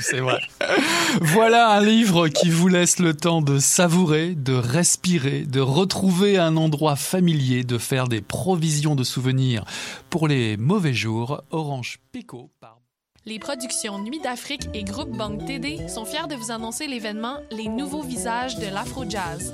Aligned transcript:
c'est 0.00 0.20
vrai. 0.20 0.40
Voilà 1.20 1.70
un 1.70 1.80
livre 1.80 2.28
qui 2.28 2.50
vous 2.50 2.68
laisse 2.68 2.98
le 2.98 3.14
temps 3.14 3.42
de 3.42 3.58
savourer, 3.58 4.34
de 4.34 4.54
respirer, 4.54 5.40
de 5.42 5.60
retrouver 5.60 6.38
un 6.38 6.56
endroit 6.56 6.96
familier, 6.96 7.64
de 7.64 7.78
faire 7.78 8.08
des 8.08 8.20
provisions 8.20 8.94
de 8.94 9.04
souvenirs 9.04 9.64
pour 10.08 10.28
les 10.28 10.56
mauvais 10.56 10.94
jours. 10.94 11.42
Orange 11.50 11.98
Pico 12.12 12.50
par 12.60 12.78
Les 13.26 13.38
productions 13.38 13.98
Nuit 13.98 14.20
d'Afrique 14.20 14.68
et 14.74 14.84
Groupe 14.84 15.16
Banque 15.16 15.44
TD 15.44 15.88
sont 15.88 16.04
fiers 16.04 16.28
de 16.28 16.34
vous 16.34 16.50
annoncer 16.50 16.86
l'événement 16.86 17.36
Les 17.50 17.68
nouveaux 17.68 18.02
visages 18.02 18.56
de 18.56 18.66
l'Afro-Jazz. 18.66 19.52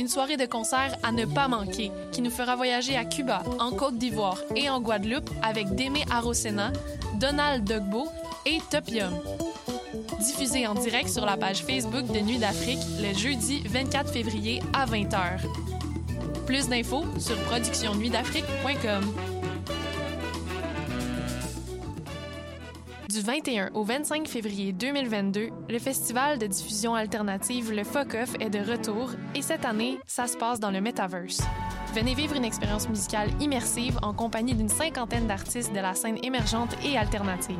Une 0.00 0.08
soirée 0.08 0.36
de 0.36 0.46
concert 0.46 0.96
à 1.02 1.12
ne 1.12 1.24
pas 1.26 1.48
manquer 1.48 1.92
qui 2.12 2.22
nous 2.22 2.30
fera 2.30 2.56
voyager 2.56 2.96
à 2.96 3.04
Cuba, 3.04 3.42
en 3.58 3.70
Côte 3.72 3.98
d'Ivoire 3.98 4.38
et 4.56 4.68
en 4.68 4.80
Guadeloupe 4.80 5.30
avec 5.42 5.74
Démé 5.74 6.04
Arosena, 6.10 6.72
Donald 7.20 7.64
Dogbo 7.64 8.08
et 8.46 8.58
Topium. 8.70 9.12
Diffusé 10.20 10.66
en 10.66 10.74
direct 10.74 11.08
sur 11.08 11.26
la 11.26 11.36
page 11.36 11.64
Facebook 11.64 12.06
de 12.06 12.20
Nuit 12.20 12.38
d'Afrique 12.38 12.80
le 13.00 13.12
jeudi 13.16 13.62
24 13.66 14.10
février 14.10 14.62
à 14.72 14.86
20h. 14.86 15.40
Plus 16.46 16.68
d'infos 16.68 17.04
sur 17.18 17.36
productionnuitdafrique.com. 17.44 19.14
Du 23.08 23.20
21 23.20 23.70
au 23.74 23.84
25 23.84 24.26
février 24.26 24.72
2022, 24.72 25.50
le 25.68 25.78
festival 25.78 26.38
de 26.38 26.46
diffusion 26.46 26.94
alternative 26.94 27.70
Le 27.70 27.84
Focoff 27.84 28.34
est 28.40 28.48
de 28.48 28.60
retour 28.60 29.10
et 29.34 29.42
cette 29.42 29.66
année, 29.66 29.98
ça 30.06 30.26
se 30.26 30.38
passe 30.38 30.58
dans 30.58 30.70
le 30.70 30.80
Metaverse. 30.80 31.42
Venez 31.94 32.14
vivre 32.14 32.34
une 32.34 32.46
expérience 32.46 32.88
musicale 32.88 33.28
immersive 33.38 33.98
en 34.00 34.14
compagnie 34.14 34.54
d'une 34.54 34.70
cinquantaine 34.70 35.26
d'artistes 35.26 35.74
de 35.74 35.80
la 35.80 35.92
scène 35.92 36.16
émergente 36.22 36.74
et 36.82 36.96
alternative. 36.96 37.58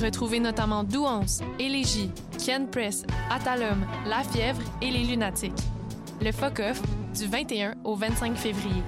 Retrouvez 0.00 0.40
notamment 0.40 0.84
Douance, 0.84 1.40
Élégie, 1.58 2.10
Ken 2.44 2.66
Press, 2.66 3.04
Atalum, 3.30 3.84
La 4.06 4.22
Fièvre 4.22 4.62
et 4.80 4.90
Les 4.90 5.04
Lunatiques. 5.04 5.52
Le 6.20 6.32
Focoff, 6.32 6.80
du 7.18 7.26
21 7.26 7.74
au 7.84 7.94
25 7.94 8.36
février. 8.36 8.82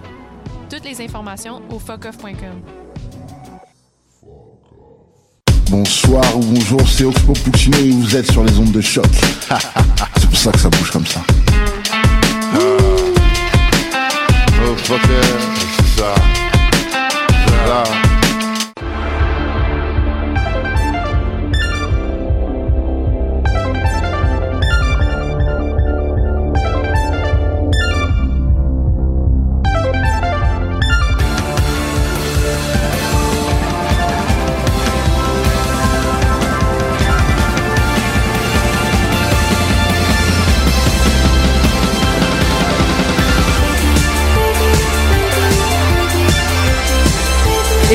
Toutes 0.71 0.85
les 0.85 1.03
informations 1.03 1.61
au 1.71 1.79
focoff.com. 1.79 2.63
Bonsoir 5.71 6.37
ou 6.37 6.41
bonjour, 6.41 6.89
c'est 6.89 7.05
Oxpo 7.05 7.33
Puccino 7.33 7.79
et 7.79 7.91
vous 7.91 8.17
êtes 8.17 8.31
sur 8.31 8.45
les 8.45 8.59
ondes 8.59 8.73
de 8.73 8.81
choc. 8.81 9.07
c'est 10.17 10.29
pour 10.29 10.39
ça 10.39 10.53
que 10.53 10.59
ça 10.59 10.69
bouge 10.71 10.91
comme 10.91 11.07
ça. 11.07 11.21
Oh, 14.67 14.77
fucker, 14.77 15.01
c'est 15.77 16.01
ça. 16.01 16.15
C'est 17.47 17.69
ça. 17.69 18.14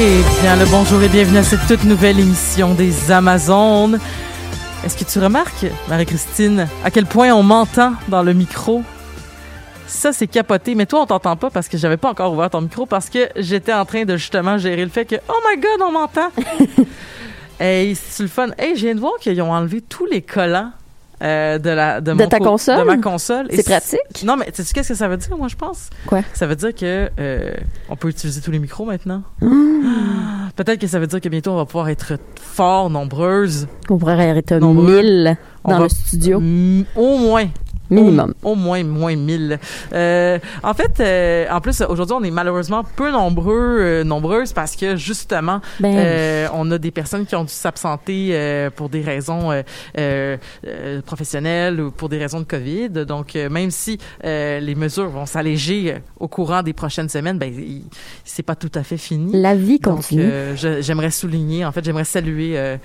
Eh 0.01 0.23
bien, 0.41 0.55
le 0.55 0.63
bonjour 0.71 1.03
et 1.03 1.09
bienvenue 1.09 1.39
à 1.39 1.43
cette 1.43 1.67
toute 1.67 1.83
nouvelle 1.83 2.21
émission 2.21 2.73
des 2.73 3.11
Amazones. 3.11 3.99
Est-ce 4.85 4.95
que 4.95 5.03
tu 5.03 5.19
remarques, 5.19 5.65
Marie-Christine, 5.89 6.69
à 6.85 6.89
quel 6.89 7.05
point 7.05 7.33
on 7.33 7.43
m'entend 7.43 7.91
dans 8.07 8.23
le 8.23 8.31
micro? 8.31 8.81
Ça, 9.87 10.13
c'est 10.13 10.27
capoté. 10.27 10.73
Mais 10.73 10.85
toi, 10.85 11.01
on 11.01 11.05
t'entend 11.05 11.35
pas 11.35 11.49
parce 11.49 11.67
que 11.67 11.77
j'avais 11.77 11.97
pas 11.97 12.11
encore 12.11 12.31
ouvert 12.31 12.49
ton 12.49 12.61
micro 12.61 12.85
parce 12.85 13.09
que 13.09 13.27
j'étais 13.35 13.73
en 13.73 13.83
train 13.83 14.05
de 14.05 14.15
justement 14.15 14.57
gérer 14.57 14.85
le 14.85 14.89
fait 14.89 15.03
que, 15.03 15.15
oh 15.27 15.39
my 15.45 15.59
god, 15.59 15.81
on 15.81 15.91
m'entend! 15.91 16.31
hey, 17.59 17.93
c'est 17.93 18.23
le 18.23 18.29
fun? 18.29 18.47
Hey, 18.57 18.77
je 18.77 18.85
viens 18.85 18.95
de 18.95 19.01
voir 19.01 19.17
qu'ils 19.19 19.41
ont 19.41 19.51
enlevé 19.51 19.81
tous 19.81 20.05
les 20.05 20.21
collants 20.21 20.71
euh, 21.21 21.57
de 21.59 21.69
la 21.69 22.01
de, 22.01 22.11
De 22.11 22.13
mon 22.23 22.27
ta 22.27 22.39
co- 22.39 22.45
console? 22.45 22.79
de 22.79 22.83
ma 22.83 22.97
console 22.97 23.47
C'est 23.51 23.65
pratique? 23.65 24.23
non 24.25 24.37
mais 24.37 24.51
tu 24.51 24.63
sais 24.63 24.73
qu'est-ce 24.73 24.89
que 24.89 24.95
ça 24.95 25.07
veut 25.07 25.17
dire 25.17 25.37
moi 25.37 25.47
je 25.47 25.55
pense? 25.55 25.89
Quoi? 26.07 26.21
ça 26.33 26.47
veut 26.47 26.55
dire 26.55 26.73
que 26.73 27.09
euh, 27.19 27.53
on 27.89 27.95
peut 27.95 28.09
utiliser 28.09 28.41
tous 28.41 28.51
les 28.51 28.59
micros 28.59 28.85
maintenant 28.85 29.23
Mmh. 29.41 30.49
peut-être 30.55 30.79
que 30.79 30.87
ça 30.87 30.99
veut 30.99 31.07
dire 31.07 31.21
que 31.21 31.29
bientôt 31.29 31.51
on 31.51 31.55
va 31.57 31.65
pouvoir 31.65 31.89
être 31.89 32.13
fort 32.39 32.89
nombreuses 32.89 33.67
On 33.89 33.97
pourrait 33.97 34.15
Nombreux. 34.59 35.01
1000 35.01 35.37
On 35.63 35.69
dans 35.71 35.77
va- 35.77 35.83
le 35.83 35.89
studio. 35.89 36.37
Au 36.37 37.17
moins 37.17 37.47
Minimum. 37.89 38.33
Au, 38.43 38.51
au 38.51 38.55
moins, 38.55 38.83
moins 38.83 39.15
1000. 39.15 39.59
Euh, 39.93 40.39
en 40.63 40.73
fait, 40.73 40.99
euh, 40.99 41.45
en 41.49 41.61
plus, 41.61 41.81
aujourd'hui, 41.81 42.15
on 42.19 42.23
est 42.23 42.31
malheureusement 42.31 42.83
peu 42.95 43.11
nombreux, 43.11 43.77
euh, 43.79 44.03
nombreuses 44.03 44.53
parce 44.53 44.75
que 44.75 44.95
justement, 44.95 45.61
Ben, 45.79 45.95
euh, 45.95 46.47
on 46.53 46.69
a 46.71 46.77
des 46.77 46.91
personnes 46.91 47.25
qui 47.25 47.35
ont 47.35 47.43
dû 47.43 47.53
s'absenter 47.53 48.29
euh, 48.31 48.69
pour 48.69 48.89
des 48.89 49.01
raisons 49.01 49.51
euh, 49.97 50.37
professionnelles 51.05 51.79
ou 51.81 51.91
pour 51.91 52.09
des 52.09 52.17
raisons 52.17 52.39
de 52.39 52.45
COVID. 52.45 52.89
Donc, 53.05 53.35
même 53.35 53.71
si 53.71 53.97
euh, 54.23 54.59
les 54.59 54.75
mesures 54.75 55.09
vont 55.09 55.25
s'alléger 55.25 55.95
au 56.19 56.27
courant 56.27 56.61
des 56.63 56.73
prochaines 56.73 57.09
semaines, 57.09 57.37
ben, 57.37 57.51
c'est 58.23 58.43
pas 58.43 58.55
tout 58.55 58.71
à 58.75 58.83
fait 58.83 58.97
fini. 58.97 59.39
la 59.41 59.55
vie 59.55 59.79
continue. 59.79 60.29
j'aimerais 60.55 61.11
souligner, 61.11 61.65
en 61.65 61.71
fait, 61.71 61.83
j'aimerais 61.83 62.03
saluer 62.05 62.77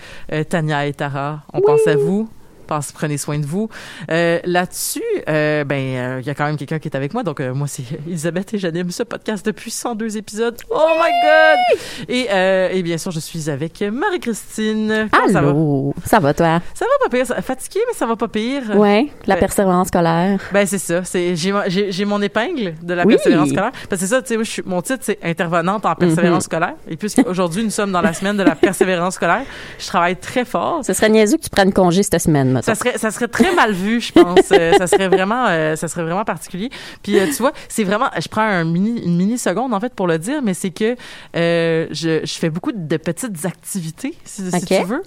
Tania 0.48 0.86
et 0.86 0.92
Tara. 0.92 1.42
On 1.52 1.60
pense 1.60 1.86
à 1.86 1.96
vous. 1.96 2.28
Pense, 2.66 2.92
prenez 2.92 3.18
soin 3.18 3.38
de 3.38 3.46
vous. 3.46 3.68
Euh, 4.10 4.38
Là-dessus, 4.44 5.02
euh, 5.28 5.64
ben, 5.64 5.76
euh, 5.96 6.18
il 6.20 6.26
y 6.26 6.30
a 6.30 6.34
quand 6.34 6.46
même 6.46 6.56
quelqu'un 6.56 6.78
qui 6.78 6.88
est 6.88 6.96
avec 6.96 7.12
moi. 7.14 7.22
Donc, 7.22 7.40
euh, 7.40 7.52
moi, 7.54 7.66
c'est 7.68 7.82
Elisabeth 8.06 8.54
et 8.54 8.58
j'anime 8.58 8.90
ce 8.90 9.02
podcast 9.02 9.44
depuis 9.44 9.70
102 9.70 10.16
épisodes. 10.16 10.56
Oh 10.70 10.86
my 10.96 11.10
God! 11.22 12.08
Et, 12.08 12.26
euh, 12.32 12.68
et 12.72 12.82
bien 12.82 12.98
sûr, 12.98 13.10
je 13.10 13.20
suis 13.20 13.50
avec 13.50 13.82
Marie-Christine. 13.82 15.08
Comment 15.12 15.26
ça 15.32 15.40
va? 15.40 15.48
Allô? 15.50 15.94
Ça 16.06 16.18
va, 16.20 16.34
toi? 16.34 16.60
Ça 16.74 16.84
va 16.84 17.08
pas 17.08 17.16
pire. 17.16 17.26
Ça- 17.26 17.40
Fatiguée, 17.42 17.80
mais 17.86 17.94
ça 17.94 18.06
va 18.06 18.16
pas 18.16 18.28
pire. 18.28 18.62
Ouais, 18.76 19.08
la 19.26 19.34
ben- 19.34 19.40
persévérance 19.40 19.88
scolaire. 19.88 20.40
Ben 20.52 20.66
c'est 20.66 20.78
ça, 20.78 21.04
c'est 21.04 21.36
j'ai 21.36 21.52
mon- 21.52 21.62
j'ai 21.66 21.92
j'ai 21.92 22.04
mon 22.04 22.20
épingle 22.22 22.74
de 22.82 22.94
la 22.94 23.04
Oui. 23.04 23.14
persévérance 23.14 23.48
scolaire 23.50 23.72
parce 23.88 24.00
que 24.00 24.06
c'est 24.08 24.14
ça, 24.14 24.22
tu 24.22 24.28
sais 24.28 24.34
moi, 24.36 24.44
je 24.44 24.50
suis- 24.50 24.62
mon 24.64 24.80
titre 24.82 25.00
c'est 25.02 25.18
intervenante 25.22 25.84
en 25.86 25.94
persévérance 25.94 26.44
Mhm. 26.44 26.50
scolaire 26.50 26.74
et 26.88 26.96
puisqu'aujourd'hui 26.96 27.62
nous 27.64 27.70
sommes 27.70 27.92
dans 27.92 28.00
la 28.00 28.12
semaine 28.12 28.36
de 28.36 28.42
la 28.42 28.54
persévérance 28.54 29.14
scolaire, 29.14 29.42
je 29.78 29.86
travaille 29.86 30.16
très 30.16 30.44
fort. 30.44 30.84
Ce 30.84 30.92
serait 30.92 31.08
niaiseux 31.10 31.36
que 31.36 31.42
tu 31.42 31.50
prennes 31.50 31.72
congé 31.72 32.02
cette 32.02 32.18
semaine. 32.20 32.60
Ça 32.64 32.74
serait 32.74 32.98
ça 32.98 33.10
serait 33.10 33.28
très 33.28 33.54
mal 33.54 33.72
vu, 33.72 34.00
je 34.00 34.12
pense. 34.12 34.50
Euh, 34.52 34.72
ça 34.78 34.86
serait 34.86 35.08
vraiment 35.08 35.46
euh, 35.48 35.76
ça 35.76 35.88
serait 35.88 36.02
vraiment 36.02 36.24
particulier. 36.24 36.70
Puis 37.02 37.18
euh, 37.18 37.26
tu 37.26 37.34
vois, 37.42 37.52
c'est 37.68 37.84
vraiment 37.84 38.08
je 38.20 38.28
prends 38.28 38.42
un 38.42 38.64
mini 38.64 39.02
une 39.04 39.16
mini 39.16 39.38
seconde 39.38 39.74
en 39.74 39.80
fait 39.80 39.94
pour 39.94 40.06
le 40.06 40.18
dire, 40.18 40.42
mais 40.42 40.54
c'est 40.54 40.70
que 40.70 40.96
je 41.34 42.20
je 42.24 42.34
fais 42.34 42.50
beaucoup 42.50 42.72
de 42.72 42.96
petites 42.96 43.44
activités 43.44 44.14
si, 44.24 44.50
si 44.50 44.56
Ok. 44.56 44.66
tu 44.66 44.84
veux 44.84 45.02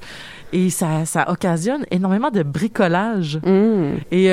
et 0.53 0.69
ça 0.69 1.06
ça 1.06 1.29
occasionne 1.29 1.85
énormément 1.91 2.29
de 2.31 2.44
bricolage. 2.44 3.40
Hum. 3.45 3.97
Et 4.12 4.29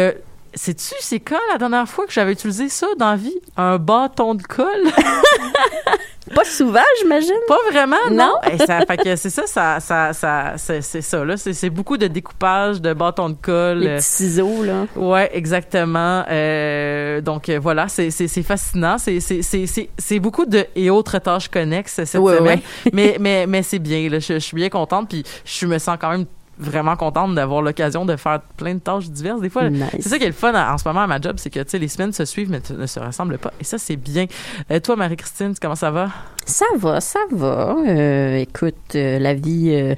sais-tu, 0.54 0.94
c'est 1.00 1.20
quand 1.20 1.40
la 1.52 1.58
dernière 1.58 1.88
fois 1.88 2.06
que 2.06 2.12
j'avais 2.12 2.32
utilisé 2.32 2.68
ça 2.68 2.86
dans 2.98 3.10
la 3.10 3.16
vie? 3.16 3.38
Un 3.56 3.78
bâton 3.78 4.34
de 4.34 4.42
colle? 4.42 4.84
Pas 6.34 6.44
souvent, 6.44 6.80
j'imagine. 7.00 7.34
Pas 7.46 7.58
vraiment, 7.70 7.96
non? 8.10 8.32
Non? 8.42 8.56
Ça, 8.66 8.80
fait 8.86 8.96
que 8.96 9.16
c'est 9.16 9.28
ça, 9.28 9.46
ça, 9.46 9.78
ça, 9.80 10.12
ça 10.14 10.54
c'est, 10.56 10.80
ça, 11.02 11.22
là. 11.24 11.36
C'est, 11.36 11.68
beaucoup 11.70 11.98
de 11.98 12.06
découpage 12.06 12.80
de 12.80 12.94
bâtons 12.94 13.28
de 13.28 13.36
colle. 13.40 13.80
Les 13.80 13.86
euh, 13.88 13.96
petits 13.96 14.06
ciseaux, 14.06 14.64
là. 14.64 14.86
Ouais, 14.96 15.30
exactement. 15.34 16.24
Euh, 16.30 17.20
donc 17.20 17.50
euh, 17.50 17.58
voilà, 17.60 17.88
c'est 17.88 18.10
fascinant. 18.42 18.96
C'est 18.96 19.20
c'est 19.20 19.42
c'est 19.42 19.66
c'est 19.66 19.90
c'est 19.98 20.18
beaucoup 20.18 20.46
de 20.46 20.64
et 20.74 20.88
autres 20.88 21.18
tâches 21.18 21.48
connexes 21.48 22.02
cette 22.04 22.14
Ouais, 22.14 22.38
semaine. 22.38 22.60
ouais. 22.86 22.90
mais 22.94 23.16
mais 23.20 23.46
mais 23.46 23.62
c'est 23.62 23.78
bien. 23.78 24.08
Là, 24.08 24.18
je, 24.18 24.34
je 24.34 24.38
suis 24.38 24.56
bien 24.56 24.70
contente. 24.70 25.10
Puis 25.10 25.24
je 25.44 25.66
me 25.66 25.78
sens 25.78 25.98
quand 26.00 26.10
même 26.10 26.24
vraiment 26.58 26.96
contente 26.96 27.34
d'avoir 27.34 27.62
l'occasion 27.62 28.04
de 28.04 28.16
faire 28.16 28.40
plein 28.56 28.74
de 28.74 28.80
tâches 28.80 29.08
diverses. 29.10 29.40
Des 29.40 29.50
fois, 29.50 29.70
Nice. 29.70 29.88
c'est 30.00 30.08
ça 30.08 30.18
qui 30.18 30.24
est 30.24 30.28
le 30.28 30.32
fun 30.32 30.52
en 30.54 30.78
ce 30.78 30.86
moment 30.86 31.00
à 31.02 31.06
ma 31.06 31.20
job, 31.20 31.34
c'est 31.38 31.50
que 31.50 31.60
tu 31.60 31.70
sais 31.70 31.78
les 31.78 31.88
semaines 31.88 32.12
se 32.12 32.24
suivent 32.24 32.50
mais 32.50 32.60
ne 32.76 32.86
se 32.86 33.00
ressemblent 33.00 33.38
pas. 33.38 33.52
Et 33.60 33.64
ça 33.64 33.78
c'est 33.78 33.96
bien. 33.96 34.26
Euh, 34.70 34.80
toi, 34.80 34.96
Marie-Christine, 34.96 35.54
comment 35.60 35.74
ça 35.74 35.90
va? 35.90 36.08
Ça 36.46 36.66
va, 36.76 37.00
ça 37.00 37.20
va. 37.30 37.76
Euh, 37.86 38.36
écoute, 38.36 38.74
euh, 38.94 39.18
la 39.18 39.34
vie... 39.34 39.94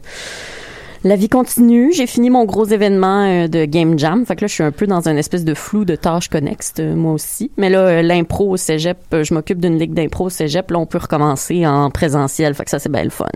La 1.05 1.15
vie 1.15 1.29
continue. 1.29 1.93
J'ai 1.93 2.09
fini 2.09 2.31
mon 2.31 2.45
gros 2.47 2.65
événement 2.65 3.47
de 3.47 3.65
Game 3.65 3.97
Jam. 3.97 4.27
Fait 4.27 4.35
que 4.35 4.41
là, 4.41 4.47
je 4.49 4.55
suis 4.55 4.65
un 4.65 4.73
peu 4.73 4.89
dans 4.89 5.09
un 5.09 5.17
espèce 5.17 5.45
de 5.45 5.55
flou 5.55 5.85
de 5.85 5.95
tâches 5.95 6.29
connexes, 6.29 6.73
moi 6.81 7.13
aussi. 7.13 7.53
Mais 7.57 7.69
là, 7.71 8.03
l'impro 8.03 8.51
au 8.51 8.57
cégep, 8.57 8.99
je 9.13 9.33
m'occupe 9.33 9.61
d'une 9.61 9.79
ligue 9.79 9.95
d'impro 9.95 10.25
au 10.25 10.31
cégep. 10.31 10.69
Là, 10.69 10.79
on 10.81 10.87
peut 10.87 10.99
recommencer 10.99 11.65
en 11.65 11.91
présentiel. 11.91 12.55
Fait 12.55 12.65
que 12.65 12.71
ça, 12.71 12.81
c'est 12.81 12.91
bien 12.91 13.05
le 13.05 13.11
fun. 13.11 13.27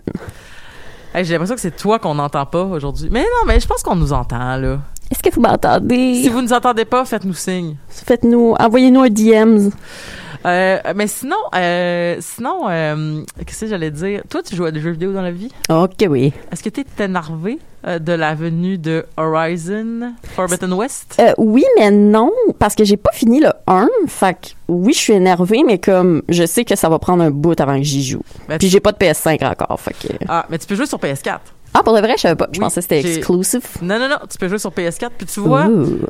Hey, 1.13 1.25
J'ai 1.25 1.33
l'impression 1.33 1.55
que 1.55 1.61
c'est 1.61 1.75
toi 1.75 1.99
qu'on 1.99 2.15
n'entend 2.15 2.45
pas 2.45 2.63
aujourd'hui. 2.63 3.09
Mais 3.11 3.21
non, 3.21 3.45
mais 3.45 3.59
je 3.59 3.67
pense 3.67 3.83
qu'on 3.83 3.95
nous 3.97 4.13
entend 4.13 4.55
là. 4.55 4.79
Est-ce 5.11 5.21
que 5.21 5.33
vous 5.35 5.41
m'entendez? 5.41 6.21
Si 6.23 6.29
vous 6.29 6.37
ne 6.37 6.43
nous 6.47 6.53
entendez 6.53 6.85
pas, 6.85 7.03
faites-nous 7.03 7.33
signe. 7.33 7.75
Faites-nous, 7.89 8.55
envoyez-nous 8.57 9.01
un 9.01 9.09
DM. 9.09 9.69
Euh, 10.45 10.79
mais 10.95 11.07
sinon, 11.07 11.35
euh, 11.53 12.15
sinon, 12.21 12.69
euh, 12.69 13.21
qu'est-ce 13.45 13.61
que 13.61 13.67
j'allais 13.67 13.91
dire? 13.91 14.23
Toi, 14.29 14.41
tu 14.41 14.55
joues 14.55 14.63
à 14.65 14.71
des 14.71 14.79
jeux 14.79 14.91
vidéo 14.91 15.11
dans 15.11 15.21
la 15.21 15.31
vie? 15.31 15.51
Ok, 15.69 16.05
oui. 16.09 16.31
Est-ce 16.49 16.63
que 16.63 16.69
tu 16.69 16.79
es 16.81 17.03
énervé? 17.03 17.59
Euh, 17.87 17.99
de 17.99 18.13
la 18.13 18.35
venue 18.35 18.77
de 18.77 19.05
Horizon 19.17 20.13
Forbidden 20.35 20.73
West? 20.73 21.17
Euh, 21.19 21.33
oui, 21.37 21.63
mais 21.77 21.91
non, 21.91 22.31
parce 22.59 22.75
que 22.75 22.83
j'ai 22.83 22.97
pas 22.97 23.11
fini 23.13 23.39
le 23.39 23.49
1. 23.67 23.87
Fait 24.07 24.33
que 24.35 24.49
oui, 24.67 24.93
je 24.93 24.99
suis 24.99 25.13
énervée, 25.13 25.63
mais 25.65 25.79
comme 25.79 26.21
je 26.29 26.45
sais 26.45 26.65
que 26.65 26.75
ça 26.75 26.89
va 26.89 26.99
prendre 26.99 27.23
un 27.23 27.31
bout 27.31 27.59
avant 27.59 27.77
que 27.77 27.83
j'y 27.83 28.03
joue. 28.03 28.21
Ben, 28.47 28.57
Puis 28.57 28.69
j'ai 28.69 28.79
pas 28.79 28.91
de 28.91 28.97
PS5 28.97 29.43
encore. 29.45 29.79
Fait 29.79 29.93
que... 29.93 30.13
Ah, 30.27 30.45
mais 30.49 30.57
tu 30.57 30.67
peux 30.67 30.75
jouer 30.75 30.85
sur 30.85 30.97
PS4. 30.99 31.39
Ah, 31.73 31.83
pour 31.83 31.93
de 31.95 31.99
vrai, 32.01 32.13
je 32.17 32.21
savais 32.21 32.35
pas. 32.35 32.47
Je 32.51 32.59
Oui, 32.59 32.65
pensais 32.65 32.81
que 32.81 32.87
c'était 32.89 32.99
exclusive. 33.15 33.63
Non, 33.81 33.97
non, 33.97 34.09
non, 34.09 34.17
tu 34.29 34.37
peux 34.37 34.49
jouer 34.49 34.59
sur 34.59 34.71
PS4. 34.71 35.09
Puis 35.17 35.25
tu 35.25 35.39
vois, 35.39 35.67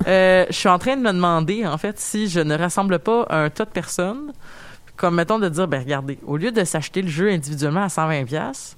euh, 0.07 0.45
je 0.49 0.55
suis 0.55 0.69
en 0.69 0.79
train 0.79 0.97
de 0.97 1.01
me 1.01 1.11
demander, 1.13 1.67
en 1.67 1.77
fait, 1.77 1.99
si 1.99 2.27
je 2.27 2.39
ne 2.39 2.57
rassemble 2.57 2.97
pas 2.99 3.27
un 3.29 3.49
tas 3.51 3.65
de 3.65 3.69
personnes, 3.69 4.31
comme 4.97 5.15
mettons 5.15 5.37
de 5.39 5.49
dire, 5.49 5.67
ben 5.67 5.79
regardez, 5.79 6.17
au 6.25 6.37
lieu 6.37 6.51
de 6.51 6.63
s'acheter 6.63 7.01
le 7.03 7.09
jeu 7.09 7.29
individuellement 7.29 7.83
à 7.83 7.87
120$ 7.87 8.25
piastres, 8.25 8.75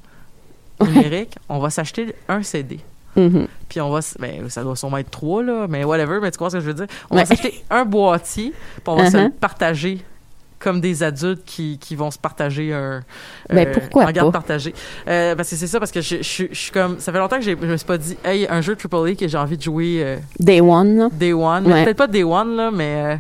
numérique, 0.82 1.36
on 1.50 1.60
va 1.60 1.70
s'acheter 1.70 2.16
un 2.28 2.44
CD. 2.44 2.80
Mhm. 3.16 3.48
Puis 3.70 3.80
on 3.80 3.90
va, 3.92 4.00
ben, 4.20 4.50
ça 4.50 4.64
doit 4.64 4.76
sûrement 4.76 4.98
être 4.98 5.12
trois, 5.12 5.44
là, 5.44 5.68
mais 5.70 5.84
whatever, 5.84 6.20
mais 6.22 6.32
tu 6.32 6.38
comprends 6.38 6.50
ce 6.50 6.56
que 6.58 6.62
je 6.62 6.68
veux 6.68 6.74
dire? 6.74 6.88
On 7.12 7.16
Ouais. 7.16 7.22
va 7.24 7.26
s'acheter 7.28 7.64
un 7.70 7.86
boîtier, 7.86 8.52
puis 8.52 8.82
on 8.88 8.96
va 8.96 9.10
se 9.12 9.18
Uh-huh. 9.18 9.24
le 9.26 9.30
partager 9.30 10.00
comme 10.64 10.82
des 10.82 11.04
adultes 11.04 11.44
qui, 11.46 11.78
qui 11.80 11.96
vont 11.96 12.10
se 12.12 12.18
partager 12.18 12.74
un 12.74 13.02
Ben, 13.52 13.72
pourquoi 13.74 14.06
en 14.06 14.12
garde 14.12 14.32
pas? 14.32 14.40
partagée. 14.40 14.74
Euh, 15.08 15.36
parce 15.36 15.50
que 15.50 15.56
c'est 15.56 15.68
ça, 15.68 15.80
parce 15.80 15.92
que 15.92 16.02
je, 16.02 16.18
je, 16.22 16.46
je 16.52 16.58
suis 16.58 16.72
comme, 16.72 17.00
ça 17.00 17.12
fait 17.12 17.20
longtemps 17.20 17.38
que 17.38 17.44
je 17.44 17.52
me 17.52 17.78
suis 17.78 17.86
pas 17.86 17.98
dit, 17.98 18.18
hey, 18.24 18.48
un 18.50 18.62
jeu 18.62 18.76
AAA 18.76 19.16
que 19.16 19.28
j'ai 19.28 19.38
envie 19.38 19.58
de 19.58 19.62
jouer 19.64 20.00
euh, 20.04 20.18
Day 20.40 20.62
One. 20.62 20.98
là. 20.98 21.10
Day 21.12 21.34
One. 21.34 21.68
Ouais. 21.72 21.84
Peut-être 21.84 21.98
pas 21.98 22.08
Day 22.08 22.24
One, 22.24 22.56
là, 22.56 22.72
mais. 22.72 22.94
euh, 22.96 23.18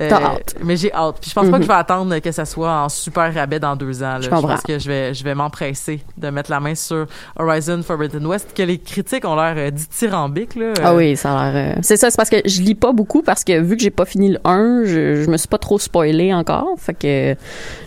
euh, 0.00 0.08
T'as 0.08 0.22
hâte. 0.22 0.54
Mais 0.64 0.76
j'ai 0.76 0.92
hâte. 0.92 1.16
Puis 1.20 1.30
je 1.30 1.34
pense 1.34 1.44
pas 1.46 1.50
Mhm. 1.52 1.58
que 1.58 1.62
je 1.64 1.68
vais 1.68 1.74
attendre 1.78 2.18
que 2.18 2.32
ça 2.32 2.44
soit 2.44 2.72
en 2.84 2.88
super 2.88 3.32
rabais 3.34 3.58
dans 3.60 3.76
deux 3.76 4.02
ans. 4.02 4.14
Là. 4.14 4.20
Je 4.20 4.24
Je, 4.24 4.30
pense 4.30 4.62
que 4.62 4.78
je 4.78 4.88
vais, 4.88 5.12
je 5.14 5.22
vais 5.24 5.34
m'empresser 5.34 6.00
de 6.16 6.30
mettre 6.30 6.50
la 6.50 6.58
main 6.60 6.74
sur 6.74 7.06
Horizon 7.38 7.82
Forbidden 7.82 8.24
West, 8.26 8.48
que 8.54 8.62
les 8.62 8.78
critiques 8.78 9.24
ont 9.26 9.34
l'air 9.36 9.54
euh, 9.56 9.70
dithyrambiques. 9.70 10.54
Là. 10.54 10.72
Ah 10.82 10.92
Euh, 10.92 10.96
oui, 10.96 11.16
ça 11.16 11.38
a 11.38 11.52
l'air. 11.52 11.74
euh, 11.76 11.80
C'est 11.82 11.96
ça, 11.96 12.10
c'est 12.10 12.16
parce 12.16 12.30
que 12.30 12.36
je 12.46 12.62
lis 12.62 12.74
pas 12.74 12.92
beaucoup 12.92 13.22
parce 13.22 13.44
que 13.44 13.60
vu 13.60 13.76
que 13.76 13.82
j'ai 13.82 13.90
pas 13.90 14.04
fini 14.06 14.30
le 14.30 14.38
1, 14.44 14.84
je, 14.86 15.22
je 15.24 15.30
me 15.30 15.36
suis 15.36 15.48
pas 15.48 15.58
trop 15.58 15.78
spoilé 15.78 16.32
encore. 16.32 16.66
Fait 16.80 16.94
que 16.94 17.36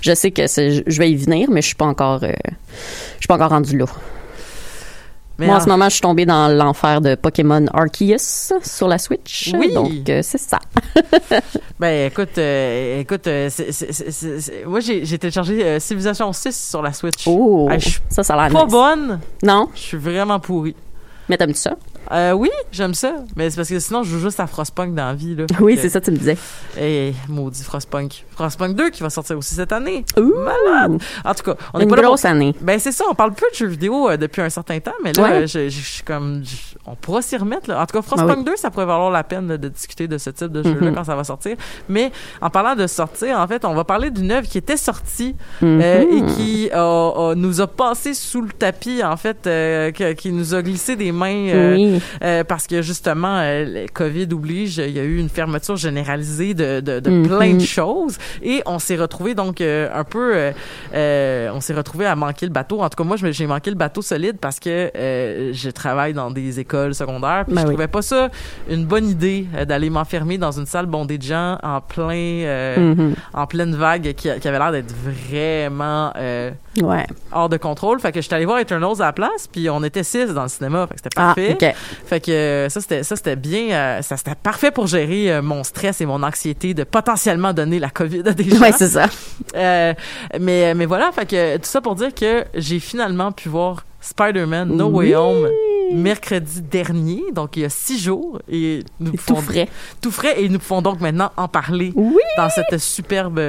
je 0.02 0.14
sais 0.14 0.32
que 0.32 0.46
je 0.48 0.98
vais 1.00 1.12
y 1.12 1.16
venir, 1.16 1.50
mais 1.52 1.62
je 1.62 1.68
suis 1.68 1.76
pas 1.76 1.86
encore. 1.86 2.24
euh, 2.24 2.32
je 3.16 3.20
suis 3.20 3.28
pas 3.28 3.36
encore 3.36 3.50
rendu 3.50 3.78
là. 3.78 3.86
mais 5.40 5.48
Moi, 5.48 5.56
en 5.56 5.58
en- 5.58 5.62
ce 5.64 5.68
moment, 5.70 5.86
je 5.86 5.94
suis 5.94 6.02
tombée 6.02 6.26
dans 6.28 6.48
l'enfer 6.48 7.02
de 7.02 7.16
Pokémon 7.16 7.66
Arceus 7.74 8.54
sur 8.64 8.88
la 8.88 9.00
Switch. 9.00 9.52
Oui. 9.58 9.74
Donc, 9.74 10.08
euh, 10.10 10.20
c'est 10.24 10.38
ça. 10.38 10.60
Ben 11.80 12.08
écoute, 12.08 12.38
euh, 12.38 13.02
écoute, 13.02 13.28
euh, 13.28 13.50
c'est- 13.50 13.72
c'est- 13.72 13.92
c'est- 13.92 14.12
c'est- 14.12 14.40
c'est- 14.40 14.64
moi 14.66 14.80
j'ai 14.80 15.04
j'ai 15.06 15.18
téléchargé 15.18 15.80
Civilization 15.82 16.32
6 16.32 16.70
sur 16.70 16.82
la 16.82 16.94
Switch. 16.94 17.24
Oh, 17.28 17.68
Ah, 17.70 17.78
ça, 18.10 18.24
ça 18.24 18.36
a 18.36 18.44
l'air 18.48 18.54
Pas 18.58 18.64
nice. 18.66 18.72
bonne, 18.72 19.20
Non, 19.44 19.68
je 19.76 19.80
suis 19.82 19.98
vraiment 19.98 20.40
pourri. 20.40 20.76
mais 21.28 21.36
t'aimes 21.38 21.56
ça? 21.56 21.76
Euh, 22.12 22.32
oui, 22.34 22.50
j'aime 22.72 22.94
ça, 22.94 23.14
mais 23.36 23.50
c'est 23.50 23.56
parce 23.56 23.70
que 23.70 23.80
sinon 23.80 24.04
je 24.04 24.10
joue 24.12 24.20
juste 24.20 24.40
à 24.40 24.48
Frostpunk 24.48 24.94
dans 24.94 25.06
la 25.06 25.14
vie. 25.14 25.36
Là. 25.36 25.46
Oui, 25.60 25.78
c'est 25.82 25.90
ça, 25.90 26.02
tu 26.02 26.12
me 26.12 26.18
disais. 26.18 26.38
Eh, 26.80 27.14
maudit 27.30 27.64
Frostpunk. 27.64 28.26
Frostpunk 28.32 28.76
2 28.76 28.90
qui 28.90 29.02
va 29.04 29.10
sortir 29.10 29.38
aussi 29.38 29.56
cette 29.56 29.72
année. 29.72 30.04
Ouh, 30.18 30.34
Malade! 30.44 31.02
En 31.24 31.34
tout 31.34 31.44
cas, 31.44 31.56
on 31.74 31.80
une 31.80 31.88
pas 31.88 31.96
là 31.96 32.02
pour- 32.02 32.10
grosse 32.12 32.26
année. 32.26 32.54
Ben 32.62 32.80
c'est 32.80 32.92
ça, 32.92 33.06
on 33.10 33.16
parle 33.16 33.34
peu 33.34 33.46
de 33.52 33.56
jeux 33.56 33.68
vidéo 33.68 34.10
euh, 34.10 34.18
depuis 34.18 34.42
un 34.42 34.50
certain 34.50 34.80
temps, 34.80 34.94
mais 35.04 35.14
là, 35.14 35.24
Ouais. 35.24 35.48
je, 35.48 35.70
je- 35.70 35.70
je 35.70 35.90
suis 35.94 36.04
comme, 36.04 36.44
je- 36.44 36.78
on 36.86 36.96
pourra 36.96 37.22
s'y 37.22 37.38
remettre. 37.38 37.70
Là. 37.70 37.82
En 37.82 37.86
tout 37.86 37.94
cas, 37.98 38.02
Frostpunk 38.02 38.30
Ah 38.32 38.36
oui. 38.40 38.44
2, 38.46 38.56
ça 38.58 38.70
pourrait 38.70 38.86
valoir 38.86 39.10
la 39.10 39.24
peine 39.24 39.48
de, 39.48 39.58
de 39.58 39.70
discuter 39.70 40.08
de 40.08 40.18
ce 40.18 40.30
type 40.30 40.52
de 40.52 40.62
jeu-là 40.64 40.90
Mhm. 40.90 40.96
quand 40.96 41.04
ça 41.06 41.16
va 41.16 41.24
sortir. 41.24 41.56
Mais 41.90 42.12
en 42.42 42.50
parlant 42.50 42.76
de 42.76 42.86
sortir, 42.88 43.40
en 43.40 43.48
fait, 43.48 43.64
on 43.66 43.74
va 43.74 43.84
parler 43.86 44.12
d'une 44.12 44.32
œuvre 44.32 44.48
qui 44.48 44.58
était 44.58 44.78
sortie 44.78 45.36
euh, 45.64 46.02
et 46.02 46.22
qui 46.36 46.70
nous 47.40 47.62
a 47.62 47.68
passé 47.68 48.14
sous 48.14 48.42
le 48.42 48.50
tapis, 48.50 49.04
en 49.04 49.18
fait, 49.18 49.48
euh, 49.48 49.92
que- 49.92 50.14
qui 50.14 50.32
nous 50.32 50.54
a 50.54 50.62
glissé 50.62 50.96
des 50.96 51.12
mains. 51.12 51.48
euh, 51.50 51.93
oui. 51.94 52.02
euh, 52.24 52.44
parce 52.44 52.68
que 52.68 52.82
justement, 52.82 53.38
euh, 53.40 53.66
le 53.66 53.86
COVID 53.92 54.28
oblige, 54.32 54.78
il 54.78 54.92
y 54.92 55.00
a 55.00 55.04
eu 55.04 55.18
une 55.18 55.30
fermeture 55.30 55.76
généralisée 55.78 56.54
de, 56.54 56.80
de, 56.80 57.00
de 57.00 57.10
Mhm. 57.10 57.28
plein 57.28 57.54
de 57.56 57.62
choses 57.66 58.18
et 58.42 58.62
on 58.66 58.80
s'est 58.80 58.96
retrouvé 58.96 59.36
donc 59.36 59.62
euh, 59.62 59.90
un 59.94 60.04
peu, 60.04 60.36
euh, 60.36 60.52
euh, 60.94 61.50
on 61.54 61.62
s'est 61.62 61.74
retrouvé 61.74 62.06
à 62.06 62.16
manquer 62.16 62.46
le 62.46 62.52
bateau. 62.52 62.82
En 62.82 62.90
tout 62.90 62.98
cas, 62.98 63.04
moi, 63.04 63.18
j'ai 63.20 63.48
manqué 63.48 63.70
le 63.70 63.76
bateau 63.76 64.02
solide 64.02 64.38
parce 64.40 64.60
que 64.60 64.92
euh, 64.96 65.52
je 65.54 65.70
travaille 65.70 66.14
dans 66.14 66.32
des 66.32 66.60
écoles 66.60 66.94
secondaires. 66.96 67.44
Puis 67.46 67.56
Ben 67.56 67.62
je 67.62 67.68
oui. 67.68 67.74
trouvais 67.74 67.88
pas 67.88 68.02
ça 68.02 68.30
une 68.70 68.86
bonne 68.86 69.08
idée 69.10 69.48
d'aller 69.68 69.90
m'enfermer 69.90 70.38
dans 70.38 70.52
une 70.52 70.66
salle 70.66 70.86
bondée 70.88 71.18
de 71.18 71.24
gens 71.24 71.58
en 71.64 71.82
plein, 71.82 72.14
euh, 72.14 72.94
Mhm. 72.94 73.14
en 73.34 73.48
pleine 73.48 73.76
vague 73.76 74.14
qui, 74.14 74.30
qui 74.40 74.48
avait 74.48 74.60
l'air 74.60 74.72
d'être 74.72 74.94
vraiment 74.94 76.12
euh, 76.18 76.52
Ouais. 76.82 77.06
hors 77.32 77.50
de 77.50 77.58
contrôle. 77.58 78.00
Fait 78.00 78.12
que 78.12 78.20
j'étais 78.22 78.36
allé 78.36 78.46
voir 78.46 78.60
Eternals 78.60 79.02
à 79.02 79.06
la 79.06 79.14
place, 79.14 79.48
puis 79.52 79.70
on 79.70 79.84
était 79.84 80.04
six 80.04 80.28
dans 80.34 80.44
le 80.44 80.50
cinéma. 80.50 80.88
Fait 80.88 80.96
que 80.96 81.00
c'était 81.04 81.10
Ah, 81.18 81.34
parfait. 81.36 81.54
OK. 81.54 81.76
Fait 82.08 82.20
que 82.20 82.32
euh, 82.32 82.70
ça 82.70 82.82
c'était 82.82 83.04
ça 83.04 83.16
c'était 83.16 83.36
bien 83.36 83.72
euh, 83.72 84.02
ça 84.02 84.18
c'était 84.18 84.36
parfait 84.36 84.72
pour 84.72 84.88
gérer 84.88 85.32
euh, 85.32 85.42
mon 85.42 85.64
stress 85.64 86.02
et 86.02 86.06
mon 86.06 86.24
anxiété 86.24 86.74
de 86.74 86.84
potentiellement 86.84 87.54
donner 87.54 87.80
la 87.80 87.90
Covid 87.90 88.24
à 88.26 88.32
des 88.34 88.50
gens. 88.50 88.60
Ouais, 88.60 88.72
c'est 88.72 88.88
ça. 88.90 89.06
Euh, 89.56 89.94
mais 90.40 90.74
mais 90.74 90.86
voilà, 90.86 91.12
fait 91.12 91.26
que 91.28 91.58
tout 91.58 91.66
ça 91.66 91.82
pour 91.82 91.96
dire 91.96 92.14
que 92.14 92.46
j'ai 92.56 92.80
finalement 92.80 93.32
pu 93.32 93.50
voir 93.50 93.86
Spider-Man 94.02 94.70
No 94.76 94.88
Way. 94.88 95.16
Home 95.16 95.48
mercredi 95.92 96.62
dernier, 96.62 97.24
donc 97.34 97.56
il 97.58 97.62
y 97.64 97.66
a 97.66 97.70
six 97.70 98.00
jours 98.02 98.40
et 98.50 98.84
nous 99.00 99.12
C'est 99.12 99.18
pouvons- 99.28 99.40
tout 99.42 99.46
frais. 99.46 99.68
tout 100.02 100.12
frais 100.12 100.42
et 100.42 100.50
nous 100.50 100.58
pouvons 100.58 100.82
donc 100.82 101.02
maintenant 101.02 101.32
en 101.38 101.48
parler 101.48 101.92
Oui. 101.96 102.16
dans 102.38 102.50
cette 102.50 102.78
superbe 102.80 103.40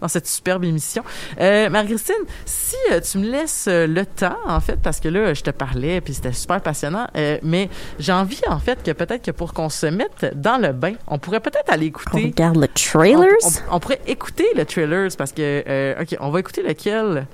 dans 0.00 0.08
cette 0.08 0.26
superbe 0.26 0.64
émission. 0.64 1.02
Euh, 1.40 1.70
Marie-Christine, 1.70 2.14
si 2.44 2.76
euh, 2.92 3.00
tu 3.00 3.18
me 3.18 3.30
laisses 3.30 3.66
euh, 3.68 3.86
le 3.86 4.04
temps, 4.04 4.36
en 4.46 4.60
fait, 4.60 4.76
parce 4.82 5.00
que 5.00 5.08
là, 5.08 5.32
je 5.34 5.42
te 5.42 5.50
parlais, 5.50 6.00
puis 6.00 6.12
c'était 6.14 6.32
super 6.32 6.60
passionnant, 6.60 7.06
euh, 7.16 7.38
mais 7.42 7.70
j'ai 7.98 8.12
envie, 8.12 8.40
en 8.48 8.58
fait, 8.58 8.82
que 8.82 8.90
peut-être 8.90 9.22
que 9.24 9.30
pour 9.30 9.54
qu'on 9.54 9.68
se 9.70 9.86
mette 9.86 10.32
dans 10.34 10.60
le 10.60 10.72
bain, 10.72 10.92
on 11.06 11.18
pourrait 11.18 11.40
peut-être 11.40 11.70
aller 11.72 11.86
On 11.86 11.88
écouter... 11.88 12.24
regarde 12.26 12.56
le 12.56 12.64
On, 12.64 12.74
trailers? 12.74 13.36
on- 13.70 13.76
on 13.76 13.80
pourrait 13.80 14.00
écouter 14.06 14.46
le 14.54 14.64
trailers, 14.66 15.08
parce 15.16 15.32
que... 15.32 15.96
OK, 16.00 16.16
on 16.20 16.30
va 16.30 16.40
écouter 16.40 16.62
lequel? 16.62 17.26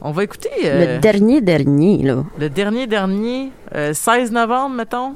On 0.00 0.12
va 0.12 0.24
écouter 0.24 0.50
Le 0.62 0.98
dernier 0.98 1.40
dernier, 1.40 2.02
là. 2.02 2.22
le 2.38 2.50
dernier 2.50 2.86
dernier, 2.86 3.50
euh, 3.74 3.94
16 3.94 4.30
novembre, 4.30 4.76
mettons? 4.76 5.14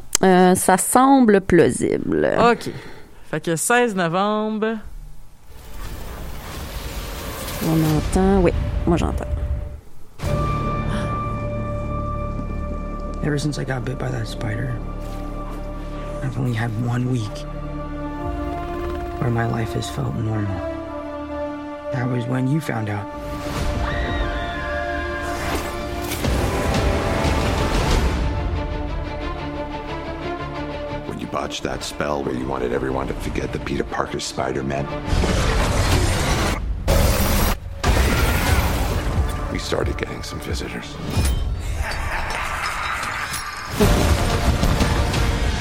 Ça 0.56 0.76
semble 0.78 1.40
plausible. 1.42 2.30
OK. 2.50 2.70
Fait 3.30 3.40
que 3.44 3.54
16 3.56 3.94
novembre... 3.94 4.76
On 7.66 7.84
entend. 7.84 8.42
Oui, 8.42 8.52
moi 8.86 8.96
j'entends. 8.96 9.26
Ever 13.22 13.38
since 13.38 13.58
I 13.58 13.64
got 13.64 13.84
bit 13.84 13.98
by 13.98 14.08
that 14.08 14.26
spider, 14.26 14.74
I've 16.22 16.38
only 16.38 16.54
had 16.54 16.70
one 16.86 17.12
week 17.12 17.44
where 19.20 19.30
my 19.30 19.46
life 19.46 19.74
has 19.74 19.90
felt 19.90 20.14
normal. 20.14 20.58
That 21.92 22.08
was 22.08 22.24
when 22.26 22.48
you 22.48 22.60
found 22.60 22.88
out. 22.88 23.04
When 31.06 31.20
you 31.20 31.26
botched 31.26 31.62
that 31.64 31.84
spell 31.84 32.22
where 32.24 32.34
you 32.34 32.46
wanted 32.46 32.72
everyone 32.72 33.06
to 33.08 33.14
forget 33.14 33.52
the 33.52 33.58
Peter 33.58 33.84
Parker 33.84 34.18
Spider-Man. 34.18 34.86
We 34.86 35.79
started 39.60 39.96
getting 39.98 40.22
some 40.22 40.40
visitors. 40.40 40.86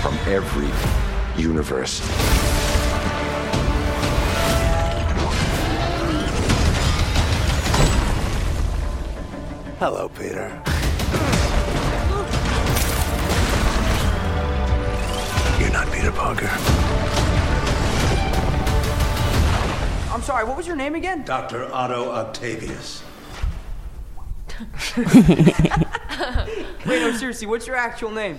From 0.02 0.18
every 0.26 0.70
universe. 1.42 2.00
Hello, 9.80 10.10
Peter. 10.10 10.50
You're 15.60 15.72
not 15.72 15.92
Peter 15.94 16.12
Parker. 16.12 16.50
I'm 20.12 20.22
sorry, 20.22 20.46
what 20.46 20.58
was 20.58 20.68
your 20.68 20.76
name 20.76 20.96
again? 20.96 21.24
Dr. 21.24 21.72
Otto 21.72 22.10
Octavius. 22.12 23.04
Wait, 26.86 27.02
no, 27.02 27.12
seriously, 27.14 27.46
what's 27.48 27.68
your 27.68 27.78
actual 27.78 28.12
name? 28.14 28.36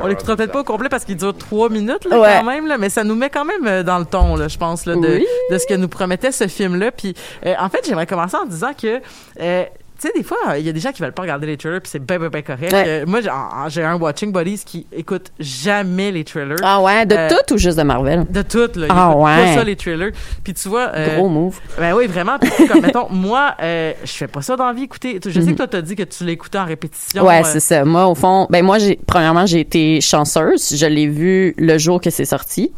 On 0.00 0.06
l'écoutera 0.06 0.36
peut-être 0.36 0.52
pas 0.52 0.60
au 0.60 0.64
complet 0.64 0.88
parce 0.88 1.04
qu'il 1.04 1.16
dure 1.16 1.36
trois 1.36 1.68
minutes 1.68 2.04
là, 2.04 2.18
Ouais. 2.20 2.34
quand 2.38 2.44
même, 2.44 2.66
là, 2.68 2.78
mais 2.78 2.88
ça 2.88 3.02
nous 3.04 3.14
met 3.16 3.28
quand 3.30 3.44
même 3.44 3.66
euh, 3.66 3.82
dans 3.82 3.98
le 3.98 4.04
ton, 4.04 4.36
là, 4.36 4.46
je 4.48 4.56
pense, 4.56 4.86
là, 4.86 4.94
de, 4.94 5.00
Oui. 5.00 5.26
de 5.50 5.58
ce 5.58 5.66
que 5.66 5.74
nous 5.74 5.88
promettait 5.88 6.30
ce 6.32 6.46
film-là. 6.46 6.92
Puis, 6.92 7.14
euh, 7.46 7.54
en 7.58 7.68
fait, 7.68 7.80
j'aimerais 7.86 8.06
commencer 8.06 8.36
en 8.36 8.46
disant 8.46 8.72
que, 8.80 9.00
euh, 9.40 9.64
tu 10.02 10.08
sais, 10.08 10.12
des 10.16 10.24
fois, 10.24 10.36
il 10.58 10.66
y 10.66 10.68
a 10.68 10.72
des 10.72 10.80
gens 10.80 10.90
qui 10.90 11.00
veulent 11.00 11.12
pas 11.12 11.22
regarder 11.22 11.46
les 11.46 11.56
trailers, 11.56 11.80
puis 11.80 11.88
c'est 11.90 12.00
ben, 12.04 12.18
ben, 12.18 12.28
ben 12.28 12.42
correct. 12.42 12.72
Ouais. 12.72 12.84
Euh, 12.86 13.04
moi, 13.06 13.20
j'ai- 13.68 13.82
un 13.84 13.94
Watching 13.96 14.32
Buddies 14.32 14.62
qui 14.66 14.86
écoute 14.92 15.30
jamais 15.38 16.10
les 16.10 16.24
trailers. 16.24 16.56
Ah 16.62 16.80
ouais, 16.82 17.06
de 17.06 17.14
Euh, 17.14 17.28
tout 17.28 17.54
ou 17.54 17.58
juste 17.58 17.78
de 17.78 17.82
Marvel? 17.84 18.26
De 18.28 18.42
tout, 18.42 18.58
là. 18.58 18.86
Il 18.86 18.86
Ah 18.90 19.10
écoute 19.12 19.22
ouais. 19.24 19.36
pas 19.44 19.54
ça, 19.54 19.64
les 19.64 19.76
trailers. 19.76 20.10
Puis 20.42 20.54
tu 20.54 20.68
vois... 20.68 20.90
euh, 20.94 21.16
Gros 21.16 21.28
move. 21.28 21.60
Ben 21.78 21.94
oui, 21.94 22.06
vraiment. 22.08 22.38
Puis, 22.40 22.66
comme, 22.66 22.80
mettons, 22.82 23.08
moi, 23.10 23.54
euh, 23.62 23.92
je 24.04 24.10
fais 24.12 24.26
pas 24.26 24.42
ça 24.42 24.56
dans 24.56 24.66
la 24.66 24.72
vie, 24.72 24.82
écouter. 24.84 25.20
Je 25.24 25.40
sais 25.40 25.52
que 25.52 25.56
toi, 25.56 25.66
t'as 25.68 25.82
dit 25.82 25.94
que 25.94 26.02
tu 26.02 26.24
l'écoutais 26.24 26.58
en 26.58 26.64
répétition. 26.66 27.22
Mhm. 27.22 27.28
Ouais, 27.28 27.42
c'est 27.44 27.60
ça. 27.60 27.84
Moi, 27.84 28.06
au 28.08 28.14
fond, 28.14 28.46
ben 28.50 28.64
moi, 28.64 28.78
j'ai 28.78 28.98
premièrement, 29.06 29.46
j'ai 29.46 29.60
été 29.60 30.00
chanceuse. 30.00 30.76
Je 30.76 30.86
l'ai 30.86 31.06
vu 31.06 31.54
le 31.58 31.78
jour 31.78 32.00
que 32.00 32.10
c'est 32.10 32.24
sorti. 32.24 32.72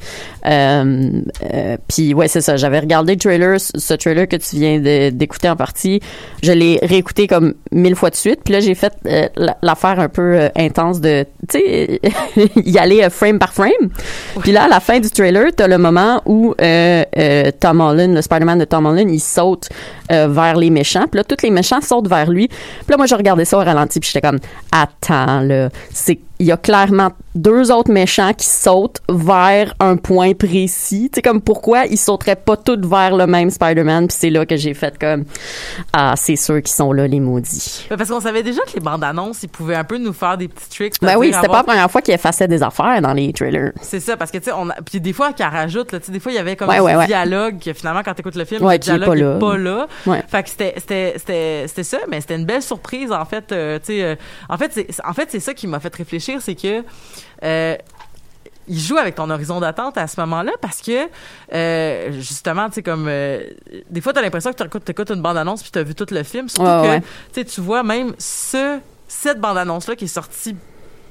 Puis 1.88 2.14
ouais, 2.14 2.28
c'est 2.28 2.40
ça. 2.40 2.56
J'avais 2.56 2.80
regardé 2.80 3.12
le 3.14 3.18
trailer, 3.18 3.58
ce 3.60 3.94
trailer 3.94 4.28
que 4.28 4.36
tu 4.36 4.56
viens 4.56 4.78
d'écouter 5.10 5.48
en 5.48 5.56
partie. 5.56 6.00
Je 6.42 6.52
l'ai 6.52 6.78
réécouté 6.82 7.13
comme 7.28 7.54
mille 7.72 7.94
fois 7.94 8.10
de 8.10 8.16
suite. 8.16 8.40
Puis 8.44 8.52
là, 8.52 8.60
j'ai 8.60 8.74
fait 8.74 8.92
euh, 9.06 9.28
la- 9.36 9.56
l'affaire 9.62 9.98
un 10.00 10.08
peu 10.08 10.22
euh, 10.38 10.48
intense 10.56 11.00
de, 11.00 11.24
tu 11.48 11.58
sais, 11.58 12.00
y 12.56 12.78
aller 12.78 13.02
euh, 13.02 13.10
frame 13.10 13.38
par 13.38 13.52
frame. 13.52 13.88
Puis 14.40 14.52
là, 14.52 14.64
à 14.64 14.68
la 14.68 14.80
fin 14.80 14.98
du 15.00 15.10
trailer, 15.10 15.46
t'as 15.56 15.66
le 15.68 15.78
moment 15.78 16.20
où 16.26 16.54
Tom 17.60 17.80
Holland, 17.80 18.14
le 18.14 18.22
Spider-Man 18.22 18.58
de 18.58 18.64
Tom 18.64 18.86
Holland, 18.86 19.08
il 19.10 19.20
saute 19.20 19.68
vers 20.10 20.56
les 20.56 20.70
méchants. 20.70 21.06
Puis 21.10 21.18
là, 21.18 21.24
tous 21.24 21.42
les 21.42 21.50
méchants 21.50 21.80
sautent 21.80 22.08
vers 22.08 22.28
lui. 22.30 22.48
Puis 22.48 22.56
là, 22.90 22.96
moi, 22.96 23.06
je 23.06 23.14
regardais 23.14 23.44
ça 23.44 23.56
au 23.58 23.60
ralenti, 23.64 24.00
puis 24.00 24.10
j'étais 24.12 24.26
comme, 24.26 24.38
attends, 24.72 25.40
là, 25.40 25.68
c'est 25.92 26.18
il 26.38 26.46
y 26.46 26.52
a 26.52 26.56
clairement 26.56 27.10
deux 27.34 27.70
autres 27.72 27.90
méchants 27.92 28.32
qui 28.32 28.46
sautent 28.46 29.00
vers 29.08 29.74
un 29.80 29.96
point 29.96 30.34
précis. 30.34 31.08
Tu 31.12 31.16
sais, 31.16 31.22
comme 31.22 31.40
pourquoi 31.40 31.86
ils 31.86 31.96
sauteraient 31.98 32.36
pas 32.36 32.56
tous 32.56 32.80
vers 32.88 33.16
le 33.16 33.26
même 33.26 33.50
Spider-Man? 33.50 34.08
Puis 34.08 34.16
c'est 34.20 34.30
là 34.30 34.44
que 34.46 34.56
j'ai 34.56 34.74
fait 34.74 34.98
comme, 34.98 35.24
ah, 35.92 36.14
c'est 36.16 36.36
sûr 36.36 36.56
qu'ils 36.62 36.74
sont 36.74 36.92
là, 36.92 37.06
les 37.06 37.20
maudits. 37.20 37.86
Ben, 37.90 37.96
Parce 37.96 38.10
qu'on 38.10 38.20
savait 38.20 38.42
déjà 38.42 38.62
que 38.62 38.74
les 38.74 38.80
bandes 38.80 39.02
annonces, 39.04 39.42
ils 39.42 39.48
pouvaient 39.48 39.74
un 39.76 39.84
peu 39.84 39.98
nous 39.98 40.12
faire 40.12 40.36
des 40.36 40.48
petits 40.48 40.68
tricks. 40.70 40.94
Ben 41.02 41.16
oui, 41.16 41.26
c'était 41.26 41.38
pas 41.38 41.42
la 41.42 41.48
avoir- 41.60 41.64
première 41.64 41.90
fois 41.90 42.02
qu'ils 42.02 42.14
effaçaient 42.14 42.48
des 42.48 42.62
affaires 42.62 43.00
dans 43.02 43.12
les 43.12 43.32
trailers. 43.32 43.72
C'est 43.82 44.00
ça, 44.00 44.16
parce 44.16 44.30
que, 44.30 44.38
tu 44.38 44.44
sais, 44.44 44.52
on 44.56 44.70
a... 44.70 44.74
Puis 44.84 45.00
des 45.00 45.12
fois, 45.12 45.32
qu'elle 45.32 45.48
rajoute, 45.48 45.92
là, 45.92 46.00
tu 46.00 46.06
sais, 46.06 46.12
des 46.12 46.20
fois, 46.20 46.32
il 46.32 46.36
y 46.36 46.38
avait 46.38 46.56
comme 46.56 46.68
Ouais, 46.68 46.78
un 46.78 46.82
ouais, 46.82 46.96
ouais. 46.96 47.06
dialogue 47.06 47.58
que 47.64 47.72
finalement, 47.72 48.02
quand 48.04 48.14
t'écoutes 48.14 48.36
le 48.36 48.44
film, 48.44 48.62
le 48.62 48.68
qui 48.68 48.74
est 48.74 48.78
dialogue 48.78 49.06
pas 49.08 49.14
est 49.16 49.20
là. 49.22 49.38
pas 49.38 49.56
là. 49.58 50.22
Fait 50.28 50.42
que 50.42 50.48
c'était, 50.50 51.14
ça, 51.82 51.98
mais 52.08 52.20
c'était 52.20 52.36
une 52.36 52.46
belle 52.46 52.62
surprise, 52.62 53.12
en 53.12 53.24
fait. 53.24 53.50
euh, 53.52 53.78
tu 53.78 53.86
sais, 53.86 54.02
euh, 54.02 54.14
en 54.48 54.56
fait, 54.56 54.70
c'est, 54.72 54.86
en 55.04 55.12
fait, 55.12 55.28
c'est 55.30 55.40
ça 55.40 55.54
qui 55.54 55.66
m'a 55.66 55.80
fait 55.80 55.94
réfléchir, 55.94 56.23
c'est 56.40 56.54
que, 56.54 56.82
euh, 57.42 57.76
il 58.66 58.78
joue 58.80 58.96
avec 58.96 59.14
ton 59.16 59.28
horizon 59.28 59.60
d'attente 59.60 59.98
à 59.98 60.06
ce 60.06 60.18
moment-là 60.20 60.52
parce 60.62 60.80
que 60.80 61.06
euh, 61.52 62.12
justement 62.12 62.68
tu 62.68 62.76
sais 62.76 62.82
comme 62.82 63.06
euh, 63.08 63.42
des 63.90 64.00
fois 64.00 64.14
tu 64.14 64.18
as 64.20 64.22
l'impression 64.22 64.52
que 64.54 64.78
tu 64.78 64.90
écoutes 64.90 65.10
une 65.10 65.20
bande 65.20 65.36
annonce 65.36 65.60
puis 65.62 65.70
tu 65.70 65.78
as 65.78 65.82
vu 65.82 65.94
tout 65.94 66.06
le 66.10 66.22
film 66.22 66.48
surtout 66.48 66.64
Ouais, 66.70 66.82
que 66.82 66.88
ouais. 66.88 67.00
tu 67.00 67.06
sais 67.34 67.44
tu 67.44 67.60
vois 67.60 67.82
même 67.82 68.14
ce 68.18 68.78
cette 69.06 69.38
bande 69.38 69.58
annonce 69.58 69.86
là 69.86 69.96
qui 69.96 70.06
est 70.06 70.08
sortie 70.08 70.56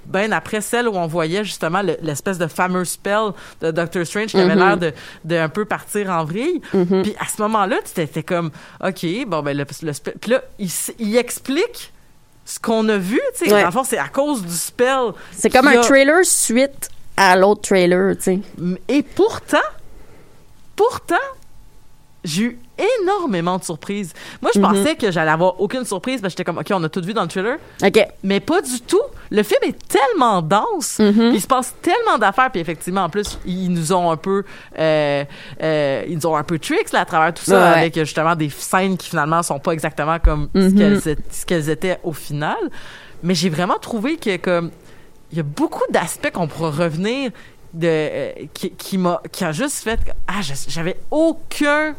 ben 0.08 0.34
après 0.34 0.62
celle 0.62 0.88
où 0.88 0.96
on 0.96 1.06
voyait 1.06 1.44
justement 1.44 1.84
le- 1.84 1.96
l'espèce 2.02 2.40
de 2.40 2.48
fameux 2.48 2.86
spell 2.86 3.30
de 3.62 3.70
Doctor 3.70 4.04
Strange 4.06 4.28
qui 4.32 4.40
avait 4.40 4.56
l'air 4.56 4.76
de, 4.78 4.92
de 5.24 5.36
un 5.38 5.48
peu 5.48 5.64
partir 5.64 6.10
en 6.10 6.26
vrille. 6.26 6.60
Mhm. 6.74 7.04
Puis 7.04 7.16
à 7.20 7.26
ce 7.26 7.42
moment-là, 7.44 7.78
tu 7.86 7.94
t'étais 7.94 8.22
comme 8.24 8.50
OK, 8.84 9.06
bon 9.28 9.42
ben 9.44 9.56
le, 9.56 9.64
le 9.84 9.94
spell 9.94 10.16
puis 10.20 10.32
là 10.32 10.42
il, 10.60 10.70
il 11.00 11.16
explique 11.16 11.94
ce 12.46 12.60
qu'on 12.60 12.88
a 12.90 12.98
vu, 12.98 13.22
tu 13.38 13.46
sais, 13.46 13.54
Ouais. 13.54 13.62
dans 13.62 13.68
le 13.68 13.72
fond 13.72 13.84
c'est 13.84 13.98
à 13.98 14.08
cause 14.10 14.42
du 14.44 14.54
spell. 14.54 15.12
C'est 15.32 15.50
comme 15.50 15.68
un 15.68 15.80
a- 15.80 15.84
trailer 15.84 16.26
suite 16.26 16.90
à 17.16 17.36
l'autre 17.36 17.62
trailer, 17.62 18.16
tu 18.18 18.24
sais. 18.24 18.40
et 18.88 19.04
pourtant, 19.04 19.58
pourtant, 20.76 21.16
j'ai 22.24 22.42
eu 22.44 22.60
énormément 23.02 23.58
de 23.58 23.64
surprises. 23.64 24.14
Moi, 24.42 24.52
je 24.54 24.60
Mhm. 24.60 24.66
pensais 24.68 24.96
que 24.96 25.12
j'allais 25.12 25.32
avoir 25.32 25.60
aucune 25.62 25.86
surprise 25.86 26.22
parce 26.22 26.34
que 26.34 26.38
j'étais 26.40 26.44
comme, 26.44 26.58
OK, 26.60 26.68
on 26.72 26.84
a 26.84 26.90
tout 26.90 27.02
vu 27.02 27.14
dans 27.14 27.22
le 27.24 27.28
trailer. 27.28 27.58
OK. 27.84 28.08
Mais 28.24 28.40
pas 28.40 28.62
du 28.62 28.82
tout. 28.82 29.02
Le 29.32 29.44
film 29.44 29.60
est 29.64 29.78
tellement 29.88 30.42
dense. 30.42 31.00
Mhm. 31.00 31.32
Il 31.34 31.42
se 31.42 31.48
passe 31.48 31.74
tellement 31.82 32.18
d'affaires. 32.18 32.52
Puis 32.52 32.62
effectivement, 32.62 33.04
en 33.04 33.10
plus, 33.10 33.38
ils 33.46 33.70
nous 33.70 33.94
ont 33.94 34.12
un 34.12 34.18
peu, 34.18 34.44
euh, 34.80 35.24
euh, 35.62 36.04
ils 36.08 36.16
nous 36.16 36.26
ont 36.28 36.36
un 36.36 36.44
peu 36.44 36.60
tricks 36.60 36.92
là, 36.92 37.02
à 37.02 37.06
travers 37.06 37.34
tout 37.34 37.44
ça, 37.44 37.58
Ouais, 37.58 37.64
ouais. 37.74 37.80
avec 37.80 37.96
justement 38.00 38.36
des 38.36 38.50
scènes 38.50 38.98
qui 38.98 39.10
finalement 39.10 39.42
sont 39.44 39.60
pas 39.60 39.72
exactement 39.72 40.20
comme 40.20 40.50
ce 40.56 40.60
Mhm. 40.60 40.76
qu'elles 40.78 40.98
étaient- 40.98 41.18
ce 41.32 41.46
qu'elles 41.46 41.70
étaient 41.70 42.00
au 42.04 42.14
final. 42.14 42.58
Mais 43.24 43.36
j'ai 43.36 43.50
vraiment 43.50 43.78
trouvé 43.80 44.18
que 44.18 44.38
comme 44.38 44.72
il 45.32 45.38
y 45.38 45.40
a 45.40 45.44
beaucoup 45.44 45.84
d'aspects 45.90 46.32
qu'on 46.32 46.48
pourra 46.48 46.70
revenir 46.72 47.32
de 47.74 47.88
euh, 47.88 48.32
qui, 48.54 48.70
qui 48.72 48.98
m'a 49.00 49.20
qui 49.32 49.44
a 49.46 49.52
juste 49.52 49.84
fait 49.84 49.98
que, 50.04 50.12
ah 50.28 50.42
j'avais 50.68 50.98
aucun 51.10 51.96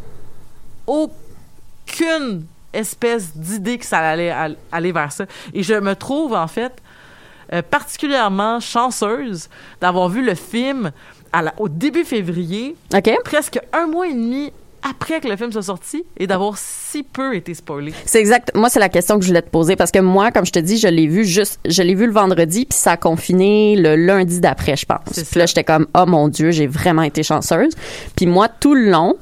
aucune 0.87 2.45
espèce 2.73 3.37
d'idée 3.37 3.79
que 3.79 3.87
ça 3.87 3.99
allait 3.99 4.31
al- 4.31 4.57
aller 4.73 4.91
vers 4.93 5.13
ça 5.13 5.27
et 5.53 5.63
je 5.63 5.75
me 5.75 5.95
trouve 5.95 6.35
en 6.35 6.49
fait 6.49 6.73
euh, 7.53 7.63
particulièrement 7.63 8.59
chanceuse 8.59 9.49
d'avoir 9.81 10.09
vu 10.09 10.25
le 10.25 10.35
film 10.35 10.91
à 11.33 11.43
la- 11.43 11.55
au 11.59 11.69
début 11.69 12.05
février 12.05 12.75
presque 13.25 13.61
un 13.73 13.87
mois 13.87 14.09
et 14.09 14.13
demi 14.15 14.51
après 14.83 15.21
que 15.21 15.29
le 15.29 15.37
film 15.37 15.53
soit 15.53 15.63
sorti 15.63 16.05
et 16.19 16.27
d'avoir 16.27 16.59
si 16.59 17.03
peu 17.05 17.35
été 17.37 17.55
spoilé 17.55 17.95
C'est 18.05 18.21
exact. 18.21 18.51
Moi, 18.55 18.69
c'est 18.69 18.81
la 18.81 18.91
question 18.91 19.17
que 19.19 19.23
je 19.23 19.29
voulais 19.29 19.41
te 19.41 19.49
poser 19.49 19.77
parce 19.77 19.91
que 19.91 19.99
moi, 19.99 20.31
comme 20.31 20.45
je 20.45 20.53
te 20.53 20.59
dis, 20.59 20.77
je 20.77 20.89
l'ai 20.89 21.07
vu 21.07 21.25
juste, 21.25 21.59
je 21.67 21.83
l'ai 21.83 21.95
vu 21.95 22.05
le 22.07 22.13
vendredi 22.13 22.67
puis 22.67 22.77
ça 22.77 22.93
a 22.93 22.97
confiné 22.99 23.77
le 23.77 23.97
lundi 23.97 24.41
d'après, 24.41 24.77
je 24.77 24.85
pense. 24.85 25.01
Puis 25.31 25.39
là, 25.39 25.47
j'étais 25.47 25.65
comme, 25.65 25.87
oh 25.97 26.05
mon 26.07 26.29
Dieu, 26.29 26.51
j'ai 26.51 26.67
vraiment 26.67 27.01
été 27.01 27.23
chanceuse. 27.23 27.73
Puis 28.15 28.27
moi, 28.27 28.49
tout 28.49 28.75
le 28.75 28.91
long, 28.91 29.17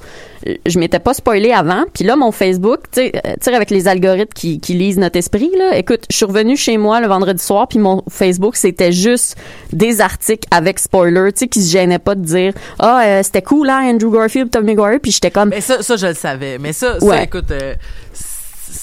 je 0.67 0.79
m'étais 0.79 0.99
pas 0.99 1.15
spoilé 1.15 1.53
avant. 1.53 1.85
Puis 1.93 2.05
là, 2.05 2.17
mon 2.17 2.33
Facebook, 2.33 2.81
tu 2.91 3.01
sais, 3.01 3.13
euh, 3.27 3.55
avec 3.55 3.71
les 3.71 3.89
algorithmes 3.89 4.33
qui, 4.35 4.61
qui 4.61 4.75
lisent 4.75 4.99
notre 4.99 5.19
esprit, 5.19 5.51
là, 5.59 5.77
écoute, 5.77 6.05
je 6.11 6.17
suis 6.17 6.25
revenue 6.25 6.57
chez 6.57 6.79
moi 6.79 7.01
le 7.01 7.09
vendredi 7.09 7.43
soir 7.43 7.69
puis 7.69 7.79
mon 7.79 8.03
Facebook, 8.09 8.57
c'était 8.57 8.93
juste 8.93 9.37
des 9.73 10.01
articles 10.01 10.49
avec 10.51 10.79
spoilers, 10.79 11.33
tu 11.33 11.41
sais, 11.41 11.49
qui 11.49 11.63
se 11.63 11.71
gênaient 11.71 11.99
pas 11.99 12.15
de 12.15 12.25
dire, 12.25 12.53
ah, 12.79 13.03
euh, 13.05 13.23
c'était 13.23 13.43
cool, 13.43 13.67
là, 13.67 13.81
Andrew 13.83 14.11
Garfield, 14.13 14.51
Tom 14.51 14.65
Maguire. 14.65 14.99
Puis 15.03 15.13
j'étais 15.13 15.31
comme, 15.31 15.51
mais 15.51 15.61
ça, 15.61 15.83
ça 15.83 15.97
je 15.97 16.07
le 16.07 16.15
savais 16.15 16.59
mais 16.59 16.73
ça, 16.73 16.97
écoute 17.23 17.51
euh, 17.51 17.75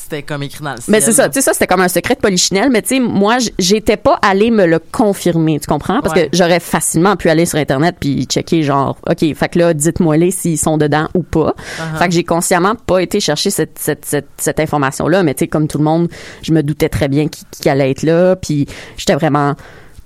c'était 0.10 0.24
comme 0.24 0.42
écrit 0.44 0.64
dans 0.64 0.72
le 0.72 0.78
ciel 0.82 0.92
Mais 0.92 1.02
c'est 1.02 1.12
ça, 1.12 1.30
tu 1.30 1.36
sais, 1.36 1.42
ça, 1.42 1.54
c'était 1.54 1.68
comme 1.68 1.82
un 1.82 1.88
secret 1.88 2.16
de 2.16 2.20
polichinelle, 2.20 2.70
mais 2.72 2.82
tu 2.82 2.96
sais, 2.96 3.00
moi, 3.00 3.38
j'étais 3.60 3.98
pas 3.98 4.18
allée 4.22 4.50
me 4.52 4.66
le 4.66 4.80
confirmer, 4.80 5.60
tu 5.60 5.68
comprends? 5.68 6.02
Parce 6.02 6.16
Ouais. 6.16 6.30
que 6.30 6.36
j'aurais 6.38 6.60
facilement 6.60 7.16
pu 7.16 7.30
aller 7.30 7.46
sur 7.46 7.60
Internet 7.60 7.96
puis 8.00 8.26
checker, 8.26 8.64
genre, 8.64 8.98
OK, 9.08 9.20
fait 9.36 9.50
que 9.50 9.60
là, 9.60 9.74
dites-moi-les 9.74 10.32
s'ils 10.32 10.58
sont 10.58 10.78
dedans 10.78 11.08
ou 11.14 11.22
pas. 11.24 11.54
Uh-huh. 11.78 11.98
Fait 12.00 12.08
que 12.08 12.14
j'ai 12.14 12.24
consciemment 12.24 12.76
pas 12.76 13.00
été 13.02 13.20
chercher 13.20 13.50
cette, 13.52 13.78
cette, 13.78 14.06
cette, 14.06 14.28
cette 14.38 14.60
information-là, 14.60 15.22
mais 15.24 15.34
tu 15.36 15.40
sais, 15.40 15.48
comme 15.48 15.68
tout 15.68 15.78
le 15.78 15.84
monde, 15.84 16.10
je 16.42 16.54
me 16.54 16.64
doutais 16.64 16.90
très 16.90 17.08
bien 17.08 17.28
qu'il 17.28 17.46
qu'il 17.62 17.70
allait 17.70 17.92
être 17.92 18.04
là, 18.04 18.36
puis 18.36 18.66
j'étais 18.98 19.16
vraiment 19.16 19.54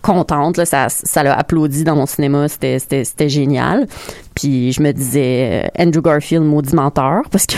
contente, 0.03 0.57
là, 0.57 0.65
ça, 0.65 0.89
ça 0.89 1.23
l'a 1.23 1.33
applaudi 1.35 1.83
dans 1.83 1.95
mon 1.95 2.05
cinéma, 2.05 2.47
c'était, 2.49 2.77
c'était, 2.77 3.05
c'était 3.05 3.29
génial. 3.29 3.87
Puis 4.35 4.73
je 4.73 4.81
me 4.81 4.91
disais, 4.91 5.63
euh, 5.77 5.83
Andrew 5.83 6.01
Garfield, 6.01 6.43
maudit 6.43 6.75
menteur, 6.75 7.21
parce 7.31 7.45
que 7.45 7.55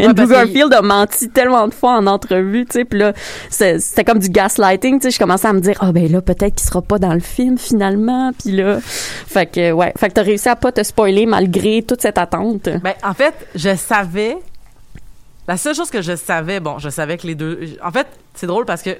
Andrew 0.02 0.26
Garfield 0.26 0.72
a 0.72 0.82
menti 0.82 1.28
tellement 1.28 1.68
de 1.68 1.74
fois 1.74 1.98
en 1.98 2.06
entrevue, 2.06 2.64
tu 2.64 2.78
sais, 2.78 2.84
puis 2.84 2.98
là, 2.98 3.12
c'était 3.50 4.04
comme 4.04 4.18
du 4.18 4.30
gaslighting, 4.30 4.98
tu 4.98 5.04
sais, 5.04 5.10
je 5.10 5.18
commençais 5.18 5.48
à 5.48 5.52
me 5.52 5.60
dire, 5.60 5.76
ah 5.80 5.92
ben 5.92 6.10
là, 6.10 6.22
peut-être 6.22 6.54
qu'il 6.54 6.66
sera 6.66 6.82
pas 6.82 6.98
dans 6.98 7.14
le 7.14 7.20
film 7.20 7.58
finalement, 7.58 8.32
puis 8.32 8.52
là, 8.52 8.78
fait 8.80 9.46
que, 9.46 9.72
ouais, 9.72 9.92
fait 9.96 10.08
que 10.08 10.14
t'as 10.14 10.22
réussi 10.22 10.48
à 10.48 10.56
pas 10.56 10.72
te 10.72 10.82
spoiler 10.82 11.26
malgré 11.26 11.82
toute 11.82 12.00
cette 12.00 12.18
attente. 12.18 12.68
Ben, 12.82 12.94
en 13.04 13.14
fait, 13.14 13.34
je 13.54 13.76
savais. 13.76 14.36
La 15.46 15.56
seule 15.56 15.74
chose 15.74 15.90
que 15.90 16.02
je 16.02 16.16
savais, 16.16 16.60
bon, 16.60 16.78
je 16.78 16.88
savais 16.88 17.16
que 17.18 17.26
les 17.26 17.34
deux. 17.34 17.76
En 17.82 17.90
fait, 17.90 18.06
c'est 18.34 18.46
drôle 18.46 18.64
parce 18.64 18.82
que 18.82 18.90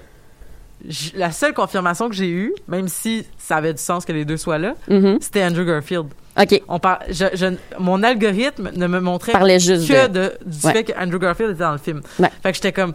la 1.16 1.32
seule 1.32 1.54
confirmation 1.54 2.08
que 2.08 2.14
j'ai 2.14 2.30
eue, 2.30 2.52
même 2.68 2.88
si 2.88 3.26
ça 3.37 3.56
avait 3.56 3.73
du 3.75 3.82
sens 3.82 4.04
que 4.04 4.12
les 4.12 4.25
deux 4.25 4.37
soient 4.37 4.58
là, 4.58 4.75
Mhm. 4.88 5.18
c'était 5.20 5.44
Andrew 5.44 5.64
Garfield. 5.64 6.06
OK. 6.40 6.62
On 6.68 6.78
par... 6.78 7.00
je, 7.11 7.25
je- 7.35 7.56
mon 7.80 8.02
algorithme 8.04 8.70
ne 8.76 8.87
me 8.87 9.00
montrait 9.00 9.32
Parlait 9.32 9.58
juste 9.58 9.88
que 9.88 10.06
de- 10.06 10.12
de, 10.12 10.32
du 10.47 10.66
Ouais. 10.66 10.73
fait 10.73 10.85
que 10.85 10.92
Andrew 10.99 11.18
Garfield 11.18 11.50
était 11.52 11.64
dans 11.64 11.73
le 11.73 11.78
film. 11.78 12.00
Ouais. 12.18 12.30
Fait 12.42 12.50
que 12.50 12.54
j'étais 12.56 12.73
comme. 12.73 12.94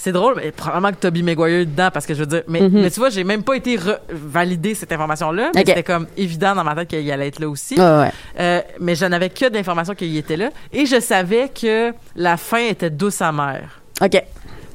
C'est 0.00 0.12
drôle, 0.12 0.34
mais 0.36 0.52
probablement 0.52 0.92
que 0.92 1.00
Toby 1.00 1.24
Maguire 1.24 1.62
est 1.62 1.66
dedans 1.66 1.88
parce 1.92 2.06
que 2.06 2.14
je 2.14 2.20
veux 2.20 2.26
dire. 2.26 2.42
Mais, 2.46 2.60
Mhm. 2.60 2.82
mais 2.82 2.88
tu 2.90 3.00
vois, 3.00 3.10
j'ai 3.10 3.24
même 3.24 3.42
pas 3.42 3.54
été 3.56 3.76
valider 4.08 4.74
cette 4.76 4.92
information-là. 4.92 5.50
Mais 5.56 5.64
c'était 5.66 5.82
comme 5.82 6.06
évident 6.16 6.54
dans 6.54 6.62
ma 6.62 6.76
tête 6.76 6.88
qu'il 6.88 7.10
allait 7.10 7.26
être 7.26 7.40
là 7.40 7.48
aussi. 7.48 7.74
Ouais. 7.74 8.10
Euh, 8.38 8.60
mais 8.78 8.94
je 8.94 9.04
n'avais 9.06 9.28
que 9.28 9.48
d'informations 9.48 9.94
qu'il 9.96 10.16
était 10.16 10.36
là. 10.36 10.50
Et 10.72 10.86
je 10.86 11.00
savais 11.00 11.48
que 11.48 11.92
la 12.14 12.36
fin 12.36 12.58
était 12.68 12.90
douce 12.90 13.20
amère. 13.20 13.80
OK. 14.00 14.22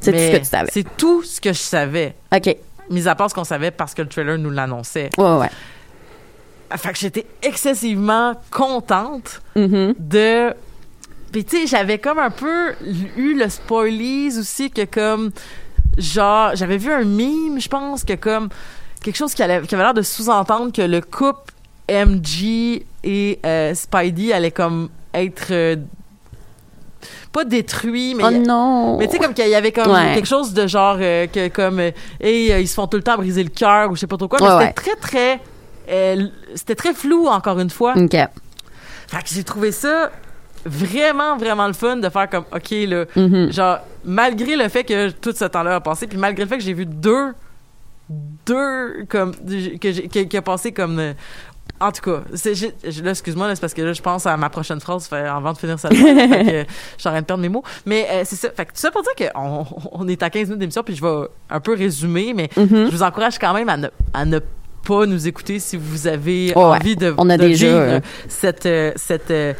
C'est 0.03 0.11
tout 0.11 0.19
ce 0.19 0.31
que 0.31 0.37
tu 0.37 0.45
savais. 0.45 0.69
C'est 0.71 0.97
tout 0.97 1.23
ce 1.23 1.41
que 1.41 1.53
je 1.53 1.59
savais. 1.59 2.15
OK. 2.35 2.55
Mis 2.89 3.07
à 3.07 3.15
part 3.15 3.29
ce 3.29 3.35
qu'on 3.35 3.43
savait 3.43 3.71
parce 3.71 3.93
que 3.93 4.01
le 4.01 4.07
trailer 4.09 4.37
nous 4.37 4.49
l'annonçait. 4.49 5.09
Ouais, 5.17 5.37
ouais. 5.37 5.49
Fait 6.77 6.91
que 6.91 6.97
j'étais 6.97 7.25
excessivement 7.41 8.33
contente 8.51 9.41
Mhm. 9.55 9.93
de. 9.99 10.53
Puis 11.31 11.45
tu 11.45 11.57
sais, 11.61 11.67
j'avais 11.67 11.97
comme 11.99 12.19
un 12.19 12.29
peu 12.31 12.73
eu 13.17 13.35
le 13.37 13.47
spoilies 13.49 14.37
aussi 14.39 14.69
que 14.71 14.85
comme 14.85 15.31
genre 15.97 16.55
j'avais 16.55 16.77
vu 16.77 16.91
un 16.91 17.03
meme, 17.05 17.59
je 17.59 17.67
pense 17.69 18.03
que 18.03 18.13
comme 18.13 18.49
quelque 19.03 19.15
chose 19.17 19.33
qui, 19.33 19.43
allait, 19.43 19.61
qui 19.61 19.73
avait 19.75 19.83
l'air 19.83 19.93
de 19.93 20.01
sous-entendre 20.01 20.71
que 20.71 20.81
le 20.81 21.01
couple 21.01 21.53
MG 21.89 22.85
et 23.03 23.39
euh, 23.45 23.73
Spidey 23.75 24.31
allait 24.33 24.51
comme 24.51 24.89
être 25.13 25.47
euh, 25.51 25.75
pas 27.33 27.43
détruit, 27.43 28.13
mais 28.15 28.23
Oh 28.25 28.31
non! 28.31 28.97
mais 28.97 29.07
tu 29.07 29.13
sais 29.13 29.19
comme 29.19 29.33
qu'il 29.33 29.49
y 29.49 29.55
avait 29.55 29.71
comme 29.73 29.91
Ouais. 29.91 30.13
quelque 30.13 30.27
chose 30.27 30.53
de 30.53 30.67
genre 30.67 30.97
euh, 31.01 31.27
que 31.27 31.49
comme 31.49 31.79
euh, 31.79 31.91
et 32.21 32.53
euh, 32.53 32.59
ils 32.61 32.67
se 32.67 32.75
font 32.75 32.87
tout 32.87 32.97
le 32.97 33.03
temps 33.03 33.17
briser 33.17 33.43
le 33.43 33.49
cœur 33.49 33.91
ou 33.91 33.95
je 33.95 34.01
sais 34.01 34.07
pas 34.07 34.17
trop 34.17 34.27
quoi, 34.27 34.39
mais 34.39 34.45
Ouais, 34.47 34.51
c'était 34.53 34.65
ouais. 34.65 34.73
très 34.73 34.95
très 34.95 35.39
euh, 35.89 36.27
c'était 36.55 36.75
très 36.75 36.93
flou 36.93 37.27
encore 37.27 37.59
une 37.59 37.69
fois. 37.69 37.93
OK. 37.97 38.11
Fait 38.11 38.29
que 39.21 39.27
j'ai 39.27 39.43
trouvé 39.43 39.71
ça 39.73 40.11
vraiment, 40.65 41.35
vraiment 41.35 41.67
le 41.67 41.73
fun 41.73 41.97
de 41.97 42.07
faire 42.07 42.29
comme, 42.29 42.45
OK, 42.55 42.69
là, 42.87 43.03
Mhm. 43.17 43.51
genre, 43.51 43.79
malgré 44.05 44.55
le 44.55 44.69
fait 44.69 44.85
que 44.85 45.09
tout 45.09 45.33
ce 45.35 45.43
temps-là 45.43 45.75
a 45.75 45.79
passé, 45.81 46.07
puis 46.07 46.17
malgré 46.17 46.43
le 46.45 46.49
fait 46.49 46.57
que 46.57 46.63
j'ai 46.63 46.71
vu 46.73 46.85
deux, 46.85 47.33
deux, 48.45 49.05
comme, 49.09 49.33
que 49.35 50.07
que- 50.07 50.23
qui 50.23 50.37
a 50.37 50.41
passé 50.41 50.71
comme, 50.71 50.99
euh, 50.99 51.13
en 51.79 51.91
tout 51.91 52.01
cas, 52.01 52.21
c'est, 52.33 52.55
j'ai- 52.55 52.73
là, 53.03 53.11
excuse-moi, 53.11 53.47
là, 53.47 53.55
c'est 53.55 53.61
parce 53.61 53.73
que 53.73 53.81
là, 53.81 53.91
je 53.93 54.01
pense 54.01 54.25
à 54.25 54.37
ma 54.37 54.49
prochaine 54.49 54.79
phrase 54.79 55.05
fait, 55.07 55.17
avant 55.17 55.51
de 55.53 55.57
finir 55.57 55.77
ça. 55.79 55.89
fait 55.91 55.95
que 55.95 56.05
je 56.05 56.99
suis 56.99 57.07
en 57.09 57.11
train 57.11 57.21
de 57.21 57.25
perdre 57.25 57.41
mes 57.41 57.49
mots. 57.49 57.63
Mais 57.85 58.07
euh, 58.09 58.21
c'est 58.25 58.35
ça. 58.37 58.49
Fait 58.51 58.65
que 58.65 58.71
tout 58.71 58.79
ça 58.79 58.89
pour 58.91 59.01
dire 59.03 59.31
qu'on 59.33 59.65
on 59.91 60.07
est 60.07 60.21
à 60.23 60.29
15 60.29 60.43
minutes 60.43 60.59
d'émission, 60.59 60.83
puis 60.83 60.95
je 60.95 61.01
vais 61.01 61.27
un 61.49 61.59
peu 61.59 61.73
résumer, 61.75 62.33
mais 62.33 62.49
Mhm. 62.55 62.85
je 62.89 62.91
vous 62.91 63.03
encourage 63.03 63.37
quand 63.39 63.53
même 63.53 63.67
à 63.69 63.77
ne, 63.77 63.87
à 64.13 64.23
ne 64.25 64.39
pas 64.87 65.05
nous 65.05 65.27
écouter 65.27 65.59
si 65.59 65.75
vous 65.77 66.07
avez 66.07 66.53
Oh 66.55 66.59
ouais. 66.59 66.77
envie 66.77 66.95
de, 66.95 67.13
On 67.17 67.29
a 67.29 67.37
de 67.37 67.43
déjà, 67.47 67.67
vivre 67.67 67.79
euh, 67.79 67.99
cette, 68.29 68.65
euh, 68.65 68.91
cette 68.95 69.31
euh, 69.31 69.53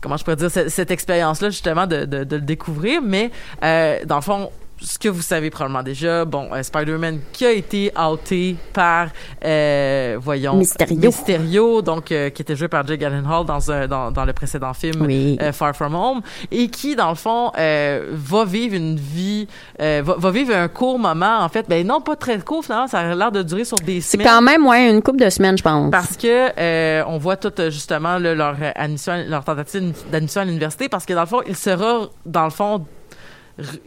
comment 0.00 0.16
je 0.16 0.24
pourrais 0.24 0.36
dire 0.36 0.50
cette, 0.50 0.68
cette 0.70 0.90
expérience-là 0.90 1.50
justement 1.50 1.86
de, 1.86 2.04
de, 2.04 2.24
de 2.24 2.36
le 2.36 2.42
découvrir. 2.42 3.00
Mais 3.02 3.30
euh, 3.62 3.98
dans 4.04 4.16
le 4.16 4.22
fond, 4.22 4.50
ce 4.80 4.98
que 4.98 5.08
vous 5.08 5.22
savez 5.22 5.50
probablement 5.50 5.82
déjà, 5.82 6.24
bon, 6.24 6.48
euh, 6.52 6.62
Spider-Man 6.62 7.20
qui 7.32 7.46
a 7.46 7.52
été 7.52 7.92
outé 8.10 8.56
par, 8.72 9.08
euh, 9.44 10.16
voyons, 10.20 10.56
Mysterio. 10.56 10.96
Mysterio, 11.00 11.82
donc 11.82 12.10
euh, 12.12 12.30
qui 12.30 12.42
était 12.42 12.56
joué 12.56 12.68
par 12.68 12.86
Jake 12.86 13.00
Gyllenhaal 13.00 13.46
dans 13.46 13.70
un 13.70 13.86
dans, 13.86 14.10
dans 14.10 14.24
le 14.24 14.32
précédent 14.32 14.74
film 14.74 15.02
Oui. 15.06 15.38
euh, 15.40 15.52
Far 15.52 15.74
From 15.74 15.94
Home, 15.94 16.20
et 16.50 16.68
qui 16.68 16.96
dans 16.96 17.08
le 17.10 17.14
fond 17.14 17.50
va 17.54 18.44
vivre 18.44 18.74
une 18.74 18.96
vie, 18.96 19.46
va, 19.78 20.00
va 20.02 20.30
vivre 20.30 20.54
un 20.54 20.68
court 20.68 20.98
moment 20.98 21.38
en 21.40 21.48
fait, 21.48 21.66
ben 21.68 21.86
non 21.86 22.00
pas 22.00 22.16
très 22.16 22.38
court 22.40 22.64
finalement, 22.64 22.86
ça 22.88 22.98
a 23.00 23.14
l'air 23.14 23.32
de 23.32 23.42
durer 23.42 23.64
sur 23.64 23.78
des 23.78 24.00
C'est 24.00 24.12
semaines. 24.18 24.26
quand 24.26 24.42
même, 24.42 24.66
ouais, 24.66 24.90
une 24.90 25.02
couple 25.02 25.24
de 25.24 25.30
semaines, 25.30 25.56
je 25.56 25.62
pense. 25.62 25.90
Parce 25.90 26.16
que 26.16 27.04
on 27.06 27.18
voit 27.18 27.36
tout 27.36 27.52
justement 27.70 28.18
là, 28.18 28.34
leur 28.34 28.56
admission, 28.74 29.24
leur 29.28 29.44
tentative 29.44 29.94
d'admission 30.10 30.42
à 30.42 30.44
l'université, 30.44 30.88
parce 30.88 31.06
que 31.06 31.12
dans 31.14 31.20
le 31.22 31.26
fond, 31.26 31.40
il 31.46 31.56
sera 31.56 32.08
dans 32.26 32.44
le 32.44 32.50
fond, 32.50 32.84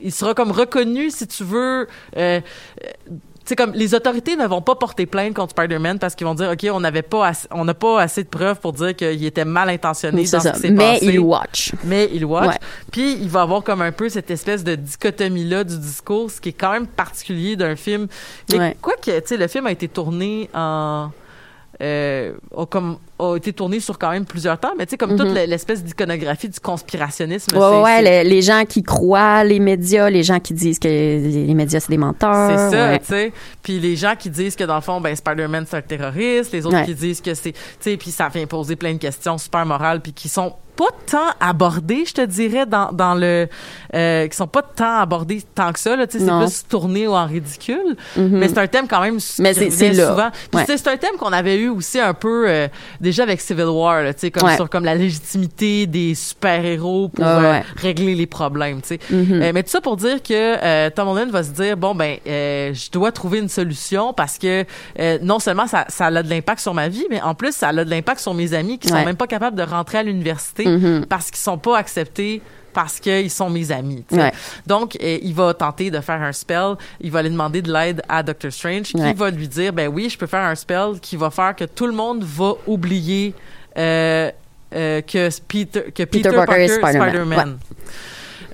il 0.02 0.12
sera 0.12 0.34
comme 0.34 0.52
reconnu, 0.52 1.10
si 1.12 1.28
tu 1.28 1.44
veux. 1.44 1.88
Euh, 2.16 2.40
euh, 2.40 2.40
tu 3.10 3.52
sais, 3.52 3.56
comme 3.56 3.72
les 3.72 3.96
autorités 3.96 4.36
ne 4.36 4.46
vont 4.46 4.62
pas 4.62 4.76
porter 4.76 5.06
plainte 5.06 5.34
contre 5.34 5.52
Spider-Man 5.52 6.00
parce 6.00 6.16
qu'ils 6.16 6.28
vont 6.28 6.36
dire 6.36 6.50
ok 6.52 6.68
on 6.70 6.82
n'avait 6.82 7.02
pas 7.02 7.28
assez- 7.28 7.48
on 7.52 7.64
n'a 7.64 7.74
pas 7.74 8.02
assez 8.02 8.24
de 8.24 8.28
preuves 8.28 8.60
pour 8.60 8.74
dire 8.74 8.94
qu'il 8.94 9.24
était 9.24 9.46
mal 9.46 9.70
intentionné 9.70 10.26
C'est 10.26 10.36
dans 10.36 10.44
ça. 10.44 10.50
ce 10.54 10.56
qui 10.56 10.68
s'est 10.68 10.74
Mais 10.74 10.94
passé 11.00 11.06
il 11.14 11.20
watch. 11.22 11.72
mais 11.86 12.10
il 12.14 12.26
watch. 12.26 12.48
Ouais. 12.50 12.58
Puis 12.92 13.14
il 13.14 13.30
va 13.30 13.44
avoir 13.44 13.64
comme 13.64 13.82
un 13.82 13.94
peu 13.94 14.10
cette 14.10 14.30
espèce 14.32 14.66
de 14.66 14.76
dichotomie-là 14.76 15.64
du 15.64 15.78
discours, 15.80 16.30
ce 16.30 16.42
qui 16.42 16.50
est 16.50 16.54
quand 16.60 16.72
même 16.74 16.88
particulier 16.88 17.56
d'un 17.56 17.78
film. 17.78 18.08
Mais 18.52 18.60
Ouais. 18.60 18.78
quoi 18.82 18.96
que, 19.02 19.18
tu 19.18 19.28
sais, 19.28 19.38
le 19.38 19.48
film 19.48 19.66
a 19.68 19.72
été 19.72 19.88
tourné 19.88 20.50
en... 20.54 21.10
Euh, 21.80 22.34
a, 22.56 22.66
comme, 22.66 22.98
a 23.20 23.36
été 23.36 23.54
tourné 23.54 23.80
sur 23.80 24.00
quand 24.00 24.10
même 24.10 24.26
plusieurs 24.26 24.60
temps, 24.60 24.74
mais 24.78 24.88
tu 24.88 24.92
sais, 24.92 24.98
comme 24.98 25.16
toute 25.16 25.30
l'espèce 25.30 25.84
d'iconographie 25.84 26.50
du 26.50 26.60
conspirationnisme. 26.60 27.56
Mhm. 27.56 27.62
Ouais, 27.62 27.82
ouais, 27.84 28.24
les 28.24 28.42
gens 28.42 28.64
qui 28.68 28.82
croient 28.82 29.44
les 29.44 29.60
médias, 29.60 30.10
les 30.10 30.24
gens 30.24 30.40
qui 30.40 30.56
disent 30.56 30.80
que 30.80 30.88
les, 30.88 31.46
les 31.46 31.54
médias, 31.54 31.80
c'est 31.80 31.92
des 31.92 31.98
menteurs. 31.98 32.50
C'est 32.50 32.76
ça, 32.76 32.90
ouais. 32.90 33.00
tu 33.00 33.06
sais. 33.06 33.34
Puis 33.62 33.80
les 33.80 33.96
gens 33.96 34.16
qui 34.18 34.32
disent 34.32 34.56
que 34.56 34.64
dans 34.64 34.76
le 34.76 34.82
fond, 34.82 35.00
ben 35.02 35.16
Spider-Man 35.16 35.66
c'est 35.70 35.78
un 35.78 35.82
terroriste, 35.82 36.52
les 36.52 36.66
autres 36.66 36.78
Ouais. 36.78 36.86
qui 36.86 36.96
disent 36.96 37.22
que 37.22 37.34
c'est, 37.36 37.52
tu 37.52 37.60
sais, 37.80 37.96
puis 37.98 38.10
ça 38.10 38.28
vient 38.30 38.46
poser 38.48 38.76
plein 38.76 38.94
de 38.94 39.00
questions 39.00 39.38
super 39.38 39.66
morales, 39.66 40.02
puis 40.02 40.14
qui 40.14 40.30
sont 40.30 40.54
pas 40.78 40.86
tant 41.10 41.32
abordées, 41.40 42.06
je 42.06 42.14
te 42.14 42.22
dirais, 42.26 42.66
dans, 42.66 42.92
dans 42.92 43.16
le, 43.16 43.48
euh, 43.96 44.28
qui 44.28 44.38
sont 44.38 44.48
pas 44.48 44.62
tant 44.62 45.00
abordées 45.00 45.42
tant 45.56 45.74
que 45.74 45.80
ça. 45.80 45.96
Là, 45.96 46.06
c'est 46.10 46.20
plus 46.20 46.64
tourné 46.70 47.08
en 47.08 47.26
ridicule, 47.26 47.96
Mhm. 48.16 48.30
mais 48.38 48.48
c'est 48.48 48.60
un 48.60 48.68
thème 48.68 48.88
quand 48.88 49.02
même. 49.02 49.18
Mais 49.40 49.54
c'est- 49.54 49.70
c'est 49.72 49.88
revient 49.90 49.98
là. 49.98 50.08
souvent. 50.10 50.30
Ouais. 50.54 50.64
c'est 50.68 50.88
un 50.88 50.98
thème 50.98 51.16
qu'on 51.20 51.34
avait 51.34 51.58
eu 51.58 51.70
aussi 51.70 52.00
un 52.00 52.14
peu 52.14 52.46
euh, 52.48 52.68
déjà 53.02 53.24
avec 53.24 53.42
Civil 53.42 53.66
War, 53.66 54.04
là, 54.04 54.14
tu 54.14 54.22
sais, 54.22 54.32
comme 54.32 54.48
Ouais. 54.48 54.56
sur 54.56 54.70
comme 54.70 54.86
la 54.86 54.96
légitimité 54.96 55.88
des 55.88 56.14
super 56.16 56.64
héros 56.64 57.10
pour 57.10 57.26
Ouais, 57.26 57.32
euh, 57.32 57.52
ouais. 57.54 57.64
régler 57.76 58.16
les 58.16 58.28
problèmes, 58.28 58.82
tu 58.82 58.90
sais. 58.90 59.00
Mhm. 59.10 59.42
Euh, 59.42 59.52
mais 59.54 59.64
tout 59.64 59.70
ça 59.70 59.82
pour 59.82 59.98
dire 59.98 60.22
que 60.22 60.34
euh, 60.34 60.90
Tom 60.92 61.08
Holland 61.08 61.30
va 61.32 61.44
se 61.44 61.52
dire 61.52 61.76
bon 61.76 61.96
ben 61.96 62.18
euh, 62.28 62.74
je 62.74 62.92
dois 62.92 63.12
trouver 63.12 63.40
une 63.40 63.50
solution 63.50 64.14
parce 64.14 64.38
que 64.38 64.64
euh, 65.00 65.18
non 65.22 65.40
seulement 65.40 65.66
ça, 65.68 65.86
ça 65.90 66.06
a 66.08 66.24
de 66.24 66.30
l'impact 66.30 66.60
sur 66.62 66.74
ma 66.74 66.88
vie, 66.88 67.06
mais 67.10 67.22
en 67.22 67.34
plus 67.36 67.56
ça 67.56 67.70
a 67.70 67.74
de 67.74 67.90
l'impact 67.90 68.20
sur 68.20 68.34
mes 68.34 68.54
amis 68.54 68.78
qui 68.80 68.88
sont 68.90 69.04
même 69.04 69.16
pas 69.16 69.28
capables 69.28 69.56
de 69.58 69.64
rentrer 69.64 69.98
à 70.00 70.04
l'université 70.04 70.67
Mhm. 70.68 71.06
parce 71.08 71.28
qu'ils 71.32 71.38
sont 71.40 71.58
pas 71.58 71.78
acceptés 71.78 72.42
parce 72.74 73.00
qu'ils 73.00 73.32
sont 73.32 73.50
mes 73.50 73.72
amis. 73.72 74.06
Ouais. 74.12 74.32
Donc, 74.68 74.96
il 75.02 75.34
va 75.34 75.52
tenter 75.56 75.90
de 75.90 76.00
faire 76.00 76.22
un 76.22 76.32
spell. 76.32 76.76
Il 77.02 77.10
va 77.10 77.20
aller 77.20 77.32
demander 77.32 77.64
de 77.64 77.74
l'aide 77.74 78.04
à 78.08 78.22
Doctor 78.22 78.52
Strange, 78.52 78.84
qui 78.84 78.98
Ouais. 78.98 79.14
va 79.14 79.32
lui 79.32 79.48
dire, 79.48 79.74
ben 79.74 79.88
oui, 79.88 80.10
je 80.12 80.18
peux 80.18 80.28
faire 80.28 80.44
un 80.44 80.54
spell 80.54 81.00
qui 81.02 81.16
va 81.16 81.32
faire 81.32 81.56
que 81.56 81.64
tout 81.64 81.88
le 81.88 81.94
monde 81.94 82.24
va 82.24 82.54
oublier 82.68 83.34
euh, 83.80 84.30
euh, 84.76 85.02
que 85.02 85.30
Peter, 85.48 85.86
que 85.96 86.04
Peter, 86.04 86.30
Parker 86.32 86.66
est. 86.66 86.68
Spider-Man. 86.68 87.58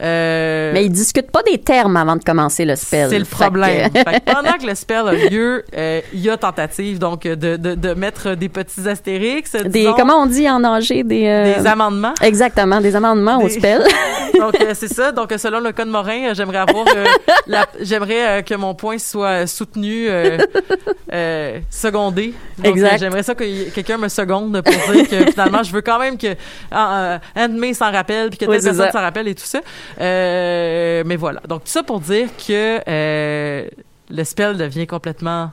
Euh, 0.04 0.72
Mais 0.74 0.86
ils 0.86 0.92
discutent 0.92 1.32
pas 1.32 1.44
des 1.44 1.58
termes 1.60 1.96
avant 1.98 2.16
de 2.18 2.24
commencer 2.24 2.66
le 2.66 2.76
spell. 2.76 3.10
c'est 3.10 3.20
le 3.20 3.26
Fait 3.26 3.36
que- 3.36 3.42
problème. 3.44 3.92
Fait 3.94 4.04
que 4.20 4.32
pendant 4.34 4.54
que 4.58 4.66
le 4.68 4.76
spell 4.76 5.08
a 5.08 5.14
lieu, 5.30 5.64
euh, 5.78 6.02
il 6.14 6.20
y 6.20 6.30
a 6.30 6.36
tentative 6.38 7.00
donc 7.00 7.24
de, 7.24 7.56
de, 7.56 7.76
de 7.76 7.94
mettre 7.94 8.36
des 8.36 8.50
petits 8.50 8.88
astérix, 8.88 9.54
des, 9.54 9.90
comment 9.96 10.18
on 10.22 10.26
dit 10.26 10.50
en 10.50 10.64
âgé? 10.64 11.04
Des, 11.04 11.26
euh, 11.28 11.60
des 11.62 11.68
amendements. 11.68 12.14
Exactement, 12.22 12.82
des 12.82 12.96
amendements 12.96 13.42
au 13.42 13.48
spell. 13.50 13.82
Donc 14.40 14.56
c'est 14.74 14.92
ça. 14.92 15.12
Donc 15.12 15.32
selon 15.38 15.60
le 15.60 15.72
code 15.72 15.88
Morin, 15.88 16.34
j'aimerais 16.34 16.58
avoir, 16.58 16.86
la- 17.48 17.68
j'aimerais 17.80 18.44
que 18.44 18.56
mon 18.56 18.74
point 18.74 18.98
soit 18.98 19.46
soutenu, 19.48 20.08
secondé. 21.70 22.34
Donc, 22.58 22.66
Exact. 22.68 22.98
j'aimerais 23.00 23.24
ça 23.24 23.36
que 23.36 23.70
quelqu'un 23.70 23.98
me 23.98 24.08
seconde 24.08 24.62
pour 24.62 24.94
dire 24.94 25.08
que 25.10 25.32
finalement 25.32 25.64
je 25.64 25.72
veux 25.72 25.82
quand 25.82 26.00
même 26.00 26.18
que 26.18 26.36
ah, 26.72 26.96
euh, 27.36 27.46
Aunt 27.46 27.50
May 27.50 27.74
s'en 27.74 27.92
rappelle 27.92 28.30
puis 28.30 28.40
que 28.40 28.46
telle 28.46 28.62
personne 28.62 28.92
s'en 28.92 29.00
rappelle 29.02 29.28
et 29.28 29.36
tout 29.36 29.46
ça. 29.46 29.60
Euh, 30.00 31.04
mais 31.06 31.16
voilà. 31.16 31.42
Donc 31.48 31.64
tout 31.66 31.70
ça 31.72 31.84
pour 31.84 32.00
dire 32.00 32.28
que 32.38 32.80
euh, 32.88 33.68
le 34.10 34.24
spell 34.24 34.58
devient 34.58 34.88
complètement 34.88 35.52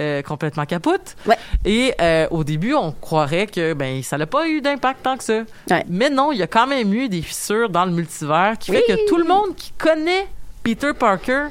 euh, 0.00 0.22
complètement 0.22 0.64
capote. 0.66 1.14
Ouais. 1.26 1.36
Et 1.64 1.94
au 2.30 2.42
début, 2.44 2.74
on 2.74 2.92
croirait 2.92 3.46
que 3.46 3.74
ben 3.74 4.02
ça 4.02 4.18
n'a 4.18 4.26
pas 4.26 4.48
eu 4.48 4.60
d'impact 4.60 5.02
tant 5.04 5.16
que 5.16 5.22
ça. 5.24 5.42
Ouais. 5.70 5.84
Mais 5.88 6.10
non, 6.10 6.32
il 6.32 6.38
y 6.38 6.42
a 6.42 6.46
quand 6.48 6.66
même 6.66 6.92
eu 6.92 7.08
des 7.08 7.22
fissures 7.22 7.68
dans 7.70 7.84
le 7.84 7.92
multivers 7.92 8.58
qui 8.58 8.72
fait 8.72 8.82
que 8.88 9.08
tout 9.08 9.16
le 9.16 9.24
monde 9.24 9.54
qui 9.56 9.72
connaît 9.78 10.26
Peter 10.64 10.92
Parker 10.98 11.46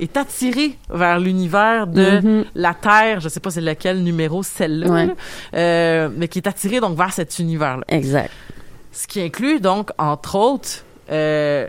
est 0.00 0.16
attiré 0.16 0.76
vers 0.90 1.18
l'univers 1.20 1.86
de 1.86 2.20
Mhm. 2.20 2.44
la 2.56 2.74
Terre, 2.74 3.20
je 3.20 3.28
sais 3.28 3.38
pas 3.40 3.50
c'est 3.50 3.60
lequel 3.60 4.02
numéro 4.02 4.42
celle-là, 4.42 4.88
Ouais. 4.90 5.08
euh, 5.54 6.08
mais 6.16 6.26
qui 6.28 6.38
est 6.40 6.48
attiré 6.48 6.80
donc 6.80 6.96
vers 6.98 7.12
cet 7.12 7.38
univers-là. 7.38 7.84
exact. 7.88 8.30
Ce 8.92 9.06
qui 9.06 9.20
inclut 9.20 9.60
donc 9.60 9.90
entre 9.98 10.36
autres 10.36 10.84
euh, 11.10 11.68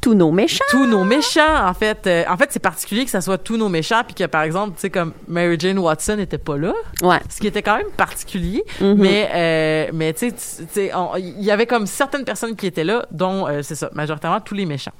Tous 0.00 0.14
nos 0.14 0.30
méchants. 0.30 0.64
tous 0.70 0.86
nos 0.86 1.04
méchants 1.04 1.66
en 1.68 1.74
fait 1.74 2.06
Euh, 2.06 2.24
en 2.28 2.36
fait 2.38 2.48
c'est 2.50 2.58
particulier 2.58 3.04
que 3.04 3.10
ça 3.10 3.20
soit 3.20 3.36
tous 3.38 3.56
nos 3.58 3.68
méchants 3.68 4.02
puis 4.06 4.14
que 4.14 4.24
par 4.24 4.42
exemple 4.42 4.72
tu 4.76 4.80
sais 4.80 4.90
comme 4.90 5.12
Mary 5.28 5.56
Jane 5.58 5.78
Watson 5.78 6.16
n'était 6.16 6.38
pas 6.38 6.56
là 6.56 6.72
Ouais. 7.02 7.18
ce 7.28 7.38
qui 7.40 7.46
était 7.46 7.62
quand 7.62 7.76
même 7.76 7.90
particulier 7.96 8.64
Mhm. 8.80 8.94
mais 8.96 9.28
euh, 9.34 9.90
mais 9.92 10.12
tu 10.14 10.32
sais, 10.36 10.90
il 11.18 11.42
y 11.44 11.50
avait 11.50 11.66
comme 11.66 11.86
certaines 11.86 12.24
personnes 12.24 12.56
qui 12.56 12.66
étaient 12.66 12.84
là 12.84 13.04
dont 13.10 13.46
euh, 13.46 13.60
c'est 13.62 13.74
ça 13.74 13.90
majoritairement 13.92 14.40
tous 14.40 14.54
les 14.54 14.64
méchants 14.66 14.92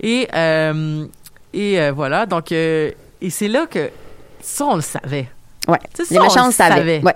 et 0.00 0.28
euh, 0.34 1.04
et 1.52 1.80
euh, 1.80 1.90
voilà 1.92 2.26
donc 2.26 2.52
euh, 2.52 2.92
et 3.20 3.30
c'est 3.30 3.48
là 3.48 3.66
que 3.66 3.90
ça 4.40 4.64
on 4.66 4.76
le 4.76 4.82
savait 4.82 5.28
Ouais. 5.66 5.78
Tu 5.94 6.04
sais, 6.04 6.14
Les 6.14 6.16
ça, 6.16 6.20
on 6.22 6.24
méchants 6.24 6.46
le 6.46 6.52
savaient. 6.52 6.74
savait. 6.76 7.02
Ouais. 7.02 7.14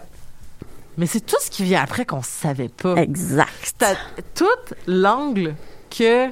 mais 0.99 1.07
c'est 1.07 1.21
tout 1.25 1.37
ce 1.41 1.51
qui 1.51 1.63
vient 1.63 1.81
après 1.83 2.05
qu'on 2.05 2.21
savait 2.23 2.69
pas 2.69 2.97
Exact. 2.97 3.85
Tout 4.35 4.45
l'angle 4.89 5.55
que 5.97 6.29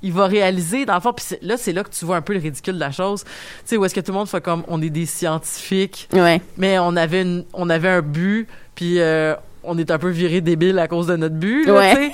il 0.00 0.12
va 0.12 0.26
réaliser 0.26 0.86
dans 0.86 0.94
le 0.94 1.00
fond 1.00 1.12
puis 1.12 1.24
là 1.42 1.56
c'est 1.56 1.72
là 1.72 1.82
que 1.82 1.90
tu 1.90 2.04
vois 2.04 2.16
un 2.16 2.20
peu 2.22 2.32
le 2.32 2.38
ridicule 2.38 2.74
de 2.74 2.80
la 2.80 2.92
chose 2.92 3.24
tu 3.24 3.30
sais 3.64 3.76
où 3.76 3.84
est-ce 3.84 3.94
que 3.94 4.00
tout 4.00 4.12
le 4.12 4.18
monde 4.18 4.28
fait 4.28 4.40
comme 4.40 4.62
on 4.68 4.80
est 4.80 4.90
des 4.90 5.06
scientifiques 5.06 6.08
Ouais. 6.12 6.40
mais 6.56 6.78
on 6.78 6.94
avait 6.96 7.22
une, 7.22 7.44
on 7.52 7.68
avait 7.68 7.88
un 7.88 8.02
but 8.02 8.46
puis 8.76 9.00
euh, 9.00 9.34
on 9.64 9.76
est 9.76 9.90
un 9.90 9.98
peu 9.98 10.08
viré 10.08 10.40
débile 10.40 10.78
à 10.78 10.86
cause 10.86 11.08
de 11.08 11.16
notre 11.16 11.34
but 11.34 11.66
là, 11.66 11.72
Ouais. 11.74 12.12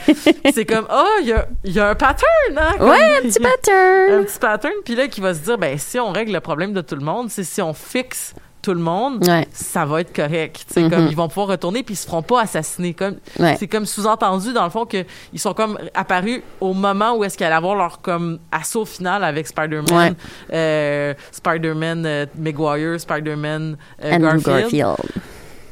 c'est 0.54 0.64
comme 0.64 0.86
oh 0.90 1.04
il 1.20 1.26
y 1.28 1.32
a, 1.32 1.46
il 1.62 1.72
y 1.72 1.78
a 1.80 1.90
un 1.90 1.94
pattern 1.94 2.56
hein 2.56 2.72
comme- 2.78 2.88
Ouais, 2.88 3.18
un 3.18 3.20
petit 3.28 3.38
un 3.38 3.50
pattern. 3.50 4.24
petit 4.24 4.38
pattern 4.38 4.74
puis 4.82 4.94
là 4.94 5.06
qui 5.08 5.20
va 5.20 5.34
se 5.34 5.40
dire 5.40 5.58
ben 5.58 5.76
si 5.76 5.98
on 6.00 6.10
règle 6.10 6.32
le 6.32 6.40
problème 6.40 6.72
de 6.72 6.80
tout 6.80 6.96
le 6.96 7.04
monde 7.04 7.28
c'est 7.30 7.44
si 7.44 7.60
on 7.60 7.74
fixe 7.74 8.34
tout 8.64 8.74
le 8.74 8.80
monde 8.80 9.26
Ouais. 9.28 9.46
ça 9.52 9.84
va 9.84 10.00
être 10.00 10.14
correct. 10.14 10.64
Mhm. 10.76 10.90
comme 10.90 11.06
ils 11.08 11.16
vont 11.16 11.28
pouvoir 11.28 11.48
retourner 11.48 11.82
puis 11.82 11.94
ils 11.94 11.98
se 11.98 12.06
feront 12.06 12.22
pas 12.22 12.40
assassiner. 12.42 12.94
Comme 12.94 13.16
Ouais. 13.38 13.56
c'est 13.58 13.68
comme 13.68 13.84
sous-entendu 13.86 14.52
dans 14.52 14.64
le 14.64 14.70
fond 14.70 14.86
que 14.86 15.04
ils 15.32 15.38
sont 15.38 15.52
comme 15.54 15.78
apparus 15.92 16.42
au 16.60 16.72
moment 16.72 17.14
où 17.16 17.24
est-ce 17.24 17.36
qu'elle 17.36 17.48
allait 17.48 17.56
avoir 17.56 17.74
leur 17.76 18.00
comme 18.00 18.38
assaut 18.50 18.84
final 18.86 19.22
avec 19.22 19.46
Spider-Man, 19.46 19.94
Ouais. 19.94 20.12
euh, 20.52 21.14
Spider-Man 21.30 22.04
euh, 22.06 22.26
Maguire, 22.38 22.98
Spider-Man 22.98 23.76
euh, 24.02 24.12
Andrew 24.12 24.40
Garfield. 24.42 24.72
Garfield. 24.72 24.96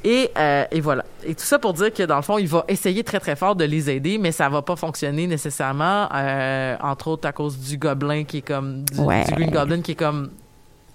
Et, 0.05 0.31
euh, 0.37 0.65
et 0.73 0.81
voilà. 0.81 1.05
Et 1.25 1.33
tout 1.37 1.45
ça 1.45 1.61
pour 1.61 1.73
dire 1.75 1.93
que 1.95 2.03
dans 2.03 2.17
le 2.17 2.23
fond, 2.23 2.37
il 2.37 2.49
va 2.49 2.65
essayer 2.67 3.05
très 3.05 3.21
très 3.21 3.37
fort 3.37 3.55
de 3.55 3.65
les 3.65 3.89
aider, 3.89 4.19
mais 4.19 4.33
ça 4.33 4.49
va 4.49 4.61
pas 4.61 4.75
fonctionner 4.75 5.29
nécessairement, 5.29 6.09
euh, 6.13 6.77
entre 6.83 7.07
autres 7.09 7.29
à 7.29 7.33
cause 7.33 7.57
du 7.57 7.79
gobelin 7.79 8.25
qui 8.25 8.39
est 8.39 8.43
comme 8.43 8.83
du 8.85 9.01
Green 9.01 9.51
Goblin 9.51 9.81
qui 9.81 9.93
est 9.93 9.95
comme 9.95 10.31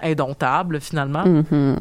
indomptable 0.01 0.79
finalement 0.81 1.25
Mhm. 1.25 1.77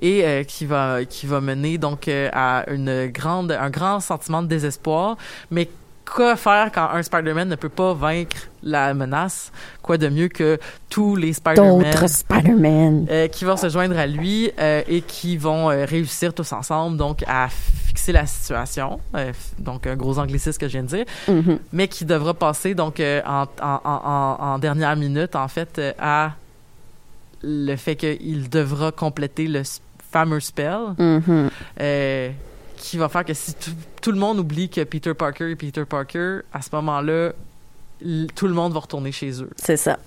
et 0.00 0.24
euh, 0.24 0.42
qui 0.44 0.66
va 0.66 1.04
qui 1.04 1.26
va 1.26 1.40
mener 1.40 1.78
donc 1.78 2.08
euh, 2.08 2.28
à 2.32 2.64
une 2.70 3.06
grande 3.08 3.52
un 3.52 3.70
grand 3.70 4.00
sentiment 4.00 4.42
de 4.42 4.46
désespoir 4.48 5.16
mais 5.50 5.68
quoi 6.08 6.36
faire 6.36 6.70
quand 6.72 6.88
un 6.92 7.02
Spider-Man 7.02 7.48
ne 7.48 7.56
peut 7.56 7.68
pas 7.68 7.92
vaincre 7.92 8.36
la 8.62 8.94
menace? 8.94 9.50
Quoi 9.82 9.98
de 9.98 10.08
mieux 10.08 10.28
que 10.28 10.56
tous 10.88 11.16
les 11.16 11.32
Spider-Man 11.32 11.82
D'autres 11.82 12.06
Spider-Man. 12.08 13.06
euh, 13.10 13.26
qui 13.26 13.44
vont 13.44 13.56
se 13.56 13.68
joindre 13.68 13.98
à 13.98 14.06
lui 14.06 14.50
et 14.88 15.02
qui 15.04 15.36
vont 15.36 15.66
réussir 15.66 16.32
tous 16.32 16.52
ensemble 16.52 16.96
donc 16.96 17.24
à 17.26 17.48
fixer 17.48 18.12
la 18.12 18.24
situation 18.26 19.00
donc 19.58 19.88
un 19.88 19.96
gros 19.96 20.18
anglicisme 20.20 20.58
que 20.60 20.68
je 20.68 20.72
viens 20.74 20.82
de 20.84 20.88
dire 20.88 21.04
Mhm. 21.26 21.58
mais 21.72 21.88
qui 21.88 22.04
devra 22.04 22.34
passer 22.34 22.74
donc 22.76 23.00
en, 23.00 23.46
en, 23.60 23.66
en, 23.66 23.80
en- 23.84 24.36
en 24.54 24.58
dernière 24.60 24.94
minute 24.94 25.34
en 25.34 25.48
fait 25.48 25.80
à 25.98 26.30
le 27.48 27.76
fait 27.76 27.94
qu'il 27.96 28.48
devra 28.50 28.90
compléter 28.92 29.46
le 29.46 29.62
fameux 30.10 30.40
spell 30.40 30.78
Mhm. 30.98 31.48
euh, 31.80 32.30
qui 32.76 32.96
va 32.98 33.08
faire 33.08 33.24
que 33.24 33.34
si 33.34 33.54
tout, 34.02 34.10
le 34.12 34.18
monde 34.18 34.38
oublie 34.38 34.68
que 34.68 34.82
Peter 34.82 35.14
Parker 35.14 35.50
est 35.52 35.56
Peter 35.56 35.84
Parker 35.84 36.40
à 36.52 36.60
ce 36.62 36.68
moment-là 36.74 37.32
tout 38.34 38.46
le 38.46 38.52
monde 38.52 38.72
va 38.74 38.80
retourner 38.80 39.10
chez 39.12 39.42
eux 39.42 39.48
C'est 39.56 39.76
ça. 39.78 39.98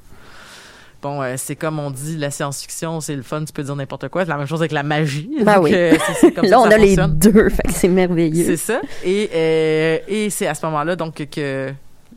Bon, 1.02 1.22
euh, 1.22 1.36
c'est 1.38 1.56
comme 1.56 1.80
on 1.80 1.92
dit, 1.92 2.18
la 2.18 2.30
science-fiction, 2.30 3.00
c'est 3.00 3.16
le 3.16 3.22
fun, 3.24 3.44
tu 3.46 3.54
peux 3.54 3.64
dire 3.64 3.76
n'importe 3.76 4.10
quoi. 4.10 4.26
C'est 4.26 4.30
la 4.32 4.38
même 4.38 4.48
chose 4.48 4.60
avec 4.60 4.74
la 4.74 4.84
magie. 4.84 5.30
Ben 5.44 5.56
Donc, 5.56 5.64
oui. 5.66 5.72
euh, 5.74 5.96
comme 6.36 6.44
ça 6.44 6.50
Là, 6.50 6.60
on 6.60 6.70
ça 6.70 6.76
a 6.76 6.78
les 6.78 6.98
deux, 7.08 7.50
fait 7.50 7.64
que 7.64 7.72
c'est 7.72 7.88
merveilleux. 7.88 8.44
C'est 8.46 8.58
ça. 8.58 8.82
Et, 9.06 9.30
euh, 9.34 9.98
et 10.10 10.30
c'est 10.30 10.48
à 10.48 10.54
ce 10.54 10.66
moment-là 10.66 10.98
donc 10.98 11.26
que 11.32 11.72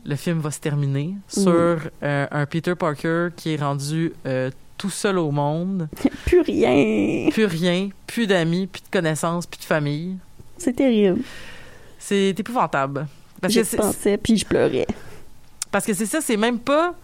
le 0.05 0.15
film 0.17 0.39
va 0.39 0.51
se 0.51 0.59
terminer 0.59 1.13
sur 1.29 1.51
euh, 2.03 2.27
un 2.29 2.45
Peter 2.45 2.75
Parker 2.75 3.29
qui 3.37 3.53
est 3.53 3.57
rendu 3.61 4.11
tout 4.83 4.89
seul 4.89 5.17
au 5.17 5.31
monde, 5.31 5.87
Plus 6.25 6.41
rien. 6.41 7.29
plus 7.31 7.45
rien, 7.45 7.87
plus 8.05 8.27
d'amis, 8.27 8.67
plus 8.67 8.81
de 8.81 8.89
connaissances, 8.91 9.45
plus 9.45 9.59
de 9.59 9.63
famille. 9.63 10.17
C'est 10.57 10.73
terrible. 10.73 11.21
C'est 11.97 12.37
épouvantable. 12.37 13.07
Parce 13.39 13.53
J'y 13.53 13.61
que 13.61 13.77
pensais, 13.77 14.17
puis 14.17 14.35
je 14.35 14.45
pleurais. 14.45 14.85
parce 15.71 15.85
que 15.85 15.93
c'est 15.93 16.05
ça, 16.05 16.19
c'est 16.19 16.35
même 16.35 16.59
pas 16.59 16.95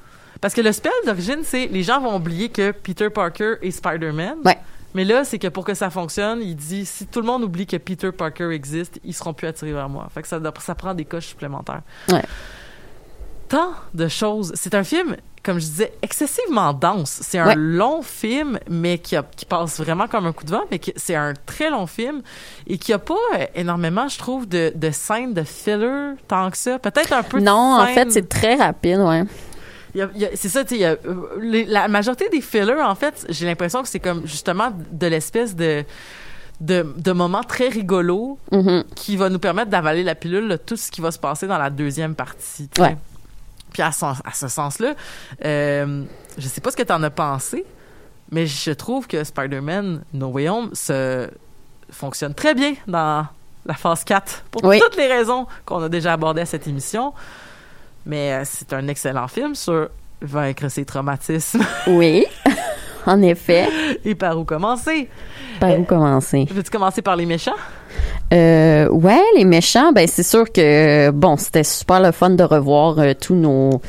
parce 0.41 0.53
que 0.53 0.59
le 0.59 0.73
spell 0.73 0.91
d'origine 1.05 1.39
c'est 1.43 1.67
les 1.67 1.83
gens 1.83 2.01
vont 2.01 2.17
oublier 2.17 2.49
que 2.49 2.71
Peter 2.71 3.09
Parker 3.09 3.53
est 3.61 3.71
Spider-Man. 3.71 4.39
Ouais. 4.43 4.57
Mais 4.93 5.05
là, 5.05 5.23
c'est 5.23 5.39
que 5.39 5.47
pour 5.47 5.63
que 5.63 5.73
ça 5.73 5.89
fonctionne, 5.89 6.41
il 6.41 6.57
dit 6.57 6.85
si 6.85 7.05
tout 7.07 7.21
le 7.21 7.27
monde 7.27 7.43
oublie 7.43 7.65
que 7.65 7.77
Peter 7.77 8.11
Parker 8.11 8.49
existe, 8.49 8.99
ils 9.05 9.13
seront 9.13 9.33
plus 9.33 9.47
attirés 9.47 9.71
vers 9.71 9.87
moi. 9.87 10.09
Fait 10.13 10.21
que 10.21 10.27
ça, 10.27 10.41
ça 10.59 10.75
prend 10.75 10.93
des 10.93 11.05
coches 11.05 11.27
supplémentaires. 11.27 11.83
Ouais. 12.11 12.23
Tant 13.47 13.71
de 13.93 14.07
choses. 14.09 14.51
C'est 14.55 14.75
un 14.75 14.83
film, 14.83 15.15
comme 15.43 15.59
je 15.59 15.65
disais, 15.65 15.93
excessivement 16.01 16.73
dense. 16.73 17.19
C'est 17.21 17.37
un 17.39 17.47
Ouais. 17.47 17.55
long 17.55 18.01
film, 18.01 18.59
mais 18.69 18.97
qui, 18.97 19.15
a- 19.15 19.23
qui 19.35 19.45
passe 19.45 19.79
vraiment 19.79 20.07
comme 20.07 20.25
un 20.25 20.33
coup 20.33 20.43
de 20.43 20.51
vent, 20.51 20.63
mais 20.69 20.79
c'est 20.95 21.15
un 21.15 21.33
très 21.45 21.69
long 21.69 21.87
film 21.87 22.21
et 22.67 22.77
qui 22.77 22.91
a 22.93 22.99
pas 22.99 23.13
euh, 23.35 23.45
énormément, 23.55 24.07
je 24.07 24.17
trouve, 24.17 24.47
de, 24.47 24.71
de 24.75 24.91
scènes 24.91 25.33
de 25.33 25.43
filler 25.43 26.13
tant 26.27 26.49
que 26.51 26.57
ça. 26.57 26.77
Peut-être 26.79 27.13
un 27.13 27.23
peu 27.23 27.39
de 27.39 27.45
Non, 27.45 27.79
en 27.79 27.85
fait, 27.87 28.11
c'est 28.11 28.27
très 28.27 28.55
rapide, 28.55 28.99
ouais. 28.99 29.23
c'est 30.35 30.49
ça, 30.49 30.63
tu 30.65 30.77
sais, 30.77 30.85
euh, 30.85 30.95
la 31.67 31.87
majorité 31.87 32.29
des 32.29 32.41
fillers, 32.41 32.81
en 32.81 32.95
fait, 32.95 33.25
j'ai 33.29 33.45
l'impression 33.45 33.81
que 33.81 33.87
c'est 33.87 33.99
comme 33.99 34.21
justement 34.27 34.71
de 34.91 35.07
l'espèce 35.07 35.55
de, 35.55 35.83
de, 36.61 36.85
de 36.97 37.11
moments 37.11 37.43
très 37.43 37.69
rigolos 37.69 38.37
Mhm. 38.51 38.83
qui 38.95 39.15
va 39.17 39.29
nous 39.29 39.39
permettre 39.39 39.71
d'avaler 39.71 40.03
la 40.03 40.15
pilule 40.15 40.59
tout 40.65 40.75
ce 40.75 40.91
qui 40.91 41.01
va 41.01 41.11
se 41.11 41.17
passer 41.19 41.47
dans 41.47 41.57
la 41.57 41.69
deuxième 41.69 42.13
partie. 42.15 42.69
Ouais. 42.77 42.97
Puis 43.73 43.81
à, 43.81 43.91
son- 43.91 44.07
à 44.23 44.33
ce 44.33 44.47
sens-là, 44.47 44.93
euh, 45.45 46.03
je 46.37 46.47
sais 46.47 46.61
pas 46.61 46.71
ce 46.71 46.77
que 46.77 46.83
tu 46.83 46.93
en 46.93 47.03
as 47.03 47.09
pensé, 47.09 47.65
mais 48.31 48.45
je 48.47 48.71
trouve 48.71 49.07
que 49.07 49.23
Spider-Man 49.23 50.03
No 50.13 50.27
Way 50.29 50.49
Home 50.49 50.69
se 50.73 51.29
fonctionne 51.91 52.33
très 52.33 52.53
bien 52.53 52.73
dans 52.87 53.25
la 53.65 53.73
phase 53.73 54.03
4 54.03 54.45
pour 54.51 54.63
Oui. 54.63 54.79
toutes 54.79 54.95
les 54.97 55.07
raisons 55.07 55.45
qu'on 55.65 55.81
a 55.83 55.89
déjà 55.89 56.13
abordées 56.13 56.41
à 56.41 56.45
cette 56.45 56.67
émission. 56.67 57.13
Mais 58.05 58.33
euh, 58.33 58.41
c'est 58.45 58.73
un 58.73 58.87
excellent 58.87 59.27
film 59.27 59.53
sur 59.55 59.89
vaincre 60.21 60.67
ses 60.69 60.85
traumatismes 60.85 61.63
Oui, 61.87 62.25
en 63.09 63.21
effet. 63.21 63.67
et 64.05 64.15
par 64.15 64.37
où 64.39 64.43
commencer? 64.43 65.09
Par 65.59 65.77
où 65.79 65.83
commencer? 65.83 66.47
Veux-tu 66.51 66.69
commencer 66.71 67.01
par 67.01 67.15
les 67.15 67.25
méchants? 67.25 67.55
Euh, 68.33 68.87
ouais, 68.89 69.21
les 69.35 69.45
méchants, 69.45 69.91
ben 69.91 70.07
c'est 70.07 70.23
sûr 70.23 70.51
que 70.51 71.09
bon, 71.11 71.35
c'était 71.37 71.63
super 71.63 71.99
le 71.99 72.11
fun 72.11 72.29
de 72.29 72.43
revoir 72.43 72.99
euh, 72.99 73.13
tous 73.19 73.35
nos 73.35 73.81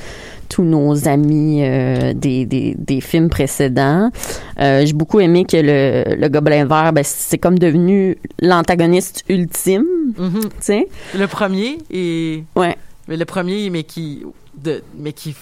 tous 0.48 0.64
nos 0.64 1.06
amis 1.06 1.60
euh, 1.62 2.12
des, 2.12 2.44
des, 2.44 2.74
des 2.76 3.00
films 3.00 3.28
précédents. 3.28 4.10
Euh, 4.58 4.84
J'ai 4.84 4.94
beaucoup 4.94 5.20
aimé 5.20 5.44
que 5.44 5.56
le, 5.56 6.16
le 6.16 6.28
Gobelin 6.28 6.64
Vert, 6.64 6.92
ben, 6.92 7.04
c'est 7.04 7.38
comme 7.38 7.56
devenu 7.56 8.18
l'antagoniste 8.40 9.22
ultime, 9.28 9.84
tu 10.16 10.40
sais. 10.58 10.88
Le 11.16 11.26
premier 11.28 11.78
est 11.92 12.42
Ouais, 12.56 12.76
mais 13.06 13.16
le 13.16 13.24
premier 13.26 13.70
mais 13.70 13.84
qui 13.84 14.24
de 14.60 14.82
mais 14.98 15.12
qui 15.12 15.36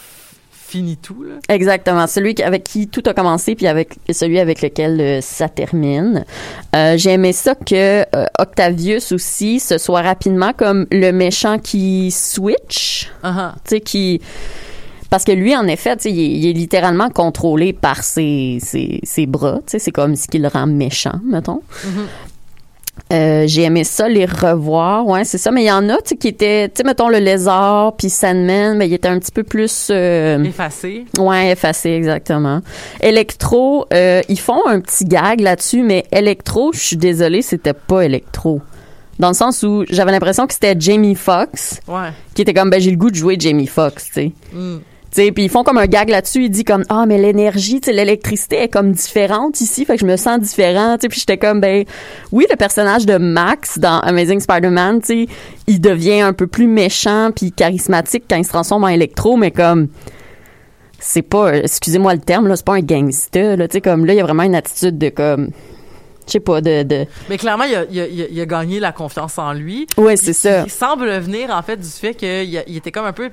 finit 0.68 0.96
tout 0.98 1.22
là. 1.22 1.34
exactement. 1.48 2.06
Celui 2.06 2.34
avec 2.42 2.64
qui 2.64 2.88
tout 2.88 3.02
a 3.06 3.14
commencé, 3.14 3.54
puis 3.54 3.66
avec 3.66 3.94
celui 4.10 4.38
avec 4.38 4.60
lequel 4.62 5.00
euh, 5.00 5.20
ça 5.20 5.48
termine. 5.48 6.24
Euh, 6.76 6.96
J'ai 6.98 7.12
aimé 7.12 7.32
ça 7.32 7.54
que 7.54 8.02
euh, 8.14 8.26
Octavius 8.38 9.12
aussi, 9.12 9.60
ce 9.60 9.78
soit 9.78 10.02
rapidement 10.02 10.52
comme 10.52 10.86
le 10.92 11.10
méchant 11.12 11.58
qui 11.58 12.10
switch. 12.10 13.10
Uh-huh. 13.24 13.52
tu 13.64 13.76
sais, 13.76 13.80
qui 13.80 14.20
parce 15.10 15.24
que 15.24 15.32
lui 15.32 15.56
en 15.56 15.66
effet 15.66 15.96
il, 16.04 16.18
est- 16.20 16.38
il 16.38 16.46
est 16.46 16.52
littéralement 16.52 17.08
contrôlé 17.08 17.72
par 17.72 18.02
ses, 18.04 18.58
ses, 18.62 19.00
ses 19.04 19.24
bras 19.26 19.60
c'est 19.66 19.90
comme 19.90 20.14
ce 20.16 20.28
qui 20.28 20.38
le 20.38 20.48
rend 20.48 20.66
méchant 20.66 21.18
mettons 21.24 21.62
Euh, 23.12 23.44
j'ai 23.46 23.62
aimé 23.62 23.84
ça 23.84 24.06
les 24.08 24.26
revoir 24.26 25.06
ouais 25.06 25.24
c'est 25.24 25.38
ça 25.38 25.50
mais 25.50 25.62
il 25.62 25.66
y 25.66 25.72
en 25.72 25.88
a 25.88 25.96
tu 26.02 26.16
qui 26.16 26.28
étaient 26.28 26.68
tu 26.68 26.74
sais 26.76 26.84
mettons 26.84 27.08
le 27.08 27.18
lézard 27.18 27.96
puis 27.96 28.10
Sandman 28.10 28.76
mais 28.76 28.86
il 28.86 28.92
était 28.92 29.08
un 29.08 29.18
petit 29.18 29.32
peu 29.32 29.44
plus 29.44 29.88
euh, 29.90 30.44
Effacé. 30.44 31.06
Ouais, 31.18 31.50
effacé, 31.52 31.90
exactement. 31.90 32.60
Electro, 33.00 33.86
euh, 33.94 34.20
ils 34.28 34.38
font 34.38 34.60
un 34.66 34.80
petit 34.80 35.04
gag 35.04 35.40
là-dessus, 35.40 35.82
mais 35.82 36.04
Electro, 36.12 36.72
je 36.72 36.80
suis 36.80 36.96
désolée, 36.96 37.40
c'était 37.42 37.72
pas 37.72 38.02
Electro. 38.04 38.60
Dans 39.18 39.28
le 39.28 39.34
sens 39.34 39.62
où 39.62 39.84
j'avais 39.88 40.12
l'impression 40.12 40.46
que 40.46 40.52
c'était 40.54 40.76
Jamie 40.78 41.14
Foxx, 41.14 41.80
Ouais. 41.88 42.10
qui 42.34 42.42
était 42.42 42.54
comme, 42.54 42.70
ben, 42.70 42.80
j'ai 42.80 42.90
le 42.90 42.96
goût 42.96 43.10
de 43.10 43.16
jouer 43.16 43.36
Jamie 43.38 43.66
Foxx, 43.66 44.04
tu 44.06 44.12
sais. 44.12 44.32
Mm. 44.52 44.76
Puis 45.14 45.32
ils 45.36 45.48
font 45.48 45.64
comme 45.64 45.78
un 45.78 45.86
gag 45.86 46.08
là-dessus, 46.10 46.44
il 46.44 46.50
dit 46.50 46.64
comme, 46.64 46.84
ah, 46.90 47.06
mais 47.06 47.18
l'énergie, 47.18 47.80
l'électricité 47.86 48.62
est 48.62 48.68
comme 48.68 48.92
différente 48.92 49.60
ici, 49.60 49.84
fait 49.84 49.94
que 49.94 50.00
je 50.00 50.06
me 50.06 50.16
sens 50.16 50.38
différent, 50.40 50.96
puis 51.00 51.18
j'étais 51.18 51.38
comme, 51.38 51.60
ben, 51.60 51.84
oui, 52.30 52.46
le 52.50 52.56
personnage 52.56 53.06
de 53.06 53.16
Max 53.16 53.78
dans 53.78 54.00
Amazing 54.00 54.40
Spider-Man, 54.40 55.00
il 55.66 55.80
devient 55.80 56.20
un 56.20 56.32
peu 56.34 56.46
plus 56.46 56.66
méchant 56.66 57.30
puis 57.34 57.52
charismatique 57.52 58.24
quand 58.28 58.36
il 58.36 58.44
se 58.44 58.50
transforme 58.50 58.84
en 58.84 58.88
électro, 58.88 59.36
mais 59.36 59.50
comme, 59.50 59.88
c'est 61.00 61.22
pas, 61.22 61.54
excusez-moi 61.56 62.14
le 62.14 62.20
terme, 62.20 62.48
là, 62.48 62.56
c'est 62.56 62.64
pas 62.66 62.74
un 62.74 62.80
gangster, 62.80 63.56
là, 63.56 63.66
tu 63.68 63.74
sais, 63.74 63.80
comme 63.80 64.04
là, 64.04 64.12
il 64.14 64.16
y 64.16 64.20
a 64.20 64.24
vraiment 64.24 64.42
une 64.42 64.54
attitude 64.56 64.98
de 64.98 65.08
comme, 65.08 65.48
je 66.26 66.32
sais 66.32 66.40
pas, 66.40 66.60
de, 66.60 66.82
de, 66.82 67.06
Mais 67.30 67.38
clairement, 67.38 67.64
il 67.64 67.74
a, 67.74 67.84
il, 67.90 68.00
a, 68.00 68.06
il 68.06 68.22
a- 68.22 68.26
il 68.30 68.40
a 68.40 68.46
gagné 68.46 68.80
la 68.80 68.92
confiance 68.92 69.38
en 69.38 69.52
lui. 69.52 69.86
ouais, 69.96 70.16
c'est 70.16 70.32
ça. 70.34 70.64
Il 70.66 70.70
semble 70.70 71.08
venir 71.18 71.50
en 71.50 71.62
fait 71.62 71.76
du 71.76 71.88
fait 71.88 72.14
qu'il 72.14 72.62
il 72.66 72.76
était 72.76 72.90
comme 72.92 73.06
un 73.06 73.12
peu 73.12 73.30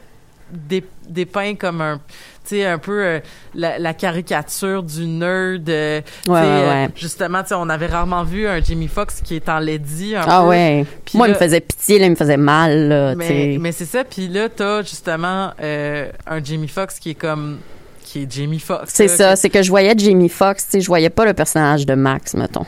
dépeint 0.51 1.55
comme 1.55 1.81
un 1.81 1.99
sais 2.43 2.63
un 2.65 2.77
peu 2.77 3.03
euh, 3.03 3.19
la, 3.55 3.79
la 3.79 3.93
caricature 3.95 4.83
du 4.83 5.07
nerd 5.07 5.67
euh, 5.67 6.01
Ouais, 6.27 6.33
ouais, 6.33 6.39
euh, 6.41 6.69
ouais. 6.85 6.89
justement 6.95 7.43
tu 7.43 7.55
on 7.55 7.67
avait 7.69 7.87
rarement 7.87 8.23
vu 8.23 8.47
un 8.47 8.61
Jamie 8.61 8.87
Foxx 8.87 9.21
qui 9.23 9.35
est 9.35 9.49
en 9.49 9.57
lady 9.57 10.15
un 10.15 10.21
Ah 10.27 10.41
peu. 10.41 10.49
ouais. 10.49 10.85
Moi, 11.15 11.27
il 11.27 11.33
me 11.33 11.37
faisait 11.37 11.61
pitié, 11.61 11.97
là, 11.97 12.05
il 12.05 12.11
me 12.11 12.15
faisait 12.15 12.37
mal, 12.37 12.87
là, 12.89 13.15
mais, 13.15 13.57
mais 13.59 13.71
c'est 13.71 13.85
ça 13.85 14.03
puis 14.03 14.27
là 14.27 14.47
t'as 14.49 14.83
justement 14.83 15.51
euh, 15.61 16.11
un 16.27 16.43
Jamie 16.43 16.67
Foxx 16.67 16.99
qui 16.99 17.11
est 17.11 17.15
comme 17.15 17.57
qui 18.03 18.21
est 18.23 18.31
Jamie 18.31 18.59
Foxx 18.59 18.91
C'est 18.93 19.07
ça, 19.07 19.35
c'est 19.35 19.49
que 19.49 19.63
je 19.63 19.69
voyais 19.71 19.95
Jamie 19.97 20.29
Foxx, 20.29 20.65
tu 20.65 20.71
sais, 20.73 20.81
je 20.81 20.87
voyais 20.87 21.09
pas 21.09 21.25
le 21.25 21.33
personnage 21.33 21.87
de 21.87 21.95
Max, 21.95 22.35
mettons. 22.35 22.65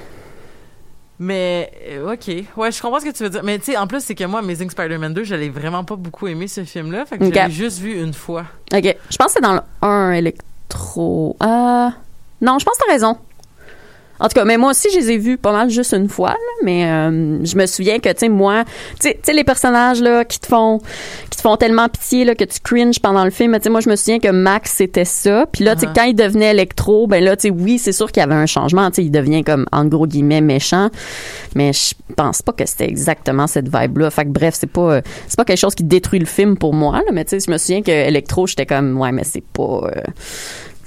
Mais, 1.19 1.71
euh, 1.89 2.13
OK. 2.13 2.27
Ouais, 2.58 2.71
je 2.71 2.82
comprends 2.82 2.99
ce 2.99 3.06
que 3.06 3.12
tu 3.12 3.23
veux 3.23 3.30
dire. 3.30 3.41
Mais, 3.43 3.58
tu 3.58 3.65
sais, 3.71 3.77
en 3.77 3.88
plus, 3.88 4.01
c'est 4.03 4.13
que 4.15 4.23
moi, 4.25 4.39
Amazing 4.39 4.69
Spider-Man 4.69 5.13
2, 5.13 5.23
je 5.23 5.36
l'ai 5.36 5.49
vraiment 5.49 5.84
pas 5.84 5.95
beaucoup 5.95 6.27
aimé, 6.27 6.47
ce 6.47 6.63
film-là. 6.63 7.06
Fait 7.06 7.17
que 7.17 7.23
Ok. 7.25 7.34
je 7.47 7.49
juste 7.51 7.80
vu 7.80 7.99
une 8.01 8.13
fois. 8.13 8.45
OK. 8.73 8.95
Je 9.10 9.17
pense 9.17 9.27
que 9.27 9.34
c'est 9.34 9.41
dans 9.41 9.53
le 9.56 9.62
1 9.82 10.12
électro. 10.12 11.36
Euh, 11.41 11.89
non, 12.41 12.60
je 12.60 12.65
pense 12.65 12.77
que 12.77 12.86
t'as 12.86 12.91
raison. 12.93 13.17
En 14.19 14.27
tout 14.27 14.34
cas, 14.34 14.45
mais 14.45 14.58
moi 14.58 14.71
aussi, 14.71 14.88
je 14.93 14.97
les 14.99 15.12
ai 15.12 15.17
vus 15.17 15.38
pas 15.38 15.51
mal 15.51 15.69
juste 15.69 15.93
une 15.93 16.10
fois, 16.10 16.30
là, 16.30 16.36
mais 16.63 16.86
euh, 16.86 17.43
je 17.45 17.56
me 17.58 17.65
souviens 17.65 17.99
que, 17.99 18.10
tu 18.10 18.15
sais, 18.19 18.30
moi, 18.30 18.63
tu 18.99 19.10
sais- 19.23 19.34
les 19.34 19.43
personnages, 19.43 20.01
là, 20.01 20.25
qui 20.25 20.39
te 20.39 20.47
font, 20.47 20.80
qui 21.30 21.38
te 21.38 21.41
font 21.41 21.56
tellement 21.58 21.88
pitié, 21.89 22.25
là, 22.25 22.34
que 22.34 22.43
tu 22.45 22.60
cringes 22.62 22.99
pendant 22.99 23.23
le 23.23 23.30
film, 23.32 23.53
tu 23.58 23.63
sais, 23.63 23.69
moi, 23.69 23.80
je 23.82 23.89
me 23.89 23.95
souviens 23.95 24.19
que 24.19 24.30
Max, 24.30 24.73
c'était 24.75 25.06
ça. 25.06 25.45
Puis 25.51 25.63
là, 25.63 25.75
tu 25.75 25.82
sais, 25.82 25.88
Uh-huh. 25.88 25.93
quand 25.95 26.03
il 26.03 26.15
devenait 26.15 26.51
électro, 26.51 27.08
ben 27.08 27.23
là, 27.23 27.36
tu 27.38 27.43
sais, 27.43 27.49
oui, 27.49 27.77
c'est 27.77 27.91
sûr 27.91 28.12
qu'il 28.12 28.21
y 28.21 28.23
avait 28.23 28.34
un 28.36 28.45
changement, 28.47 28.89
tu 28.89 28.95
sais, 28.95 29.03
il 29.06 29.12
devient 29.12 29.43
comme, 29.43 29.65
en 29.71 29.86
gros 29.86 30.08
guillemets, 30.08 30.41
méchant, 30.41 30.89
mais 31.56 31.71
je 31.73 31.93
pense 32.15 32.41
pas 32.41 32.51
que 32.53 32.65
c'était 32.65 32.88
exactement 32.89 33.45
cette 33.47 33.69
vibe-là. 33.73 34.10
Fait 34.10 34.23
que 34.25 34.30
bref, 34.30 34.56
c'est 34.58 34.65
pas, 34.71 34.95
euh, 34.95 35.01
c'est 35.27 35.38
pas 35.38 35.45
quelque 35.45 35.60
chose 35.60 35.75
qui 35.75 35.84
détruit 35.84 36.19
le 36.19 36.25
film 36.25 36.58
pour 36.58 36.73
moi, 36.73 36.93
là, 36.97 37.12
mais 37.13 37.23
tu 37.25 37.39
sais, 37.39 37.45
je 37.45 37.51
me 37.51 37.58
souviens 37.58 37.82
que 37.84 37.91
électro, 37.91 38.47
j'étais 38.47 38.65
comme, 38.65 38.99
ouais, 38.99 39.12
mais 39.12 39.23
c'est 39.23 39.43
pas, 39.43 39.63
euh, 39.86 40.01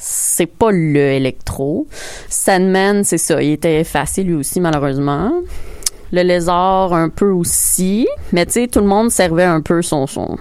c'est 0.01 0.47
pas 0.47 0.71
le 0.71 0.97
électro. 0.97 1.87
Sandman, 2.29 3.05
c'est 3.05 3.19
ça, 3.19 3.43
il 3.43 3.53
était 3.53 3.81
effacé 3.81 4.23
lui 4.23 4.35
aussi 4.35 4.61
malheureusement. 4.61 5.33
Le 6.13 6.23
lézard 6.23 6.93
un 6.93 7.09
peu 7.09 7.31
aussi, 7.31 8.09
mais 8.33 8.47
tu 8.47 8.53
sais 8.53 8.67
tout 8.67 8.81
le 8.81 8.87
monde 8.87 9.11
servait 9.11 9.45
un 9.45 9.61
peu 9.61 9.83
son 9.83 10.07
son 10.07 10.39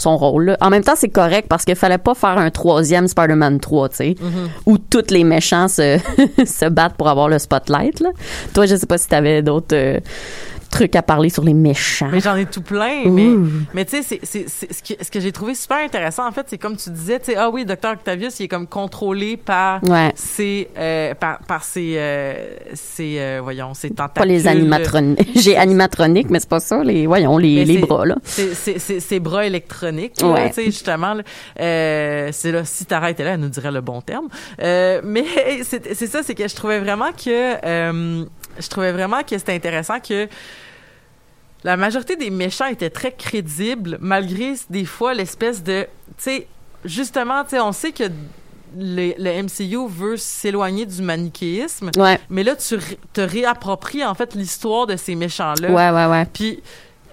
son 0.00 0.16
rôle. 0.16 0.46
là. 0.46 0.56
En 0.60 0.70
même 0.70 0.84
temps, 0.84 0.94
c'est 0.96 1.08
correct 1.08 1.46
parce 1.48 1.64
qu'il 1.64 1.74
fallait 1.76 1.98
pas 1.98 2.14
faire 2.14 2.38
un 2.38 2.50
troisième 2.50 3.08
Spider-Man 3.08 3.60
3, 3.60 3.88
tu 3.88 3.96
sais, 3.96 4.14
où 4.66 4.78
tous 4.78 5.10
les 5.10 5.24
méchants 5.24 5.68
se, 5.68 5.98
se 6.46 6.68
battent 6.68 6.94
pour 6.94 7.08
avoir 7.08 7.28
le 7.28 7.38
spotlight. 7.38 8.00
Là. 8.00 8.10
Toi, 8.54 8.66
je 8.66 8.76
sais 8.76 8.86
pas 8.86 8.98
si 8.98 9.08
t'avais 9.08 9.42
d'autres 9.42 9.74
euh, 9.74 9.98
trucs 10.70 10.94
à 10.96 11.02
parler 11.02 11.28
sur 11.30 11.42
les 11.44 11.54
méchants. 11.54 12.08
Mais 12.12 12.20
j'en 12.20 12.36
ai 12.36 12.46
tout 12.46 12.62
plein, 12.62 13.02
Ouh. 13.04 13.10
mais, 13.10 13.28
mais 13.74 13.84
tu 13.84 13.96
sais, 13.96 14.02
c'est, 14.02 14.20
c'est, 14.22 14.48
c'est- 14.48 14.72
ce, 14.72 14.82
que, 14.94 15.04
ce 15.04 15.10
que 15.10 15.20
j'ai 15.20 15.32
trouvé 15.32 15.54
super 15.54 15.78
intéressant, 15.78 16.26
en 16.26 16.32
fait, 16.32 16.46
c'est 16.48 16.58
comme 16.58 16.76
tu 16.76 16.90
disais, 16.90 17.18
tu 17.18 17.26
sais, 17.32 17.36
ah 17.36 17.50
oui, 17.50 17.64
Dr. 17.64 17.90
Octavius, 17.92 18.38
il 18.40 18.44
est 18.44 18.48
comme 18.48 18.66
contrôlé 18.66 19.36
par 19.36 19.82
Ouais. 19.84 20.12
ses, 20.14 20.68
euh, 20.78 21.14
par, 21.14 21.38
par 21.40 21.64
ses, 21.64 21.94
euh, 21.96 22.34
ses, 22.74 23.16
euh, 23.18 23.40
voyons, 23.42 23.74
ses 23.74 23.90
tentacules. 23.90 24.14
Pas 24.22 24.26
les 24.26 24.46
animatroniques. 24.48 25.30
J'ai 25.36 25.56
animatronique, 25.56 26.30
mais 26.30 26.40
c'est 26.40 26.48
pas 26.48 26.60
ça. 26.60 26.82
Les, 26.84 27.06
voyons, 27.06 27.38
les, 27.38 27.64
les 27.64 27.74
c'est- 27.74 27.80
bras, 27.86 28.06
là. 28.06 28.16
C'est, 28.24 28.54
c'est, 28.54 28.78
c'est, 28.78 29.00
ses 29.00 29.20
bras 29.20 29.46
électroniques, 29.46 30.14
Ouais. 30.22 30.48
tu 30.48 30.54
sais, 30.54 30.64
justement. 30.66 31.14
là. 31.14 31.22
Euh, 31.60 32.28
c'est 32.32 32.52
là, 32.52 32.64
si 32.64 32.84
Tara 32.86 33.10
était 33.10 33.24
là, 33.24 33.30
elle 33.34 33.40
nous 33.40 33.48
dirait 33.48 33.72
le 33.72 33.80
bon 33.80 34.00
terme. 34.00 34.28
Euh, 34.62 35.00
mais 35.04 35.24
c'est, 35.62 35.94
c'est 35.94 36.06
ça, 36.06 36.22
c'est 36.22 36.34
que 36.34 36.46
je 36.46 36.54
trouvais 36.54 36.78
vraiment 36.80 37.12
que, 37.12 37.54
euh, 37.64 38.24
je 38.58 38.68
trouvais 38.68 38.92
vraiment 38.92 39.22
que 39.22 39.36
c'était 39.38 39.54
intéressant 39.54 40.00
que 40.00 40.28
la 41.64 41.76
majorité 41.76 42.16
des 42.16 42.30
méchants 42.30 42.66
étaient 42.66 42.90
très 42.90 43.12
crédibles, 43.12 43.98
malgré 44.00 44.54
des 44.70 44.84
fois 44.84 45.14
l'espèce 45.14 45.62
de, 45.62 45.82
tu 45.82 46.14
sais, 46.18 46.46
justement, 46.84 47.42
tu 47.44 47.50
sais, 47.50 47.60
on 47.60 47.72
sait 47.72 47.92
que 47.92 48.04
le, 48.76 49.12
le 49.18 49.42
MCU 49.42 49.88
veut 49.88 50.16
s'éloigner 50.16 50.86
du 50.86 51.02
manichéisme, 51.02 51.90
Ouais. 51.96 52.20
mais 52.30 52.44
là, 52.44 52.54
tu 52.54 52.76
te 53.12 53.20
réappropries 53.20 54.04
en 54.04 54.14
fait 54.14 54.34
l'histoire 54.34 54.86
de 54.86 54.96
ces 54.96 55.14
méchants-là. 55.14 55.70
Ouais, 55.70 55.90
ouais, 55.90 56.06
ouais. 56.10 56.26
Puis, 56.32 56.62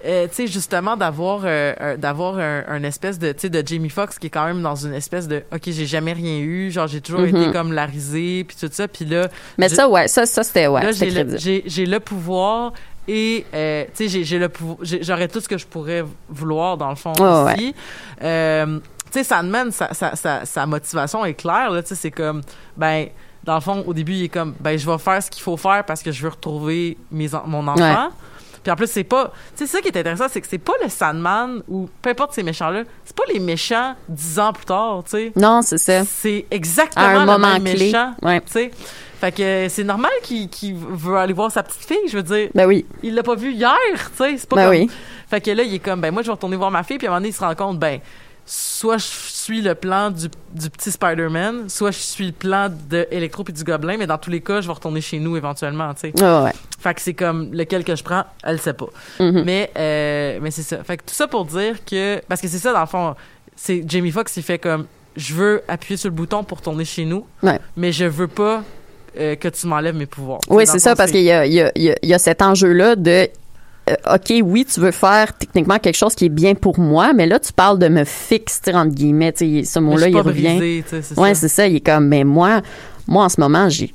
euh, 0.06 0.26
tu 0.28 0.34
sais, 0.34 0.46
justement, 0.46 0.96
d'avoir 0.96 1.40
euh, 1.44 1.96
d'avoir 1.96 2.38
un, 2.38 2.62
un 2.68 2.82
espèce 2.84 3.18
de, 3.18 3.32
tu 3.32 3.40
sais, 3.40 3.50
de 3.50 3.66
Jamie 3.66 3.90
Foxx 3.90 4.18
qui 4.18 4.28
est 4.28 4.30
quand 4.30 4.46
même 4.46 4.62
dans 4.62 4.74
une 4.76 4.94
espèce 4.94 5.26
de, 5.26 5.42
OK, 5.52 5.62
j'ai 5.66 5.86
jamais 5.86 6.12
rien 6.12 6.38
eu, 6.38 6.70
genre, 6.70 6.86
j'ai 6.86 7.00
toujours 7.00 7.24
été 7.24 7.50
comme 7.52 7.72
la 7.72 7.86
risée, 7.86 8.44
puis 8.46 8.56
tout 8.58 8.68
ça, 8.72 8.86
puis 8.88 9.04
là... 9.04 9.28
Mais 9.58 9.68
ça, 9.68 9.88
ouais, 9.88 10.08
ça, 10.08 10.24
ça 10.26 10.42
c'était, 10.44 10.66
ouais, 10.68 10.92
j'ai 10.92 11.86
le, 11.86 11.98
pouvoir 12.00 12.72
et, 13.08 13.44
euh, 13.54 13.84
tu 13.96 14.08
sais, 14.08 14.24
j'ai- 14.24 14.38
le 14.38 14.50
j'aurais 14.82 15.28
tout 15.28 15.40
ce 15.40 15.48
que 15.48 15.58
je 15.58 15.66
pourrais 15.66 16.04
vouloir, 16.28 16.76
dans 16.76 16.90
le 16.90 16.96
fond, 16.96 17.12
Ouais, 17.18 17.54
ici. 17.54 17.74
Euh, 18.22 18.78
tu 19.12 19.18
sais, 19.18 19.24
Sandman, 19.24 19.70
sa, 19.70 19.92
sa, 19.94 20.14
sa, 20.16 20.44
sa 20.44 20.66
motivation 20.66 21.24
est 21.24 21.34
claire, 21.34 21.70
là, 21.70 21.82
tu 21.82 21.88
sais, 21.90 21.94
c'est 21.94 22.10
comme, 22.10 22.42
ben... 22.76 23.06
Dans 23.44 23.54
le 23.54 23.60
fond, 23.60 23.84
au 23.86 23.94
début, 23.94 24.14
il 24.14 24.24
est 24.24 24.28
comme, 24.28 24.54
ben, 24.58 24.76
je 24.76 24.84
vais 24.90 24.98
faire 24.98 25.22
ce 25.22 25.30
qu'il 25.30 25.40
faut 25.40 25.56
faire 25.56 25.84
parce 25.84 26.02
que 26.02 26.10
je 26.10 26.20
veux 26.20 26.30
retrouver 26.30 26.96
mes, 27.12 27.28
mon 27.46 27.68
enfant. 27.68 27.80
Ouais. 27.80 28.10
Puis 28.66 28.72
en 28.72 28.74
plus, 28.76 28.90
c'est 28.90 29.04
pas. 29.04 29.32
Tu 29.56 29.64
sais, 29.64 29.66
ça 29.76 29.80
qui 29.80 29.86
est 29.86 29.96
intéressant, 29.96 30.26
c'est 30.28 30.40
que 30.40 30.48
c'est 30.48 30.58
pas 30.58 30.72
le 30.82 30.88
Sandman 30.88 31.62
ou 31.68 31.88
peu 32.02 32.10
importe 32.10 32.32
ces 32.32 32.42
méchants-là, 32.42 32.82
c'est 33.04 33.14
pas 33.14 33.22
les 33.32 33.38
méchants 33.38 33.94
dix 34.08 34.40
ans 34.40 34.52
plus 34.52 34.64
tard, 34.64 35.04
tu 35.04 35.10
sais. 35.12 35.32
Non, 35.36 35.62
c'est 35.62 35.78
ça. 35.78 36.02
C'est 36.04 36.46
exactement 36.50 37.06
un 37.06 37.20
le 37.20 37.26
moment 37.26 37.38
même 37.52 37.62
clé. 37.62 37.74
méchant, 37.86 38.12
Ouais. 38.22 38.40
tu 38.40 38.50
sais. 38.50 38.70
Fait 39.20 39.30
que 39.30 39.40
euh, 39.42 39.68
c'est 39.68 39.84
normal 39.84 40.10
qu'il 40.20 40.74
veut 40.74 41.16
aller 41.16 41.32
voir 41.32 41.52
sa 41.52 41.62
petite 41.62 41.84
fille, 41.84 42.08
je 42.08 42.16
veux 42.16 42.24
dire. 42.24 42.48
Ben 42.56 42.66
oui. 42.66 42.84
Il 43.04 43.14
l'a 43.14 43.22
pas 43.22 43.36
vu 43.36 43.52
hier, 43.52 43.76
tu 43.94 44.24
sais. 44.24 44.36
C'est 44.36 44.48
pas 44.48 44.56
Ben 44.56 44.62
comme... 44.64 44.70
oui. 44.72 44.90
Fait 45.30 45.40
que 45.40 45.50
là, 45.52 45.62
il 45.62 45.74
est 45.74 45.78
comme, 45.78 46.00
ben 46.00 46.12
moi, 46.12 46.22
je 46.22 46.26
vais 46.26 46.32
retourner 46.32 46.56
voir 46.56 46.72
ma 46.72 46.82
fille, 46.82 46.98
puis 46.98 47.06
à 47.06 47.10
un 47.10 47.12
moment 47.12 47.20
donné, 47.20 47.28
il 47.28 47.34
se 47.34 47.40
rend 47.40 47.54
compte, 47.54 47.78
ben, 47.78 48.00
soit 48.48 48.98
je 48.98 49.04
suis 49.06 49.60
le 49.60 49.74
plan 49.74 50.10
du, 50.10 50.28
du 50.54 50.70
petit 50.70 50.92
Spider-Man, 50.92 51.68
soit 51.68 51.90
je 51.90 51.98
suis 51.98 52.26
le 52.26 52.32
plan 52.32 52.68
de 52.88 53.06
Electro 53.10 53.42
puis 53.44 53.52
du 53.52 53.64
Gobelin, 53.64 53.96
mais 53.98 54.06
dans 54.06 54.18
tous 54.18 54.30
les 54.30 54.40
cas, 54.40 54.60
je 54.60 54.68
vais 54.68 54.72
retourner 54.72 55.00
chez 55.00 55.18
nous 55.18 55.36
éventuellement, 55.36 55.92
tu 55.94 56.12
sais. 56.12 56.22
Ouais. 56.22 56.52
Fait 56.78 56.94
que 56.94 57.00
c'est 57.00 57.14
comme 57.14 57.52
lequel 57.52 57.82
que 57.84 57.96
je 57.96 58.04
prends, 58.04 58.24
elle 58.44 58.60
sait 58.60 58.72
pas. 58.74 58.86
Mhm. 59.18 59.42
Mais 59.44 59.70
euh, 59.76 60.38
mais 60.40 60.50
c'est 60.52 60.62
ça. 60.62 60.82
Fait 60.84 60.96
que 60.96 61.02
tout 61.04 61.14
ça 61.14 61.26
pour 61.26 61.44
dire 61.44 61.84
que 61.84 62.20
parce 62.28 62.40
que 62.40 62.48
c'est 62.48 62.58
ça 62.58 62.72
dans 62.72 62.80
le 62.80 62.86
fond, 62.86 63.14
c'est 63.56 63.82
Jamie 63.86 64.10
Foxx 64.12 64.36
il 64.36 64.42
fait 64.42 64.58
comme 64.58 64.86
je 65.16 65.34
veux 65.34 65.62
appuyer 65.66 65.96
sur 65.96 66.10
le 66.10 66.14
bouton 66.14 66.44
pour 66.44 66.60
tourner 66.62 66.84
chez 66.84 67.04
nous, 67.04 67.26
Ouais. 67.42 67.58
mais 67.76 67.90
je 67.90 68.04
veux 68.04 68.28
pas 68.28 68.62
euh, 69.18 69.34
que 69.34 69.48
tu 69.48 69.66
m'enlèves 69.66 69.96
mes 69.96 70.04
pouvoirs. 70.06 70.40
Oui, 70.50 70.66
c'est 70.66 70.78
ça, 70.78 70.94
parce 70.94 71.10
qu'il 71.10 71.20
y 71.22 71.24
y, 71.24 71.26
y 71.28 71.60
a- 71.62 71.72
il 71.74 71.96
y 72.02 72.14
a 72.14 72.18
cet 72.18 72.42
enjeu-là 72.42 72.94
de 72.96 73.28
OK, 74.12 74.32
oui, 74.42 74.64
tu 74.64 74.80
veux 74.80 74.90
faire 74.90 75.32
techniquement 75.38 75.78
quelque 75.78 75.94
chose 75.96 76.14
qui 76.16 76.24
est 76.24 76.28
bien 76.30 76.54
pour 76.56 76.80
moi, 76.80 77.12
mais 77.12 77.26
là, 77.26 77.38
tu 77.38 77.52
parles 77.52 77.78
de 77.78 77.86
me 77.88 78.02
fixer, 78.04 78.74
entre 78.74 78.94
guillemets. 78.94 79.32
Ce 79.36 79.78
mot-là, 79.78 80.08
il 80.08 80.16
revient. 80.18 80.82
sais, 80.88 81.02
c'est 81.02 81.18
Ouais, 81.18 81.34
ça. 81.34 81.40
c'est 81.42 81.48
ça. 81.48 81.66
Il 81.68 81.76
est 81.76 81.80
comme, 81.80 82.08
mais 82.08 82.24
moi, 82.24 82.62
moi, 83.06 83.24
en 83.24 83.28
ce 83.28 83.40
moment, 83.40 83.68
j'ai. 83.68 83.92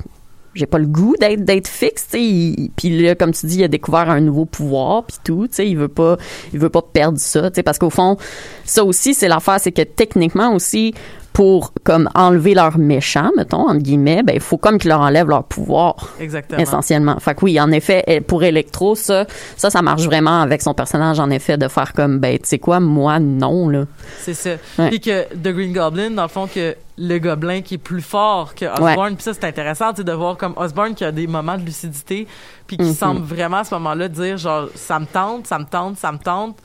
J'ai 0.53 0.65
pas 0.65 0.79
le 0.79 0.85
goût 0.85 1.15
d'être 1.17 1.45
d'être 1.45 1.69
fixe, 1.69 2.07
tu 2.07 2.17
sais. 2.17 2.21
il- 2.21 2.71
Puis 2.75 3.01
là, 3.01 3.15
comme 3.15 3.31
tu 3.31 3.45
dis, 3.45 3.59
il 3.59 3.63
a 3.63 3.69
découvert 3.69 4.09
un 4.09 4.19
nouveau 4.19 4.43
pouvoir, 4.43 5.05
puis 5.05 5.15
tout, 5.23 5.47
tu 5.47 5.55
sais. 5.55 5.67
Il 5.69 5.77
veut 5.77 5.87
pas, 5.87 6.17
il 6.51 6.59
veut 6.59 6.69
pas 6.69 6.81
perdre 6.81 7.17
ça, 7.19 7.49
tu 7.49 7.55
sais, 7.55 7.63
parce 7.63 7.77
qu'au 7.79 7.89
fond, 7.89 8.17
ça 8.65 8.83
aussi, 8.83 9.13
c'est 9.13 9.29
l'affaire, 9.29 9.59
c'est 9.61 9.71
que 9.71 9.81
techniquement 9.81 10.53
aussi, 10.53 10.93
pour 11.33 11.71
comme 11.83 12.09
enlever 12.13 12.53
leur 12.53 12.77
méchant, 12.77 13.31
mettons 13.37 13.69
entre 13.69 13.77
guillemets, 13.81 14.21
ben 14.21 14.33
il 14.35 14.41
faut 14.41 14.57
comme 14.57 14.77
qu'ils 14.77 14.89
leur 14.89 14.99
enlèvent 14.99 15.29
leur 15.29 15.45
pouvoir 15.45 15.95
Exactement. 16.19 16.59
essentiellement. 16.61 17.19
Fait 17.19 17.35
que 17.35 17.45
oui, 17.45 17.59
en 17.59 17.71
effet, 17.71 18.03
eh, 18.07 18.19
pour 18.19 18.43
Electro, 18.43 18.95
ça, 18.95 19.25
ça, 19.55 19.69
ça 19.69 19.81
marche 19.81 20.03
vraiment 20.03 20.41
avec 20.41 20.61
son 20.61 20.73
personnage, 20.73 21.19
en 21.21 21.29
effet, 21.29 21.57
de 21.57 21.69
faire 21.69 21.93
comme, 21.93 22.19
ben, 22.19 22.37
tu 22.37 22.47
sais 22.49 22.59
quoi, 22.59 22.81
moi, 22.81 23.19
non, 23.19 23.69
là. 23.69 23.85
C'est 24.19 24.33
ça. 24.33 24.51
Ouais. 24.77 24.89
Puis 24.89 24.99
que 24.99 25.23
The 25.33 25.53
Green 25.53 25.71
Goblin, 25.71 26.11
dans 26.11 26.23
le 26.23 26.27
fond, 26.27 26.47
que 26.53 26.75
le 26.97 27.17
gobelin 27.19 27.61
qui 27.61 27.75
est 27.75 27.79
plus 27.79 28.01
fort 28.01 28.53
que 28.53 28.65
Osborn. 28.65 29.15
Puis 29.15 29.23
ça, 29.23 29.33
c'est 29.33 29.45
intéressant 29.45 29.91
tu 29.91 29.97
sais, 29.97 30.03
de 30.03 30.11
voir 30.11 30.35
comme 30.37 30.53
Osborn 30.57 30.93
qui 30.93 31.05
a 31.05 31.11
des 31.13 31.27
moments 31.27 31.57
de 31.57 31.63
lucidité, 31.63 32.27
puis 32.67 32.75
qui 32.77 32.83
Mhm. 32.83 32.93
semble 32.93 33.21
vraiment 33.21 33.57
à 33.57 33.63
ce 33.63 33.73
moment-là 33.75 34.07
dire 34.09 34.37
genre, 34.37 34.67
ça 34.75 34.99
me 34.99 35.05
tente, 35.05 35.47
ça 35.47 35.57
me 35.57 35.65
tente, 35.65 35.97
ça 35.97 36.11
me 36.11 36.17
tente, 36.19 36.57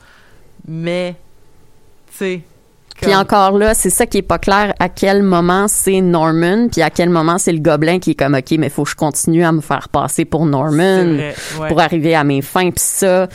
mais, 0.67 1.15
tu 2.11 2.17
sais. 2.17 2.41
Puis 3.01 3.15
encore 3.15 3.57
là, 3.57 3.73
c'est 3.73 3.89
ça 3.89 4.05
qui 4.05 4.17
est 4.17 4.21
pas 4.23 4.39
clair, 4.39 4.73
à 4.79 4.89
quel 4.89 5.23
moment 5.23 5.67
c'est 5.67 6.01
Norman, 6.01 6.67
puis 6.71 6.81
à 6.81 6.89
quel 6.89 7.09
moment 7.09 7.37
c'est 7.37 7.51
le 7.53 7.59
gobelin 7.59 7.99
qui 7.99 8.11
est 8.11 8.15
comme, 8.15 8.33
OK, 8.35 8.51
mais 8.57 8.69
faut 8.69 8.83
que 8.83 8.89
je 8.89 8.95
continue 8.95 9.43
à 9.45 9.51
me 9.51 9.61
faire 9.61 9.89
passer 9.89 10.25
pour 10.25 10.45
Norman 10.45 11.03
vrai, 11.03 11.35
ouais. 11.59 11.67
pour 11.67 11.79
arriver 11.79 12.15
à 12.15 12.23
mes 12.23 12.41
fins. 12.41 12.71
Puis 12.71 12.83
ça, 12.83 13.27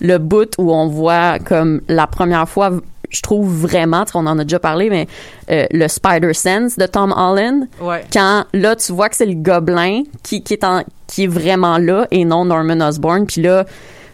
le 0.00 0.18
bout 0.18 0.52
où 0.58 0.72
on 0.72 0.86
voit 0.86 1.38
comme 1.40 1.80
la 1.88 2.06
première 2.06 2.48
fois, 2.48 2.70
je 3.10 3.22
trouve 3.22 3.48
vraiment, 3.50 4.04
on 4.14 4.26
en 4.26 4.38
a 4.38 4.44
déjà 4.44 4.58
parlé, 4.58 4.90
mais 4.90 5.06
euh, 5.50 5.64
le 5.72 5.88
Spider 5.88 6.34
Sense 6.34 6.76
de 6.76 6.86
Tom 6.86 7.12
Holland, 7.16 7.66
Ouais. 7.80 8.04
quand 8.12 8.44
là 8.52 8.76
tu 8.76 8.92
vois 8.92 9.08
que 9.08 9.16
c'est 9.16 9.26
le 9.26 9.34
gobelin 9.34 10.02
qui, 10.22 10.42
qui 10.42 10.52
est 10.52 10.62
en, 10.64 10.84
qui 11.06 11.24
est 11.24 11.28
vraiment 11.28 11.78
là 11.78 12.06
et 12.10 12.24
non 12.24 12.44
Norman 12.44 12.86
Osborn 12.86 13.26
puis 13.26 13.40
là 13.42 13.64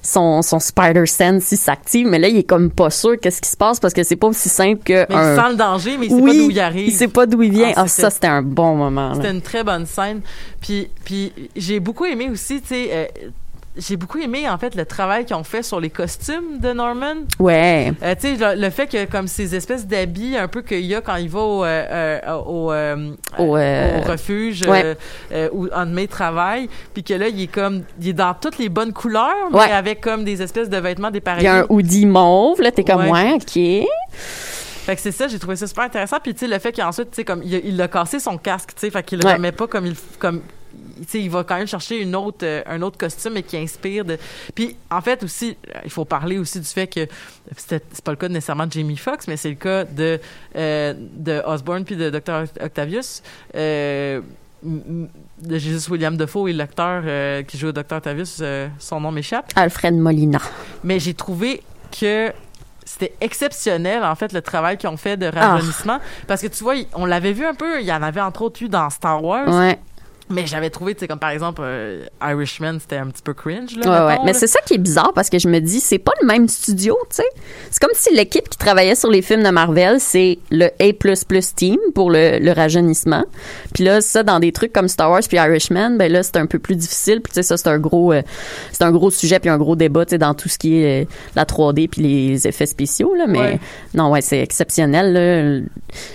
son, 0.06 0.42
son 0.42 0.60
Spider 0.60 1.06
Sense 1.06 1.50
il 1.52 1.56
s'active 1.56 2.06
mais 2.06 2.18
là 2.18 2.28
il 2.28 2.36
est 2.36 2.42
comme 2.44 2.70
pas 2.70 2.90
sûr 2.90 3.18
qu'est-ce 3.20 3.40
qui 3.40 3.48
se 3.48 3.56
passe 3.56 3.80
parce 3.80 3.94
que 3.94 4.02
c'est 4.02 4.16
pas 4.16 4.26
aussi 4.28 4.48
simple 4.48 4.82
que 4.84 5.06
Mais 5.08 5.14
un- 5.14 5.32
il 5.34 5.40
sent 5.40 5.48
le 5.50 5.56
danger, 5.56 5.96
mais 5.98 6.06
il 6.06 6.10
sait 6.10 6.14
oui, 6.20 6.30
pas 6.30 6.36
d'où 6.44 6.50
il 6.50 6.60
arrive. 6.60 6.86
il 6.88 6.92
sait 6.92 7.08
pas 7.08 7.26
d'où 7.26 7.42
il 7.42 7.50
vient 7.50 7.72
Ah, 7.74 7.82
ah, 7.84 7.88
ça 7.88 8.10
c'était 8.10 8.26
un 8.26 8.42
bon 8.42 8.74
moment. 8.76 9.14
C'était 9.14 9.30
une 9.30 9.42
très 9.42 9.64
bonne 9.64 9.86
scène. 9.86 10.20
Puis, 10.60 10.88
puis 11.04 11.32
j'ai 11.56 11.80
beaucoup 11.80 12.04
aimé 12.04 12.28
aussi, 12.30 12.60
tu 12.60 12.68
sais, 12.68 12.88
euh, 12.92 13.06
j'ai 13.76 13.96
beaucoup 13.96 14.18
aimé 14.18 14.48
en 14.48 14.56
fait 14.56 14.74
le 14.76 14.86
travail 14.86 15.24
qu'ils 15.24 15.34
ont 15.34 15.42
fait 15.44 15.62
sur 15.64 15.80
les 15.80 15.90
costumes 15.90 16.58
de 16.60 16.72
Norman. 16.72 17.14
ouais 17.40 17.92
Euh, 18.02 18.14
tu 18.14 18.36
sais, 18.36 18.54
le, 18.54 18.60
le 18.60 18.70
fait 18.70 18.86
que 18.86 19.04
comme 19.06 19.26
ces 19.26 19.54
espèces 19.56 19.86
d'habits 19.86 20.36
un 20.36 20.46
peu 20.48 20.62
qu'il 20.62 20.84
y 20.84 20.94
a 20.94 21.00
quand 21.00 21.16
il 21.16 21.28
va 21.28 21.40
au, 21.40 21.64
euh, 21.64 21.86
euh, 21.90 22.36
au, 22.46 22.72
euh, 22.72 23.12
Au, 23.38 23.56
au 23.58 24.00
refuge 24.10 24.62
ouais. 24.66 24.96
où 25.52 25.66
Anne-May 25.72 26.06
travaille, 26.06 26.68
puis 26.92 27.02
que 27.02 27.14
là, 27.14 27.26
il 27.28 27.40
est 27.42 27.46
comme, 27.48 27.82
il 28.00 28.08
est 28.10 28.12
dans 28.12 28.34
toutes 28.34 28.58
les 28.58 28.68
bonnes 28.68 28.92
couleurs, 28.92 29.34
mais 29.50 29.58
Ouais. 29.58 29.70
avec 29.72 30.00
comme 30.00 30.24
des 30.24 30.40
espèces 30.40 30.68
de 30.70 30.76
vêtements 30.78 31.08
il 31.08 31.10
y 31.10 31.14
dépareillés. 31.14 31.48
a 31.48 31.54
un 31.62 31.66
hoodie 31.68 32.06
mauve 32.06 32.60
là 32.62 32.70
t'es 32.70 32.84
comme 32.84 33.02
Ouais. 33.08 33.10
ouais 33.10 33.32
ok 33.34 33.86
Fait 34.84 34.94
que 34.96 35.00
c'est 35.00 35.12
ça, 35.12 35.28
j'ai 35.28 35.38
trouvé 35.38 35.56
ça 35.56 35.66
super 35.66 35.84
intéressant. 35.84 36.18
Puis 36.22 36.34
tu 36.34 36.40
sais, 36.40 36.46
le 36.46 36.58
fait 36.58 36.70
qu'ensuite, 36.72 37.10
tu 37.10 37.16
sais, 37.16 37.24
comme 37.24 37.42
il 37.42 37.54
a, 37.54 37.58
il 37.64 37.80
a 37.80 37.88
cassé 37.88 38.18
son 38.20 38.36
casque, 38.36 38.70
tu 38.74 38.80
sais, 38.80 38.90
fait 38.90 39.02
qu'il 39.02 39.18
le 39.18 39.24
Ouais. 39.26 39.32
remet 39.34 39.50
pas 39.52 39.66
comme 39.66 39.86
il, 39.86 39.94
comme, 40.18 40.42
il 41.14 41.30
va 41.30 41.44
quand 41.44 41.56
même 41.56 41.66
chercher 41.66 42.00
une 42.00 42.14
autre, 42.16 42.38
euh, 42.44 42.62
un 42.66 42.80
autre 42.82 42.98
costume 42.98 43.34
mais 43.34 43.42
qui 43.42 43.56
inspire 43.56 44.04
de. 44.04 44.18
Puis 44.54 44.76
en 44.90 45.00
fait 45.00 45.22
aussi, 45.22 45.56
euh, 45.74 45.78
il 45.84 45.90
faut 45.90 46.04
parler 46.04 46.38
aussi 46.38 46.60
du 46.60 46.66
fait 46.66 46.86
que 46.86 47.06
c'est 47.56 48.02
pas 48.02 48.12
le 48.12 48.16
cas 48.16 48.28
nécessairement 48.28 48.66
de 48.66 48.72
Jamie 48.72 48.96
Foxx, 48.96 49.26
mais 49.28 49.36
c'est 49.36 49.50
le 49.50 49.54
cas 49.56 49.84
de 49.84 50.20
euh, 50.56 50.94
de 50.96 51.42
Osborne 51.46 51.84
puis 51.84 51.96
de 51.96 52.10
Dr 52.10 52.44
Octavius. 52.62 53.22
Euh, 53.54 54.20
de 54.66 55.58
Jesus 55.58 55.90
William 55.90 56.16
Defoe 56.16 56.48
et 56.48 56.52
l'acteur 56.54 57.02
qui 57.46 57.58
joue 57.58 57.68
au 57.68 57.72
Tavis, 57.72 58.38
euh, 58.40 58.68
son 58.78 58.98
nom 59.00 59.12
m'échappe. 59.12 59.52
Alfred 59.56 59.94
Molina. 59.94 60.38
Mais 60.82 60.98
j'ai 60.98 61.12
trouvé 61.12 61.62
que 62.00 62.32
c'était 62.86 63.14
exceptionnel, 63.20 64.02
en 64.04 64.14
fait, 64.14 64.32
le 64.32 64.40
travail 64.42 64.78
qu'ils 64.78 64.88
ont 64.88 64.96
fait 64.96 65.16
de 65.16 65.30
Ah. 65.34 65.52
rajeunissement. 65.54 65.98
Parce 66.26 66.40
que 66.40 66.46
tu 66.46 66.64
vois, 66.64 66.74
on 66.94 67.04
l'avait 67.06 67.32
vu 67.32 67.44
un 67.44 67.54
peu, 67.54 67.80
il 67.80 67.86
y 67.86 67.92
en 67.92 68.02
avait 68.02 68.20
entre 68.22 68.42
autres 68.42 68.62
eu 68.62 68.68
dans 68.68 68.88
Star 68.90 69.22
Wars. 69.22 69.48
Ouais. 69.48 69.78
Mais 70.30 70.46
j'avais 70.46 70.70
trouvé, 70.70 70.94
tu 70.94 71.00
sais, 71.00 71.08
comme 71.08 71.18
par 71.18 71.30
exemple, 71.30 71.60
euh, 71.62 72.04
Irishman, 72.22 72.78
c'était 72.80 72.96
un 72.96 73.06
petit 73.08 73.22
peu 73.22 73.34
cringe, 73.34 73.76
là. 73.76 74.06
Ouais, 74.08 74.14
ouais. 74.14 74.20
Mais 74.24 74.32
c'est 74.32 74.46
ça 74.46 74.58
qui 74.66 74.74
est 74.74 74.78
bizarre 74.78 75.12
parce 75.14 75.28
que 75.28 75.38
je 75.38 75.48
me 75.48 75.58
dis, 75.60 75.80
c'est 75.80 75.98
pas 75.98 76.12
le 76.22 76.26
même 76.26 76.48
studio, 76.48 76.96
tu 77.10 77.16
sais. 77.16 77.28
C'est 77.70 77.78
comme 77.80 77.92
si 77.94 78.14
l'équipe 78.14 78.48
qui 78.48 78.56
travaillait 78.56 78.94
sur 78.94 79.10
les 79.10 79.20
films 79.20 79.42
de 79.42 79.50
Marvel, 79.50 80.00
c'est 80.00 80.38
le 80.50 80.70
A++ 80.80 80.92
team 81.54 81.76
pour 81.94 82.10
le, 82.10 82.38
le 82.38 82.52
rajeunissement. 82.52 83.24
Puis 83.74 83.84
là, 83.84 84.00
ça, 84.00 84.22
dans 84.22 84.40
des 84.40 84.50
trucs 84.52 84.72
comme 84.72 84.88
Star 84.88 85.10
Wars 85.10 85.20
puis 85.28 85.36
Irishman, 85.36 85.96
ben 85.98 86.10
là, 86.10 86.22
c'est 86.22 86.36
un 86.38 86.46
peu 86.46 86.58
plus 86.58 86.76
difficile. 86.76 87.20
Puis 87.20 87.32
tu 87.32 87.34
sais, 87.34 87.42
ça, 87.42 87.56
c'est 87.58 87.68
un 87.68 87.78
gros, 87.78 88.12
euh, 88.14 88.22
c'est 88.72 88.84
un 88.84 88.92
gros 88.92 89.10
sujet 89.10 89.38
puis 89.40 89.50
un 89.50 89.58
gros 89.58 89.76
débat, 89.76 90.06
tu 90.06 90.10
sais, 90.12 90.18
dans 90.18 90.32
tout 90.34 90.48
ce 90.48 90.56
qui 90.58 90.78
est 90.82 91.02
euh, 91.02 91.06
la 91.36 91.44
3D 91.44 91.88
puis 91.88 92.00
les 92.00 92.48
effets 92.48 92.66
spéciaux, 92.66 93.14
là. 93.14 93.26
Mais 93.28 93.38
Ouais. 93.38 93.60
non, 93.92 94.10
ouais, 94.10 94.22
c'est 94.22 94.40
exceptionnel, 94.40 95.12
là. 95.12 95.60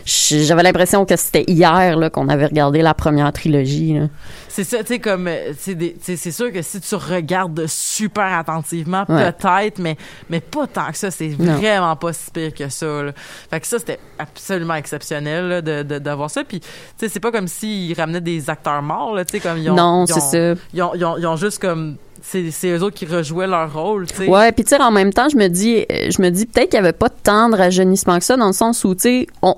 J'avais 0.05 0.63
l'impression 0.63 1.05
que 1.05 1.15
c'était 1.15 1.43
hier, 1.47 1.95
là, 1.97 2.09
qu'on 2.09 2.27
avait 2.27 2.47
regardé 2.47 2.81
la 2.81 2.93
première 2.95 3.31
trilogie, 3.33 3.93
là. 3.93 3.98
C'est 4.47 4.63
ça, 4.63 4.79
tu 4.79 4.85
sais, 4.87 4.99
comme, 4.99 5.27
euh, 5.27 5.53
c'est 5.57 6.31
sûr 6.31 6.51
que 6.51 6.61
si 6.61 6.79
tu 6.81 6.95
regardes 6.95 7.65
super 7.67 8.37
attentivement, 8.37 9.05
Ouais. 9.09 9.31
peut-être, 9.31 9.79
mais, 9.79 9.97
mais 10.29 10.39
pas 10.39 10.67
tant 10.67 10.91
que 10.91 10.97
ça, 10.97 11.11
c'est 11.11 11.29
vraiment 11.29 11.95
pas 11.95 12.13
si 12.13 12.31
pire 12.31 12.53
que 12.53 12.69
ça, 12.69 13.03
là. 13.03 13.11
Fait 13.49 13.59
que 13.59 13.67
ça, 13.67 13.79
c'était 13.79 13.99
absolument 14.17 14.75
exceptionnel, 14.75 15.47
là, 15.47 15.61
de, 15.61 15.83
de- 15.83 15.99
d'avoir 15.99 16.29
ça. 16.29 16.43
Puis, 16.43 16.59
tu 16.59 16.67
sais, 16.97 17.09
c'est 17.09 17.19
pas 17.19 17.31
comme 17.31 17.47
s'ils 17.47 17.93
ramenaient 17.99 18.21
des 18.21 18.49
acteurs 18.49 18.81
morts, 18.81 19.15
là, 19.15 19.23
tu 19.25 19.31
sais, 19.33 19.39
comme 19.39 19.57
ils 19.57 19.69
ont. 19.69 19.75
Non, 19.75 20.05
ils 20.05 20.13
c'est 20.13 20.19
ont- 20.19 20.55
ça. 20.55 20.61
Ils 20.73 20.81
ont, 20.83 20.91
ils 20.95 21.05
ont, 21.05 21.17
ils 21.17 21.27
ont 21.27 21.35
juste 21.35 21.59
comme. 21.59 21.97
C'est, 22.23 22.51
c'est 22.51 22.69
eux 22.69 22.83
autres 22.83 22.95
qui 22.95 23.05
rejouaient 23.05 23.47
leur 23.47 23.73
rôle, 23.73 24.05
tu 24.07 24.15
sais. 24.15 24.27
Ouais, 24.27 24.51
puis 24.51 24.63
tu 24.63 24.69
sais 24.75 24.81
en 24.81 24.91
même 24.91 25.13
temps, 25.13 25.27
je 25.29 25.37
me 25.37 25.47
dis 25.47 25.85
euh, 25.91 26.09
je 26.09 26.21
me 26.21 26.29
dis 26.29 26.45
peut-être 26.45 26.69
qu'il 26.69 26.77
y 26.77 26.81
avait 26.81 26.91
pas 26.93 27.09
tant 27.09 27.49
de 27.49 27.55
rajeunissement 27.55 28.17
que 28.19 28.25
ça 28.25 28.35
dans 28.37 28.47
le 28.47 28.53
sens 28.53 28.83
où 28.83 28.95
tu 28.95 29.01
sais 29.01 29.27
on 29.41 29.55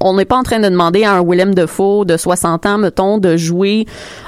on- 0.00 0.14
n'est 0.14 0.24
pas 0.24 0.36
en 0.36 0.42
train 0.42 0.58
de 0.60 0.68
demander 0.68 1.04
à 1.04 1.14
un 1.14 1.22
Willem 1.24 1.54
Dafoe 1.54 2.04
de 2.04 2.16
60 2.16 2.66
ans 2.66 2.78
mettons 2.78 3.18
de 3.18 3.36
jouer 3.36 3.86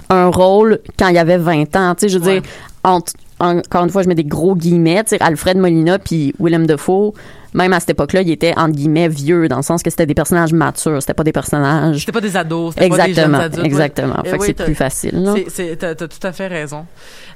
un 0.09 0.29
rôle 0.29 0.81
quand 0.99 1.09
il 1.09 1.15
y 1.15 1.19
avait 1.19 1.39
20 1.39 1.75
ans, 1.77 1.95
tu 1.95 2.03
sais 2.03 2.09
je 2.09 2.19
veux 2.19 2.27
Ouais. 2.27 2.41
dire 2.41 2.51
entre 2.85 3.13
encore 3.43 3.85
une 3.85 3.91
fois, 3.91 4.03
je 4.03 4.09
mets 4.09 4.15
des 4.15 4.25
gros 4.25 4.55
guillemets, 4.55 5.03
tu 5.05 5.11
sais 5.17 5.23
Alfred 5.23 5.57
Molina 5.57 5.99
puis 5.99 6.35
Willem 6.39 6.67
Dafoe 6.67 7.15
même 7.55 7.73
à 7.73 7.81
cette 7.81 7.91
époque-là, 7.91 8.23
il 8.23 8.31
était 8.31 8.55
entre 8.57 8.75
guillemets 8.77 9.09
vieux 9.09 9.49
dans 9.49 9.57
le 9.57 9.63
sens 9.63 9.83
que 9.83 9.91
c'était 9.91 10.07
des 10.07 10.15
personnages 10.15 10.53
matures, 10.53 11.01
c'était 11.01 11.15
pas 11.15 11.25
des 11.25 11.33
personnages 11.33 11.99
C'était 12.01 12.13
pas 12.13 12.21
des 12.21 12.37
ados, 12.37 12.75
c'était 12.75 12.89
pas 12.89 13.07
des 13.07 13.15
jeunes 13.15 13.35
Exactement, 13.35 13.39
adultes. 13.39 13.67
exactement. 13.67 14.23
ouais. 14.23 14.31
Fait 14.31 14.39
oui, 14.39 14.47
c'est 14.47 14.65
plus 14.65 14.75
facile. 14.75 15.77
t'as, 15.79 15.95
tout 15.95 16.27
à 16.27 16.33
fait 16.33 16.47
raison. 16.47 16.87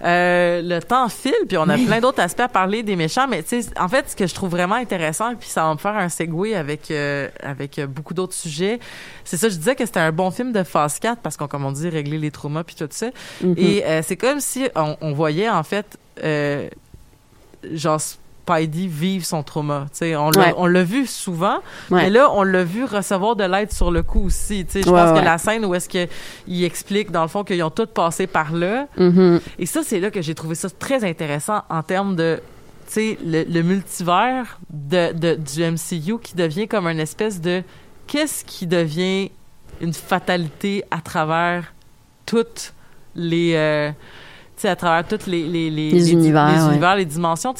Euh, 0.05 0.63
le 0.63 0.81
temps 0.81 1.09
file, 1.09 1.35
puis 1.49 1.57
on 1.59 1.69
a 1.69 1.77
plein 1.77 2.01
d'autres 2.01 2.21
aspects 2.21 2.41
à 2.41 2.49
parler 2.49 2.83
des 2.83 2.97
méchants, 2.97 3.27
mais 3.29 3.43
tu 3.43 3.63
sais, 3.63 3.71
en 3.79 3.89
fait, 3.89 4.11
ce 4.11 4.17
que 4.17 4.27
je 4.27 4.35
trouve 4.35 4.51
vraiment 4.51 4.75
intéressant, 4.77 5.35
puis 5.35 5.49
ça 5.49 5.65
va 5.65 5.73
me 5.73 5.79
faire 5.79 5.97
un 5.97 6.09
segue 6.09 6.55
avec 6.55 6.91
euh, 6.91 7.29
avec 7.43 7.79
euh, 7.79 7.87
beaucoup 7.87 8.15
d'autres 8.15 8.35
sujets, 8.35 8.79
c'est 9.25 9.37
ça, 9.37 9.49
je 9.49 9.57
disais 9.57 9.75
que 9.75 9.87
c'était 9.87 10.01
un 10.01 10.13
bon 10.13 10.31
film 10.31 10.53
de 10.53 10.63
phase 10.63 10.99
4, 10.99 11.21
parce 11.23 11.37
qu'on, 11.37 11.49
comme 11.49 11.65
on 11.65 11.73
dit, 11.73 11.89
régler 11.89 12.19
les 12.19 12.31
traumas, 12.31 12.65
puis 12.65 12.77
tout 12.77 12.89
ça. 12.91 13.07
Mhm. 13.43 13.55
Et 13.57 13.85
euh, 13.85 14.01
c'est 14.05 14.17
comme 14.17 14.41
si 14.41 14.69
on, 14.77 14.97
on 15.01 15.13
voyait, 15.13 15.49
en 15.49 15.63
fait, 15.63 15.99
genre 17.73 18.01
Spidey 18.47 18.87
vivre 18.87 19.25
son 19.25 19.43
trauma. 19.43 19.87
Tu 19.93 19.99
sais, 19.99 20.17
on 20.17 20.31
l'a, 20.31 20.41
Ouais. 20.49 20.55
on 20.59 20.67
l'a 20.67 20.83
vu 20.85 21.07
souvent, 21.07 21.61
Ouais. 21.91 22.03
mais 22.03 22.11
là, 22.11 22.31
on 22.33 22.43
l'a 22.43 22.63
vu 22.63 22.85
recevoir 22.85 23.37
de 23.37 23.45
l'aide 23.45 23.73
sur 23.73 23.91
le 23.91 24.03
coup 24.03 24.27
aussi. 24.27 24.67
Je 24.75 24.81
pense 24.83 25.11
ouais. 25.13 25.19
que 25.21 25.25
la 25.25 25.39
scène 25.39 25.65
où 25.65 25.75
est-ce 25.75 25.89
que 25.89 26.07
il 26.47 26.63
explique, 26.65 27.11
dans 27.11 27.23
le 27.23 27.29
fond, 27.29 27.43
qu'ils 27.43 27.63
ont 27.63 27.71
tous 27.71 27.87
passé 27.87 28.27
par 28.27 28.53
là. 28.53 28.87
Mhm. 28.99 29.41
Et 29.59 29.65
ça, 29.67 29.81
c'est 29.83 29.99
là 29.99 30.11
que 30.11 30.21
j'ai 30.21 30.35
trouvé 30.35 30.55
ça 30.55 30.69
très 30.69 31.05
intéressant 31.05 31.63
en 31.71 31.83
termes 31.83 32.17
de, 32.17 32.41
le, 32.97 33.45
le 33.45 33.63
multivers 33.63 34.59
de, 34.71 35.13
de- 35.13 35.37
du 35.37 35.63
MCU 35.65 36.19
qui 36.23 36.37
devient 36.37 36.69
comme 36.69 36.87
une 36.87 37.01
espèce 37.01 37.41
de... 37.41 37.63
Qu'est-ce 38.07 38.45
qui 38.45 38.67
devient 38.67 39.31
une 39.81 39.95
fatalité 39.95 40.85
à 40.91 41.01
travers 41.01 41.73
toutes 42.27 42.75
les... 43.17 43.55
euh, 43.55 43.91
à 44.65 44.77
travers 44.77 45.07
toutes 45.07 45.27
les... 45.27 45.43
Les, 45.47 45.71
les, 45.71 45.91
Les 45.91 46.13
univers, 46.13 46.49
Les 46.53 46.63
ouais. 46.63 46.71
univers, 46.71 46.97
les 46.97 47.05
dimensions. 47.05 47.55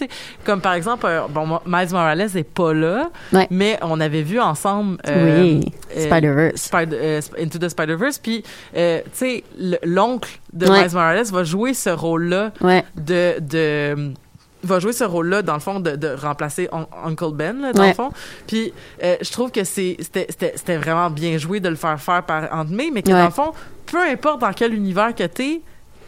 Comme 0.45 0.61
par 0.61 0.73
exemple, 0.75 1.07
euh, 1.07 1.23
bon, 1.29 1.59
Miles 1.67 1.89
Morales 1.91 2.29
n'est 2.35 2.45
pas 2.45 2.73
là, 2.73 3.11
Ouais. 3.33 3.47
mais 3.51 3.79
on 3.83 4.01
avait 4.01 4.23
vu 4.23 4.41
ensemble... 4.41 4.97
euh, 5.09 5.43
oui, 5.43 5.61
euh, 5.97 6.07
Spider-Verse. 6.07 6.61
Spider- 6.63 7.19
Sp- 7.21 7.43
Into 7.43 7.59
the 7.59 7.69
Spider-Verse. 7.69 8.19
Puis, 8.19 8.43
tu 8.43 8.81
sais, 9.13 9.45
l'oncle 9.85 10.31
de 10.53 10.67
Ouais. 10.69 10.83
Miles 10.83 10.93
Morales 10.95 11.27
va 11.27 11.45
jouer 11.45 11.75
ce 11.75 11.91
rôle-là 11.91 12.53
de, 12.97 13.41
de 13.41 14.13
va 14.63 14.79
jouer 14.81 14.93
ce 14.95 15.05
rôle-là 15.05 15.43
dans 15.43 15.53
le 15.55 15.61
fond 15.61 15.79
de, 15.79 15.95
de 15.95 16.09
remplacer 16.19 16.69
Un- 16.73 16.87
Uncle 17.05 17.33
Ben 17.35 17.61
là, 17.61 17.73
dans 17.75 17.83
Ouais. 17.83 17.89
le 17.89 17.95
fond 17.95 18.11
puis 18.47 18.73
euh, 19.03 19.17
je 19.21 19.31
trouve 19.31 19.51
que 19.51 19.63
c'était 19.63 20.77
vraiment 20.79 21.11
bien 21.11 21.37
joué 21.37 21.61
de 21.61 21.69
le 21.69 21.75
faire 21.75 22.01
faire 22.01 22.23
par 22.23 22.45
Aunt 22.51 22.65
May 22.71 22.91
mais 22.91 23.03
que 23.03 23.09
Ouais. 23.11 23.19
dans 23.19 23.25
le 23.27 23.31
fond 23.31 23.53
peu 23.85 23.99
importe 24.01 24.41
dans 24.41 24.53
quel 24.55 24.73
univers 24.73 25.15
que 25.15 25.25
t'es 25.25 25.61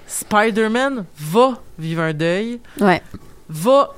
Spider-Man 0.06 1.04
va 1.16 1.58
vivre 1.78 2.02
un 2.02 2.12
deuil 2.12 2.60
Ouais. 2.80 3.02
va 3.48 3.94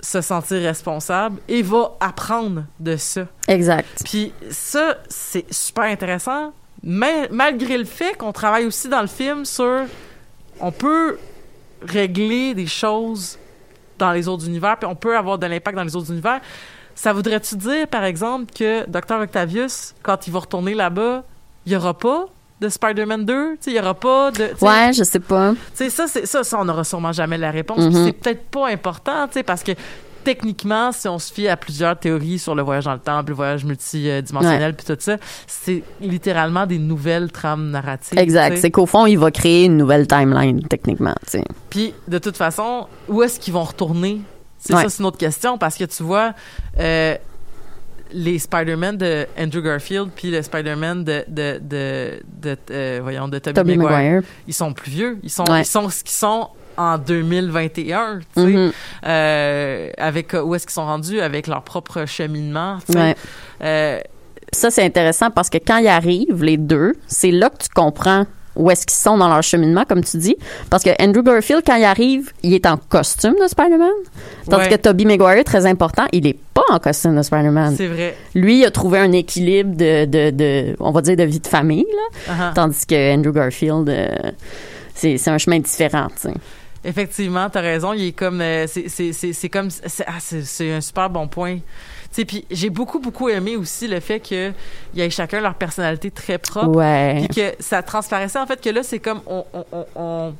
se 0.00 0.20
sentir 0.20 0.60
responsable 0.62 1.40
et 1.48 1.62
va 1.62 1.92
apprendre 2.00 2.64
de 2.80 2.96
ça 2.96 3.26
Exact. 3.48 3.86
puis 4.04 4.32
ça, 4.50 4.96
c'est 5.08 5.44
super 5.52 5.84
intéressant, 5.84 6.52
mais 6.82 7.28
malgré 7.30 7.78
le 7.78 7.84
fait 7.84 8.16
qu'on 8.16 8.32
travaille 8.32 8.66
aussi 8.66 8.88
dans 8.88 9.00
le 9.02 9.06
film 9.06 9.44
sur... 9.44 9.82
On 10.60 10.70
peut 10.72 11.18
régler 11.86 12.54
des 12.54 12.66
choses 12.66 13.38
dans 13.98 14.12
les 14.12 14.28
autres 14.28 14.46
univers, 14.46 14.76
puis 14.76 14.88
on 14.88 14.94
peut 14.96 15.16
avoir 15.16 15.38
de 15.38 15.46
l'impact 15.46 15.76
dans 15.76 15.84
les 15.84 15.94
autres 15.96 16.10
univers. 16.10 16.40
Ça 16.94 17.12
voudrait-tu 17.12 17.56
dire, 17.56 17.88
par 17.88 18.04
exemple, 18.04 18.52
que 18.52 18.84
Dr. 18.88 19.20
Octavius, 19.20 19.94
quand 20.02 20.26
il 20.26 20.32
va 20.32 20.40
retourner 20.40 20.74
là-bas, 20.74 21.24
il 21.66 21.70
n'y 21.70 21.76
aura 21.76 21.94
pas 21.94 22.26
de 22.62 22.68
Spider-Man 22.70 23.24
2? 23.26 23.50
Tu 23.52 23.56
sais, 23.60 23.70
Il 23.70 23.74
n'y 23.74 23.80
aura 23.80 23.94
pas 23.94 24.30
de... 24.30 24.50
Ouais, 24.60 24.92
je 24.92 25.02
sais 25.04 25.20
pas. 25.20 25.52
tu 25.52 25.58
sais, 25.74 25.90
ça, 25.90 26.06
c'est, 26.08 26.24
ça, 26.26 26.42
ça, 26.44 26.58
on 26.60 26.64
n'aura 26.64 26.84
sûrement 26.84 27.12
jamais 27.12 27.36
la 27.36 27.50
réponse. 27.50 27.80
Mhm. 27.80 28.06
c'est 28.06 28.12
peut-être 28.12 28.44
pas 28.46 28.68
important, 28.68 29.26
tu 29.26 29.34
sais, 29.34 29.42
parce 29.42 29.62
que 29.62 29.72
techniquement, 30.24 30.92
si 30.92 31.08
on 31.08 31.18
se 31.18 31.32
fie 31.32 31.48
à 31.48 31.56
plusieurs 31.56 31.98
théories 31.98 32.38
sur 32.38 32.54
le 32.54 32.62
voyage 32.62 32.84
dans 32.84 32.92
le 32.92 33.00
temps, 33.00 33.18
puis 33.24 33.30
le 33.30 33.34
voyage 33.34 33.64
multidimensionnel, 33.64 34.74
puis 34.74 34.86
tout 34.86 34.96
ça, 35.00 35.16
c'est 35.48 35.82
littéralement 36.00 36.64
des 36.66 36.78
nouvelles 36.78 37.32
trames 37.32 37.70
narratives. 37.70 38.16
Exact. 38.18 38.56
C'est 38.58 38.70
qu'au 38.70 38.86
fond, 38.86 39.06
il 39.06 39.18
va 39.18 39.30
créer 39.32 39.64
une 39.64 39.76
nouvelle 39.76 40.06
timeline, 40.06 40.62
techniquement. 40.68 41.14
tu 41.24 41.38
sais. 41.38 41.44
Puis, 41.70 41.92
de 42.06 42.18
toute 42.18 42.36
façon, 42.36 42.86
où 43.08 43.22
est-ce 43.24 43.40
qu'ils 43.40 43.52
vont 43.52 43.64
retourner? 43.64 44.20
C'est 44.58 44.74
Ouais. 44.74 44.82
ça, 44.84 44.88
c'est 44.90 45.00
une 45.00 45.06
autre 45.06 45.18
question, 45.18 45.58
parce 45.58 45.76
que 45.76 45.84
tu 45.84 46.04
vois, 46.04 46.34
euh, 46.78 47.16
les 48.14 48.38
Spider-Man 48.38 48.96
de 48.96 49.26
Andrew 49.38 49.60
Garfield 49.62 50.10
puis 50.14 50.30
le 50.30 50.42
Spider-Man 50.42 51.04
de, 51.04 51.24
de, 51.28 51.58
de, 51.62 52.20
de, 52.40 52.56
euh, 52.70 53.00
voyons, 53.02 53.28
de 53.28 53.38
Tobey 53.38 53.76
Maguire, 53.76 53.90
Maguire. 53.90 54.22
ils 54.46 54.54
sont 54.54 54.72
plus 54.72 54.90
vieux. 54.90 55.18
Ils 55.22 55.30
sont, 55.30 55.44
Ouais. 55.50 55.62
ils 55.62 55.66
sont 55.66 55.88
ce 55.88 56.02
qu'ils 56.02 56.12
sont 56.12 56.48
en 56.76 56.96
2021, 56.98 58.20
tu 58.20 58.24
sais. 58.42 58.46
Mhm. 58.46 58.72
Euh, 59.06 59.90
avec 59.98 60.34
euh, 60.34 60.42
où 60.42 60.54
est-ce 60.54 60.66
qu'ils 60.66 60.72
sont 60.74 60.86
rendus? 60.86 61.20
Avec 61.20 61.46
leur 61.46 61.62
propre 61.62 62.06
cheminement, 62.06 62.78
tu 62.86 62.92
sais. 62.92 62.98
Ouais. 62.98 63.16
Euh, 63.62 64.00
Ça, 64.54 64.70
c'est 64.70 64.84
intéressant 64.84 65.30
parce 65.30 65.48
que 65.48 65.56
quand 65.58 65.78
ils 65.78 65.88
arrivent, 65.88 66.42
les 66.42 66.56
deux, 66.58 66.92
c'est 67.06 67.30
là 67.30 67.48
que 67.50 67.56
tu 67.62 67.68
comprends 67.74 68.26
où 68.56 68.70
est-ce 68.70 68.86
qu'ils 68.86 68.96
sont 68.96 69.16
dans 69.18 69.28
leur 69.28 69.42
cheminement, 69.42 69.84
comme 69.88 70.04
tu 70.04 70.16
dis. 70.18 70.36
Parce 70.70 70.82
que 70.82 70.90
Andrew 71.02 71.22
Garfield, 71.22 71.62
quand 71.66 71.76
il 71.76 71.84
arrive, 71.84 72.32
il 72.42 72.52
est 72.54 72.66
en 72.66 72.76
costume 72.76 73.34
de 73.40 73.46
Spider-Man. 73.48 73.90
Tandis 74.48 74.64
Ouais. 74.64 74.68
que 74.70 74.76
Tobey 74.76 75.04
Maguire, 75.04 75.42
très 75.44 75.64
important, 75.66 76.04
il 76.12 76.26
est 76.26 76.38
pas 76.54 76.62
en 76.70 76.78
costume 76.78 77.16
de 77.16 77.22
Spider-Man. 77.22 77.74
c'est 77.76 77.86
vrai. 77.86 78.16
Lui, 78.34 78.60
il 78.60 78.64
a 78.64 78.70
trouvé 78.70 78.98
un 78.98 79.12
équilibre 79.12 79.74
de, 79.76 80.04
de, 80.04 80.30
de, 80.30 80.76
on 80.80 80.90
va 80.90 81.00
dire, 81.00 81.16
de 81.16 81.24
vie 81.24 81.40
de 81.40 81.46
famille, 81.46 81.86
là. 82.28 82.34
Uh-huh. 82.34 82.54
Tandis 82.54 82.84
que 82.86 83.14
Andrew 83.14 83.32
Garfield, 83.32 83.88
euh, 83.88 84.08
c'est 84.94 85.16
c'est 85.16 85.30
un 85.30 85.38
chemin 85.38 85.58
différent, 85.60 86.08
tu. 86.20 86.28
Effectivement, 86.84 87.48
t'as 87.48 87.60
raison. 87.60 87.92
Il 87.92 88.08
est 88.08 88.12
comme, 88.12 88.40
euh, 88.40 88.66
c'est, 88.66 88.88
c'est, 88.88 89.12
c'est, 89.12 89.32
c'est 89.32 89.48
comme, 89.48 89.70
c'est, 89.70 90.04
ah, 90.06 90.18
un 90.60 90.80
super 90.80 91.08
bon 91.10 91.28
point. 91.28 91.58
Sais, 92.12 92.24
puis 92.26 92.44
j'ai 92.50 92.68
beaucoup 92.70 92.98
beaucoup 93.00 93.28
aimé 93.30 93.56
aussi 93.56 93.88
le 93.88 93.98
fait 93.98 94.20
que 94.20 94.50
il 94.94 95.00
y 95.00 95.02
ait 95.02 95.08
chacun 95.10 95.40
leur 95.40 95.54
personnalité 95.54 96.10
très 96.10 96.36
propre. 96.38 96.76
Ouais. 96.76 97.24
Puis 97.26 97.28
que 97.42 97.54
ça 97.58 97.82
transparaissait 97.82 98.38
en 98.38 98.46
fait 98.46 98.60
que 98.60 98.68
là 98.70 98.82
c'est 98.82 98.98
comme 98.98 99.20
on 99.26 99.44
on, 99.54 99.64
on, 99.72 99.86
on 99.96 100.34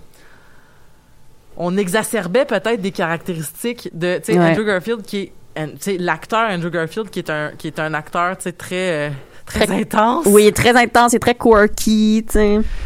on 1.56 1.76
exacerbait 1.76 2.44
peut-être 2.44 2.80
des 2.80 2.90
caractéristiques 2.92 3.88
de 3.94 4.18
tu 4.18 4.32
sais 4.32 4.38
Ouais. 4.38 4.50
Andrew 4.50 4.64
Garfield 4.64 5.02
qui 5.02 5.32
est 5.56 5.98
l'acteur 5.98 6.50
Andrew 6.50 6.70
Garfield 6.70 7.10
qui 7.10 7.18
est 7.20 7.30
un 7.30 7.52
qui 7.56 7.66
est 7.68 7.78
un 7.78 7.94
acteur 7.94 8.36
tu 8.36 8.44
sais 8.44 8.52
très 8.52 9.08
euh, 9.08 9.10
très, 9.46 9.66
Très- 9.66 9.80
intense. 9.80 10.26
Oui, 10.26 10.44
il 10.44 10.46
est 10.48 10.56
très 10.56 10.74
intense, 10.76 11.12
est 11.14 11.18
très 11.18 11.34
quirky, 11.34 12.24
tu 12.30 12.38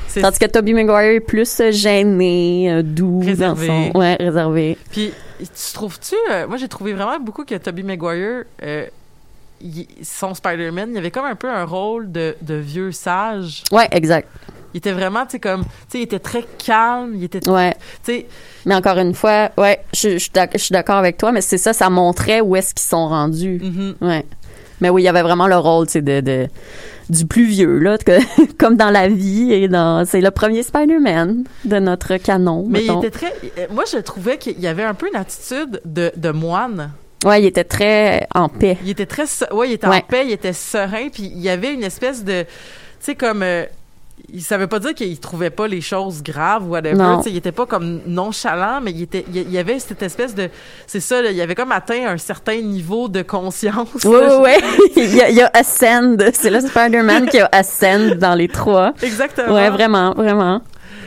sais. 0.08 0.20
Tandis 0.20 0.38
que 0.38 0.46
Tobey 0.46 0.72
Maguire 0.72 1.16
est 1.16 1.20
plus 1.20 1.60
gêné, 1.70 2.72
euh, 2.72 2.82
doux 2.82 3.20
Réservé. 3.20 3.66
dans 3.68 3.92
son... 3.92 3.98
Ouais, 3.98 4.16
réservé. 4.18 4.78
Puis 4.90 5.12
tu 5.38 5.72
trouves-tu 5.74 6.14
euh, 6.30 6.46
moi 6.48 6.56
j'ai 6.56 6.68
trouvé 6.68 6.92
vraiment 6.92 7.18
beaucoup 7.20 7.44
que 7.44 7.54
Tobey 7.56 7.82
Maguire 7.82 8.44
euh, 8.62 8.86
il- 9.60 9.86
son 10.02 10.34
Spider-Man, 10.34 10.90
il 10.92 10.98
avait 10.98 11.10
comme 11.10 11.24
un 11.24 11.34
peu 11.34 11.48
un 11.50 11.64
rôle 11.64 12.12
de, 12.12 12.36
de 12.42 12.54
vieux 12.54 12.92
sage. 12.92 13.64
Ouais, 13.72 13.88
exact. 13.90 14.28
Il 14.74 14.78
était 14.78 14.92
vraiment, 14.92 15.24
tu 15.24 15.32
sais, 15.32 15.40
comme, 15.40 15.62
tu 15.64 15.68
sais, 15.88 15.98
il 16.00 16.02
était 16.02 16.18
très 16.18 16.44
calme, 16.62 17.14
il 17.14 17.24
était, 17.24 17.48
Ouais. 17.48 17.72
tu 18.04 18.12
sais, 18.12 18.26
Mais 18.66 18.74
encore 18.74 18.98
une 18.98 19.14
fois, 19.14 19.48
ouais, 19.56 19.80
je, 19.94 20.18
je 20.18 20.58
suis 20.58 20.72
d'accord 20.72 20.96
avec 20.96 21.16
toi, 21.16 21.32
mais 21.32 21.40
c'est 21.40 21.56
ça, 21.56 21.72
ça 21.72 21.88
montrait 21.88 22.42
où 22.42 22.54
est-ce 22.54 22.74
qu'ils 22.74 22.86
sont 22.86 23.08
rendus. 23.08 23.58
mhm. 23.62 23.94
Ouais. 24.02 24.26
Mais 24.82 24.90
oui, 24.90 25.00
il 25.02 25.04
y 25.06 25.08
avait 25.08 25.22
vraiment 25.22 25.46
le 25.46 25.56
rôle, 25.56 25.86
tu 25.86 25.92
sais, 25.92 26.02
de, 26.02 26.20
de- 26.20 26.48
du 27.10 27.26
plus 27.26 27.44
vieux, 27.44 27.78
là, 27.78 27.98
que- 27.98 28.52
comme 28.58 28.76
dans 28.76 28.90
la 28.90 29.08
vie 29.08 29.52
et 29.52 29.68
dans, 29.68 30.04
c'est 30.04 30.20
le 30.20 30.30
premier 30.30 30.62
Spider-Man 30.62 31.44
de 31.64 31.78
notre 31.78 32.16
canon. 32.16 32.64
mais 32.68 32.84
il 32.84 32.90
était 32.98 33.10
très, 33.10 33.32
euh, 33.58 33.66
moi, 33.72 33.84
je 33.90 33.98
trouvais 33.98 34.38
qu'il 34.38 34.58
y 34.60 34.66
avait 34.66 34.82
un 34.84 34.94
peu 34.94 35.08
une 35.08 35.16
attitude 35.16 35.80
de, 35.84 36.10
de 36.16 36.30
moine. 36.30 36.90
Ouais, 37.24 37.42
il 37.42 37.46
était 37.46 37.64
très 37.64 38.26
en 38.34 38.48
paix. 38.48 38.76
Il 38.84 38.90
était 38.90 39.06
très, 39.06 39.24
ouais, 39.52 39.68
il 39.70 39.72
était 39.74 39.86
en 39.86 40.00
paix, 40.00 40.24
il 40.26 40.32
était 40.32 40.52
serein, 40.52 41.08
puis 41.12 41.24
il 41.34 41.40
y 41.40 41.48
avait 41.48 41.72
une 41.72 41.82
espèce 41.82 42.24
de, 42.24 42.42
tu 42.42 42.48
sais, 43.00 43.14
comme, 43.14 43.42
euh, 43.42 43.64
il 44.32 44.42
ça 44.42 44.56
veut 44.58 44.66
pas 44.66 44.78
dire 44.78 44.94
qu'il 44.94 45.18
trouvait 45.20 45.50
pas 45.50 45.68
les 45.68 45.80
choses 45.80 46.22
graves 46.22 46.66
ou 46.66 46.70
whatever. 46.70 47.18
Il 47.26 47.36
était 47.36 47.52
pas 47.52 47.66
comme 47.66 48.00
nonchalant, 48.06 48.80
mais 48.82 48.90
il 48.90 49.02
était, 49.02 49.24
il 49.32 49.56
avait 49.58 49.78
cette 49.78 50.02
espèce 50.02 50.34
de, 50.34 50.48
c'est 50.86 51.00
ça, 51.00 51.22
là, 51.22 51.30
il 51.30 51.40
avait 51.40 51.54
comme 51.54 51.72
atteint 51.72 52.08
un 52.08 52.18
certain 52.18 52.60
niveau 52.60 53.08
de 53.08 53.22
conscience. 53.22 53.88
Oui, 54.04 54.20
là. 54.20 54.40
oui, 54.40 54.50
oui. 54.70 54.90
il, 54.96 55.14
y 55.16 55.22
a, 55.22 55.30
il 55.30 55.36
y 55.36 55.42
a 55.42 55.50
Ascend. 55.54 56.16
C'est 56.32 56.50
le 56.50 56.60
Spider-Man 56.60 57.28
qui 57.28 57.38
a 57.40 57.48
Ascend 57.52 58.14
dans 58.18 58.34
les 58.34 58.48
trois. 58.48 58.94
Exactement. 59.02 59.54
Ouais, 59.54 59.70
vraiment, 59.70 60.12
vraiment. 60.12 60.62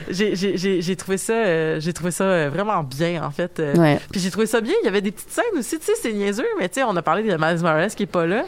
J'ai, 0.09 0.95
trouvé 0.95 1.17
ça, 1.17 1.33
euh, 1.33 1.79
j'ai 1.79 1.93
trouvé 1.93 2.11
ça 2.11 2.23
euh, 2.23 2.49
vraiment 2.51 2.83
bien 2.83 3.23
en 3.23 3.31
fait. 3.31 3.59
euh, 3.59 3.75
Ouais. 3.75 3.99
Puis 4.11 4.19
j'ai 4.21 4.31
trouvé 4.31 4.47
ça 4.47 4.59
bien. 4.61 4.73
Il 4.81 4.85
y 4.85 4.87
avait 4.87 5.01
des 5.01 5.11
petites 5.11 5.29
scènes 5.29 5.43
aussi, 5.57 5.77
tu 5.77 5.85
sais, 5.85 5.91
c'est 6.01 6.13
niaiseux, 6.13 6.47
mais 6.59 6.67
tu 6.67 6.75
sais, 6.75 6.83
on 6.83 6.95
a 6.95 7.01
parlé 7.01 7.23
de 7.23 7.37
Miles 7.37 7.61
Morales 7.61 7.91
qui 7.91 8.03
est 8.03 8.07
pas 8.07 8.25
là. 8.25 8.43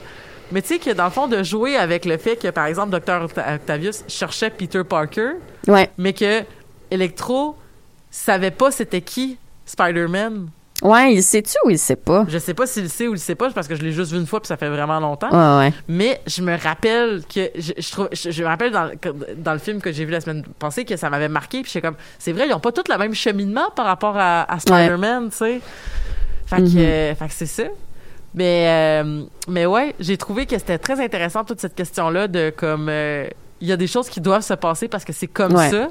Mais 0.51 0.61
tu 0.61 0.67
sais, 0.69 0.79
que 0.79 0.91
dans 0.91 1.05
le 1.05 1.11
fond, 1.11 1.27
de 1.27 1.43
jouer 1.43 1.77
avec 1.77 2.05
le 2.05 2.17
fait 2.17 2.35
que, 2.35 2.49
par 2.49 2.65
exemple, 2.65 2.91
Dr. 2.99 3.25
Octavius 3.55 4.03
cherchait 4.07 4.49
Peter 4.49 4.83
Parker, 4.83 5.31
Ouais. 5.67 5.89
mais 5.97 6.13
que 6.13 6.43
Electro 6.89 7.55
savait 8.09 8.51
pas 8.51 8.71
c'était 8.71 9.01
qui 9.01 9.37
Spider-Man. 9.65 10.49
Ouais, 10.83 11.13
il 11.13 11.21
sait-tu 11.21 11.55
ou 11.63 11.69
il 11.69 11.77
sait 11.77 11.95
pas? 11.95 12.25
Je 12.27 12.39
sais 12.39 12.55
pas 12.55 12.65
s'il 12.65 12.83
le 12.83 12.89
sait 12.89 13.07
ou 13.07 13.13
il 13.13 13.19
sait 13.19 13.35
pas, 13.35 13.51
parce 13.51 13.67
que 13.67 13.75
je 13.75 13.83
l'ai 13.83 13.91
juste 13.91 14.11
vu 14.11 14.17
une 14.17 14.25
fois 14.25 14.39
puis 14.39 14.47
ça 14.47 14.57
fait 14.57 14.67
vraiment 14.67 14.99
longtemps. 14.99 15.29
Ouais, 15.29 15.65
ouais. 15.67 15.73
Mais 15.87 16.19
je 16.25 16.41
me 16.41 16.57
rappelle 16.57 17.21
que 17.33 17.51
je, 17.55 17.73
je 17.77 17.91
trouve 17.91 18.09
je, 18.11 18.31
je 18.31 18.41
me 18.43 18.47
rappelle 18.47 18.71
dans, 18.71 18.89
dans 19.37 19.53
le 19.53 19.59
film 19.59 19.79
que 19.79 19.91
j'ai 19.91 20.05
vu 20.05 20.11
la 20.11 20.21
semaine 20.21 20.43
passée 20.57 20.83
que 20.83 20.97
ça 20.97 21.11
m'avait 21.11 21.29
marqué 21.29 21.61
puis 21.61 21.69
j'étais 21.71 21.85
comme 21.87 21.97
c'est 22.17 22.31
vrai 22.31 22.47
ils 22.47 22.53
ont 22.53 22.59
pas 22.59 22.71
tous 22.71 22.83
le 22.91 22.97
même 22.97 23.13
cheminement 23.13 23.69
par 23.75 23.85
rapport 23.85 24.17
à, 24.17 24.51
à 24.51 24.59
Spider-Man 24.59 25.29
tu 25.29 25.37
sais 25.37 25.61
fait 26.47 26.57
que 26.57 26.77
euh, 26.79 27.15
fait 27.15 27.27
que 27.27 27.33
c'est 27.33 27.45
ça 27.45 27.63
mais 28.33 28.65
euh, 29.03 29.23
mais 29.47 29.65
ouais 29.65 29.95
j'ai 29.99 30.17
trouvé 30.17 30.45
que 30.45 30.57
c'était 30.57 30.77
très 30.77 31.03
intéressant 31.03 31.43
toute 31.43 31.59
cette 31.59 31.75
question 31.75 32.09
là 32.09 32.27
de 32.27 32.51
comme 32.55 32.87
euh, 32.89 33.27
il 33.59 33.67
y 33.67 33.71
a 33.71 33.77
des 33.77 33.87
choses 33.87 34.09
qui 34.09 34.21
doivent 34.21 34.41
se 34.43 34.53
passer 34.53 34.87
parce 34.87 35.03
que 35.05 35.13
c'est 35.13 35.27
comme 35.27 35.53
Ouais. 35.55 35.69
ça 35.69 35.87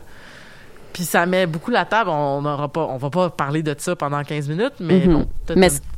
puis 0.93 1.05
ça 1.05 1.24
met 1.26 1.47
beaucoup 1.47 1.70
la 1.70 1.84
table 1.84 2.11
on 2.11 2.43
n'aura 2.43 2.68
pas 2.68 2.88
on 2.91 2.97
va 2.97 3.11
pas 3.11 3.30
parler 3.30 3.62
de 3.62 3.74
ça 3.78 3.95
pendant 3.95 4.22
15 4.24 4.49
minutes 4.49 4.74
mais 4.80 5.07
Mhm. 5.07 5.12
bon 5.12 5.26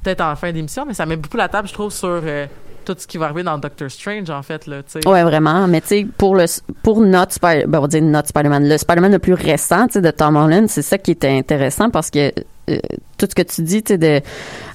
peut-être 0.02 0.20
en 0.20 0.36
fin 0.36 0.52
d'émission 0.52 0.84
mais 0.86 0.94
ça 0.94 1.06
met 1.06 1.16
beaucoup 1.16 1.36
la 1.36 1.48
table 1.48 1.68
je 1.68 1.72
trouve 1.72 1.92
sur 1.92 2.08
euh, 2.08 2.46
tout 2.84 2.96
ce 2.98 3.06
qui 3.06 3.16
va 3.16 3.26
arriver 3.26 3.44
dans 3.44 3.56
Doctor 3.58 3.88
Strange 3.88 4.28
en 4.28 4.42
fait 4.42 4.66
là 4.66 4.78
Ouais, 5.06 5.22
vraiment. 5.22 5.68
Mais 5.68 5.80
tu 5.80 5.86
sais, 5.86 6.06
pour 6.18 6.34
le 6.34 6.46
pour 6.82 7.00
notre 7.00 7.32
Spider, 7.32 7.64
ben, 7.68 7.78
on 7.78 7.82
va 7.82 7.86
dire 7.86 8.02
notre 8.02 8.26
Spider-Man, 8.30 8.68
le 8.68 8.76
Spider-Man 8.76 9.12
le 9.12 9.20
plus 9.20 9.34
récent, 9.34 9.86
de 9.94 10.10
Tom 10.10 10.34
Holland, 10.34 10.66
c'est 10.68 10.82
ça 10.82 10.98
qui 10.98 11.12
était 11.12 11.28
intéressant 11.30 11.90
parce 11.90 12.10
que 12.10 12.32
euh, 12.74 12.96
tout 13.18 13.26
ce 13.30 13.34
que 13.34 13.42
tu 13.42 13.62
dis, 13.62 13.82
tu 13.82 13.92
sais, 13.94 13.98
de 13.98 14.20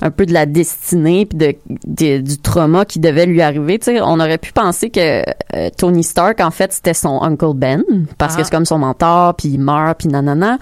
un 0.02 0.12
peu 0.12 0.26
de 0.26 0.34
la 0.34 0.46
destinée 0.46 1.26
puis 1.26 1.38
de, 1.38 1.56
de- 1.86 2.22
du 2.22 2.38
trauma 2.38 2.86
qui 2.86 3.00
devait 3.00 3.26
lui 3.26 3.42
arriver, 3.42 3.80
tu 3.80 3.86
sais, 3.86 4.02
on 4.02 4.20
aurait 4.20 4.38
pu 4.38 4.52
penser 4.54 4.90
que 4.90 5.22
euh, 5.56 5.70
Tony 5.78 6.04
Stark 6.04 6.40
en 6.42 6.52
fait 6.52 6.72
c'était 6.74 6.94
son 6.94 7.22
Uncle 7.22 7.54
Ben 7.56 7.84
parce 8.18 8.34
Ah. 8.34 8.38
que 8.38 8.44
c'est 8.44 8.52
comme 8.52 8.66
son 8.66 8.78
mentor 8.80 9.36
puis 9.36 9.50
il 9.50 9.60
meurt 9.60 10.00
puis 10.00 10.08
nanana. 10.08 10.58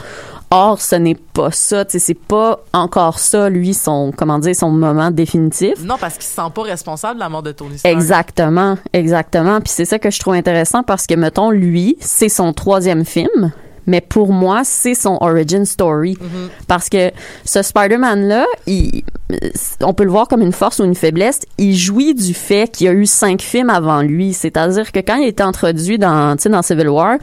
Or, 0.52 0.80
ce 0.80 0.96
n'est 0.96 1.16
pas 1.16 1.50
ça, 1.52 1.84
tu 1.86 1.94
sais, 1.94 2.00
c'est 2.00 2.14
pas 2.14 2.60
encore 2.72 3.18
ça, 3.20 3.50
lui, 3.50 3.74
son, 3.74 4.14
comment 4.16 4.40
dire, 4.40 4.56
son 4.56 4.70
moment 4.70 5.10
définitif. 5.12 5.74
non 5.84 5.96
parce 6.00 6.14
qu'il 6.14 6.24
se 6.24 6.34
sent 6.36 6.50
pas 6.54 6.62
responsable 6.62 7.16
de 7.16 7.20
la 7.20 7.30
mort 7.30 7.42
de 7.44 7.52
Tony 7.52 7.78
Stark 7.80 7.94
Exactement, 7.94 8.78
exactement. 8.94 9.60
Puis 9.60 9.74
c'est 9.76 9.86
ça 9.86 10.00
que 10.00 10.12
je 10.12 10.20
trouve 10.20 10.36
intéressant 10.36 10.84
parce 10.84 11.08
que, 11.08 11.16
mettons, 11.16 11.50
lui, 11.50 11.98
c'est 12.00 12.30
son 12.30 12.54
troisième 12.54 13.04
film, 13.06 13.52
mais 13.88 14.02
pour 14.02 14.32
moi, 14.32 14.62
c'est 14.64 14.96
son 14.96 15.18
origin 15.22 15.66
story. 15.66 16.18
Mhm. 16.20 16.50
Parce 16.68 16.90
que 16.90 17.12
ce 17.44 17.62
Spider-Man-là, 17.62 18.46
on 19.82 19.94
peut 19.94 20.04
le 20.04 20.10
voir 20.10 20.28
comme 20.28 20.42
une 20.42 20.52
force 20.52 20.80
ou 20.80 20.84
une 20.84 20.96
faiblesse. 20.96 21.42
Il 21.58 21.76
jouit 21.76 22.14
du 22.14 22.34
fait 22.34 22.72
qu'il 22.72 22.88
y 22.88 22.90
a 22.90 22.94
eu 22.94 23.06
cinq 23.06 23.42
films 23.42 23.70
avant 23.70 24.02
lui. 24.02 24.34
C'est-à-dire 24.34 24.92
que 24.92 25.00
quand 25.00 25.16
il 25.16 25.28
était 25.28 25.44
introduit 25.44 25.98
dans, 25.98 26.36
tu 26.36 26.44
sais, 26.44 26.50
dans 26.50 26.62
Civil 26.62 26.90
War, 26.90 27.18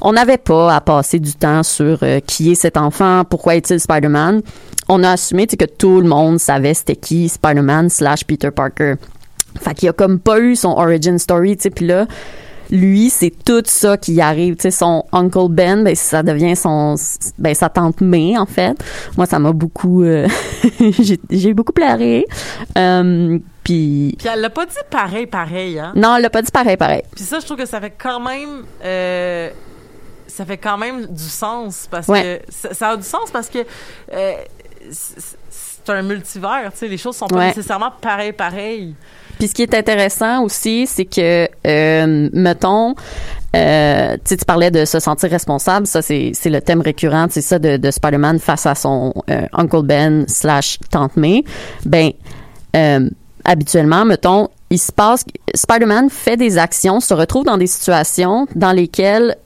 on 0.00 0.12
n'avait 0.12 0.38
pas 0.38 0.74
à 0.74 0.80
passer 0.80 1.18
du 1.18 1.34
temps 1.34 1.62
sur 1.62 1.98
euh, 2.02 2.20
qui 2.26 2.52
est 2.52 2.56
cet 2.56 2.76
enfant, 2.76 3.22
pourquoi 3.28 3.56
est-il 3.56 3.80
Spider-Man. 3.80 4.42
On 4.88 5.02
a 5.04 5.12
assumé 5.12 5.46
que 5.46 5.64
tout 5.64 6.00
le 6.00 6.08
monde 6.08 6.38
savait 6.38 6.74
c'était 6.74 6.96
qui 6.96 7.28
Spider-Man 7.28 7.88
slash 7.88 8.24
Peter 8.24 8.50
Parker. 8.50 8.94
Fait 9.60 9.74
qu'il 9.74 9.88
a 9.88 9.92
comme 9.92 10.18
pas 10.18 10.40
eu 10.40 10.56
son 10.56 10.70
origin 10.70 11.18
story, 11.18 11.56
tu 11.56 11.64
sais, 11.64 11.70
puis 11.70 11.86
là, 11.86 12.06
lui, 12.72 13.10
c'est 13.10 13.30
tout 13.44 13.62
ça 13.66 13.96
qui 13.96 14.20
arrive, 14.20 14.56
tu 14.56 14.62
sais, 14.62 14.70
son 14.72 15.04
Uncle 15.12 15.48
Ben, 15.50 15.84
ben 15.84 15.94
ça 15.94 16.22
devient 16.24 16.56
son, 16.56 16.96
ben 17.38 17.54
sa 17.54 17.68
tante 17.68 18.00
May, 18.00 18.36
en 18.36 18.46
fait. 18.46 18.74
Moi, 19.16 19.26
ça 19.26 19.38
m'a 19.38 19.52
beaucoup, 19.52 20.02
euh, 20.02 20.26
j'ai 21.30 21.54
beaucoup 21.54 21.72
pleuré. 21.72 22.26
Euh, 22.76 23.38
puis, 23.62 24.16
puis 24.18 24.28
elle 24.32 24.40
l'a 24.40 24.50
pas 24.50 24.66
dit 24.66 24.74
pareil 24.90 25.26
pareil 25.26 25.78
hein? 25.78 25.92
Non, 25.94 26.16
elle 26.16 26.22
l'a 26.22 26.30
pas 26.30 26.42
dit 26.42 26.50
pareil, 26.50 26.76
pareil. 26.76 27.02
puis 27.14 27.22
ça 27.22 27.38
je 27.38 27.44
trouve 27.44 27.58
que 27.58 27.66
ça 27.66 27.80
fait 27.80 27.92
quand 27.96 28.18
même 28.18 28.64
euh, 28.84 29.50
ça 30.26 30.44
fait 30.44 30.56
quand 30.56 30.78
même 30.78 31.06
du 31.06 31.22
sens 31.22 31.86
parce 31.88 32.08
Ouais. 32.08 32.42
que 32.46 32.52
ça, 32.52 32.74
ça 32.74 32.88
a 32.88 32.96
du 32.96 33.04
sens 33.04 33.30
parce 33.32 33.48
que 33.48 33.58
euh, 34.12 34.32
c'est 34.90 35.88
un 35.90 36.02
multivers 36.02 36.70
tu 36.72 36.78
sais 36.78 36.88
les 36.88 36.98
choses 36.98 37.16
sont 37.16 37.26
pas 37.28 37.36
Ouais. 37.36 37.46
nécessairement 37.48 37.92
pareil 38.00 38.32
pareil 38.32 38.94
Puis 39.42 39.48
ce 39.48 39.54
qui 39.54 39.62
est 39.62 39.74
intéressant 39.74 40.44
aussi, 40.44 40.86
c'est 40.86 41.04
que, 41.04 41.48
euh, 41.66 42.28
mettons, 42.32 42.94
euh, 43.56 44.16
tu 44.24 44.36
parlais 44.46 44.70
de 44.70 44.84
se 44.84 45.00
sentir 45.00 45.30
responsable, 45.30 45.84
ça 45.88 46.00
c'est 46.00 46.32
le 46.44 46.60
thème 46.60 46.80
récurrent, 46.80 47.26
c'est 47.28 47.40
ça 47.40 47.58
de, 47.58 47.76
de 47.76 47.90
Spider-Man 47.90 48.38
face 48.38 48.66
à 48.66 48.76
son 48.76 49.12
euh, 49.28 49.46
Uncle 49.52 49.82
Ben 49.82 50.26
slash 50.28 50.78
Tante 50.92 51.16
May. 51.16 51.42
Ben, 51.84 52.12
euh, 52.76 53.10
habituellement, 53.44 54.04
mettons, 54.04 54.46
il 54.70 54.78
se 54.78 54.92
passe, 54.92 55.24
Spider-Man 55.52 56.08
fait 56.08 56.36
des 56.36 56.56
actions, 56.56 57.00
se 57.00 57.12
retrouve 57.12 57.44
dans 57.44 57.58
des 57.58 57.66
situations 57.66 58.46
dans 58.54 58.70
lesquelles 58.70 59.36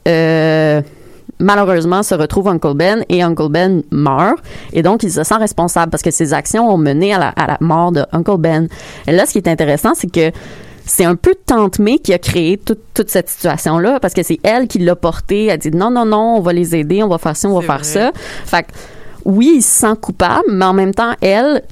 malheureusement 1.39 2.03
se 2.03 2.15
retrouve 2.15 2.49
Uncle 2.49 2.75
Ben 2.75 3.05
et 3.09 3.23
Uncle 3.23 3.49
Ben 3.49 3.83
meurt 3.91 4.39
et 4.73 4.83
donc 4.83 5.03
il 5.03 5.11
se 5.11 5.23
sent 5.23 5.37
responsable 5.37 5.91
parce 5.91 6.03
que 6.03 6.11
ses 6.11 6.33
actions 6.33 6.69
ont 6.69 6.79
mené 6.79 7.15
à 7.15 7.19
la, 7.19 7.29
à 7.29 7.47
la 7.47 7.59
mort 7.61 7.93
de 7.93 8.05
Uncle 8.13 8.39
Ben. 8.39 8.69
Et 9.07 9.13
là, 9.13 9.27
ce 9.27 9.33
qui 9.33 9.39
est 9.39 9.49
intéressant, 9.49 9.93
c'est 9.95 10.11
que 10.11 10.31
c'est 10.87 11.05
un 11.05 11.17
peu 11.17 11.35
Tante 11.47 11.81
May 11.81 11.99
qui 11.99 12.15
a 12.15 12.19
créé 12.19 12.57
toute, 12.57 12.81
toute 12.95 13.11
cette 13.11 13.29
situation-là 13.29 13.99
parce 14.01 14.15
que 14.15 14.23
c'est 14.23 14.39
elle 14.45 14.69
qui 14.69 14.79
l'a 14.79 14.95
porté. 14.95 15.47
Elle 15.47 15.59
dit 15.59 15.71
non, 15.73 15.91
non, 15.91 16.07
non, 16.07 16.37
on 16.37 16.41
va 16.41 16.53
les 16.53 16.77
aider, 16.77 17.03
on 17.03 17.09
va 17.09 17.19
faire 17.19 17.37
ci, 17.37 17.47
on 17.47 17.55
va 17.55 17.61
faire 17.61 17.81
vrai. 17.81 17.85
ça. 17.85 18.13
Fait 18.45 18.63
que, 18.63 18.69
oui, 19.25 19.55
il 19.57 19.63
se 19.63 19.81
sent 19.81 19.95
coupable, 20.01 20.45
mais 20.49 20.65
en 20.65 20.73
même 20.73 20.95
temps, 20.95 21.15
elle, 21.21 21.63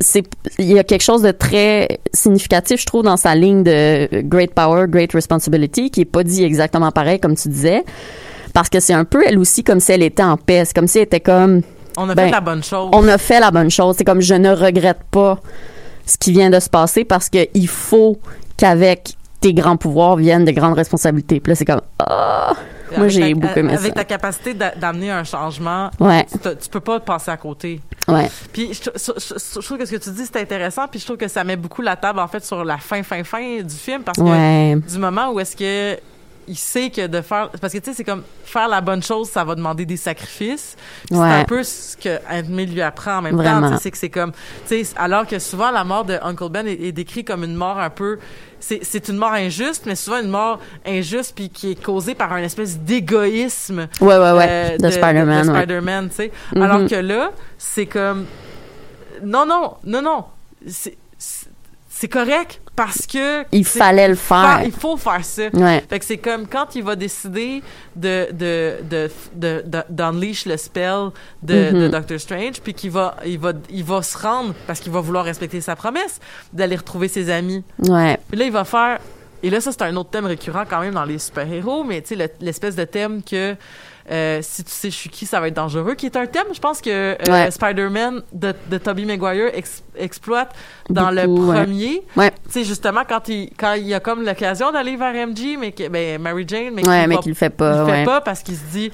c'est 0.00 0.24
il 0.58 0.72
y 0.72 0.78
a 0.78 0.84
quelque 0.84 1.02
chose 1.02 1.22
de 1.22 1.30
très 1.30 2.00
significatif 2.12 2.80
je 2.80 2.86
trouve 2.86 3.02
dans 3.02 3.16
sa 3.16 3.34
ligne 3.34 3.62
de 3.62 4.20
great 4.22 4.52
power 4.52 4.84
great 4.86 5.10
responsibility 5.12 5.90
qui 5.90 6.02
est 6.02 6.04
pas 6.04 6.22
dit 6.22 6.44
exactement 6.44 6.90
pareil 6.90 7.18
comme 7.18 7.34
tu 7.34 7.48
disais 7.48 7.82
parce 8.56 8.70
que 8.70 8.80
c'est 8.80 8.94
un 8.94 9.04
peu 9.04 9.22
elle 9.26 9.38
aussi 9.38 9.62
comme 9.62 9.80
si 9.80 9.92
elle 9.92 10.02
était 10.02 10.22
en 10.22 10.38
paix. 10.38 10.64
C'est 10.64 10.74
comme 10.74 10.86
si 10.86 10.96
elle 10.96 11.04
était 11.04 11.20
comme 11.20 11.60
on 11.98 12.08
a 12.08 12.14
Ben, 12.14 12.24
fait 12.26 12.30
la 12.30 12.40
bonne 12.40 12.64
chose. 12.64 12.88
on 12.94 13.06
a 13.06 13.18
fait 13.18 13.38
la 13.38 13.50
bonne 13.50 13.70
chose. 13.70 13.96
C'est 13.98 14.04
comme 14.04 14.22
je 14.22 14.32
ne 14.32 14.50
regrette 14.50 15.02
pas 15.10 15.38
ce 16.06 16.16
qui 16.16 16.32
vient 16.32 16.48
de 16.48 16.58
se 16.58 16.70
passer 16.70 17.04
parce 17.04 17.28
que 17.28 17.46
il 17.52 17.68
faut 17.68 18.18
qu'avec 18.56 19.12
tes 19.42 19.52
grands 19.52 19.76
pouvoirs 19.76 20.16
viennent 20.16 20.46
de 20.46 20.52
grandes 20.52 20.72
responsabilités. 20.72 21.38
Puis 21.40 21.50
là 21.50 21.54
c'est 21.54 21.66
comme 21.66 21.82
ah! 21.98 22.54
Moi 22.92 23.00
Avec 23.00 23.10
j'ai 23.10 23.34
beaucoup 23.34 23.58
aimé 23.58 23.74
avec 23.74 23.88
ça. 23.88 23.92
ta 23.94 24.04
capacité 24.04 24.54
d'a- 24.54 24.74
d'amener 24.74 25.10
un 25.10 25.24
changement 25.24 25.90
ouais. 26.00 26.24
tu, 26.32 26.38
te- 26.38 26.54
tu 26.54 26.68
peux 26.70 26.80
pas 26.80 26.98
passer 27.00 27.32
à 27.32 27.36
côté. 27.36 27.80
Ouais. 28.08 28.30
Puis 28.54 28.70
je, 28.72 28.90
je- 28.94 29.12
je- 29.20 29.60
je 29.60 29.66
trouve 29.66 29.76
que 29.76 29.84
ce 29.84 29.90
que 29.96 30.02
tu 30.02 30.10
dis 30.10 30.22
c'est 30.24 30.40
intéressant, 30.40 30.86
puis 30.90 30.98
je 31.00 31.04
trouve 31.04 31.18
que 31.18 31.28
ça 31.28 31.44
met 31.44 31.56
beaucoup 31.56 31.82
la 31.82 31.96
table 31.96 32.20
en 32.20 32.28
fait 32.28 32.42
sur 32.44 32.64
la 32.64 32.78
fin 32.78 33.02
fin 33.02 33.22
fin 33.22 33.60
du 33.60 33.74
film 33.74 34.02
parce 34.02 34.16
que 34.16 34.22
ouais. 34.22 34.76
du 34.76 34.98
moment 34.98 35.30
où 35.32 35.40
est-ce 35.40 35.56
que 35.56 35.98
il 36.48 36.56
sait 36.56 36.90
que 36.90 37.06
de 37.06 37.20
faire 37.20 37.50
parce 37.60 37.72
que 37.72 37.78
tu 37.78 37.84
sais 37.90 37.94
c'est 37.94 38.04
comme 38.04 38.22
faire 38.44 38.68
la 38.68 38.80
bonne 38.80 39.02
chose 39.02 39.28
ça 39.28 39.42
va 39.44 39.54
demander 39.54 39.84
des 39.86 39.96
sacrifices 39.96 40.76
Puis 41.06 41.08
c'est 41.10 41.16
Ouais. 41.16 41.28
un 41.32 41.44
peu 41.44 41.62
ce 41.62 41.96
que 41.96 42.18
May 42.48 42.66
lui 42.66 42.82
apprend 42.82 43.18
en 43.18 43.22
même 43.22 43.36
temps 43.36 43.42
Vraiment. 43.42 43.70
tu 43.70 43.76
sais, 43.76 43.82
c'est 43.82 43.90
que 43.90 43.98
c'est 43.98 44.10
comme 44.10 44.32
tu 44.68 44.84
sais 44.84 44.94
alors 44.96 45.26
que 45.26 45.38
souvent 45.38 45.70
la 45.70 45.84
mort 45.84 46.04
de 46.04 46.18
Uncle 46.22 46.48
Ben 46.50 46.66
est, 46.66 46.80
est 46.80 46.92
décrite 46.92 47.26
comme 47.26 47.44
une 47.44 47.54
mort 47.54 47.78
un 47.78 47.90
peu 47.90 48.18
c'est 48.60 48.80
c'est 48.82 49.08
une 49.08 49.16
mort 49.18 49.32
injuste 49.32 49.84
mais 49.86 49.94
souvent 49.96 50.20
une 50.20 50.30
mort 50.30 50.60
injuste 50.86 51.32
puis 51.34 51.50
qui 51.50 51.72
est 51.72 51.82
causée 51.82 52.14
par 52.14 52.32
un 52.32 52.42
espèce 52.42 52.78
d'égoïsme 52.78 53.88
ouais 54.00 54.06
ouais 54.16 54.32
ouais 54.32 54.46
euh, 54.48 54.76
de, 54.78 54.90
Spider-Man 54.90 55.46
de 55.46 55.52
ouais. 55.52 55.58
Spider-Man, 55.58 56.08
tu 56.10 56.14
sais. 56.16 56.32
Mhm. 56.54 56.62
Alors 56.62 56.88
que 56.88 56.94
là, 56.94 57.30
c'est 57.58 57.86
comme 57.86 58.24
non 59.24 59.46
non 59.46 59.74
non 59.84 60.02
non, 60.02 60.24
c'est 60.66 60.96
c'est- 62.00 62.08
correct 62.08 62.60
parce 62.74 63.06
que 63.06 63.44
Il 63.52 63.64
fallait 63.64 64.08
le 64.08 64.14
faire. 64.16 64.60
Il 64.64 64.72
faut 64.72 64.96
faire 64.96 65.24
ça. 65.24 65.44
Ouais. 65.54 65.82
Fait 65.88 65.98
que 65.98 66.04
c'est 66.04 66.18
comme 66.18 66.46
quand 66.46 66.74
il 66.74 66.82
va 66.84 66.94
décider 66.96 67.62
de 67.94 68.28
de 68.32 68.76
de 68.90 69.10
de 69.34 69.62
de- 69.66 69.84
d'unleash 69.88 70.44
le 70.46 70.56
spell 70.56 71.08
de, 71.42 71.70
Mhm. 71.72 71.80
de 71.80 71.88
Doctor 71.88 72.20
Strange 72.20 72.60
puis 72.62 72.74
qu'il 72.74 72.90
va 72.90 73.16
il 73.24 73.38
va 73.38 73.52
il 73.70 73.82
va 73.84 74.02
se 74.02 74.16
rendre 74.18 74.54
parce 74.66 74.80
qu'il 74.80 74.92
va 74.92 75.00
vouloir 75.00 75.24
respecter 75.24 75.60
sa 75.60 75.74
promesse 75.76 76.20
d'aller 76.52 76.76
retrouver 76.76 77.08
ses 77.08 77.30
amis. 77.30 77.64
Ouais. 77.78 78.18
Puis 78.28 78.38
là 78.38 78.44
il 78.44 78.52
va 78.52 78.64
faire 78.64 78.98
et 79.46 79.50
là 79.50 79.60
ça 79.60 79.70
c'est 79.72 79.82
un 79.82 79.94
autre 79.96 80.10
thème 80.10 80.26
récurrent 80.26 80.64
quand 80.68 80.80
même 80.80 80.94
dans 80.94 81.04
les 81.04 81.18
super-héros 81.18 81.84
mais 81.84 82.00
tu 82.02 82.08
sais 82.08 82.16
le- 82.16 82.30
l'espèce 82.40 82.74
de 82.76 82.84
thème 82.84 83.22
que 83.22 83.54
euh, 84.10 84.38
si 84.40 84.62
tu 84.62 84.70
sais 84.70 84.88
je 84.90 84.94
suis 84.94 85.10
qui, 85.10 85.26
ça 85.26 85.40
va 85.40 85.48
être 85.48 85.54
dangereux, 85.54 85.94
qui 85.96 86.06
est 86.06 86.14
un 86.16 86.26
thème, 86.26 86.46
je 86.54 86.60
pense 86.60 86.80
que 86.80 86.90
euh, 86.90 87.16
Ouais. 87.28 87.50
Spider-Man 87.50 88.22
de, 88.32 88.54
de 88.70 88.78
Tobey 88.78 89.04
Maguire 89.04 89.50
ex- 89.52 89.82
exploite 89.96 90.54
dans 90.88 91.12
Beaucoup, 91.12 91.50
le 91.50 91.64
premier. 91.64 92.02
Ouais. 92.16 92.30
Tu 92.44 92.52
sais, 92.52 92.62
justement, 92.64 93.00
quand 93.08 93.28
il, 93.28 93.50
quand 93.58 93.72
il 93.72 93.92
a 93.92 93.98
comme 93.98 94.24
l'occasion 94.24 94.70
d'aller 94.70 94.94
vers 94.94 95.26
MJ, 95.26 95.56
mais 95.58 95.72
que, 95.72 95.88
ben, 95.88 96.22
Mary 96.22 96.44
Jane, 96.46 96.72
mais 96.74 96.82
qu'il 96.82 97.30
le 97.32 97.34
fait 97.34 97.46
il 97.46 97.50
pas. 97.50 97.80
le 97.84 97.92
fait 97.92 98.04
pas 98.04 98.20
parce 98.20 98.44
qu'il 98.44 98.54
se 98.54 98.62
dit, 98.70 98.92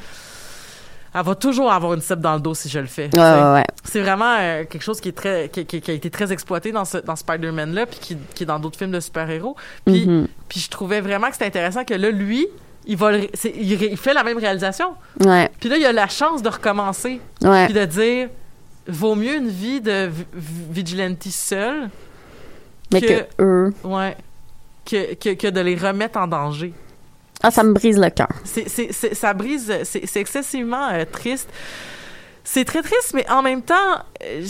elle 1.14 1.22
va 1.22 1.34
toujours 1.34 1.70
avoir 1.72 1.94
une 1.94 2.00
cible 2.00 2.20
dans 2.22 2.34
le 2.34 2.40
dos 2.40 2.54
si 2.54 2.68
je 2.68 2.78
le 2.78 2.86
fais. 2.86 3.10
Ouais, 3.14 3.52
ouais. 3.52 3.64
C'est 3.84 4.00
vraiment 4.00 4.36
euh, 4.38 4.64
quelque 4.64 4.82
chose 4.82 5.00
qui 5.00 5.08
est 5.10 5.16
très, 5.16 5.48
qui, 5.50 5.66
qui- 5.66 5.80
qui 5.80 5.90
a 5.90 5.94
été 5.94 6.08
très 6.10 6.32
exploité 6.32 6.72
dans 6.72 6.84
ce, 6.84 6.98
dans 6.98 7.16
Spider-Man 7.16 7.74
là, 7.74 7.86
puis 7.86 7.98
qui, 8.00 8.16
qui 8.34 8.42
est 8.44 8.46
dans 8.46 8.58
d'autres 8.58 8.78
films 8.78 8.92
de 8.92 9.00
super-héros. 9.00 9.56
Puis, 9.84 10.06
Mhm. 10.06 10.28
puis 10.48 10.60
je 10.60 10.70
trouvais 10.70 11.00
vraiment 11.00 11.26
que 11.28 11.34
c'était 11.34 11.46
intéressant 11.46 11.84
que 11.84 11.94
là, 11.94 12.10
lui, 12.10 12.46
il 12.86 12.96
va, 12.96 13.12
le 13.12 13.18
ré- 13.18 13.30
c'est- 13.34 13.52
il, 13.56 13.74
ré- 13.76 13.88
il 13.92 13.96
fait 13.96 14.14
la 14.14 14.24
même 14.24 14.38
réalisation. 14.38 14.94
Ouais. 15.20 15.50
Puis 15.60 15.68
là, 15.68 15.76
il 15.76 15.84
a 15.84 15.92
la 15.92 16.08
chance 16.08 16.42
de 16.42 16.48
recommencer, 16.48 17.20
puis 17.40 17.74
de 17.74 17.84
dire, 17.84 18.28
vaut 18.88 19.14
mieux 19.14 19.36
une 19.36 19.48
vie 19.48 19.80
de 19.80 20.08
vi- 20.08 20.24
vi- 20.34 20.64
vigilante 20.82 21.22
seul 21.28 21.88
Mais 22.92 23.00
que 23.00 23.26
eux. 23.40 23.72
Ouais. 23.84 24.16
Que, 24.84 25.14
que, 25.14 25.34
que 25.34 25.46
de 25.48 25.60
les 25.60 25.76
remettre 25.76 26.18
en 26.18 26.26
danger. 26.26 26.74
Ah, 27.42 27.50
ça 27.50 27.62
me 27.64 27.72
brise 27.72 27.98
le 27.98 28.10
cœur. 28.10 28.28
Ça 29.12 29.34
brise, 29.34 29.72
c'est, 29.84 30.16
excessivement 30.16 30.88
euh, 30.92 31.04
triste. 31.10 31.48
C'est 32.44 32.64
très 32.64 32.82
triste, 32.82 33.12
mais 33.14 33.28
en 33.30 33.42
même 33.42 33.62
temps, 33.62 33.74
euh, 34.24 34.44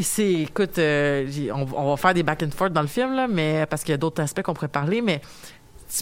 c'est- 0.00 0.32
écoute, 0.42 0.78
euh, 0.78 1.26
on, 1.54 1.66
on 1.76 1.90
va 1.90 1.96
faire 1.96 2.14
des 2.14 2.22
back 2.22 2.42
and 2.42 2.50
forth 2.56 2.72
dans 2.72 2.82
le 2.82 2.86
film, 2.88 3.14
là, 3.14 3.26
mais, 3.28 3.66
parce 3.68 3.82
qu'il 3.82 3.92
y 3.92 3.94
a 3.94 3.98
d'autres 3.98 4.22
aspects 4.22 4.42
qu'on 4.42 4.54
pourrait 4.54 4.68
parler, 4.68 5.00
mais 5.02 5.20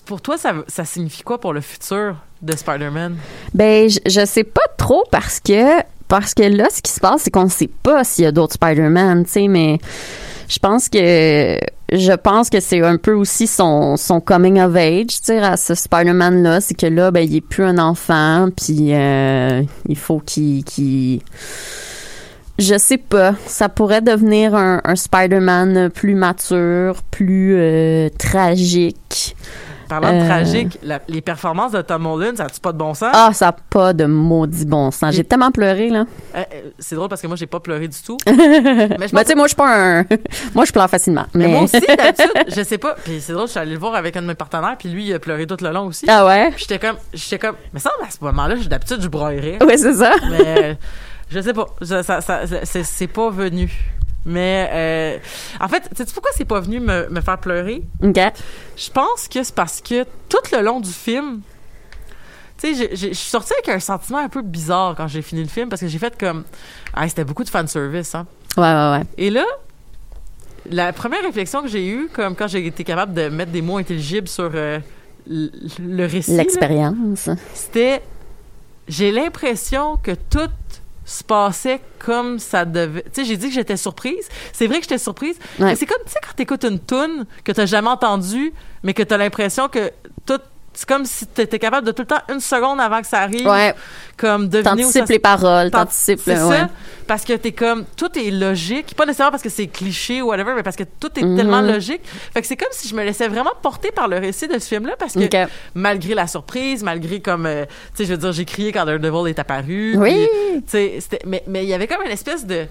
pour 0.06 0.20
toi, 0.20 0.36
ça, 0.38 0.54
ça 0.66 0.84
signifie 0.84 1.22
quoi 1.22 1.38
pour 1.40 1.52
le 1.52 1.60
futur 1.60 2.16
de 2.42 2.56
Spider-Man? 2.56 3.16
Ben, 3.52 3.88
je, 3.88 3.98
je 4.06 4.24
sais 4.24 4.44
pas 4.44 4.66
trop 4.76 5.04
parce 5.10 5.40
que 5.40 5.82
parce 6.08 6.34
que 6.34 6.42
là, 6.42 6.66
ce 6.70 6.82
qui 6.82 6.90
se 6.92 7.00
passe, 7.00 7.22
c'est 7.22 7.30
qu'on 7.30 7.48
sait 7.48 7.70
pas 7.82 8.04
s'il 8.04 8.24
y 8.24 8.26
a 8.26 8.32
d'autres 8.32 8.54
Spider-Man, 8.54 9.24
tu 9.24 9.30
sais, 9.30 9.48
mais 9.48 9.78
je 10.48 10.58
pense 10.58 10.88
que 10.88 11.58
je 11.94 12.12
pense 12.12 12.50
que 12.50 12.60
c'est 12.60 12.82
un 12.82 12.96
peu 12.96 13.12
aussi 13.12 13.46
son, 13.46 13.96
son 13.96 14.20
coming 14.20 14.60
of 14.60 14.74
age, 14.76 15.20
tu 15.24 15.32
à 15.32 15.56
ce 15.56 15.74
Spider-Man 15.74 16.42
là, 16.42 16.60
c'est 16.60 16.74
que 16.74 16.86
là, 16.86 17.10
ben, 17.10 17.20
il 17.20 17.36
est 17.36 17.40
plus 17.40 17.64
un 17.64 17.78
enfant, 17.78 18.48
puis 18.56 18.94
euh, 18.94 19.62
il 19.88 19.96
faut 19.96 20.18
qu'il 20.18 20.64
qu'il 20.64 21.20
je 22.58 22.78
sais 22.78 22.98
pas, 22.98 23.34
ça 23.46 23.68
pourrait 23.68 24.00
devenir 24.00 24.54
un, 24.54 24.80
un 24.84 24.94
Spider-Man 24.94 25.90
plus 25.90 26.14
mature, 26.14 27.02
plus 27.10 27.56
euh, 27.56 28.08
tragique. 28.16 29.34
Parlant 29.88 30.12
de 30.12 30.22
Euh. 30.22 30.26
tragique, 30.26 30.78
la- 30.82 31.00
les 31.08 31.20
performances 31.20 31.72
de 31.72 31.82
Tom 31.82 32.06
Holland, 32.06 32.36
ça 32.36 32.44
a-tu 32.44 32.60
pas 32.60 32.72
de 32.72 32.78
bon 32.78 32.94
sens? 32.94 33.10
Ah, 33.12 33.30
ça 33.32 33.48
a 33.48 33.52
pas 33.52 33.92
de 33.92 34.04
maudit 34.06 34.64
bon 34.66 34.90
sens. 34.90 35.14
J'ai 35.14 35.24
tellement 35.24 35.50
pleuré 35.50 35.90
là. 35.90 36.04
Euh, 36.34 36.38
euh, 36.38 36.42
c'est 36.78 36.94
drôle 36.96 37.08
parce 37.08 37.20
que 37.22 37.26
moi, 37.26 37.36
j'ai 37.36 37.46
pas 37.46 37.60
pleuré 37.60 37.86
du 37.88 37.98
tout. 38.04 38.16
mais 38.26 38.32
je 38.34 38.88
Ben, 38.88 38.98
pense 38.98 39.20
tu 39.22 39.26
sais, 39.26 39.34
moi, 39.34 39.44
je 39.44 39.48
suis 39.48 39.56
pas 39.56 39.98
un. 40.00 40.04
moi, 40.54 40.64
je 40.64 40.72
pleure 40.72 40.88
facilement. 40.90 41.26
Mais 41.34 41.46
Mais, 41.46 41.52
moi 41.52 41.62
aussi, 41.62 41.80
d'habitude, 41.80 42.30
je 42.56 42.62
sais 42.62 42.78
pas. 42.78 42.94
Puis 43.04 43.20
c'est 43.20 43.32
drôle, 43.32 43.46
je 43.46 43.52
suis 43.52 43.60
allée 43.60 43.72
le 43.74 43.78
voir 43.78 43.94
avec 43.94 44.16
un 44.16 44.22
de 44.22 44.26
mes 44.26 44.34
partenaires, 44.34 44.76
puis 44.78 44.88
lui, 44.88 45.04
il 45.06 45.14
a 45.14 45.18
pleuré 45.18 45.46
tout 45.46 45.56
le 45.60 45.70
long 45.70 45.86
aussi. 45.86 46.06
ah 46.08 46.24
ouais? 46.26 46.50
Puis 46.52 46.66
j'étais 46.68 46.78
comme, 46.86 46.96
j'étais 47.12 47.38
comme, 47.38 47.56
mais 47.72 47.80
ça, 47.80 47.90
à 48.06 48.10
ce 48.10 48.16
moment-là, 48.24 48.56
je- 48.56 48.68
d'habitude, 48.68 48.98
je 49.00 49.08
broyerais. 49.08 49.58
Oui, 49.66 49.74
c'est 49.76 49.94
ça. 49.94 50.12
Mais 50.30 50.58
euh, 50.70 50.74
je 51.30 51.40
sais 51.40 51.52
pas, 51.52 51.66
Je- 51.80 52.02
ça, 52.02 52.20
ça, 52.20 52.40
c'est, 52.64 52.84
c'est 52.84 53.06
pas 53.06 53.30
venu. 53.30 53.70
Mais 54.26 54.68
euh, 54.72 55.18
en 55.60 55.68
fait, 55.68 55.88
sais-tu 55.96 56.12
pourquoi 56.14 56.30
c'est 56.34 56.44
pas 56.44 56.60
venu 56.60 56.80
me, 56.80 57.08
me 57.10 57.20
faire 57.20 57.38
pleurer? 57.38 57.82
OK. 58.02 58.18
Je 58.76 58.90
pense 58.90 59.28
que 59.28 59.42
c'est 59.42 59.54
parce 59.54 59.80
que 59.80 60.04
tout 60.28 60.38
le 60.52 60.62
long 60.62 60.80
du 60.80 60.90
film, 60.90 61.40
tu 62.58 62.74
sais, 62.74 62.88
je 62.90 63.06
suis 63.12 63.14
sortie 63.14 63.52
avec 63.54 63.68
un 63.68 63.80
sentiment 63.80 64.18
un 64.18 64.28
peu 64.28 64.42
bizarre 64.42 64.94
quand 64.96 65.08
j'ai 65.08 65.22
fini 65.22 65.42
le 65.42 65.48
film 65.48 65.68
parce 65.68 65.82
que 65.82 65.88
j'ai 65.88 65.98
fait 65.98 66.16
comme, 66.18 66.44
ah, 66.94 67.08
c'était 67.08 67.24
beaucoup 67.24 67.44
de 67.44 67.50
fanservice, 67.50 68.14
hein. 68.14 68.26
Ouais, 68.56 68.62
ouais, 68.62 68.90
ouais. 68.98 69.02
Et 69.18 69.30
là, 69.30 69.44
la 70.70 70.92
première 70.92 71.22
réflexion 71.22 71.60
que 71.62 71.68
j'ai 71.68 71.86
eue, 71.86 72.08
comme 72.12 72.34
quand 72.36 72.46
j'ai 72.48 72.64
été 72.66 72.84
capable 72.84 73.12
de 73.12 73.28
mettre 73.28 73.52
des 73.52 73.62
mots 73.62 73.76
intelligibles 73.78 74.28
sur 74.28 74.50
euh, 74.54 74.78
le 75.26 76.06
récit, 76.06 76.36
L'expérience. 76.36 77.28
c'était 77.52 78.02
j'ai 78.86 79.10
l'impression 79.10 79.96
que 79.96 80.12
tout 80.12 80.48
se 81.04 81.22
passait 81.22 81.80
comme 81.98 82.38
ça 82.38 82.64
devait. 82.64 83.02
Tu 83.02 83.10
sais, 83.12 83.24
j'ai 83.24 83.36
dit 83.36 83.48
que 83.48 83.54
j'étais 83.54 83.76
surprise. 83.76 84.28
C'est 84.52 84.66
vrai 84.66 84.78
que 84.78 84.84
j'étais 84.84 84.98
surprise. 84.98 85.38
Ouais. 85.58 85.66
Mais 85.66 85.76
c'est 85.76 85.86
comme, 85.86 86.02
tu 86.04 86.12
sais, 86.12 86.18
quand 86.22 86.34
t'écoutes 86.34 86.64
une 86.64 86.80
tune 86.80 87.26
que 87.44 87.52
t'as 87.52 87.66
jamais 87.66 87.88
entendue, 87.88 88.52
mais 88.82 88.94
que 88.94 89.02
t'as 89.02 89.16
l'impression 89.16 89.68
que 89.68 89.90
tout. 90.26 90.40
C'est 90.76 90.88
comme 90.88 91.04
si 91.04 91.26
t'étais 91.26 91.58
capable 91.60 91.86
de 91.86 91.92
tout 91.92 92.02
le 92.02 92.06
temps, 92.08 92.20
une 92.28 92.40
seconde 92.40 92.80
avant 92.80 93.00
que 93.00 93.06
ça 93.06 93.20
arrive, 93.20 93.46
Ouais. 93.46 93.74
comme 94.16 94.48
deviner 94.48 94.82
T'anticipes 94.82 95.08
les 95.08 95.18
paroles, 95.20 95.70
T'an- 95.70 95.80
t'anticipes. 95.84 96.20
C'est 96.24 96.42
ouais. 96.42 96.56
ça. 96.58 96.68
Parce 97.06 97.24
que 97.24 97.32
t'es 97.34 97.52
comme, 97.52 97.84
tout 97.96 98.10
est 98.18 98.30
logique. 98.30 98.94
Pas 98.96 99.06
nécessairement 99.06 99.30
parce 99.30 99.42
que 99.42 99.50
c'est 99.50 99.66
cliché 99.68 100.20
ou 100.22 100.26
whatever, 100.28 100.52
mais 100.56 100.62
parce 100.64 100.74
que 100.76 100.82
tout 100.84 101.10
est 101.16 101.36
tellement 101.36 101.60
logique. 101.60 102.00
Fait 102.32 102.40
que 102.40 102.46
c'est 102.46 102.56
comme 102.56 102.68
si 102.72 102.88
je 102.88 102.94
me 102.96 103.04
laissais 103.04 103.28
vraiment 103.28 103.52
porter 103.62 103.92
par 103.92 104.08
le 104.08 104.18
récit 104.18 104.48
de 104.48 104.58
ce 104.58 104.66
film-là 104.66 104.94
parce 104.98 105.14
que 105.14 105.46
malgré 105.74 106.14
la 106.14 106.26
surprise, 106.26 106.82
malgré 106.82 107.20
comme, 107.20 107.46
euh, 107.46 107.64
tu 107.66 107.98
sais, 107.98 108.04
je 108.06 108.12
veux 108.12 108.18
dire, 108.18 108.32
j'ai 108.32 108.44
crié 108.44 108.72
quand 108.72 108.84
Daredevil 108.84 109.28
est 109.30 109.38
apparu. 109.38 109.94
Oui. 109.96 110.26
puis, 110.66 110.98
Tu 111.08 111.16
mais 111.26 111.44
mais 111.46 111.62
il 111.64 111.68
y 111.68 111.74
avait 111.74 111.86
comme 111.86 112.02
une 112.04 112.10
espèce 112.10 112.44
de, 112.46 112.66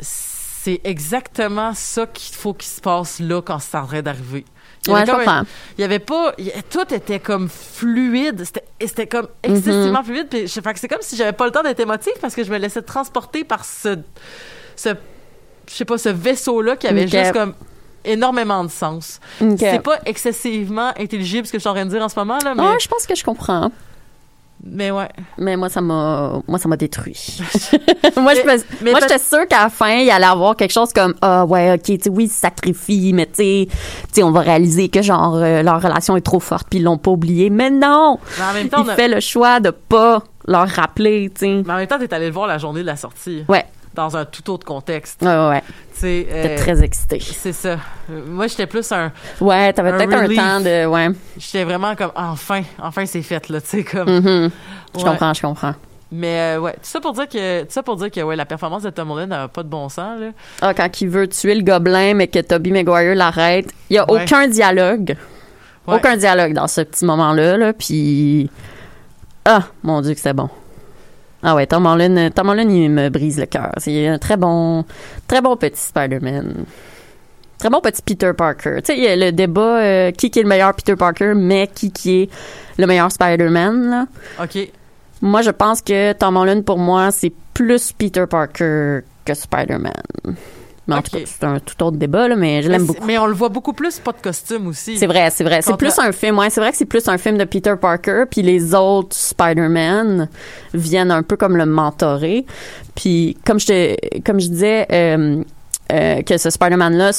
c'est 0.00 0.80
exactement 0.84 1.72
ça 1.74 2.06
qu'il 2.06 2.34
faut 2.34 2.52
qu'il 2.54 2.68
se 2.68 2.80
passe 2.80 3.20
là 3.20 3.40
quand 3.42 3.58
c'est 3.58 3.76
en 3.76 3.86
train 3.86 4.02
d'arriver. 4.02 4.44
Il 4.86 4.90
y 4.90 4.94
Ouais, 4.94 5.00
avait 5.10 5.26
un- 5.28 5.44
il 5.78 5.80
y 5.80 5.84
avait 5.84 5.98
pas, 5.98 6.32
il 6.38 6.52
tout 6.70 6.94
était 6.94 7.18
comme 7.20 7.48
fluide. 7.48 8.44
C'était, 8.80 9.06
comme 9.06 9.28
excessivement 9.42 10.00
Mhm. 10.00 10.04
fluide. 10.04 10.26
Puis, 10.28 10.46
je- 10.46 10.60
fait 10.60 10.72
que 10.74 10.78
c'est 10.78 10.88
comme 10.88 11.02
si 11.02 11.16
j'avais 11.16 11.32
pas 11.32 11.44
le 11.46 11.52
temps 11.52 11.62
d'être 11.62 11.80
émotive 11.80 12.12
parce 12.20 12.34
que 12.34 12.44
je 12.44 12.50
me 12.52 12.58
laissais 12.58 12.82
transporter 12.82 13.44
par 13.44 13.64
ce, 13.64 13.96
ce, 14.76 14.90
je 15.68 15.74
sais 15.74 15.84
pas, 15.84 15.98
ce 15.98 16.08
vaisseau-là 16.08 16.76
qui 16.76 16.86
avait 16.86 17.04
Ok. 17.04 17.10
juste 17.10 17.32
comme 17.32 17.54
énormément 18.04 18.62
de 18.62 18.70
sens. 18.70 19.18
OK. 19.40 19.56
C'est 19.58 19.82
pas 19.82 19.98
excessivement 20.06 20.92
intelligible 20.98 21.46
ce 21.46 21.52
que 21.52 21.58
je 21.58 21.62
suis 21.62 21.68
en 21.68 21.74
train 21.74 21.84
de 21.84 21.90
dire 21.90 22.02
en 22.02 22.08
ce 22.08 22.16
moment 22.18 22.38
là, 22.44 22.54
mais, 22.54 22.78
je 22.80 22.86
pense 22.88 23.04
que 23.06 23.14
je 23.16 23.24
comprends. 23.24 23.70
Mais 24.70 24.90
ouais. 24.90 25.08
Mais 25.38 25.56
moi, 25.56 25.68
ça 25.68 25.80
m'a, 25.80 26.40
moi, 26.46 26.58
ça 26.58 26.68
m'a 26.68 26.76
détruit. 26.76 27.38
moi, 28.16 28.34
je 28.34 28.42
Mais- 28.46 28.56
me- 28.56 28.62
mais 28.82 28.90
moi, 28.92 29.00
j'étais 29.00 29.18
sûre 29.18 29.46
qu'à 29.48 29.64
la 29.64 29.68
fin, 29.70 29.90
il 29.96 30.10
allait 30.10 30.24
avoir 30.26 30.56
quelque 30.56 30.72
chose 30.72 30.92
comme, 30.92 31.14
ah, 31.22 31.44
ouais, 31.44 31.72
ok, 31.74 31.82
tu 31.82 31.98
sais, 32.02 32.10
oui, 32.10 32.24
ils 32.24 32.28
se 32.30 32.40
sacrifient, 32.40 33.12
mais 33.12 33.26
tu 33.26 33.34
sais, 33.36 33.68
tu 33.68 33.76
sais, 34.12 34.22
on 34.22 34.30
va 34.30 34.40
réaliser 34.40 34.88
que, 34.88 35.02
genre, 35.02 35.36
euh, 35.36 35.62
leur 35.62 35.80
relation 35.82 36.16
est 36.16 36.20
trop 36.20 36.40
forte, 36.40 36.66
puis 36.70 36.78
ils 36.78 36.82
l'ont 36.84 36.98
pas 36.98 37.10
oublié. 37.10 37.50
Mais 37.50 37.70
non! 37.70 38.18
Mais 38.38 38.44
en 38.44 38.52
même 38.54 38.68
temps, 38.68 38.82
il 38.82 38.86
on 38.86 38.92
a- 38.92 38.96
fait 38.96 39.08
le 39.08 39.20
choix 39.20 39.60
de 39.60 39.70
pas 39.70 40.22
leur 40.48 40.68
rappeler, 40.68 41.30
tu 41.34 41.40
sais. 41.46 41.62
mais 41.66 41.72
en 41.72 41.76
même 41.76 41.86
temps, 41.86 41.98
t'es 41.98 42.12
allé 42.14 42.26
le 42.26 42.32
voir 42.32 42.46
la 42.46 42.58
journée 42.58 42.80
de 42.82 42.86
la 42.86 42.96
sortie. 42.96 43.44
Ouais. 43.48 43.64
Dans 43.96 44.16
un 44.16 44.24
tout 44.26 44.48
autre 44.52 44.66
contexte. 44.66 45.22
Ouais, 45.22 45.48
ouais, 45.48 45.62
J'étais 46.00 46.28
euh, 46.30 46.56
très 46.58 46.82
excitée. 46.84 47.18
C'est 47.20 47.52
ça. 47.54 47.78
Moi, 48.08 48.46
j'étais 48.46 48.66
plus 48.66 48.92
un. 48.92 49.10
Ouais, 49.40 49.72
t'avais 49.72 49.92
peut-être 49.92 50.12
un 50.12 50.28
temps 50.28 50.60
de, 50.60 50.84
ouais. 50.86 51.08
J'étais 51.38 51.64
vraiment 51.64 51.96
comme 51.96 52.12
enfin, 52.14 52.60
enfin 52.80 53.06
c'est 53.06 53.22
fait 53.22 53.48
là, 53.48 53.60
tu 53.60 53.66
sais 53.68 53.84
comme. 53.84 54.08
Mhm. 54.10 54.50
Je 54.94 54.98
Ouais. 54.98 55.04
comprends, 55.10 55.32
je 55.32 55.40
comprends. 55.42 55.74
Mais 56.12 56.56
euh, 56.56 56.60
ouais, 56.60 56.72
tout 56.74 56.78
ça 56.82 57.00
pour 57.00 57.14
dire 57.14 57.26
que 57.28 57.62
tout 57.62 57.70
ça 57.70 57.82
pour 57.82 57.96
dire 57.96 58.10
que 58.10 58.20
ouais, 58.20 58.36
la 58.36 58.44
performance 58.44 58.82
de 58.84 58.90
Tom 58.90 59.10
Holland 59.10 59.28
n'a 59.30 59.48
pas 59.48 59.62
de 59.62 59.68
bon 59.68 59.88
sens 59.88 60.20
là. 60.20 60.28
Ah, 60.60 60.72
quand 60.74 61.00
il 61.00 61.08
veut 61.08 61.26
tuer 61.26 61.54
le 61.54 61.62
gobelin, 61.62 62.14
mais 62.14 62.28
que 62.28 62.38
Toby 62.38 62.70
Maguire 62.70 63.14
l'arrête, 63.16 63.66
il 63.90 63.94
y 63.96 63.98
a 63.98 64.08
Ouais. 64.10 64.22
aucun 64.22 64.46
dialogue. 64.46 65.16
Ouais. 65.86 65.94
Aucun 65.96 66.16
dialogue 66.16 66.52
dans 66.52 66.68
ce 66.68 66.82
petit 66.82 67.04
moment-là, 67.06 67.56
là, 67.56 67.72
puis... 67.72 68.50
Ah, 69.44 69.62
mon 69.82 70.00
Dieu 70.00 70.14
que 70.14 70.20
c'est 70.20 70.32
bon. 70.34 70.48
Ah 71.42 71.54
ouais, 71.54 71.66
Tom 71.66 71.86
Holland, 71.86 72.32
Tom 72.34 72.48
Holland, 72.48 72.70
il 72.70 72.90
me 72.90 73.08
brise 73.08 73.38
le 73.38 73.46
cœur. 73.46 73.72
C'est 73.76 74.08
un 74.08 74.18
très 74.18 74.36
bon, 74.36 74.84
très 75.26 75.40
bon 75.40 75.56
petit 75.56 75.80
Spider-Man. 75.80 76.64
Très 77.58 77.70
bon 77.70 77.80
petit 77.80 78.02
Peter 78.02 78.32
Parker. 78.36 78.76
Tu 78.78 78.92
sais, 78.92 78.98
il 78.98 79.04
y 79.04 79.06
a 79.06 79.16
le 79.16 79.32
débat 79.32 79.78
euh, 79.78 80.10
qui 80.10 80.30
qui 80.30 80.40
est 80.40 80.42
le 80.42 80.48
meilleur 80.48 80.74
Peter 80.74 80.96
Parker, 80.96 81.32
mais 81.34 81.68
qui 81.72 81.90
qui 81.90 82.22
est 82.22 82.30
le 82.78 82.86
meilleur 82.86 83.10
Spider-Man. 83.10 84.06
OK. 84.42 84.58
Moi, 85.22 85.42
je 85.42 85.50
pense 85.50 85.80
que 85.80 86.12
Tom 86.12 86.36
Holland, 86.36 86.62
pour 86.64 86.78
moi, 86.78 87.10
c'est 87.10 87.32
plus 87.54 87.92
Peter 87.92 88.24
Parker 88.28 89.00
que 89.24 89.34
Spider-Man. 89.34 90.36
Mais 90.86 90.94
en 90.94 91.02
tout 91.02 91.10
cas, 91.10 91.24
c'est 91.24 91.44
un 91.44 91.58
tout 91.58 91.82
autre 91.82 91.96
débat, 91.96 92.28
là, 92.28 92.36
mais 92.36 92.62
je 92.62 92.68
l'aime 92.68 92.86
beaucoup. 92.86 93.04
mais 93.04 93.18
on 93.18 93.26
le 93.26 93.34
voit 93.34 93.48
beaucoup 93.48 93.72
plus 93.72 93.98
pas 93.98 94.12
de 94.12 94.20
costume 94.20 94.68
aussi. 94.68 94.96
C'est 94.96 95.06
vrai, 95.06 95.30
c'est 95.30 95.44
vrai. 95.44 95.60
C'est 95.62 95.76
plus 95.76 95.98
un 95.98 96.12
film, 96.12 96.38
ouais, 96.38 96.50
c'est 96.50 96.60
vrai 96.60 96.70
que 96.70 96.76
c'est 96.76 96.84
plus 96.84 97.08
un 97.08 97.18
film 97.18 97.38
de 97.38 97.44
Peter 97.44 97.74
Parker, 97.80 98.24
puis 98.30 98.42
les 98.42 98.74
autres 98.74 99.16
Spider-Man 99.16 100.28
viennent 100.74 101.10
un 101.10 101.22
peu 101.22 101.36
comme 101.36 101.56
le 101.56 101.66
mentorer. 101.66 102.46
Puis 102.94 103.36
comme 103.44 103.58
je 103.58 103.66
te, 103.66 104.20
comme 104.20 104.40
je 104.40 104.48
disais, 104.48 104.86
euh, 104.92 105.42
euh, 105.92 106.22
que 106.22 106.36
ce 106.36 106.50
Spider-Man-là, 106.50 107.12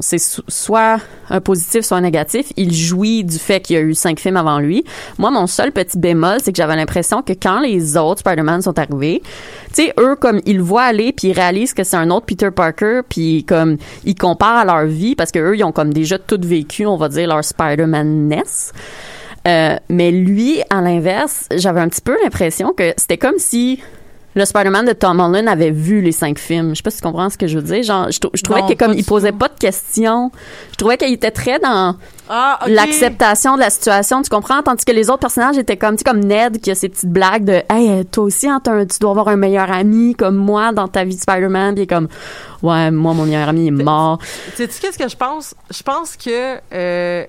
c'est 0.00 0.18
so- 0.18 0.42
soit 0.48 0.98
un 1.30 1.40
positif, 1.40 1.82
soit 1.82 1.98
un 1.98 2.02
négatif. 2.02 2.52
Il 2.56 2.74
jouit 2.74 3.22
du 3.24 3.38
fait 3.38 3.60
qu'il 3.60 3.76
y 3.76 3.78
a 3.78 3.82
eu 3.82 3.94
cinq 3.94 4.18
films 4.18 4.36
avant 4.36 4.58
lui. 4.58 4.84
Moi, 5.18 5.30
mon 5.30 5.46
seul 5.46 5.72
petit 5.72 5.98
bémol, 5.98 6.38
c'est 6.42 6.52
que 6.52 6.56
j'avais 6.56 6.76
l'impression 6.76 7.22
que 7.22 7.32
quand 7.32 7.60
les 7.60 7.96
autres 7.96 8.20
Spider-Man 8.20 8.62
sont 8.62 8.78
arrivés, 8.78 9.22
tu 9.68 9.84
sais, 9.84 9.94
eux, 9.98 10.16
comme, 10.16 10.40
ils 10.46 10.56
le 10.56 10.62
voient 10.62 10.84
aller, 10.84 11.12
puis 11.12 11.28
ils 11.28 11.32
réalisent 11.32 11.74
que 11.74 11.84
c'est 11.84 11.96
un 11.96 12.10
autre 12.10 12.26
Peter 12.26 12.50
Parker, 12.50 13.00
puis 13.08 13.44
comme, 13.44 13.76
ils 14.04 14.14
comparent 14.14 14.58
à 14.58 14.64
leur 14.64 14.86
vie, 14.86 15.14
parce 15.14 15.30
que 15.30 15.38
eux, 15.38 15.56
ils 15.56 15.64
ont 15.64 15.72
comme 15.72 15.92
déjà 15.92 16.18
tout 16.18 16.40
vécu, 16.42 16.86
on 16.86 16.96
va 16.96 17.08
dire, 17.08 17.28
leur 17.28 17.44
Spider-Man-ness. 17.44 18.72
Euh, 19.46 19.76
mais 19.90 20.10
lui, 20.10 20.62
à 20.70 20.80
l'inverse, 20.80 21.46
j'avais 21.54 21.80
un 21.80 21.88
petit 21.88 22.00
peu 22.00 22.16
l'impression 22.22 22.72
que 22.72 22.94
c'était 22.96 23.18
comme 23.18 23.38
si 23.38 23.80
le 24.34 24.44
Spider-Man 24.44 24.86
de 24.86 24.92
Tom 24.92 25.20
Holland 25.20 25.46
avait 25.48 25.70
vu 25.70 26.00
les 26.00 26.12
cinq 26.12 26.38
films. 26.38 26.70
Je 26.70 26.74
sais 26.76 26.82
pas 26.82 26.90
si 26.90 26.96
tu 26.98 27.02
comprends 27.02 27.30
ce 27.30 27.38
que 27.38 27.46
je 27.46 27.58
veux 27.58 27.62
dire. 27.64 27.82
Genre, 27.82 28.10
je, 28.10 28.18
trou- 28.18 28.30
je 28.34 28.42
trouvais 28.42 28.62
que 28.62 28.74
comme 28.74 28.92
il 28.94 29.04
posait 29.04 29.32
pas 29.32 29.48
de 29.48 29.58
questions, 29.58 30.30
je 30.72 30.76
trouvais 30.76 30.96
qu'il 30.96 31.12
était 31.12 31.30
très 31.30 31.58
dans 31.60 31.96
Ah, 32.28 32.58
l'acceptation 32.66 33.54
de 33.54 33.60
la 33.60 33.70
situation, 33.70 34.22
tu 34.22 34.30
comprends? 34.30 34.62
Tandis 34.62 34.84
que 34.84 34.92
les 34.92 35.08
autres 35.10 35.20
personnages 35.20 35.58
étaient 35.58 35.76
comme, 35.76 35.96
tu 35.96 35.98
sais, 35.98 36.04
comme 36.04 36.20
Ned, 36.20 36.60
qui 36.60 36.70
a 36.70 36.74
ses 36.74 36.88
petites 36.88 37.10
blagues 37.10 37.44
de, 37.44 37.62
hey, 37.70 38.04
toi 38.06 38.24
aussi, 38.24 38.48
hein, 38.48 38.60
un- 38.66 38.86
tu 38.86 38.98
dois 38.98 39.10
avoir 39.10 39.28
un 39.28 39.36
meilleur 39.36 39.70
ami 39.70 40.14
comme 40.14 40.36
moi 40.36 40.72
dans 40.72 40.88
ta 40.88 41.04
vie 41.04 41.14
de 41.16 41.20
Spider-Man, 41.20 41.74
puis 41.74 41.86
comme, 41.86 42.08
ouais, 42.62 42.90
moi, 42.90 43.12
mon 43.14 43.24
meilleur 43.26 43.48
ami 43.48 43.68
est 43.68 43.70
mort. 43.70 44.18
Sais-tu 44.56 44.80
qu'est-ce 44.80 44.98
que 44.98 45.08
je 45.08 45.16
pense? 45.16 45.54
Je 45.70 45.82
pense 45.82 46.16
que, 46.16 46.56
euh, 46.72 47.24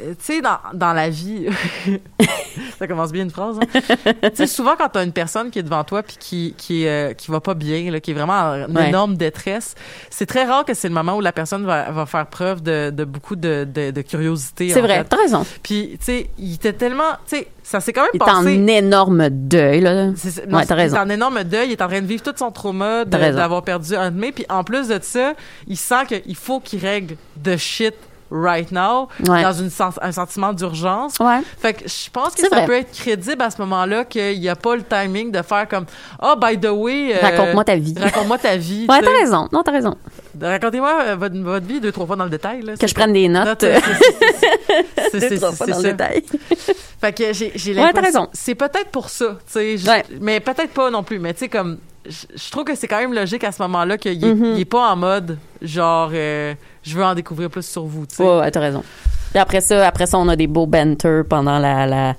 tu 0.00 0.16
sais, 0.18 0.40
dans, 0.40 0.58
dans 0.74 0.92
la 0.92 1.08
vie, 1.08 1.46
ça 2.78 2.86
commence 2.86 3.12
bien 3.12 3.22
une 3.24 3.30
phrase, 3.30 3.58
hein? 3.60 3.80
tu 4.22 4.28
sais, 4.34 4.46
souvent 4.46 4.74
quand 4.76 4.88
t'as 4.88 5.04
une 5.04 5.12
personne 5.12 5.50
qui 5.50 5.58
est 5.58 5.62
devant 5.62 5.84
toi 5.84 6.02
puis 6.02 6.16
qui, 6.18 6.54
qui, 6.56 6.86
euh, 6.86 7.12
qui 7.14 7.30
va 7.30 7.40
pas 7.40 7.54
bien, 7.54 7.90
là, 7.90 8.00
qui 8.00 8.10
est 8.10 8.14
vraiment 8.14 8.34
en 8.68 8.74
Ouais. 8.74 8.88
énorme 8.88 9.16
détresse, 9.16 9.74
c'est 10.10 10.26
très 10.26 10.44
rare 10.44 10.64
que 10.64 10.74
c'est 10.74 10.88
le 10.88 10.94
moment 10.94 11.16
où 11.16 11.20
la 11.20 11.32
personne 11.32 11.64
va, 11.64 11.90
va 11.90 12.06
faire 12.06 12.26
preuve 12.26 12.62
de, 12.62 12.90
de 12.90 13.04
beaucoup 13.04 13.36
de, 13.36 13.66
de, 13.72 13.90
de 13.90 14.02
curiosité. 14.02 14.70
C'est 14.70 14.80
vrai, 14.80 15.04
t'as 15.08 15.16
raison. 15.16 15.44
Puis, 15.62 15.96
tu 15.98 16.04
sais, 16.04 16.30
il 16.38 16.54
était 16.54 16.72
tellement, 16.72 17.12
tu 17.28 17.36
sais, 17.38 17.48
ça 17.62 17.80
s'est 17.80 17.92
quand 17.92 18.02
même 18.02 18.10
Il 18.14 18.18
est 18.18 18.22
en 18.22 18.26
passé. 18.26 18.52
énorme 18.54 19.28
deuil, 19.30 19.80
là. 19.80 20.10
C'est- 20.16 20.46
non, 20.46 20.58
Ouais, 20.58 20.66
t'as 20.66 20.74
Il 20.76 20.78
raison. 20.80 20.96
est 20.96 21.00
en 21.00 21.08
énorme 21.08 21.44
deuil, 21.44 21.68
il 21.68 21.72
est 21.72 21.82
en 21.82 21.88
train 21.88 22.00
de 22.00 22.06
vivre 22.06 22.22
tout 22.22 22.32
son 22.36 22.50
trauma 22.50 23.04
d'avoir 23.04 23.62
perdu 23.62 23.94
un 23.96 24.10
de 24.10 24.18
mes. 24.18 24.32
Puis 24.32 24.46
en 24.48 24.64
plus 24.64 24.88
de 24.88 24.98
ça, 25.02 25.34
il 25.66 25.76
sent 25.76 26.06
qu'il 26.08 26.36
faut 26.36 26.60
qu'il 26.60 26.80
règle 26.80 27.16
de 27.36 27.56
shit 27.56 27.94
right 28.30 28.70
now 28.70 29.08
Ouais. 29.28 29.42
dans 29.42 29.52
une 29.52 29.70
sens- 29.70 29.98
un 30.00 30.12
sentiment 30.12 30.52
d'urgence. 30.52 31.14
Ouais. 31.18 31.40
Fait 31.58 31.74
que 31.74 31.88
je 31.88 32.10
pense 32.10 32.34
que 32.34 32.42
ça 32.42 32.48
vrai. 32.48 32.64
peut 32.66 32.74
être 32.76 32.92
crédible 32.92 33.42
à 33.42 33.50
ce 33.50 33.60
moment-là 33.62 34.04
qu'il 34.04 34.38
n'y 34.40 34.48
a 34.48 34.56
pas 34.56 34.76
le 34.76 34.82
timing 34.82 35.30
de 35.32 35.42
faire 35.42 35.66
comme 35.68 35.86
oh 36.22 36.34
by 36.40 36.58
the 36.58 36.68
way 36.70 37.14
euh, 37.14 37.18
Raconte-moi 37.20 37.64
ta 37.64 37.76
vie. 37.76 37.94
raconte-moi 38.00 38.38
ta 38.38 38.56
vie 38.56 38.86
Ouais, 38.88 39.00
t'as 39.02 39.10
raison. 39.18 39.48
Non, 39.52 39.62
t'as 39.62 39.72
raison. 39.72 39.96
racontez-moi 40.40 40.92
euh, 41.08 41.16
votre, 41.16 41.36
votre 41.38 41.66
vie 41.66 41.80
deux 41.80 41.92
trois 41.92 42.06
fois 42.06 42.16
dans 42.16 42.24
le 42.24 42.30
détail 42.30 42.62
là. 42.62 42.76
Que 42.76 42.86
je 42.86 42.94
prenne 42.94 43.12
des 43.12 43.28
notes. 43.28 43.46
Note, 43.46 43.60
c'est- 43.60 43.80
c'est- 43.80 45.20
c'est- 45.20 45.30
Deux, 45.30 45.36
trois 45.38 45.50
c'est- 45.50 45.56
fois 45.56 45.66
c'est 45.66 45.72
dans 45.72 45.78
le 45.78 45.82
ça. 45.84 45.90
détail. 45.92 46.22
Fait 47.00 47.12
que 47.12 47.32
j'ai 47.32 47.52
j'ai 47.54 47.70
Ouais, 47.72 47.76
t'as 47.80 47.86
l'impression. 47.86 48.20
raison. 48.20 48.30
C'est 48.34 48.54
peut-être 48.54 48.90
pour 48.92 49.08
ça, 49.08 49.38
tu 49.50 49.78
sais. 49.78 49.88
Ouais. 49.90 50.04
Mais 50.20 50.38
peut-être 50.40 50.72
pas 50.72 50.90
non 50.90 51.02
plus. 51.02 51.18
Mais 51.18 51.32
tu 51.32 51.40
sais, 51.40 51.48
comme. 51.48 51.78
Je 52.06 52.12
je 52.34 52.50
trouve 52.50 52.64
que 52.64 52.74
c'est 52.74 52.88
quand 52.88 52.98
même 52.98 53.12
logique 53.12 53.44
à 53.44 53.52
ce 53.52 53.60
moment-là 53.62 53.98
qu'il 53.98 54.24
est, 54.24 54.34
Mhm. 54.34 54.52
il 54.54 54.60
est 54.60 54.64
pas 54.64 54.90
en 54.90 54.96
mode 54.96 55.36
genre 55.60 56.10
euh, 56.14 56.54
je 56.82 56.96
veux 56.96 57.04
en 57.04 57.14
découvrir 57.14 57.50
plus 57.50 57.66
sur 57.66 57.84
vous. 57.84 58.04
Ouais, 58.18 58.38
ouais, 58.40 58.50
t'as 58.50 58.60
raison. 58.60 58.82
Puis 59.30 59.38
après 59.38 59.60
ça, 59.60 59.86
après 59.86 60.06
ça, 60.06 60.18
on 60.18 60.28
a 60.28 60.36
des 60.36 60.46
beaux 60.46 60.66
banter 60.66 61.22
pendant 61.28 61.58
la, 61.58 61.86
la, 61.86 62.14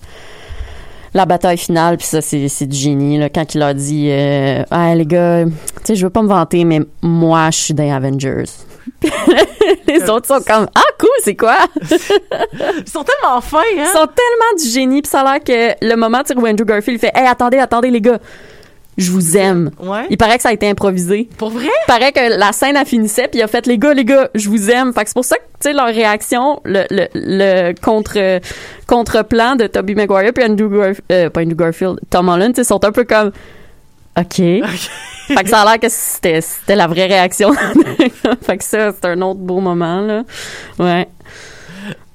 la 1.13 1.25
bataille 1.25 1.57
finale. 1.57 1.97
Puis 1.97 2.07
ça, 2.07 2.21
c'est, 2.21 2.47
c'est 2.47 2.67
du 2.67 2.77
génie. 2.77 3.17
Là, 3.17 3.29
quand 3.29 3.53
il 3.53 3.59
leur 3.59 3.73
dit 3.73 4.09
euh, 4.11 4.63
Ah, 4.71 4.95
les 4.95 5.05
gars, 5.05 5.43
tu 5.45 5.51
sais, 5.83 5.95
je 5.95 6.05
veux 6.05 6.09
pas 6.09 6.21
me 6.21 6.27
vanter, 6.29 6.63
mais 6.63 6.81
moi, 7.01 7.49
je 7.51 7.57
suis 7.57 7.73
des 7.73 7.89
Avengers. 7.91 8.45
les 9.87 10.09
autres 10.09 10.27
sont 10.27 10.41
comme 10.45 10.67
Ah, 10.73 10.83
cool, 10.99 11.09
c'est 11.23 11.35
quoi? 11.35 11.57
Ils 11.81 12.89
sont 12.89 13.03
tellement 13.03 13.41
fins, 13.41 13.59
hein? 13.59 13.83
Ils 13.83 13.85
sont 13.87 14.07
tellement 14.07 14.57
du 14.57 14.69
génie. 14.69 15.01
Puis 15.01 15.09
ça 15.09 15.21
a 15.21 15.33
l'air 15.33 15.43
que 15.43 15.85
le 15.85 15.95
moment 15.95 16.21
où 16.35 16.47
Andrew 16.47 16.65
Garfield 16.65 16.99
fait 16.99 17.11
Hey, 17.13 17.27
attendez, 17.27 17.57
attendez, 17.57 17.89
les 17.89 18.01
gars, 18.01 18.19
je 18.97 19.11
vous 19.11 19.37
aime. 19.37 19.71
Ouais. 19.79 20.05
Il 20.09 20.17
paraît 20.17 20.37
que 20.37 20.43
ça 20.43 20.49
a 20.49 20.53
été 20.53 20.69
improvisé. 20.69 21.29
Pour 21.37 21.49
vrai? 21.49 21.65
Il 21.65 21.87
paraît 21.87 22.11
que 22.11 22.37
la 22.37 22.51
scène 22.51 22.75
a 22.75 22.85
finissait 22.85 23.27
puis 23.27 23.39
il 23.39 23.43
a 23.43 23.47
fait 23.47 23.65
les 23.67 23.77
gars 23.77 23.93
les 23.93 24.05
gars 24.05 24.29
je 24.35 24.49
vous 24.49 24.69
aime 24.69 24.93
fait 24.93 25.03
que 25.03 25.07
c'est 25.09 25.15
pour 25.15 25.25
ça 25.25 25.37
que 25.37 25.43
tu 25.59 25.69
sais 25.69 25.73
leur 25.73 25.87
réaction 25.87 26.61
le 26.65 26.83
le, 26.89 27.07
le 27.13 27.73
contre 27.81 28.39
contre-plan 28.87 29.55
de 29.55 29.67
Tobey 29.67 29.95
Maguire 29.95 30.31
puis 30.33 30.43
Andrew 30.43 30.69
Garfield 30.69 31.01
euh, 31.11 31.29
pas 31.29 31.41
Andrew 31.41 31.55
Garfield 31.55 31.99
Tom 32.09 32.29
Holland 32.29 32.55
sais, 32.55 32.63
sont 32.63 32.83
un 32.83 32.91
peu 32.91 33.03
comme 33.03 33.31
OK 34.19 34.35
fait 35.27 35.43
que 35.43 35.49
ça 35.49 35.61
a 35.61 35.65
l'air 35.65 35.79
que 35.79 35.89
c'était 35.89 36.41
c'était 36.41 36.75
la 36.75 36.87
vraie 36.87 37.07
réaction 37.07 37.53
fait 38.41 38.57
que 38.57 38.63
ça 38.63 38.91
c'est 38.91 39.05
un 39.05 39.21
autre 39.21 39.39
beau 39.39 39.59
moment 39.59 40.01
là 40.01 40.23
ouais 40.79 41.07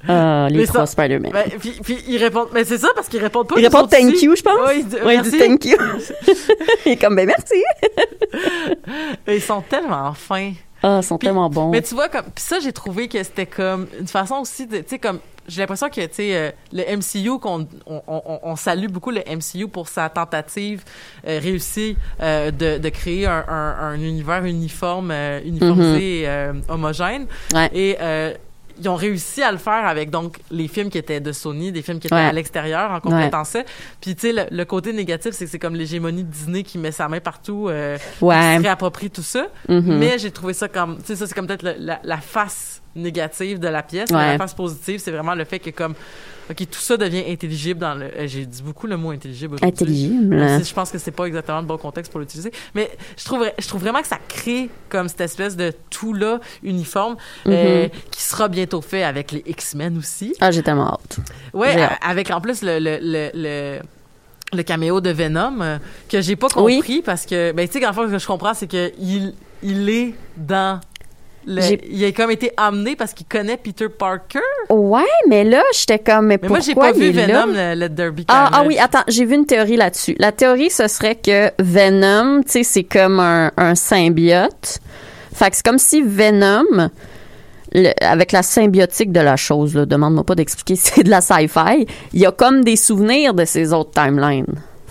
Ah, 0.08 0.48
les 0.50 0.58
Mais 0.58 0.66
trois 0.66 0.86
Spider-Man 0.86 1.32
Ben, 1.32 1.44
puis, 1.58 1.70
puis 1.82 1.98
ils 2.08 2.18
répondent. 2.22 2.48
Mais 2.52 2.64
c'est 2.64 2.78
ça 2.78 2.88
parce 2.94 3.08
qu'ils 3.08 3.20
répondent 3.22 3.48
pas. 3.48 3.54
il 3.58 3.62
ils 3.62 3.66
répond 3.66 3.80
sont 3.80 3.86
thank 3.88 4.14
ici. 4.14 4.26
you 4.26 4.36
je 4.36 4.42
pense 4.42 4.58
Ouais, 4.66 4.78
ils 4.80 4.86
disent 4.86 5.00
ouais 5.02 5.14
il 5.16 5.22
dit 5.22 5.30
merci. 5.36 5.48
thank 5.48 5.64
you 5.64 5.76
il 6.86 6.92
est 6.92 6.96
comme 6.96 7.16
ben 7.16 7.26
merci 7.26 7.62
Ils 9.28 9.40
sont 9.42 9.62
tellement 9.62 10.12
fins. 10.14 10.52
ah 10.82 11.00
ils 11.02 11.06
sont 11.06 11.18
Puis- 11.18 11.26
tellement 11.28 11.48
bons 11.50 11.70
Mais 11.70 11.82
tu 11.82 11.94
vois, 11.94 12.08
comme, 12.08 12.24
pis 12.34 12.42
ça, 12.42 12.58
j'ai 12.60 12.72
trouvé 12.72 13.08
que 13.08 13.22
c'était 13.22 13.46
comme 13.46 13.86
une 13.98 14.06
façon 14.06 14.36
aussi 14.36 14.66
de, 14.66 14.78
tu 14.78 14.84
sais, 14.88 14.98
comme, 14.98 15.18
j'ai 15.48 15.60
l'impression 15.60 15.88
que, 15.88 16.00
tu 16.06 16.14
sais, 16.14 16.34
euh, 16.36 16.50
le 16.72 16.96
MCU, 16.96 17.38
qu'on, 17.38 17.68
on, 17.86 18.02
on, 18.08 18.40
on 18.42 18.56
salue 18.56 18.88
beaucoup 18.88 19.10
le 19.12 19.20
MCU 19.20 19.68
pour 19.68 19.88
sa 19.88 20.08
tentative 20.08 20.82
euh, 21.26 21.38
réussie 21.40 21.96
euh, 22.20 22.50
de, 22.50 22.78
de 22.78 22.88
créer 22.88 23.26
un, 23.26 23.44
un, 23.48 23.76
un 23.92 23.94
univers 24.00 24.44
uniforme, 24.44 25.12
uniformisé 25.44 26.20
et 26.22 26.28
euh, 26.28 26.52
homogène. 26.68 27.26
Ouais. 27.54 27.70
Et, 27.72 27.96
ils 28.80 28.88
ont 28.88 28.94
réussi 28.94 29.42
à 29.42 29.50
le 29.52 29.58
faire 29.58 29.86
avec 29.86 30.10
donc 30.10 30.38
les 30.50 30.68
films 30.68 30.90
qui 30.90 30.98
étaient 30.98 31.20
de 31.20 31.32
Sony, 31.32 31.72
des 31.72 31.82
films 31.82 31.98
qui 31.98 32.06
étaient 32.08 32.14
Ouais. 32.16 32.22
à 32.22 32.32
l'extérieur 32.32 32.90
en 32.90 33.00
complétant 33.00 33.44
ça. 33.44 33.62
Puis 34.00 34.14
tu 34.14 34.20
sais 34.28 34.32
le, 34.32 34.44
le 34.54 34.64
côté 34.64 34.92
négatif 34.92 35.32
c'est 35.32 35.44
que 35.46 35.50
c'est 35.50 35.58
comme 35.58 35.74
l'hégémonie 35.74 36.24
de 36.24 36.30
Disney 36.30 36.62
qui 36.62 36.78
met 36.78 36.92
sa 36.92 37.08
main 37.08 37.20
partout, 37.20 37.68
euh, 37.68 37.96
Ouais. 38.20 38.34
qui 38.52 38.56
se 38.58 38.62
réapproprie 38.62 39.10
tout 39.10 39.22
ça. 39.22 39.46
Mhm. 39.68 39.98
Mais 39.98 40.18
j'ai 40.18 40.30
trouvé 40.30 40.52
ça 40.52 40.68
comme, 40.68 40.98
tu 40.98 41.06
sais, 41.06 41.16
ça 41.16 41.26
c'est 41.26 41.34
comme 41.34 41.46
peut-être 41.46 41.62
la, 41.78 42.00
la 42.02 42.16
face 42.18 42.82
négative 42.94 43.58
de 43.58 43.68
la 43.68 43.82
pièce. 43.82 44.10
mais 44.10 44.32
la 44.32 44.38
face 44.38 44.54
positive, 44.54 45.00
c'est 45.00 45.10
vraiment 45.10 45.34
le 45.34 45.44
fait 45.44 45.58
que 45.58 45.70
comme, 45.70 45.94
ok, 46.50 46.56
tout 46.70 46.78
ça 46.80 46.96
devient 46.96 47.24
intelligible 47.28 47.80
dans 47.80 47.94
le. 47.94 48.06
euh, 48.06 48.26
J'ai 48.26 48.46
dit 48.46 48.62
beaucoup 48.62 48.86
le 48.86 48.96
mot 48.96 49.10
intelligible. 49.10 49.56
Intelligible. 49.62 50.34
Même 50.36 50.62
si 50.62 50.68
je 50.68 50.74
pense 50.74 50.90
que 50.90 50.98
c'est 50.98 51.10
pas 51.10 51.24
exactement 51.26 51.60
le 51.60 51.66
bon 51.66 51.78
contexte 51.78 52.10
pour 52.12 52.20
l'utiliser, 52.20 52.52
mais 52.74 52.90
je 53.16 53.24
trouve, 53.24 53.44
je 53.58 53.66
trouve 53.68 53.80
vraiment 53.80 54.00
que 54.00 54.08
ça 54.08 54.18
crée 54.28 54.68
comme 54.88 55.08
cette 55.08 55.20
espèce 55.22 55.56
de 55.56 55.72
tout 55.90 56.12
là 56.12 56.40
uniforme 56.62 57.16
euh, 57.46 57.84
Mhm. 57.84 57.90
qui 58.10 58.22
sera 58.22 58.48
bientôt 58.48 58.80
fait 58.80 59.02
avec 59.02 59.32
les 59.32 59.42
X-Men 59.46 59.98
aussi. 59.98 60.34
ah 60.40 60.50
j'ai 60.50 60.62
tellement 60.62 60.88
hâte 60.94 61.18
hâte. 61.82 61.98
avec 62.02 62.30
en 62.30 62.40
plus 62.40 62.62
le 62.62 62.78
le, 62.78 62.98
le, 63.00 63.30
le 63.34 63.78
le 64.52 64.62
caméo 64.62 65.00
de 65.00 65.10
Venom 65.10 65.60
euh, 65.60 65.78
que 66.08 66.20
j'ai 66.20 66.36
pas 66.36 66.48
compris 66.48 67.02
parce 67.02 67.26
que 67.26 67.52
ben 67.52 67.66
tu 67.66 67.72
sais 67.74 67.80
quand 67.80 67.92
ce 67.92 68.12
que 68.12 68.18
je 68.18 68.26
comprends 68.26 68.54
c'est 68.54 68.68
que 68.70 68.92
il 69.00 69.34
il 69.62 69.88
est 69.88 70.14
dans 70.36 70.80
le, 71.46 71.62
il 71.90 72.04
a 72.04 72.12
comme 72.12 72.30
été 72.30 72.50
amené 72.56 72.96
parce 72.96 73.12
qu'il 73.12 73.26
connaît 73.26 73.56
Peter 73.56 73.88
Parker. 73.88 74.40
Ouais, 74.68 75.02
mais 75.28 75.44
là, 75.44 75.62
j'étais 75.72 75.98
comme, 75.98 76.26
mais, 76.26 76.38
Mais 76.42 76.48
moi, 76.48 76.58
pourquoi 76.58 76.88
j'ai 76.88 76.92
pas 76.92 76.98
vu 76.98 77.06
il? 77.06 77.12
Venom, 77.12 77.46
le, 77.52 77.74
le 77.78 77.88
Derby 77.88 78.24
Ah, 78.28 78.50
ah 78.52 78.64
oui, 78.66 78.76
attends, 78.78 79.04
j'ai 79.08 79.24
vu 79.24 79.34
une 79.36 79.46
théorie 79.46 79.76
là-dessus. 79.76 80.16
La 80.18 80.32
théorie, 80.32 80.70
ce 80.70 80.88
serait 80.88 81.14
que 81.16 81.50
Venom, 81.60 82.42
tu 82.42 82.50
sais, 82.50 82.62
c'est 82.64 82.84
comme 82.84 83.20
un, 83.20 83.50
un 83.56 83.74
symbiote. 83.74 84.80
Fait 85.34 85.50
que 85.50 85.56
c'est 85.56 85.64
comme 85.66 85.78
si 85.78 86.02
Venom, 86.02 86.64
le- 87.72 87.92
avec 88.04 88.32
la 88.32 88.42
symbiotique 88.42 89.12
de 89.12 89.20
la 89.20 89.36
chose, 89.36 89.74
demande-moi 89.74 90.24
pas 90.24 90.34
d'expliquer, 90.34 90.76
c'est 90.76 91.02
de 91.02 91.10
la 91.10 91.20
sci-fi, 91.20 91.86
il 92.12 92.20
y 92.20 92.26
a 92.26 92.32
comme 92.32 92.64
des 92.64 92.76
souvenirs 92.76 93.34
de 93.34 93.44
ces 93.44 93.72
autres 93.72 93.90
timelines. 93.92 94.46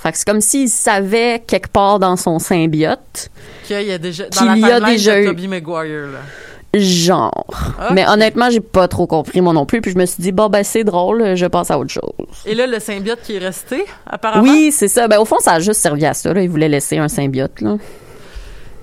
Fait 0.05 0.11
que 0.11 0.17
c'est 0.19 0.27
comme 0.27 0.41
s'il 0.41 0.69
savait 0.69 1.41
quelque 1.47 1.69
part 1.69 1.97
dans 1.97 2.15
son 2.15 2.37
symbiote, 2.37 3.31
Qu'il 3.65 3.81
y 3.81 3.91
a 3.91 3.97
déjà, 3.97 4.29
dans 4.29 4.45
la 4.45 4.55
y 4.55 4.71
a 4.71 4.79
déjà 4.79 5.19
de 5.19 5.25
Tobey 5.25 5.47
Maguire, 5.47 6.09
là. 6.11 6.79
genre. 6.79 7.45
Ok. 7.49 7.87
Mais 7.91 8.07
honnêtement, 8.07 8.51
j'ai 8.51 8.59
pas 8.59 8.87
trop 8.87 9.07
compris 9.07 9.41
moi 9.41 9.51
non 9.51 9.65
plus, 9.65 9.81
puis 9.81 9.89
je 9.91 9.97
me 9.97 10.05
suis 10.05 10.21
dit, 10.21 10.31
bon, 10.31 10.47
ben 10.49 10.63
c'est 10.63 10.83
drôle, 10.83 11.35
je 11.35 11.47
passe 11.47 11.71
à 11.71 11.79
autre 11.79 11.89
chose. 11.89 12.03
Et 12.45 12.53
là, 12.53 12.67
le 12.67 12.79
symbiote 12.79 13.21
qui 13.23 13.35
est 13.37 13.39
resté, 13.39 13.83
apparemment? 14.05 14.43
Oui, 14.43 14.71
c'est 14.71 14.89
ça. 14.89 15.07
Ben, 15.07 15.17
au 15.17 15.25
fond, 15.25 15.37
ça 15.39 15.53
a 15.53 15.59
juste 15.59 15.81
servi 15.81 16.05
à 16.05 16.13
ça. 16.13 16.31
Là. 16.35 16.41
Ils 16.43 16.49
voulaient 16.51 16.69
laisser 16.69 16.99
un 16.99 17.07
symbiote. 17.07 17.61
Là. 17.61 17.77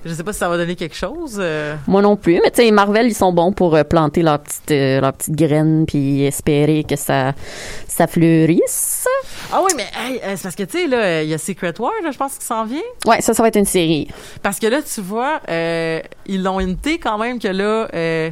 Je 0.05 0.13
sais 0.13 0.23
pas 0.23 0.33
si 0.33 0.39
ça 0.39 0.49
va 0.49 0.57
donner 0.57 0.75
quelque 0.75 0.97
chose. 0.97 1.37
euh. 1.39 1.75
Moi 1.87 2.01
non 2.01 2.17
plus. 2.17 2.41
Mais 2.43 2.51
tu 2.51 2.61
sais, 2.61 2.71
Marvel, 2.71 3.07
ils 3.07 3.13
sont 3.13 3.31
bons 3.31 3.53
pour 3.53 3.73
euh, 3.75 3.85
planter 3.85 4.21
leurs 4.21 4.39
petites, 4.39 4.71
euh, 4.71 4.99
leurs 4.99 5.13
petites 5.13 5.35
graines 5.35 5.85
puis 5.87 6.25
espérer 6.25 6.83
que 6.83 6.97
ça, 6.97 7.31
ça 7.87 8.07
fleurisse. 8.07 9.05
Ah 9.55 9.61
oui, 9.63 9.71
mais 9.77 9.85
hey, 9.95 10.19
euh, 10.23 10.33
c'est 10.35 10.43
parce 10.43 10.55
que, 10.55 10.63
tu 10.63 10.79
sais, 10.79 10.87
là, 10.87 11.21
il 11.21 11.29
y 11.29 11.33
a 11.33 11.37
Secret 11.37 11.79
War, 11.79 11.91
là, 12.03 12.09
je 12.09 12.17
pense, 12.17 12.39
qui 12.39 12.43
s'en 12.45 12.65
vient. 12.65 12.81
Ouais, 13.05 13.21
ça, 13.21 13.35
ça 13.35 13.43
va 13.43 13.49
être 13.49 13.55
une 13.55 13.65
série. 13.65 14.07
Parce 14.41 14.57
que 14.57 14.65
là, 14.65 14.81
tu 14.81 14.99
vois, 14.99 15.41
euh, 15.47 16.01
ils 16.25 16.41
l'ont 16.41 16.57
hinté 16.57 16.97
quand 16.97 17.19
même 17.19 17.37
que 17.37 17.49
là, 17.49 17.87
euh, 17.93 18.31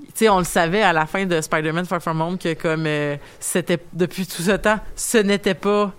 tu 0.00 0.06
sais, 0.14 0.28
on 0.28 0.38
le 0.38 0.44
savait 0.44 0.82
à 0.82 0.92
la 0.92 1.06
fin 1.06 1.26
de 1.26 1.40
Spider-Man 1.40 1.86
Far 1.86 2.00
From 2.00 2.20
Home 2.20 2.38
que 2.38 2.54
comme 2.54 2.84
euh, 2.86 3.16
c'était 3.40 3.80
depuis 3.92 4.28
tout 4.28 4.42
ce 4.42 4.52
temps, 4.52 4.78
ce 4.94 5.18
n'était 5.18 5.54
pas 5.54 5.92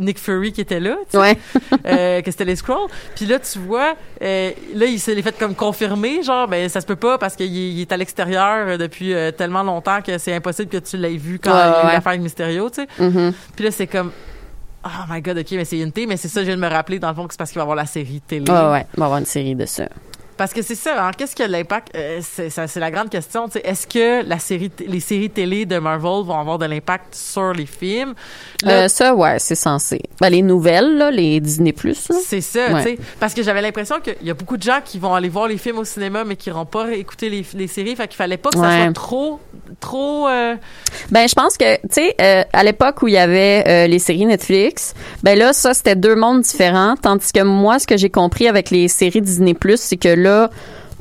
Nick 0.00 0.18
Fury 0.18 0.52
qui 0.52 0.60
était 0.62 0.80
là, 0.80 0.96
tu 1.04 1.10
sais, 1.12 1.18
Ouais. 1.18 1.38
euh, 1.86 2.22
que 2.22 2.30
c'était 2.30 2.44
les 2.46 2.56
Scrolls. 2.56 2.88
Puis 3.14 3.26
là, 3.26 3.38
tu 3.38 3.58
vois, 3.58 3.94
euh, 4.22 4.50
là, 4.74 4.86
il 4.86 4.98
s'est 4.98 5.20
fait 5.20 5.36
comme 5.38 5.54
confirmer, 5.54 6.22
genre, 6.22 6.48
ben 6.48 6.68
ça 6.68 6.80
se 6.80 6.86
peut 6.86 6.96
pas 6.96 7.18
parce 7.18 7.36
qu'il 7.36 7.46
est, 7.56 7.70
il 7.72 7.80
est 7.82 7.92
à 7.92 7.96
l'extérieur 7.96 8.66
euh, 8.68 8.76
depuis 8.78 9.12
euh, 9.12 9.30
tellement 9.30 9.62
longtemps 9.62 10.00
que 10.00 10.16
c'est 10.18 10.34
impossible 10.34 10.68
que 10.70 10.78
tu 10.78 10.96
l'aies 10.96 11.16
vu 11.16 11.38
quand 11.38 11.50
Ouais, 11.52 11.56
il 11.58 11.60
y 11.60 11.74
a 11.74 11.82
eu 11.82 11.86
ouais. 11.86 11.92
l'affaire 11.92 12.08
avec 12.08 12.22
Mysterio, 12.22 12.70
tu 12.70 12.82
sais. 12.82 12.88
Mhm. 13.04 13.32
Puis 13.56 13.64
là, 13.64 13.70
c'est 13.70 13.86
comme, 13.86 14.10
oh 14.84 14.88
my 15.10 15.20
god, 15.20 15.38
ok, 15.38 15.46
mais 15.52 15.64
c'est 15.64 15.78
une 15.78 15.92
T, 15.92 16.06
mais 16.06 16.16
c'est 16.16 16.28
ça, 16.28 16.40
je 16.40 16.46
viens 16.46 16.56
de 16.56 16.60
me 16.62 16.68
rappeler, 16.68 16.98
dans 16.98 17.08
le 17.10 17.14
fond, 17.14 17.26
que 17.26 17.34
c'est 17.34 17.38
parce 17.38 17.50
qu'il 17.50 17.58
va 17.58 17.62
y 17.62 17.64
avoir 17.64 17.76
la 17.76 17.86
série 17.86 18.20
télé. 18.26 18.50
Ouais, 18.50 18.56
ouais. 18.70 18.86
On 18.96 19.00
va 19.00 19.04
avoir 19.06 19.18
une 19.18 19.26
série 19.26 19.54
de 19.54 19.66
ça. 19.66 19.84
Parce 20.38 20.52
que 20.54 20.62
c'est 20.62 20.74
ça, 20.76 21.04
hein, 21.06 21.10
qu'est-ce 21.16 21.36
que 21.36 21.42
l'impact, 21.42 21.88
euh, 21.96 22.20
c'est 22.22 22.76
la 22.76 22.90
grande 22.90 23.10
question, 23.10 23.46
est-ce 23.62 23.86
que 23.86 24.26
la 24.26 24.38
série, 24.38 24.70
t- 24.70 24.86
les 24.86 25.00
séries 25.00 25.28
télé 25.30 25.66
de 25.66 25.78
Marvel 25.78 26.24
vont 26.24 26.38
avoir 26.38 26.58
de 26.58 26.64
l'impact 26.66 27.14
sur 27.14 27.52
les 27.52 27.66
films? 27.66 28.14
Là, 28.62 28.84
Euh, 28.84 28.88
ça, 28.88 29.14
ouais, 29.14 29.38
c'est 29.40 29.54
censé. 29.56 30.00
Ben, 30.20 30.30
les 30.30 30.42
nouvelles, 30.42 30.96
là, 30.96 31.10
les 31.10 31.40
Disney+, 31.40 31.74
là. 31.84 31.92
C'est 32.24 32.40
ça, 32.40 32.72
Ouais. 32.72 32.82
tu 32.84 32.88
sais. 32.90 32.98
Parce 33.20 33.34
que 33.34 33.42
j'avais 33.42 33.60
l'impression 33.62 33.96
qu'il 34.00 34.16
y 34.22 34.30
a 34.30 34.34
beaucoup 34.34 34.56
de 34.56 34.62
gens 34.62 34.78
qui 34.84 34.98
vont 34.98 35.14
aller 35.14 35.28
voir 35.28 35.48
les 35.48 35.58
films 35.58 35.78
au 35.78 35.84
cinéma, 35.84 36.22
mais 36.24 36.36
qui 36.36 36.48
n'iront 36.50 36.66
pas 36.66 36.92
écouter 36.92 37.28
les, 37.30 37.44
les 37.54 37.66
séries. 37.66 37.96
Fait 37.96 38.06
qu'il 38.06 38.16
fallait 38.16 38.36
pas 38.36 38.50
que 38.50 38.58
ça 38.58 38.62
Ouais. 38.68 38.84
soit 38.84 38.92
trop, 38.92 39.40
trop. 39.80 40.28
euh, 40.28 40.54
Ben, 41.10 41.28
je 41.28 41.34
pense 41.34 41.56
que, 41.56 41.74
tu 41.76 41.80
sais, 41.90 42.14
euh, 42.20 42.44
à 42.52 42.62
l'époque 42.62 43.02
où 43.02 43.08
il 43.08 43.14
y 43.14 43.18
avait 43.18 43.88
les 43.88 43.98
séries 43.98 44.26
Netflix, 44.26 44.94
ben 45.24 45.36
là, 45.36 45.52
ça, 45.52 45.74
c'était 45.74 45.96
deux 45.96 46.14
mondes 46.14 46.42
différents. 46.42 46.94
Tandis 47.00 47.32
que 47.32 47.42
moi, 47.42 47.78
ce 47.80 47.86
que 47.88 47.96
j'ai 47.96 48.10
compris 48.10 48.46
avec 48.46 48.70
les 48.70 48.86
séries 48.88 49.20
Disney+, 49.22 49.54
c'est 49.76 49.96
que 49.96 50.08
là, 50.08 50.27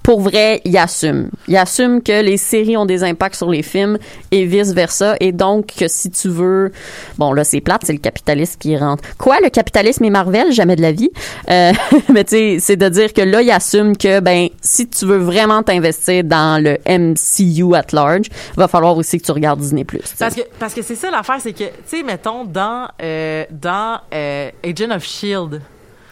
pour 0.08 0.22
vrai, 0.22 0.62
ils 0.64 0.78
assument. 0.78 1.30
Ils 1.50 1.58
assument 1.58 2.02
que 2.02 2.22
les 2.22 2.38
séries 2.38 2.78
ont 2.78 2.86
des 2.86 3.04
impacts 3.04 3.36
sur 3.36 3.50
les 3.50 3.62
films 3.62 3.98
et 4.32 4.46
vice-versa. 4.46 5.18
Et 5.20 5.34
donc, 5.34 5.74
que 5.78 5.90
si 5.90 6.10
tu 6.10 6.30
veux... 6.30 6.72
Bon, 7.18 7.34
là, 7.34 7.44
c'est 7.44 7.60
plate, 7.60 7.82
c'est 7.84 7.92
le 7.92 8.00
capitalisme 8.00 8.58
qui 8.58 8.78
rentre. 8.78 9.04
Quoi, 9.18 9.42
le 9.44 9.50
capitalisme 9.50 10.06
et 10.06 10.10
Marvel? 10.10 10.54
Jamais 10.54 10.78
de 10.78 10.82
la 10.82 10.94
vie. 10.94 11.10
Euh, 11.50 11.74
mais 12.14 12.24
tu 12.24 12.38
sais, 12.38 12.58
c'est 12.62 12.78
de 12.78 12.88
dire 12.88 13.12
que 13.12 13.20
là, 13.20 13.42
ils 13.42 13.52
assument 13.52 13.98
que, 13.98 14.22
ben, 14.22 14.48
si 14.62 14.88
tu 14.88 15.06
veux 15.06 15.18
vraiment 15.18 15.62
t'investir 15.62 16.24
dans 16.24 16.64
le 16.64 16.78
MCU 16.88 17.76
at 17.76 17.88
large, 17.92 18.28
va 18.56 18.70
falloir 18.70 18.96
aussi 18.96 19.20
que 19.20 19.26
tu 19.26 19.34
regardes 19.34 19.60
Disney+. 19.60 19.84
tu 19.84 19.98
sais. 20.06 20.16
Parce 20.20 20.36
que 20.36 20.42
parce 20.58 20.74
que 20.74 20.84
c'est 20.84 20.96
ça 20.96 21.12
l'affaire, 21.12 21.42
c'est 21.42 21.52
que 21.52 21.66
tu 21.66 21.72
sais, 21.86 22.04
mettons 22.04 22.46
dans 22.46 22.88
euh, 23.04 23.44
dans 23.52 24.00
euh, 24.14 24.52
Agent 24.64 24.92
of 24.96 25.04
Shield. 25.04 25.62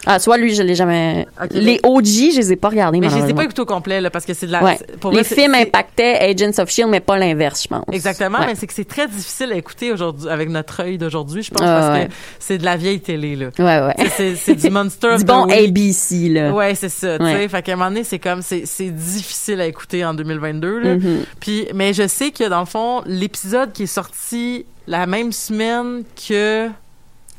Ah, 0.06 0.18
soit 0.20 0.36
lui, 0.38 0.54
je 0.54 0.62
l'ai 0.62 0.74
jamais. 0.74 1.26
Les 1.50 1.80
OG, 1.82 2.04
je 2.06 2.36
les 2.38 2.52
ai 2.52 2.56
pas 2.56 2.68
regardés, 2.68 3.00
Mais 3.00 3.10
je 3.10 3.16
les 3.16 3.30
ai 3.30 3.34
pas 3.34 3.44
écoutés 3.44 3.62
au 3.62 3.66
complet 3.66 4.00
là, 4.00 4.08
parce 4.10 4.24
que 4.24 4.34
c'est 4.34 4.46
de 4.46 4.52
la. 4.52 4.62
Ouais. 4.62 4.76
c'est- 4.78 4.96
pour 4.98 5.10
les 5.10 5.22
vrai, 5.22 5.34
films 5.36 5.54
impactaient 5.54 6.18
Agents 6.20 6.62
of 6.62 6.70
Shield, 6.70 6.90
mais 6.90 7.00
pas 7.00 7.18
l'inverse, 7.18 7.64
je 7.64 7.68
pense. 7.68 7.84
Exactement, 7.92 8.38
Ouais. 8.38 8.46
mais 8.46 8.54
c'est 8.54 8.66
que 8.66 8.72
c'est 8.72 8.84
très 8.88 9.08
difficile 9.08 9.52
à 9.52 9.56
écouter 9.56 9.92
aujourd'hui 9.92 10.28
avec 10.28 10.48
notre 10.48 10.80
œil 10.80 10.96
d'aujourd'hui, 10.98 11.42
je 11.42 11.50
pense, 11.50 11.60
Ah, 11.66 11.80
parce 11.80 11.98
ouais. 11.98 12.06
que 12.06 12.12
c'est 12.38 12.58
de 12.58 12.64
la 12.64 12.76
vieille 12.76 13.00
télé 13.00 13.36
là. 13.36 13.46
Ouais, 13.58 13.94
ouais. 13.98 14.08
C'est- 14.36 14.54
du 14.54 14.70
Monster 14.70 15.16
Du 15.18 15.24
bon 15.24 15.46
Week. 15.46 15.54
ABC, 15.56 16.28
là. 16.28 16.52
Ouais, 16.52 16.74
c'est 16.74 16.88
ça. 16.88 17.18
Tu 17.18 17.24
sais, 17.24 17.48
fait 17.48 17.62
qu'à 17.62 17.72
un 17.72 17.76
moment 17.76 17.90
donné, 17.90 18.04
c'est 18.04 18.18
comme 18.18 18.42
c'est 18.42 18.62
c'est 18.66 18.90
difficile 18.90 19.60
à 19.60 19.66
écouter 19.66 20.04
en 20.04 20.14
2022. 20.14 20.78
Là. 20.80 20.94
Mhm. 20.96 21.24
Puis, 21.40 21.66
mais 21.74 21.92
je 21.92 22.06
sais 22.06 22.30
que 22.30 22.48
dans 22.48 22.60
le 22.60 22.66
fond, 22.66 23.02
l'épisode 23.06 23.72
qui 23.72 23.84
est 23.84 23.86
sorti 23.86 24.66
la 24.86 25.06
même 25.06 25.32
semaine 25.32 26.02
que. 26.28 26.68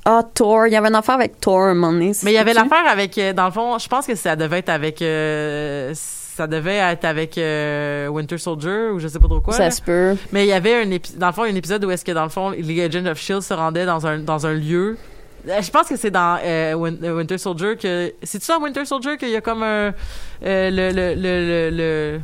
Ah, 0.10 0.24
Thor. 0.34 0.68
Il 0.68 0.74
y 0.74 0.76
avait 0.78 0.88
une 0.88 0.96
affaire 0.96 1.16
avec 1.16 1.40
Thor 1.42 1.60
un 1.64 1.74
moment 1.74 1.92
donné. 1.92 2.12
Mais 2.24 2.32
il 2.32 2.36
y 2.36 2.38
avait 2.38 2.54
c'est-tu? 2.54 2.70
l'affaire 2.70 2.90
avec. 2.90 3.18
euh, 3.18 3.34
Dans 3.34 3.46
le 3.46 3.52
fond, 3.52 3.78
je 3.78 3.88
pense 3.90 4.08
que 4.08 4.16
ça 4.16 4.36
devait 4.38 4.60
être 4.60 4.70
avec. 4.70 5.02
euh, 5.02 5.92
ça 5.94 6.46
devait 6.48 6.76
être 6.78 7.04
avec 7.04 7.38
euh, 7.38 8.08
Winter 8.08 8.38
Soldier 8.38 8.90
ou 8.94 9.00
je 9.00 9.08
sais 9.08 9.20
pas 9.20 9.28
trop 9.28 9.42
quoi. 9.42 9.54
Ça 9.54 9.64
là. 9.66 9.72
se 9.72 9.82
peut. 9.82 10.16
Mais 10.32 10.46
il 10.46 10.50
y 10.50 10.54
avait 10.54 10.76
un 10.84 10.90
épi- 10.92 11.18
dans 11.18 11.28
le 11.28 11.34
fond 11.34 11.44
un 11.44 11.56
épisode 11.56 11.84
où 11.84 11.90
est-ce 11.92 12.06
que 12.06 12.12
dans 12.12 12.24
le 12.24 12.30
fond 12.30 12.52
les 12.52 12.84
Agents 12.84 13.06
of 13.08 13.18
Shield 13.20 13.42
se 13.42 13.54
rendaient 13.56 13.86
dans 13.88 14.06
un 14.06 14.20
dans 14.20 14.46
un 14.46 14.54
lieu. 14.54 14.98
Je 15.46 15.72
pense 15.72 15.88
que 15.88 15.96
c'est 15.96 16.12
dans 16.12 16.38
euh, 16.44 16.74
Win- 16.76 17.00
Winter 17.04 17.38
Soldier 17.40 17.76
que 17.76 18.14
c'est 18.22 18.44
ça 18.44 18.60
Winter 18.60 18.86
Soldier 18.86 19.18
qu'il 19.18 19.30
y 19.30 19.36
a 19.36 19.42
comme 19.42 19.64
un 19.64 19.94
le, 20.44 20.70
le, 20.70 20.92
le, 20.92 21.16
le, 21.16 21.70
le 21.72 22.20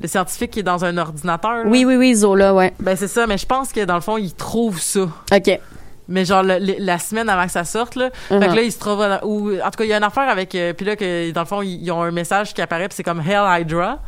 le 0.00 0.08
scientifique 0.08 0.50
qui 0.52 0.60
est 0.60 0.64
dans 0.64 0.84
un 0.84 0.96
ordinateur. 0.98 1.58
là? 1.58 1.62
Oui, 1.66 1.84
oui, 1.84 1.96
oui, 1.96 2.14
Zola, 2.14 2.54
ouais. 2.54 2.72
Ben 2.80 2.96
c'est 2.96 3.06
ça, 3.08 3.26
mais 3.26 3.38
je 3.38 3.46
pense 3.46 3.72
que 3.72 3.84
dans 3.84 3.94
le 3.96 4.00
fond 4.00 4.16
il 4.18 4.32
trouve 4.34 4.78
ça. 4.80 5.02
OK. 5.34 5.60
Mais 6.08 6.24
genre 6.24 6.42
le- 6.42 6.58
le- 6.58 6.74
la 6.78 6.98
semaine 6.98 7.28
avant 7.28 7.46
que 7.46 7.52
ça 7.52 7.64
sorte 7.64 7.94
là, 7.96 8.10
fait 8.28 8.34
Uh-huh. 8.36 8.50
que 8.50 8.56
là 8.56 8.62
il 8.62 8.72
se 8.72 8.78
trouve 8.78 9.06
ou 9.22 9.52
en 9.52 9.70
tout 9.70 9.78
cas 9.78 9.84
il 9.84 9.88
y 9.90 9.92
a 9.92 9.96
une 9.98 10.02
affaire 10.04 10.28
avec 10.28 10.54
euh, 10.54 10.72
puis 10.72 10.84
là 10.84 10.96
que 10.96 11.30
dans 11.30 11.42
le 11.42 11.46
fond 11.46 11.62
ils, 11.62 11.82
ils 11.82 11.90
ont 11.92 12.02
un 12.02 12.10
message 12.10 12.52
qui 12.54 12.60
apparaît 12.60 12.88
puis 12.88 12.96
c'est 12.96 13.02
comme 13.04 13.20
Hell 13.20 13.44
Hydra. 13.60 13.98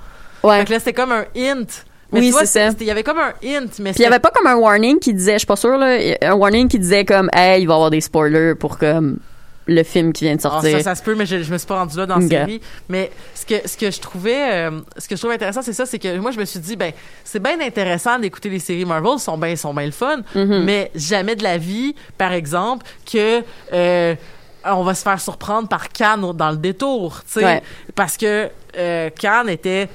Ouais. 0.43 0.59
Fait 0.61 0.65
que 0.67 0.73
là 0.73 0.79
c'était 0.81 0.93
comme 0.93 1.13
un 1.13 1.25
hint. 1.37 1.67
Mais 2.13 2.21
Oui, 2.21 2.33
c'est 2.39 2.47
ça. 2.47 2.69
Il 2.81 2.87
y 2.87 2.91
avait 2.91 3.03
comme 3.03 3.19
un 3.19 3.33
hint, 3.45 3.79
mais 3.81 3.91
Puis 3.93 4.01
il 4.01 4.03
y 4.03 4.07
avait 4.07 4.19
pas 4.21 4.31
comme 4.31 4.47
un 4.47 4.55
warning 4.55 4.99
qui 5.01 5.13
disait, 5.15 5.33
je 5.33 5.39
suis 5.39 5.47
pas 5.47 5.57
sûre, 5.57 5.79
là, 5.79 5.97
un 6.23 6.35
warning 6.35 6.69
qui 6.69 6.79
disait 6.79 7.05
comme, 7.05 7.29
hey, 7.33 7.63
il 7.63 7.67
va 7.67 7.73
y 7.73 7.77
avoir 7.77 7.91
des 7.91 8.01
spoilers 8.01 8.55
pour 8.55 8.79
comme 8.79 9.19
le 9.67 9.83
film 9.83 10.13
qui 10.13 10.25
vient 10.25 10.35
de 10.35 10.41
Ah, 10.45 10.51
sortir. 10.51 10.79
ça, 10.79 10.83
ça 10.85 10.95
se 10.95 11.03
peut, 11.03 11.15
mais 11.15 11.25
je, 11.27 11.43
je 11.43 11.51
me 11.53 11.57
suis 11.59 11.67
pas 11.67 11.79
rendu 11.79 11.97
là 11.97 12.05
dans 12.07 12.19
la 12.19 12.25
Ok. 12.25 12.31
série. 12.31 12.61
Mais 12.89 13.11
ce 13.35 13.47
que, 13.47 13.67
ce 13.67 13.77
que 13.79 13.91
je 13.91 13.99
trouvais, 14.01 14.53
euh, 14.53 14.81
ce 14.99 15.09
que 15.09 15.17
je 15.17 15.21
trouve 15.21 15.31
intéressant, 15.33 15.63
c'est 15.63 15.73
ça, 15.73 15.87
c'est 15.87 15.99
que 15.99 16.19
moi, 16.19 16.33
je 16.33 16.39
me 16.39 16.45
suis 16.45 16.61
dit, 16.61 16.77
ben, 16.77 16.93
c'est 17.25 17.43
bien 17.43 17.59
intéressant 17.61 18.19
d'écouter 18.19 18.51
les 18.51 18.59
séries 18.59 18.85
Marvel, 18.85 19.13
elles 19.15 19.19
sont 19.21 19.39
bien, 19.39 19.57
sont 19.57 19.73
bien 19.73 19.87
le 19.87 19.93
fun, 19.93 20.19
Mhm. 20.35 20.65
mais 20.65 20.91
jamais 20.95 21.35
de 21.37 21.43
la 21.43 21.57
vie, 21.57 21.95
par 22.19 22.33
exemple, 22.33 22.85
que, 23.11 23.43
euh, 23.73 24.15
on 24.67 24.83
va 24.83 24.95
se 24.95 25.03
faire 25.03 25.21
surprendre 25.21 25.69
par 25.69 25.89
Khan 25.91 26.33
dans 26.35 26.51
le 26.51 26.57
détour, 26.57 27.23
tu 27.27 27.41
sais. 27.41 27.45
Ouais. 27.45 27.63
Parce 27.95 28.17
que, 28.17 28.49
euh, 28.77 29.11
Khan 29.19 29.47
était 29.49 29.89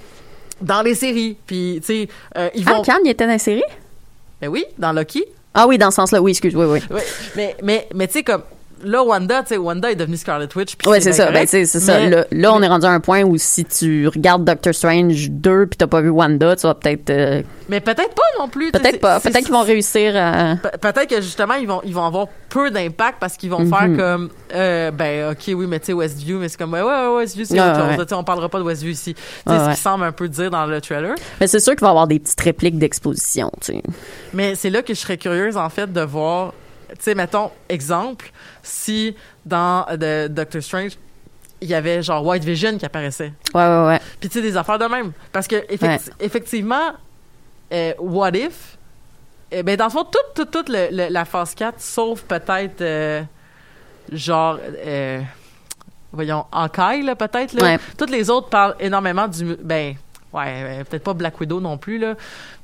dans 0.61 0.81
les 0.81 0.95
séries, 0.95 1.37
puis, 1.45 1.77
tu 1.81 1.85
sais, 1.85 2.07
euh, 2.37 2.49
ils 2.55 2.63
Ah, 2.67 2.73
vont... 2.73 2.81
Khan, 2.83 2.97
il 3.05 3.09
était 3.11 3.25
dans 3.25 3.31
la 3.31 3.39
série? 3.39 3.63
Ben 4.41 4.47
oui, 4.47 4.65
dans 4.77 4.91
Loki. 4.93 5.25
Ah 5.53 5.67
oui, 5.67 5.77
dans 5.77 5.89
ce 5.91 5.95
sens-là, 5.95 6.21
oui, 6.21 6.31
excuse, 6.31 6.55
oui, 6.55 6.65
oui. 6.65 6.79
Ouais, 6.91 7.03
mais, 7.35 7.55
mais, 7.63 7.87
mais 7.95 8.07
tu 8.07 8.13
sais, 8.13 8.23
comme, 8.23 8.43
là, 8.83 9.03
Wanda, 9.03 9.41
tu 9.43 9.49
sais, 9.49 9.57
Wanda 9.57 9.91
est 9.91 9.95
devenue 9.95 10.17
Scarlet 10.17 10.47
Witch. 10.55 10.75
puis 10.75 10.87
Ouais, 10.89 10.99
c'est 11.01 11.13
ça. 11.13 11.31
Ben, 11.31 11.45
c'est 11.47 11.65
ça. 11.65 11.99
Là, 12.07 12.25
là, 12.31 12.53
on 12.53 12.61
est 12.61 12.67
rendu 12.67 12.85
à 12.85 12.89
un 12.91 12.99
point 12.99 13.23
où 13.23 13.37
si 13.37 13.65
tu 13.65 14.07
regardes 14.07 14.43
Doctor 14.45 14.73
Strange 14.73 15.29
2 15.29 15.65
puis 15.67 15.77
t'as 15.77 15.87
pas 15.87 16.01
vu 16.01 16.09
Wanda, 16.09 16.55
tu 16.55 16.63
vas 16.67 16.73
peut-être. 16.75 17.09
euh, 17.09 17.41
Mais 17.69 17.79
peut-être 17.81 18.13
pas 18.15 18.21
non 18.39 18.47
plus. 18.47 18.71
peut-être 18.71 18.91
c'est- 18.91 18.97
pas. 18.97 19.19
c'est- 19.19 19.29
Peut-être 19.31 19.45
qu'ils 19.45 19.53
vont 19.53 19.63
réussir 19.63 20.13
à. 20.15 20.55
Pe- 20.61 20.77
Peut-être 20.79 21.07
que 21.09 21.21
justement 21.21 21.53
ils 21.55 21.67
vont 21.67 21.81
ils 21.83 21.93
vont 21.93 22.05
avoir 22.05 22.27
peu 22.49 22.71
d'impact 22.71 23.17
parce 23.19 23.37
qu'ils 23.37 23.49
vont 23.51 23.65
faire 23.65 23.89
comme 23.95 24.29
euh, 24.55 24.89
ben 24.91 25.31
ok 25.31 25.43
oui 25.55 25.67
mais 25.67 25.79
tu 25.79 25.87
sais 25.87 25.93
Westview 25.93 26.39
mais 26.39 26.49
c'est 26.49 26.57
comme 26.57 26.73
ouais 26.73 26.81
ouais 26.81 26.87
ouais, 26.87 27.15
Westview 27.17 27.45
c'est 27.45 27.53
Ouais, 27.53 27.59
autre 27.69 27.75
chose 27.89 27.97
ouais. 27.99 28.05
sais, 28.07 28.15
on 28.15 28.23
parlera 28.23 28.49
pas 28.49 28.57
de 28.57 28.63
Westview 28.63 28.89
ici 28.91 29.13
Tu 29.13 29.21
sais, 29.21 29.51
Ouais, 29.51 29.59
ce 29.59 29.65
ouais. 29.69 29.75
qui 29.75 29.79
semble 29.81 30.03
un 30.03 30.11
peu 30.11 30.27
dire 30.27 30.49
dans 30.49 30.65
le 30.65 30.81
trailer 30.81 31.13
Mais 31.39 31.45
c'est 31.45 31.59
sûr 31.59 31.73
qu'il 31.73 31.81
va 31.81 31.87
y 31.87 31.89
avoir 31.91 32.07
des 32.07 32.17
petites 32.19 32.41
répliques 32.41 32.79
d'exposition, 32.79 33.51
tu 33.61 33.73
sais. 33.73 33.83
mais 34.33 34.55
c'est 34.55 34.71
là 34.71 34.81
que 34.81 34.93
je 34.95 34.99
serais 34.99 35.17
curieuse 35.17 35.57
en 35.57 35.69
fait 35.69 35.91
de 35.93 36.01
voir 36.01 36.53
tu 36.89 36.95
sais 37.01 37.13
mettons 37.13 37.51
exemple 37.69 38.31
si 38.63 39.15
dans 39.45 39.85
euh, 39.89 40.27
de 40.27 40.33
Doctor 40.33 40.61
Strange 40.61 40.91
il 41.61 41.67
y 41.67 41.73
avait 41.75 42.01
genre 42.01 42.25
White 42.25 42.43
Vision 42.45 42.77
qui 42.77 42.85
apparaissait 42.85 43.33
Ouais, 43.53 43.61
ouais, 43.67 43.85
ouais. 43.87 43.99
Puis 44.19 44.29
tu 44.29 44.35
sais, 44.35 44.41
des 44.41 44.55
affaires 44.55 44.79
de 44.79 44.85
même. 44.85 45.11
Parce 45.33 45.45
que 45.47 45.57
effecti- 45.67 46.07
Ouais. 46.09 46.13
effectivement, 46.21 46.93
euh, 47.73 47.93
What 47.99 48.31
If, 48.31 48.77
eh 49.51 49.61
ben 49.63 49.75
dans 49.75 49.85
le 49.85 49.89
fond, 49.91 50.05
toute, 50.05 50.33
toute, 50.35 50.51
toute 50.51 50.69
le- 50.69 50.87
le- 50.89 51.09
la 51.11 51.25
phase 51.25 51.53
4, 51.55 51.81
sauf 51.81 52.21
peut-être, 52.21 52.79
euh, 52.81 53.21
genre, 54.09 54.57
euh, 54.63 55.21
voyons, 56.13 56.45
Hawkeye, 56.51 57.01
là, 57.03 57.15
peut-être, 57.15 57.51
là. 57.53 57.63
Ouais. 57.63 57.79
Toutes 57.97 58.09
les 58.11 58.29
autres 58.29 58.47
parlent 58.49 58.75
énormément 58.79 59.27
du... 59.27 59.57
Ben, 59.61 59.95
ouais, 60.31 60.83
peut-être 60.89 61.03
pas 61.03 61.13
Black 61.13 61.39
Widow 61.41 61.59
non 61.59 61.77
plus, 61.77 61.97
là, 61.99 62.15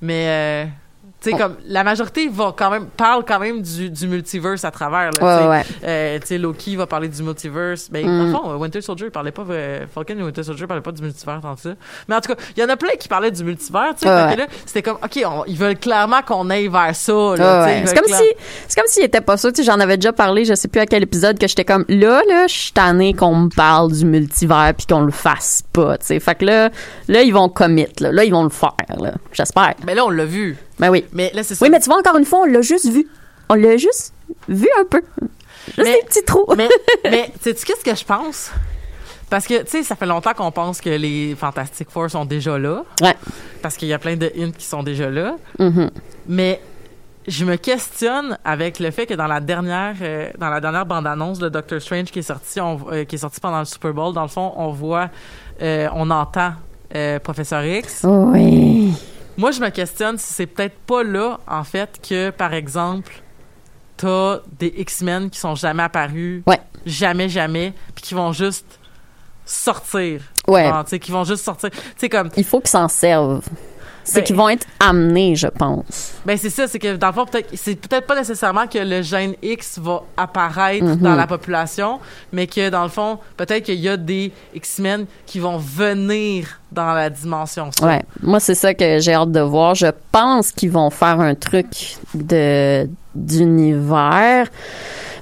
mais... 0.01 0.69
tu 1.25 1.31
sais, 1.31 1.37
comme, 1.37 1.55
la 1.67 1.83
majorité 1.83 2.27
va 2.29 2.53
quand 2.57 2.69
même, 2.69 2.85
parle 2.87 3.23
quand 3.25 3.39
même 3.39 3.61
du, 3.61 3.89
du 3.89 4.07
multiverse 4.07 4.63
à 4.65 4.71
travers, 4.71 5.09
là. 5.19 5.49
Ouais. 5.49 5.63
Euh, 5.83 6.19
Loki 6.37 6.75
va 6.75 6.85
parler 6.87 7.07
du 7.07 7.21
multiverse. 7.23 7.89
Ben, 7.91 8.05
Mm. 8.05 8.31
fond, 8.31 8.51
euh, 8.51 8.55
Winter 8.57 8.81
Soldier, 8.81 9.07
il 9.07 9.11
parlait 9.11 9.31
pas, 9.31 9.43
euh, 9.49 9.85
Falcon 9.93 10.17
et 10.19 10.23
Winter 10.23 10.43
Soldier 10.43 10.67
parlaient 10.67 10.81
pas 10.83 10.91
du 10.91 11.01
multivers 11.01 11.39
tant 11.41 11.55
que 11.55 11.61
ça. 11.61 11.69
Mais 12.07 12.15
en 12.15 12.21
tout 12.21 12.33
cas, 12.33 12.41
il 12.55 12.61
y 12.61 12.65
en 12.65 12.69
a 12.69 12.77
plein 12.77 12.95
qui 12.99 13.07
parlaient 13.07 13.31
du 13.31 13.43
multivers, 13.43 13.93
tu 13.99 14.07
sais. 14.07 14.09
Ouais, 14.09 14.29
fait 14.29 14.35
que 14.35 14.41
ouais. 14.41 14.47
là, 14.47 14.53
c'était 14.65 14.81
comme, 14.81 14.97
OK, 15.03 15.19
on- 15.25 15.43
ils 15.47 15.57
veulent 15.57 15.77
clairement 15.79 16.21
qu'on 16.21 16.49
aille 16.49 16.67
vers 16.67 16.95
ça, 16.95 17.13
Ouais, 17.15 17.83
C'est 17.85 17.95
comme 17.95 18.05
clair- 18.05 18.19
si, 18.19 18.25
c'est 18.67 18.79
comme 18.79 18.87
s'il 18.87 19.03
était 19.03 19.21
pas 19.21 19.37
sais, 19.37 19.63
j'en 19.63 19.79
avais 19.79 19.97
déjà 19.97 20.13
parlé, 20.13 20.45
je 20.45 20.53
sais 20.55 20.67
plus 20.67 20.79
à 20.81 20.85
quel 20.85 21.03
épisode, 21.03 21.37
que 21.39 21.47
j'étais 21.47 21.65
comme, 21.65 21.85
là, 21.87 22.21
là, 22.27 22.47
je 22.47 22.53
suis 22.53 22.71
tannée 22.71 23.13
qu'on 23.13 23.35
me 23.35 23.49
parle 23.49 23.91
du 23.91 24.05
multivers 24.05 24.73
puis 24.77 24.85
qu'on 24.87 25.01
le 25.01 25.11
fasse 25.11 25.63
pas, 25.73 25.97
tu 25.97 26.05
sais. 26.07 26.19
Fait 26.19 26.35
que 26.35 26.45
là, 26.45 26.69
là, 27.07 27.21
ils 27.21 27.33
vont 27.33 27.49
commit, 27.49 27.87
là. 27.99 28.11
Là, 28.11 28.23
ils 28.23 28.31
vont 28.31 28.43
le 28.43 28.49
faire, 28.49 28.71
là. 28.99 29.13
J'espère. 29.31 29.73
Mais 29.85 29.95
là, 29.95 30.05
on 30.05 30.09
l'a 30.09 30.25
vu. 30.25 30.57
Ben 30.79 30.89
oui. 30.89 31.05
Mais 31.13 31.31
là, 31.33 31.43
c'est 31.43 31.55
ça. 31.55 31.63
Oui, 31.65 31.69
mais 31.71 31.79
tu 31.79 31.85
vois, 31.89 31.99
encore 31.99 32.17
une 32.17 32.25
fois, 32.25 32.39
on 32.41 32.45
l'a 32.45 32.61
juste 32.61 32.89
vu. 32.89 33.07
On 33.49 33.55
l'a 33.55 33.77
juste 33.77 34.13
vu 34.49 34.67
un 34.79 34.85
peu. 34.85 35.01
Juste 35.67 35.77
Mais- 35.77 35.93
des 36.01 36.05
petits 36.07 36.23
trous. 36.25 36.45
mais, 36.57 36.67
mais 37.03 37.31
sais-tu 37.41 37.65
qu'est-ce 37.65 37.83
que 37.83 37.95
je 37.95 38.03
pense? 38.05 38.51
Parce 39.29 39.47
que, 39.47 39.63
tu 39.63 39.69
sais, 39.71 39.83
ça 39.83 39.95
fait 39.95 40.05
longtemps 40.05 40.33
qu'on 40.33 40.51
pense 40.51 40.79
que 40.81 40.89
les 40.89 41.35
Fantastic 41.35 41.89
Four 41.89 42.09
sont 42.11 42.25
déjà 42.25 42.57
là. 42.59 42.83
Ouais. 43.01 43.15
Parce 43.61 43.75
qu'il 43.75 43.87
y 43.87 43.93
a 43.93 43.99
plein 43.99 44.15
de 44.15 44.31
hints 44.37 44.51
qui 44.51 44.65
sont 44.65 44.83
déjà 44.83 45.09
là. 45.09 45.35
Mhm. 45.57 45.89
Mais 46.27 46.61
je 47.27 47.43
me 47.45 47.55
questionne 47.55 48.37
avec 48.45 48.77
le 48.79 48.91
fait 48.91 49.07
que 49.07 49.15
dans 49.15 49.25
la 49.25 49.39
dernière 49.39 49.95
euh, 50.01 50.29
dans 50.37 50.49
la 50.49 50.61
dernière 50.61 50.85
bande 50.85 51.07
annonce 51.07 51.39
de 51.39 51.49
Doctor 51.49 51.81
Strange 51.81 52.11
qui 52.11 52.19
est 52.19 52.21
sortie 52.21 52.61
on- 52.61 52.79
euh, 52.91 53.03
qui 53.03 53.15
est 53.15 53.19
sortie 53.19 53.39
pendant 53.39 53.57
le 53.59 53.65
Super 53.65 53.93
Bowl 53.93 54.13
dans 54.13 54.21
le 54.21 54.27
fond 54.27 54.53
on 54.57 54.69
voit 54.69 55.09
euh, 55.61 55.87
on 55.93 56.09
entend 56.11 56.53
Professeur 57.23 57.65
X. 57.65 58.01
Oui. 58.03 58.93
Moi 59.37 59.51
je 59.51 59.59
me 59.59 59.69
questionne 59.69 60.17
si 60.17 60.33
c'est 60.33 60.45
peut-être 60.45 60.77
pas 60.87 61.03
là 61.03 61.39
en 61.47 61.63
fait 61.63 61.99
que 62.07 62.29
par 62.29 62.53
exemple 62.53 63.11
t'as 63.97 64.39
des 64.59 64.73
X-Men 64.77 65.29
qui 65.29 65.39
sont 65.39 65.55
jamais 65.55 65.83
apparus, 65.83 66.43
Ouais. 66.45 66.59
jamais, 66.85 67.29
jamais, 67.29 67.73
puis 67.93 68.03
qui 68.03 68.13
vont 68.13 68.31
juste 68.33 68.79
sortir. 69.45 70.21
Ouais. 70.47 70.69
Tu 70.83 70.89
sais, 70.89 70.99
qui 70.99 71.11
vont 71.11 71.23
juste 71.23 71.43
sortir. 71.45 71.69
Tu 71.69 71.77
sais, 71.97 72.09
comme, 72.09 72.29
Il 72.35 72.43
faut 72.43 72.59
qu'ils 72.59 72.69
s'en 72.69 72.87
servent. 72.87 73.41
C'est 74.07 74.19
Ben- 74.19 74.23
qu'ils 74.23 74.35
vont 74.35 74.49
être 74.49 74.65
amenés, 74.79 75.35
je 75.35 75.47
pense. 75.47 76.13
ben 76.25 76.37
c'est 76.37 76.51
ça, 76.51 76.67
c'est 76.67 76.77
que 76.79 76.95
dans 76.95 77.07
le 77.07 77.13
fond, 77.13 77.25
peut-être, 77.25 77.49
c'est 77.55 77.75
peut-être 77.75 78.05
pas 78.05 78.15
nécessairement 78.15 78.67
que 78.67 78.77
le 78.77 79.01
gène 79.01 79.33
X 79.41 79.79
va 79.79 80.03
apparaître 80.15 80.85
Mhm. 80.85 80.97
dans 80.97 81.15
la 81.15 81.25
population, 81.25 81.99
mais 82.31 82.45
que 82.45 82.69
dans 82.69 82.83
le 82.83 82.89
fond, 82.89 83.17
peut-être 83.35 83.63
qu'il 83.63 83.79
y 83.79 83.89
a 83.89 83.97
des 83.97 84.31
X-Men 84.53 85.07
qui 85.25 85.39
vont 85.39 85.57
venir 85.57 86.61
dans 86.71 86.93
la 86.93 87.09
dimension. 87.09 87.71
sombre. 87.71 87.91
Ouais. 87.91 88.03
Moi, 88.21 88.39
c'est 88.39 88.53
ça 88.55 88.73
que 88.75 88.99
j'ai 88.99 89.13
hâte 89.13 89.31
de 89.31 89.39
voir. 89.39 89.73
Je 89.75 89.87
pense 90.11 90.51
qu'ils 90.51 90.71
vont 90.71 90.89
faire 90.91 91.19
un 91.19 91.33
truc 91.35 91.97
de 92.13 92.87
d'univers. 93.15 94.47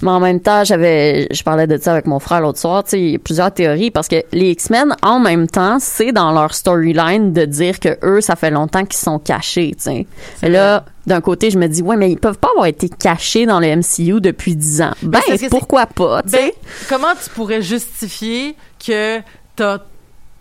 Mais 0.03 0.11
en 0.11 0.19
même 0.19 0.41
temps, 0.41 0.65
j'avais, 0.65 1.27
je 1.31 1.43
parlais 1.43 1.65
de 1.65 1.77
ça 1.77 1.93
avec 1.93 2.07
mon 2.07 2.19
frère 2.19 2.41
l'autre 2.41 2.59
soir. 2.59 2.83
Tu 2.83 2.89
sais, 2.89 2.99
il 2.99 3.09
y 3.11 3.15
a 3.15 3.19
plusieurs 3.19 3.53
théories 3.53 3.89
parce 3.89 4.09
que 4.09 4.17
les 4.33 4.51
X-Men, 4.51 4.95
en 5.01 5.19
même 5.19 5.47
temps, 5.47 5.77
c'est 5.79 6.11
dans 6.11 6.31
leur 6.33 6.53
storyline 6.53 7.31
de 7.31 7.45
dire 7.45 7.79
que 7.79 7.97
eux, 8.03 8.19
ça 8.19 8.35
fait 8.35 8.51
longtemps 8.51 8.83
qu'ils 8.83 8.99
sont 8.99 9.17
cachés. 9.17 9.71
Tu 9.77 9.83
sais. 9.83 10.07
Et 10.43 10.49
là, 10.49 10.83
d'un 11.07 11.21
côté, 11.21 11.51
je 11.51 11.57
me 11.57 11.67
dis, 11.67 11.81
ouais, 11.81 11.95
mais 11.95 12.11
ils 12.11 12.19
peuvent 12.19 12.37
pas 12.37 12.49
avoir 12.49 12.65
été 12.65 12.89
cachés 12.89 13.45
dans 13.45 13.61
le 13.61 13.77
MCU 13.77 14.19
depuis 14.19 14.57
10 14.57 14.81
ans. 14.81 14.93
Ben, 15.03 15.21
que 15.21 15.49
pourquoi 15.49 15.85
pas, 15.85 16.21
tu 16.23 16.31
sais? 16.31 16.37
Ben, 16.47 16.51
comment 16.89 17.13
tu 17.23 17.29
pourrais 17.29 17.61
justifier 17.61 18.57
que 18.85 19.19
t'as 19.55 19.79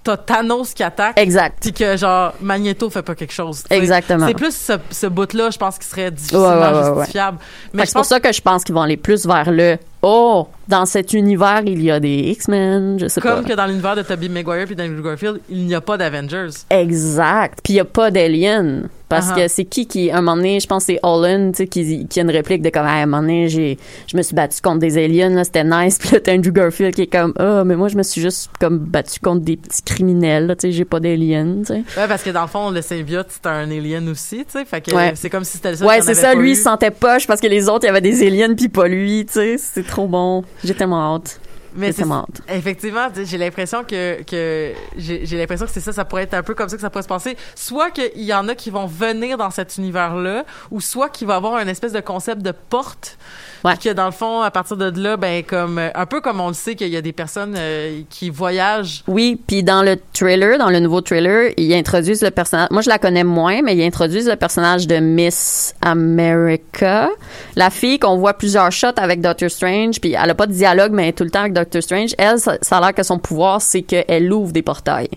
t'as 0.04 0.16
Thanos 0.16 0.74
qui 0.74 0.82
attaque 0.82 1.18
Exact. 1.18 1.58
puis 1.60 1.72
que 1.72 1.96
genre 1.96 2.32
Magneto 2.40 2.90
fait 2.90 3.02
pas 3.02 3.14
quelque 3.14 3.32
chose. 3.32 3.64
Exactement. 3.70 4.26
C'est 4.26 4.34
plus 4.34 4.54
ce, 4.54 4.72
ce 4.90 5.06
bout-là, 5.06 5.50
je 5.50 5.58
pense, 5.58 5.78
qui 5.78 5.86
serait 5.86 6.10
difficilement 6.10 6.48
Ouais, 6.48 6.78
ouais, 6.90 6.96
justifiable. 6.96 7.38
Mais 7.72 7.86
c'est 7.86 7.94
pour 7.94 8.04
ça 8.04 8.20
que 8.20 8.32
je 8.32 8.40
pense 8.40 8.64
qu'ils 8.64 8.74
vont 8.74 8.82
aller 8.82 8.96
plus 8.96 9.26
vers 9.26 9.50
le 9.50 9.78
oh 10.02 10.48
dans 10.66 10.84
cet 10.84 11.12
univers 11.12 11.62
il 11.64 11.80
y 11.82 11.90
a 11.90 12.00
des 12.00 12.18
X-Men 12.36 12.98
je 12.98 13.06
sais 13.06 13.20
comme 13.20 13.42
pas 13.44 13.48
que 13.50 13.54
dans 13.54 13.66
l'univers 13.66 13.94
de 13.94 14.02
Tobey 14.02 14.28
Maguire 14.28 14.66
puis 14.66 14.74
d'Andrew 14.74 15.00
Garfield, 15.02 15.40
il 15.48 15.64
n'y 15.66 15.74
a 15.76 15.80
pas 15.80 15.96
d'Avengers. 15.96 16.48
exact 16.70 17.60
puis 17.62 17.74
il 17.74 17.76
y 17.76 17.80
a 17.80 17.84
pas 17.84 18.10
d'Alien 18.10 18.88
parce 19.12 19.30
Uh-huh. 19.30 19.42
que 19.42 19.48
c'est 19.48 19.64
qui 19.64 19.86
qui 19.86 20.10
un 20.10 20.20
moment 20.22 20.36
donné 20.36 20.58
je 20.60 20.66
pense 20.66 20.84
que 20.86 20.92
c'est 20.94 21.00
Holland 21.02 21.52
tu 21.54 21.58
sais 21.62 21.66
qui, 21.68 22.06
qui 22.08 22.18
a 22.18 22.22
une 22.22 22.30
réplique 22.30 22.62
de 22.62 22.70
comme 22.70 22.86
Ah, 22.86 22.94
à 23.00 23.02
un 23.02 23.06
moment 23.06 23.22
donné 23.22 23.48
j'ai 23.48 23.78
je 24.06 24.16
me 24.16 24.22
suis 24.22 24.34
battu 24.34 24.60
contre 24.60 24.78
des 24.80 24.98
aliens 24.98 25.28
là 25.30 25.44
c'était 25.44 25.64
nice 25.64 25.98
puis 26.00 26.10
là 26.12 26.20
t'as 26.20 26.34
Andrew 26.34 26.50
Garfield 26.52 26.94
qui 26.94 27.02
est 27.02 27.06
comme 27.06 27.32
ah 27.38 27.62
mais 27.64 27.76
moi 27.76 27.88
je 27.88 27.96
me 27.96 28.02
suis 28.02 28.20
juste 28.20 28.50
comme 28.60 28.78
battu 28.78 29.20
contre 29.20 29.42
des 29.42 29.56
petits 29.56 29.82
criminels 29.82 30.46
là, 30.46 30.56
tu 30.56 30.62
sais 30.68 30.72
j'ai 30.72 30.84
pas 30.84 30.98
d'aliens 31.00 31.58
tu 31.60 31.66
sais 31.66 31.82
Ouais, 31.96 32.08
parce 32.08 32.22
que 32.22 32.30
dans 32.30 32.42
le 32.42 32.48
fond, 32.48 32.70
le 32.70 32.80
symbiote, 32.82 33.26
c'est 33.30 33.46
un 33.46 33.70
alien 33.70 34.08
aussi, 34.08 34.38
tu 34.38 34.44
sais. 34.58 34.64
Fait 34.64 34.80
que 34.80 34.94
Ouais. 34.94 35.12
c'est 35.14 35.28
comme 35.30 35.44
si 35.44 35.52
c'était 35.58 35.70
le 35.72 35.76
seul 35.76 35.86
Ouais, 35.86 36.00
c'est 36.00 36.14
ça. 36.14 36.34
Lui, 36.34 36.48
eu. 36.48 36.52
il 36.52 36.56
se 36.56 36.62
sentait 36.62 36.90
poche 36.90 37.26
parce 37.26 37.40
que 37.40 37.46
les 37.46 37.68
autres, 37.68 37.84
il 37.84 37.86
y 37.86 37.90
avait 37.90 38.00
des 38.00 38.26
aliens 38.26 38.54
puis 38.54 38.68
pas 38.68 38.88
lui, 38.88 39.26
tu 39.26 39.34
sais. 39.34 39.56
C'est 39.58 39.86
trop 39.86 40.06
bon. 40.08 40.42
J'ai 40.64 40.74
tellement 40.74 41.14
hâte. 41.16 41.40
Mais 41.74 41.92
c'est 41.92 42.04
effectivement, 42.48 43.08
j'ai 43.14 43.38
l'impression 43.38 43.84
que, 43.84 44.22
que 44.22 44.72
j'ai 44.96 45.26
j'ai 45.26 45.38
l'impression 45.38 45.66
que 45.66 45.72
c'est 45.72 45.80
ça, 45.80 45.92
ça 45.92 46.04
pourrait 46.04 46.24
être 46.24 46.34
un 46.34 46.42
peu 46.42 46.54
comme 46.54 46.68
ça 46.68 46.76
que 46.76 46.82
ça 46.82 46.90
pourrait 46.90 47.02
se 47.02 47.08
passer. 47.08 47.36
Soit 47.54 47.90
qu'il 47.90 48.22
y 48.22 48.34
en 48.34 48.48
a 48.48 48.54
qui 48.54 48.70
vont 48.70 48.86
venir 48.86 49.38
dans 49.38 49.50
cet 49.50 49.76
univers-là, 49.76 50.44
ou 50.70 50.80
soit 50.80 51.08
qu'il 51.08 51.26
va 51.26 51.34
y 51.34 51.36
avoir 51.36 51.54
un 51.54 51.66
espèce 51.68 51.92
de 51.92 52.00
concept 52.00 52.42
de 52.42 52.52
porte. 52.52 53.18
Ouais. 53.64 53.74
Puis 53.78 53.90
que 53.90 53.94
dans 53.94 54.06
le 54.06 54.12
fond, 54.12 54.40
à 54.40 54.50
partir 54.50 54.76
de 54.76 54.92
là, 55.00 55.16
ben 55.16 55.42
comme 55.44 55.78
euh, 55.78 55.90
un 55.94 56.06
peu 56.06 56.20
comme 56.20 56.40
on 56.40 56.48
le 56.48 56.54
sait 56.54 56.74
qu'il 56.74 56.88
y 56.88 56.96
a 56.96 57.02
des 57.02 57.12
personnes 57.12 57.54
euh, 57.56 58.00
qui 58.10 58.30
voyagent. 58.30 59.04
Oui, 59.06 59.40
puis 59.46 59.62
dans 59.62 59.82
le 59.82 59.96
trailer, 60.12 60.58
dans 60.58 60.70
le 60.70 60.80
nouveau 60.80 61.00
trailer, 61.00 61.52
ils 61.56 61.72
introduisent 61.74 62.22
le 62.22 62.30
personnage. 62.30 62.68
Moi, 62.70 62.82
je 62.82 62.88
la 62.88 62.98
connais 62.98 63.24
moins, 63.24 63.62
mais 63.62 63.76
ils 63.76 63.84
introduisent 63.84 64.28
le 64.28 64.36
personnage 64.36 64.86
de 64.86 64.96
Miss 64.96 65.74
America, 65.80 67.08
la 67.56 67.70
fille 67.70 67.98
qu'on 67.98 68.16
voit 68.16 68.34
plusieurs 68.34 68.72
shots 68.72 68.86
avec 68.96 69.20
Doctor 69.20 69.50
Strange. 69.50 70.00
Puis 70.00 70.14
elle 70.20 70.30
a 70.30 70.34
pas 70.34 70.46
de 70.46 70.52
dialogue, 70.52 70.92
mais 70.92 71.04
elle 71.04 71.08
est 71.10 71.12
tout 71.12 71.24
le 71.24 71.30
temps 71.30 71.40
avec 71.40 71.52
Doctor 71.52 71.82
Strange. 71.82 72.14
Elle, 72.18 72.38
ça, 72.38 72.58
ça 72.62 72.78
a 72.78 72.80
l'air 72.80 72.94
que 72.94 73.02
son 73.02 73.18
pouvoir, 73.18 73.62
c'est 73.62 73.82
qu'elle 73.82 74.32
ouvre 74.32 74.52
des 74.52 74.62
portails. 74.62 75.10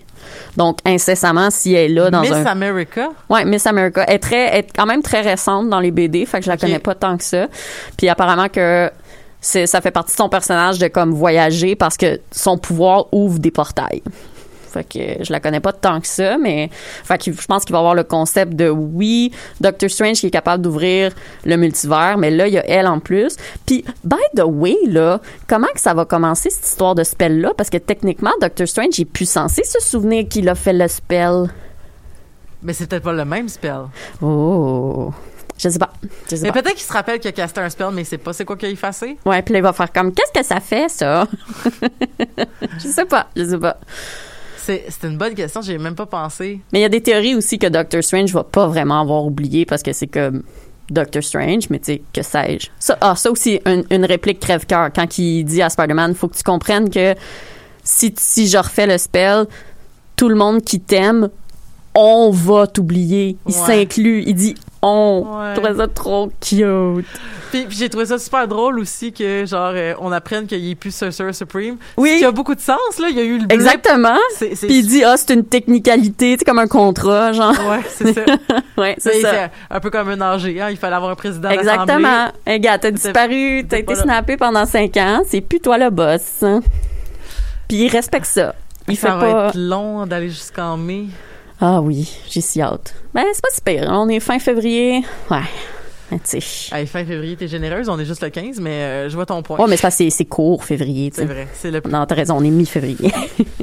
Donc 0.56 0.78
incessamment, 0.84 1.50
si 1.50 1.74
elle 1.74 1.90
est 1.90 1.94
là 1.94 2.10
dans 2.10 2.20
Miss 2.20 2.32
un 2.32 2.46
America? 2.46 3.08
Ouais, 3.28 3.44
Miss 3.44 3.66
America 3.66 4.04
elle 4.06 4.14
est 4.14 4.18
très, 4.18 4.48
elle 4.48 4.58
est 4.60 4.76
quand 4.76 4.86
même 4.86 5.02
très 5.02 5.20
récente 5.20 5.68
dans 5.68 5.80
les 5.80 5.90
BD, 5.90 6.26
fait 6.26 6.38
que 6.38 6.44
je 6.44 6.50
la 6.50 6.56
connais 6.56 6.78
pas 6.78 6.94
tant 6.94 7.16
que 7.16 7.24
ça. 7.24 7.46
Puis 7.96 8.08
apparemment 8.08 8.48
que 8.48 8.90
ça 9.40 9.80
fait 9.80 9.90
partie 9.90 10.12
de 10.12 10.16
son 10.16 10.28
personnage 10.28 10.78
de 10.78 10.88
comme 10.88 11.12
voyager 11.12 11.76
parce 11.76 11.96
que 11.96 12.20
son 12.32 12.58
pouvoir 12.58 13.06
ouvre 13.12 13.38
des 13.38 13.50
portails. 13.50 14.02
Fait 14.70 14.84
que 14.84 15.24
je 15.24 15.32
la 15.32 15.40
connais 15.40 15.60
pas 15.60 15.72
tant 15.72 16.00
que 16.00 16.06
ça, 16.06 16.38
mais 16.38 16.70
fait 16.72 17.18
que 17.18 17.32
je 17.32 17.46
pense 17.46 17.64
qu'il 17.64 17.72
va 17.72 17.78
avoir 17.78 17.94
le 17.94 18.04
concept 18.04 18.54
de 18.54 18.68
oui, 18.68 19.32
Doctor 19.60 19.90
Strange 19.90 20.18
qui 20.18 20.26
est 20.26 20.30
capable 20.30 20.62
d'ouvrir 20.62 21.12
le 21.44 21.56
multivers, 21.56 22.16
mais 22.18 22.30
là 22.30 22.46
il 22.46 22.54
y 22.54 22.58
a 22.58 22.66
elle 22.66 22.86
en 22.86 23.00
plus. 23.00 23.36
Puis 23.64 23.84
by 24.04 24.16
the 24.36 24.44
way 24.44 24.76
là, 24.86 25.20
comment 25.46 25.66
que 25.74 25.80
ça 25.80 25.94
va 25.94 26.04
commencer 26.04 26.50
cette 26.50 26.66
histoire 26.66 26.94
de 26.94 27.04
spell 27.04 27.40
là 27.40 27.52
parce 27.56 27.70
que 27.70 27.78
techniquement 27.78 28.32
Doctor 28.40 28.66
Strange 28.66 28.98
il 28.98 29.02
est 29.02 29.04
plus 29.04 29.28
censé 29.28 29.64
se 29.64 29.80
souvenir 29.80 30.28
qu'il 30.28 30.48
a 30.48 30.54
fait 30.54 30.72
le 30.72 30.88
spell. 30.88 31.48
Mais 32.62 32.72
c'est 32.72 32.86
peut-être 32.88 33.04
pas 33.04 33.12
le 33.12 33.24
même 33.24 33.48
spell. 33.48 33.82
Oh. 34.22 35.12
Je 35.58 35.68
sais 35.68 35.78
pas. 35.78 35.92
Je 36.30 36.36
sais 36.36 36.42
Mais 36.42 36.52
peut-être 36.52 36.74
qu'il 36.74 36.86
se 36.86 36.92
rappelle 36.92 37.18
qu'il 37.18 37.28
a 37.28 37.32
casté 37.32 37.60
un 37.60 37.70
spell, 37.70 37.88
mais 37.92 38.04
c'est 38.04 38.18
pas 38.18 38.32
c'est 38.32 38.44
quoi 38.44 38.56
qu'il 38.56 38.68
a 38.68 38.72
effacé? 38.72 39.16
Ouais, 39.24 39.40
puis 39.42 39.52
là, 39.54 39.60
il 39.60 39.62
va 39.62 39.72
faire 39.72 39.90
comme, 39.92 40.12
qu'est-ce 40.12 40.38
que 40.38 40.44
ça 40.44 40.60
fait, 40.60 40.88
ça? 40.88 41.26
je 42.78 42.88
sais 42.88 43.06
pas, 43.06 43.28
je 43.34 43.44
sais 43.44 43.58
pas. 43.58 43.78
C'est 44.66 45.04
une 45.04 45.16
bonne 45.16 45.34
question, 45.34 45.62
j'ai 45.62 45.78
même 45.78 45.94
pas 45.94 46.06
pensé. 46.06 46.60
Mais 46.72 46.80
il 46.80 46.82
y 46.82 46.86
a 46.86 46.88
des 46.88 47.00
théories 47.00 47.34
aussi 47.34 47.58
que 47.58 47.66
Doctor 47.68 48.02
Strange 48.02 48.32
va 48.32 48.42
pas 48.44 48.66
vraiment 48.66 49.00
avoir 49.00 49.24
oublié 49.24 49.64
parce 49.64 49.82
que 49.82 49.92
c'est 49.92 50.08
comme 50.08 50.42
Doctor 50.90 51.22
Strange, 51.22 51.70
mais 51.70 51.78
tu 51.78 51.94
sais, 51.94 52.02
que 52.12 52.22
sais-je. 52.22 52.68
Ah, 53.00 53.14
ça 53.16 53.30
aussi, 53.30 53.60
une, 53.64 53.84
une 53.90 54.04
réplique 54.04 54.40
crève-cœur. 54.40 54.90
Quand 54.94 55.18
il 55.18 55.44
dit 55.44 55.62
à 55.62 55.70
Spider-Man, 55.70 56.14
faut 56.14 56.28
que 56.28 56.36
tu 56.36 56.42
comprennes 56.42 56.90
que 56.90 57.14
si, 57.84 58.12
si 58.16 58.48
je 58.48 58.58
refais 58.58 58.86
le 58.86 58.98
spell, 58.98 59.46
tout 60.16 60.28
le 60.28 60.34
monde 60.34 60.62
qui 60.62 60.80
t'aime, 60.80 61.30
on 61.96 62.30
va 62.30 62.66
t'oublier. 62.66 63.36
Il 63.48 63.54
Ouais. 63.54 63.60
s'inclut. 63.66 64.22
Il 64.26 64.34
dit 64.34 64.54
on. 64.82 65.24
Ouais. 65.26 65.54
Je 65.56 65.60
trouvais 65.60 65.78
ça 65.78 65.88
trop 65.88 66.30
cute. 66.40 67.06
Puis, 67.50 67.64
puis 67.66 67.76
j'ai 67.78 67.88
trouvé 67.88 68.04
ça 68.06 68.18
super 68.18 68.46
drôle 68.46 68.78
aussi 68.80 69.12
que 69.12 69.46
genre 69.46 69.72
euh, 69.74 69.94
on 70.00 70.12
apprenne 70.12 70.46
qu'il 70.46 70.68
est 70.68 70.74
plus 70.74 70.94
Sorcerer 70.94 71.32
Supreme. 71.32 71.76
Oui. 71.96 72.10
Ce 72.14 72.18
qui 72.18 72.24
a 72.24 72.30
beaucoup 72.32 72.54
de 72.54 72.60
sens 72.60 72.76
là, 73.00 73.08
il 73.08 73.16
y 73.16 73.20
a 73.20 73.22
eu 73.24 73.38
le 73.38 73.46
blip. 73.46 73.52
Exactement. 73.52 74.18
Puis 74.38 74.48
il 74.68 74.86
dit, 74.86 75.02
ah, 75.04 75.16
c'est 75.16 75.32
une 75.32 75.44
technicalité, 75.44 76.36
c'est 76.38 76.44
comme 76.44 76.58
un 76.58 76.66
contrat, 76.66 77.32
genre. 77.32 77.52
Ouais, 77.68 77.80
c'est 77.88 78.12
ça. 78.12 78.22
Ouais, 78.76 78.94
c'est 78.98 79.22
ça. 79.22 79.48
un 79.70 79.80
peu 79.80 79.88
comme 79.88 80.10
un 80.10 80.20
âgé, 80.20 80.60
hein, 80.60 80.68
il 80.70 80.76
fallait 80.76 80.96
avoir 80.96 81.10
un 81.10 81.14
président. 81.14 81.48
Exactement. 81.48 82.26
Hey, 82.44 82.60
gars, 82.60 82.76
t'as 82.76 82.90
disparu, 82.90 83.64
t'as 83.66 83.78
été 83.78 83.94
snappé 83.94 84.36
pendant 84.36 84.66
cinq 84.66 84.98
ans, 84.98 85.22
c'est 85.26 85.40
plus 85.40 85.60
toi 85.60 85.78
le 85.78 85.88
boss. 85.88 86.44
Puis 87.68 87.78
il 87.84 87.88
respecte 87.88 88.26
ça. 88.26 88.54
Il 88.86 88.96
ça 88.98 89.12
fait 89.12 89.14
va 89.26 89.32
pas. 89.32 89.48
être 89.48 89.56
long 89.56 90.04
d'aller 90.06 90.28
jusqu'en 90.28 90.76
mai. 90.76 91.04
Ah 91.60 91.80
oui, 91.80 92.10
j'ai 92.28 92.40
si 92.40 92.60
hâte. 92.60 92.94
Ben, 93.14 93.24
c'est 93.32 93.42
pas 93.42 93.48
si 93.50 93.60
pire. 93.62 93.88
On 93.90 94.08
est 94.08 94.20
fin 94.20 94.38
février. 94.38 95.02
Ouais. 95.30 95.38
Mais 96.10 96.18
tu 96.18 96.40
sais. 96.40 96.76
Hey, 96.76 96.86
fin 96.86 97.04
février, 97.04 97.34
t'es 97.36 97.48
généreuse, 97.48 97.88
on 97.88 97.98
est 97.98 98.04
juste 98.04 98.22
le 98.22 98.28
15, 98.30 98.60
mais 98.60 98.70
euh, 98.70 99.08
je 99.08 99.14
vois 99.16 99.26
ton 99.26 99.42
point. 99.42 99.58
Ouais, 99.58 99.66
mais 99.68 99.76
que 99.76 99.90
c'est- 99.90 100.24
court, 100.26 100.62
février, 100.64 101.10
c'est 101.12 101.24
vrai, 101.24 101.48
c'est 101.52 101.70
le 101.70 101.80
Non, 101.90 102.04
t'as 102.06 102.14
raison, 102.14 102.36
on 102.38 102.44
est 102.44 102.50
mi-février. 102.50 103.10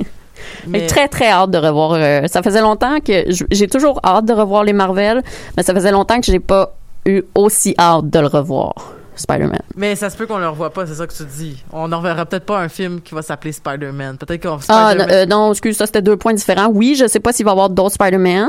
mais 0.67 0.85
très, 0.87 1.07
très 1.07 1.27
hâte 1.29 1.51
de 1.51 1.57
revoir. 1.57 1.93
euh, 1.93 2.27
ça 2.27 2.41
faisait 2.41 2.59
longtemps 2.61 2.99
que. 2.99 3.23
J'ai 3.51 3.67
toujours 3.67 3.99
hâte 4.03 4.25
de 4.25 4.33
revoir 4.33 4.63
les 4.65 4.73
Marvel, 4.73 5.21
mais 5.55 5.63
ça 5.63 5.73
faisait 5.73 5.91
longtemps 5.91 6.19
que 6.19 6.25
j'ai 6.25 6.39
pas 6.39 6.75
eu 7.05 7.21
aussi 7.35 7.75
hâte 7.79 8.09
de 8.09 8.19
le 8.19 8.27
revoir, 8.27 8.73
Spider-Man. 9.19 9.61
Mais 9.75 9.95
ça 9.95 10.09
se 10.09 10.17
peut 10.17 10.25
qu'on 10.25 10.37
le 10.37 10.47
revoie 10.49 10.71
pas, 10.71 10.85
c'est 10.85 10.95
ça 10.95 11.07
que 11.07 11.13
tu 11.13 11.23
dis. 11.23 11.63
On 11.71 11.87
n'en 11.87 11.97
reverra 11.99 12.25
peut-être 12.25 12.45
pas 12.45 12.59
un 12.59 12.69
film 12.69 13.01
qui 13.01 13.13
va 13.15 13.21
s'appeler 13.21 13.51
Spider-Man. 13.51 14.17
Peut-être 14.17 14.41
qu'on 14.43 14.59
Ah, 14.69 14.93
euh, 14.93 15.25
non, 15.25 15.51
excuse, 15.51 15.77
ça, 15.77 15.85
c'était 15.85 16.01
deux 16.01 16.17
points 16.17 16.33
différents. 16.33 16.69
Oui, 16.73 16.95
je 16.95 17.07
sais 17.07 17.19
pas 17.19 17.31
s'il 17.33 17.45
va 17.45 17.51
y 17.51 17.53
avoir 17.53 17.69
d'autres 17.69 17.93
Spider-Man 17.95 18.47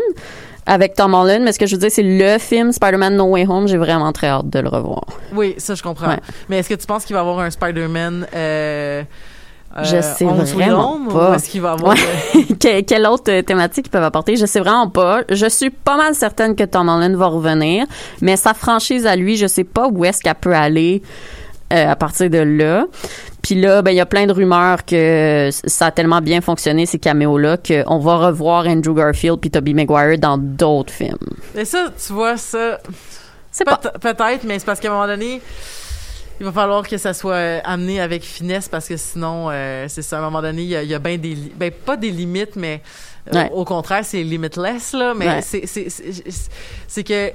avec 0.66 0.94
Tom 0.94 1.12
Holland, 1.14 1.42
mais 1.42 1.52
ce 1.52 1.58
que 1.58 1.66
je 1.66 1.74
veux 1.74 1.80
dire, 1.80 1.90
c'est 1.90 2.02
le 2.02 2.38
film 2.38 2.72
Spider-Man 2.72 3.16
No 3.16 3.24
Way 3.24 3.46
Home. 3.48 3.68
J'ai 3.68 3.76
vraiment 3.76 4.12
très 4.12 4.28
hâte 4.28 4.48
de 4.48 4.60
le 4.60 4.68
revoir. 4.68 5.04
Oui, 5.34 5.54
ça 5.58 5.74
je 5.74 5.82
comprends. 5.82 6.08
Ouais. 6.08 6.20
Mais 6.48 6.58
est-ce 6.58 6.68
que 6.68 6.74
tu 6.74 6.86
penses 6.86 7.04
qu'il 7.04 7.14
va 7.14 7.20
y 7.20 7.22
avoir 7.24 7.40
un 7.40 7.50
Spider-Man 7.50 8.26
euh, 8.34 9.02
Je 9.82 9.96
euh, 9.96 10.02
sais 10.02 10.24
Home 10.24 10.46
Sweet 10.46 10.66
vraiment 10.66 11.00
pas. 11.10 11.34
Est-ce 11.34 11.48
qu'il 11.48 11.60
va 11.60 11.72
avoir 11.72 11.94
Ouais. 11.94 12.82
Quelle 12.86 13.06
autre 13.06 13.40
thématique 13.40 13.86
ils 13.86 13.90
peuvent 13.90 14.02
apporter? 14.04 14.36
Je 14.36 14.46
sais 14.46 14.60
vraiment 14.60 14.88
pas. 14.88 15.22
Je 15.30 15.46
suis 15.48 15.70
pas 15.70 15.96
mal 15.96 16.14
certaine 16.14 16.54
que 16.54 16.64
Tom 16.64 16.88
Holland 16.88 17.14
va 17.16 17.26
revenir, 17.26 17.86
mais 18.20 18.36
sa 18.36 18.54
franchise 18.54 19.06
à 19.06 19.16
lui, 19.16 19.36
je 19.36 19.46
sais 19.46 19.64
pas 19.64 19.88
où 19.88 20.04
est-ce 20.04 20.22
qu'elle 20.22 20.34
peut 20.36 20.54
aller 20.54 21.02
euh, 21.72 21.90
à 21.90 21.96
partir 21.96 22.30
de 22.30 22.38
là. 22.38 22.86
Puis 23.42 23.56
là, 23.56 23.82
ben 23.82 23.90
il 23.90 23.96
y 23.96 24.00
a 24.00 24.06
plein 24.06 24.26
de 24.26 24.32
rumeurs 24.32 24.84
que 24.84 25.50
ça 25.66 25.86
a 25.86 25.90
tellement 25.90 26.20
bien 26.20 26.40
fonctionné 26.40 26.86
ces 26.86 26.98
caméos-là 26.98 27.56
qu'on 27.58 27.98
va 27.98 28.16
revoir 28.16 28.66
Andrew 28.66 28.94
Garfield 28.94 29.38
puis 29.40 29.50
Tobey 29.50 29.74
Maguire 29.74 30.18
dans 30.18 30.38
d'autres 30.38 30.92
films. 30.92 31.18
Mais 31.54 31.64
ça, 31.64 31.86
tu 32.06 32.12
vois, 32.12 32.36
ça. 32.36 32.78
C'est 33.50 33.64
pas. 33.64 33.76
peut- 33.76 33.90
Peut-être, 34.00 34.44
mais 34.44 34.58
c'est 34.58 34.64
parce 34.64 34.80
qu'à 34.80 34.88
un 34.88 34.92
moment 34.92 35.06
donné, 35.06 35.40
il 36.40 36.46
va 36.46 36.52
falloir 36.52 36.86
que 36.86 36.96
ça 36.98 37.14
soit 37.14 37.34
euh, 37.34 37.60
amené 37.64 38.00
avec 38.00 38.22
finesse 38.22 38.68
parce 38.68 38.88
que 38.88 38.96
sinon, 38.96 39.48
euh, 39.50 39.86
c'est 39.88 40.02
ça, 40.02 40.16
à 40.16 40.20
un 40.20 40.22
moment 40.24 40.42
donné, 40.42 40.62
il 40.62 40.68
y 40.68 40.76
a, 40.76 40.82
il 40.82 40.88
y 40.88 40.94
a 40.94 40.98
bien 40.98 41.16
des. 41.16 41.34
li- 41.34 41.52
Ben, 41.56 41.70
pas 41.70 41.96
des 41.96 42.10
limites, 42.10 42.56
mais. 42.56 42.80
Euh, 43.32 43.38
Ouais. 43.38 43.50
Au 43.54 43.64
contraire, 43.64 44.04
c'est 44.04 44.22
limitless, 44.22 44.92
là, 44.92 45.14
mais 45.16 45.26
Ouais. 45.26 45.42
c'est- 45.42 45.66
c'est 45.66 45.88
c'est- 45.88 46.22
c'est 46.86 47.04
que 47.04 47.32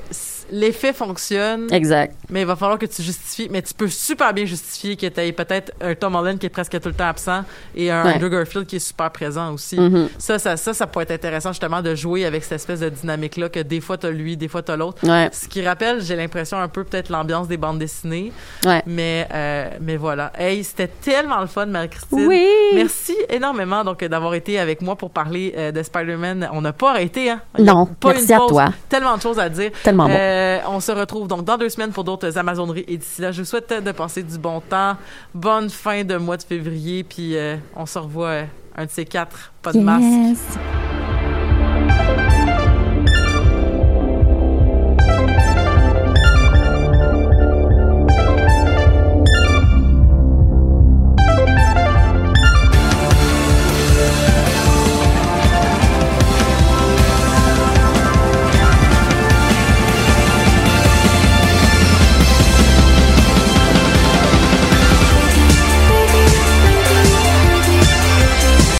l'effet 0.51 0.93
fonctionne. 0.93 1.67
Exact. 1.71 2.15
Mais 2.29 2.41
il 2.41 2.45
va 2.47 2.55
falloir 2.55 2.77
que 2.79 2.85
tu 2.85 3.01
justifies. 3.01 3.47
Mais 3.51 3.61
tu 3.61 3.73
peux 3.73 3.87
super 3.87 4.33
bien 4.33 4.45
justifier 4.45 4.95
que 4.95 5.05
tu 5.07 5.19
aies 5.19 5.31
peut-être 5.31 5.71
un 5.81 5.95
Tom 5.95 6.15
Holland 6.15 6.37
qui 6.39 6.45
est 6.45 6.49
presque 6.49 6.79
tout 6.79 6.89
le 6.89 6.95
temps 6.95 7.07
absent 7.07 7.43
et 7.75 7.91
un 7.91 7.99
Ouais. 8.05 8.13
Andrew 8.15 8.29
Garfield 8.29 8.65
qui 8.65 8.77
est 8.77 8.79
super 8.79 9.11
présent 9.11 9.53
aussi. 9.53 9.79
Mhm. 9.79 10.09
ça, 10.17 10.39
ça, 10.39 10.55
ça, 10.57 10.73
ça 10.73 10.87
pourrait 10.87 11.03
être 11.03 11.11
intéressant 11.11 11.51
justement 11.51 11.81
de 11.81 11.93
jouer 11.95 12.25
avec 12.25 12.43
cette 12.43 12.53
espèce 12.53 12.79
de 12.79 12.89
dynamique-là 12.89 13.49
que 13.49 13.59
des 13.59 13.81
fois 13.81 13.97
t'as 13.97 14.09
lui, 14.09 14.37
des 14.37 14.47
fois 14.47 14.61
t'as 14.61 14.75
l'autre. 14.77 15.05
Ouais. 15.07 15.29
Ce 15.33 15.47
qui 15.47 15.65
rappelle, 15.65 16.01
j'ai 16.01 16.15
l'impression, 16.15 16.57
un 16.59 16.67
peu 16.69 16.83
peut-être 16.83 17.09
l'ambiance 17.09 17.47
des 17.47 17.57
bandes 17.57 17.79
dessinées. 17.79 18.31
Ouais. 18.65 18.81
Mais, 18.85 19.27
euh, 19.33 19.69
mais 19.81 19.97
voilà. 19.97 20.31
Hey, 20.37 20.63
c'était 20.63 20.87
tellement 20.87 21.41
le 21.41 21.47
fun, 21.47 21.65
Marie-Christine. 21.65 22.25
Oui. 22.27 22.47
Merci 22.75 23.15
énormément 23.29 23.83
donc 23.83 24.03
d'avoir 24.03 24.33
été 24.33 24.59
avec 24.59 24.81
moi 24.81 24.95
pour 24.95 25.09
parler 25.11 25.53
euh, 25.57 25.71
de 25.71 25.83
Spider-Man. 25.83 26.49
On 26.53 26.61
n'a 26.61 26.73
pas 26.73 26.91
arrêté, 26.91 27.29
hein? 27.29 27.41
Non, 27.57 27.85
pas 27.85 28.09
merci 28.13 28.25
une 28.27 28.33
à 28.33 28.37
pause. 28.37 28.49
toi. 28.49 28.65
Tellement 28.87 29.17
de 29.17 29.21
choses 29.21 29.39
à 29.39 29.49
dire. 29.49 29.71
Tellement 29.83 30.07
bon. 30.07 30.13
Euh, 30.17 30.38
on 30.67 30.79
se 30.79 30.91
retrouve 30.91 31.27
donc 31.27 31.43
dans 31.43 31.57
deux 31.57 31.69
semaines 31.69 31.91
pour 31.91 32.03
d'autres 32.03 32.37
Amazoneries. 32.37 32.85
Et 32.87 32.97
d'ici 32.97 33.21
là, 33.21 33.31
je 33.31 33.41
vous 33.41 33.47
souhaite 33.47 33.83
de 33.83 33.91
passer 33.91 34.23
du 34.23 34.37
bon 34.37 34.61
temps. 34.61 34.95
Bonne 35.33 35.69
fin 35.69 36.03
de 36.03 36.17
mois 36.17 36.37
de 36.37 36.43
février. 36.43 37.03
Puis 37.03 37.35
euh, 37.35 37.57
on 37.75 37.85
se 37.85 37.99
revoit 37.99 38.27
euh, 38.27 38.45
un 38.75 38.85
de 38.85 38.91
ces 38.91 39.05
quatre. 39.05 39.51
Pas 39.61 39.73
de 39.73 39.79
masque. 39.79 40.03
Yes. 40.03 40.57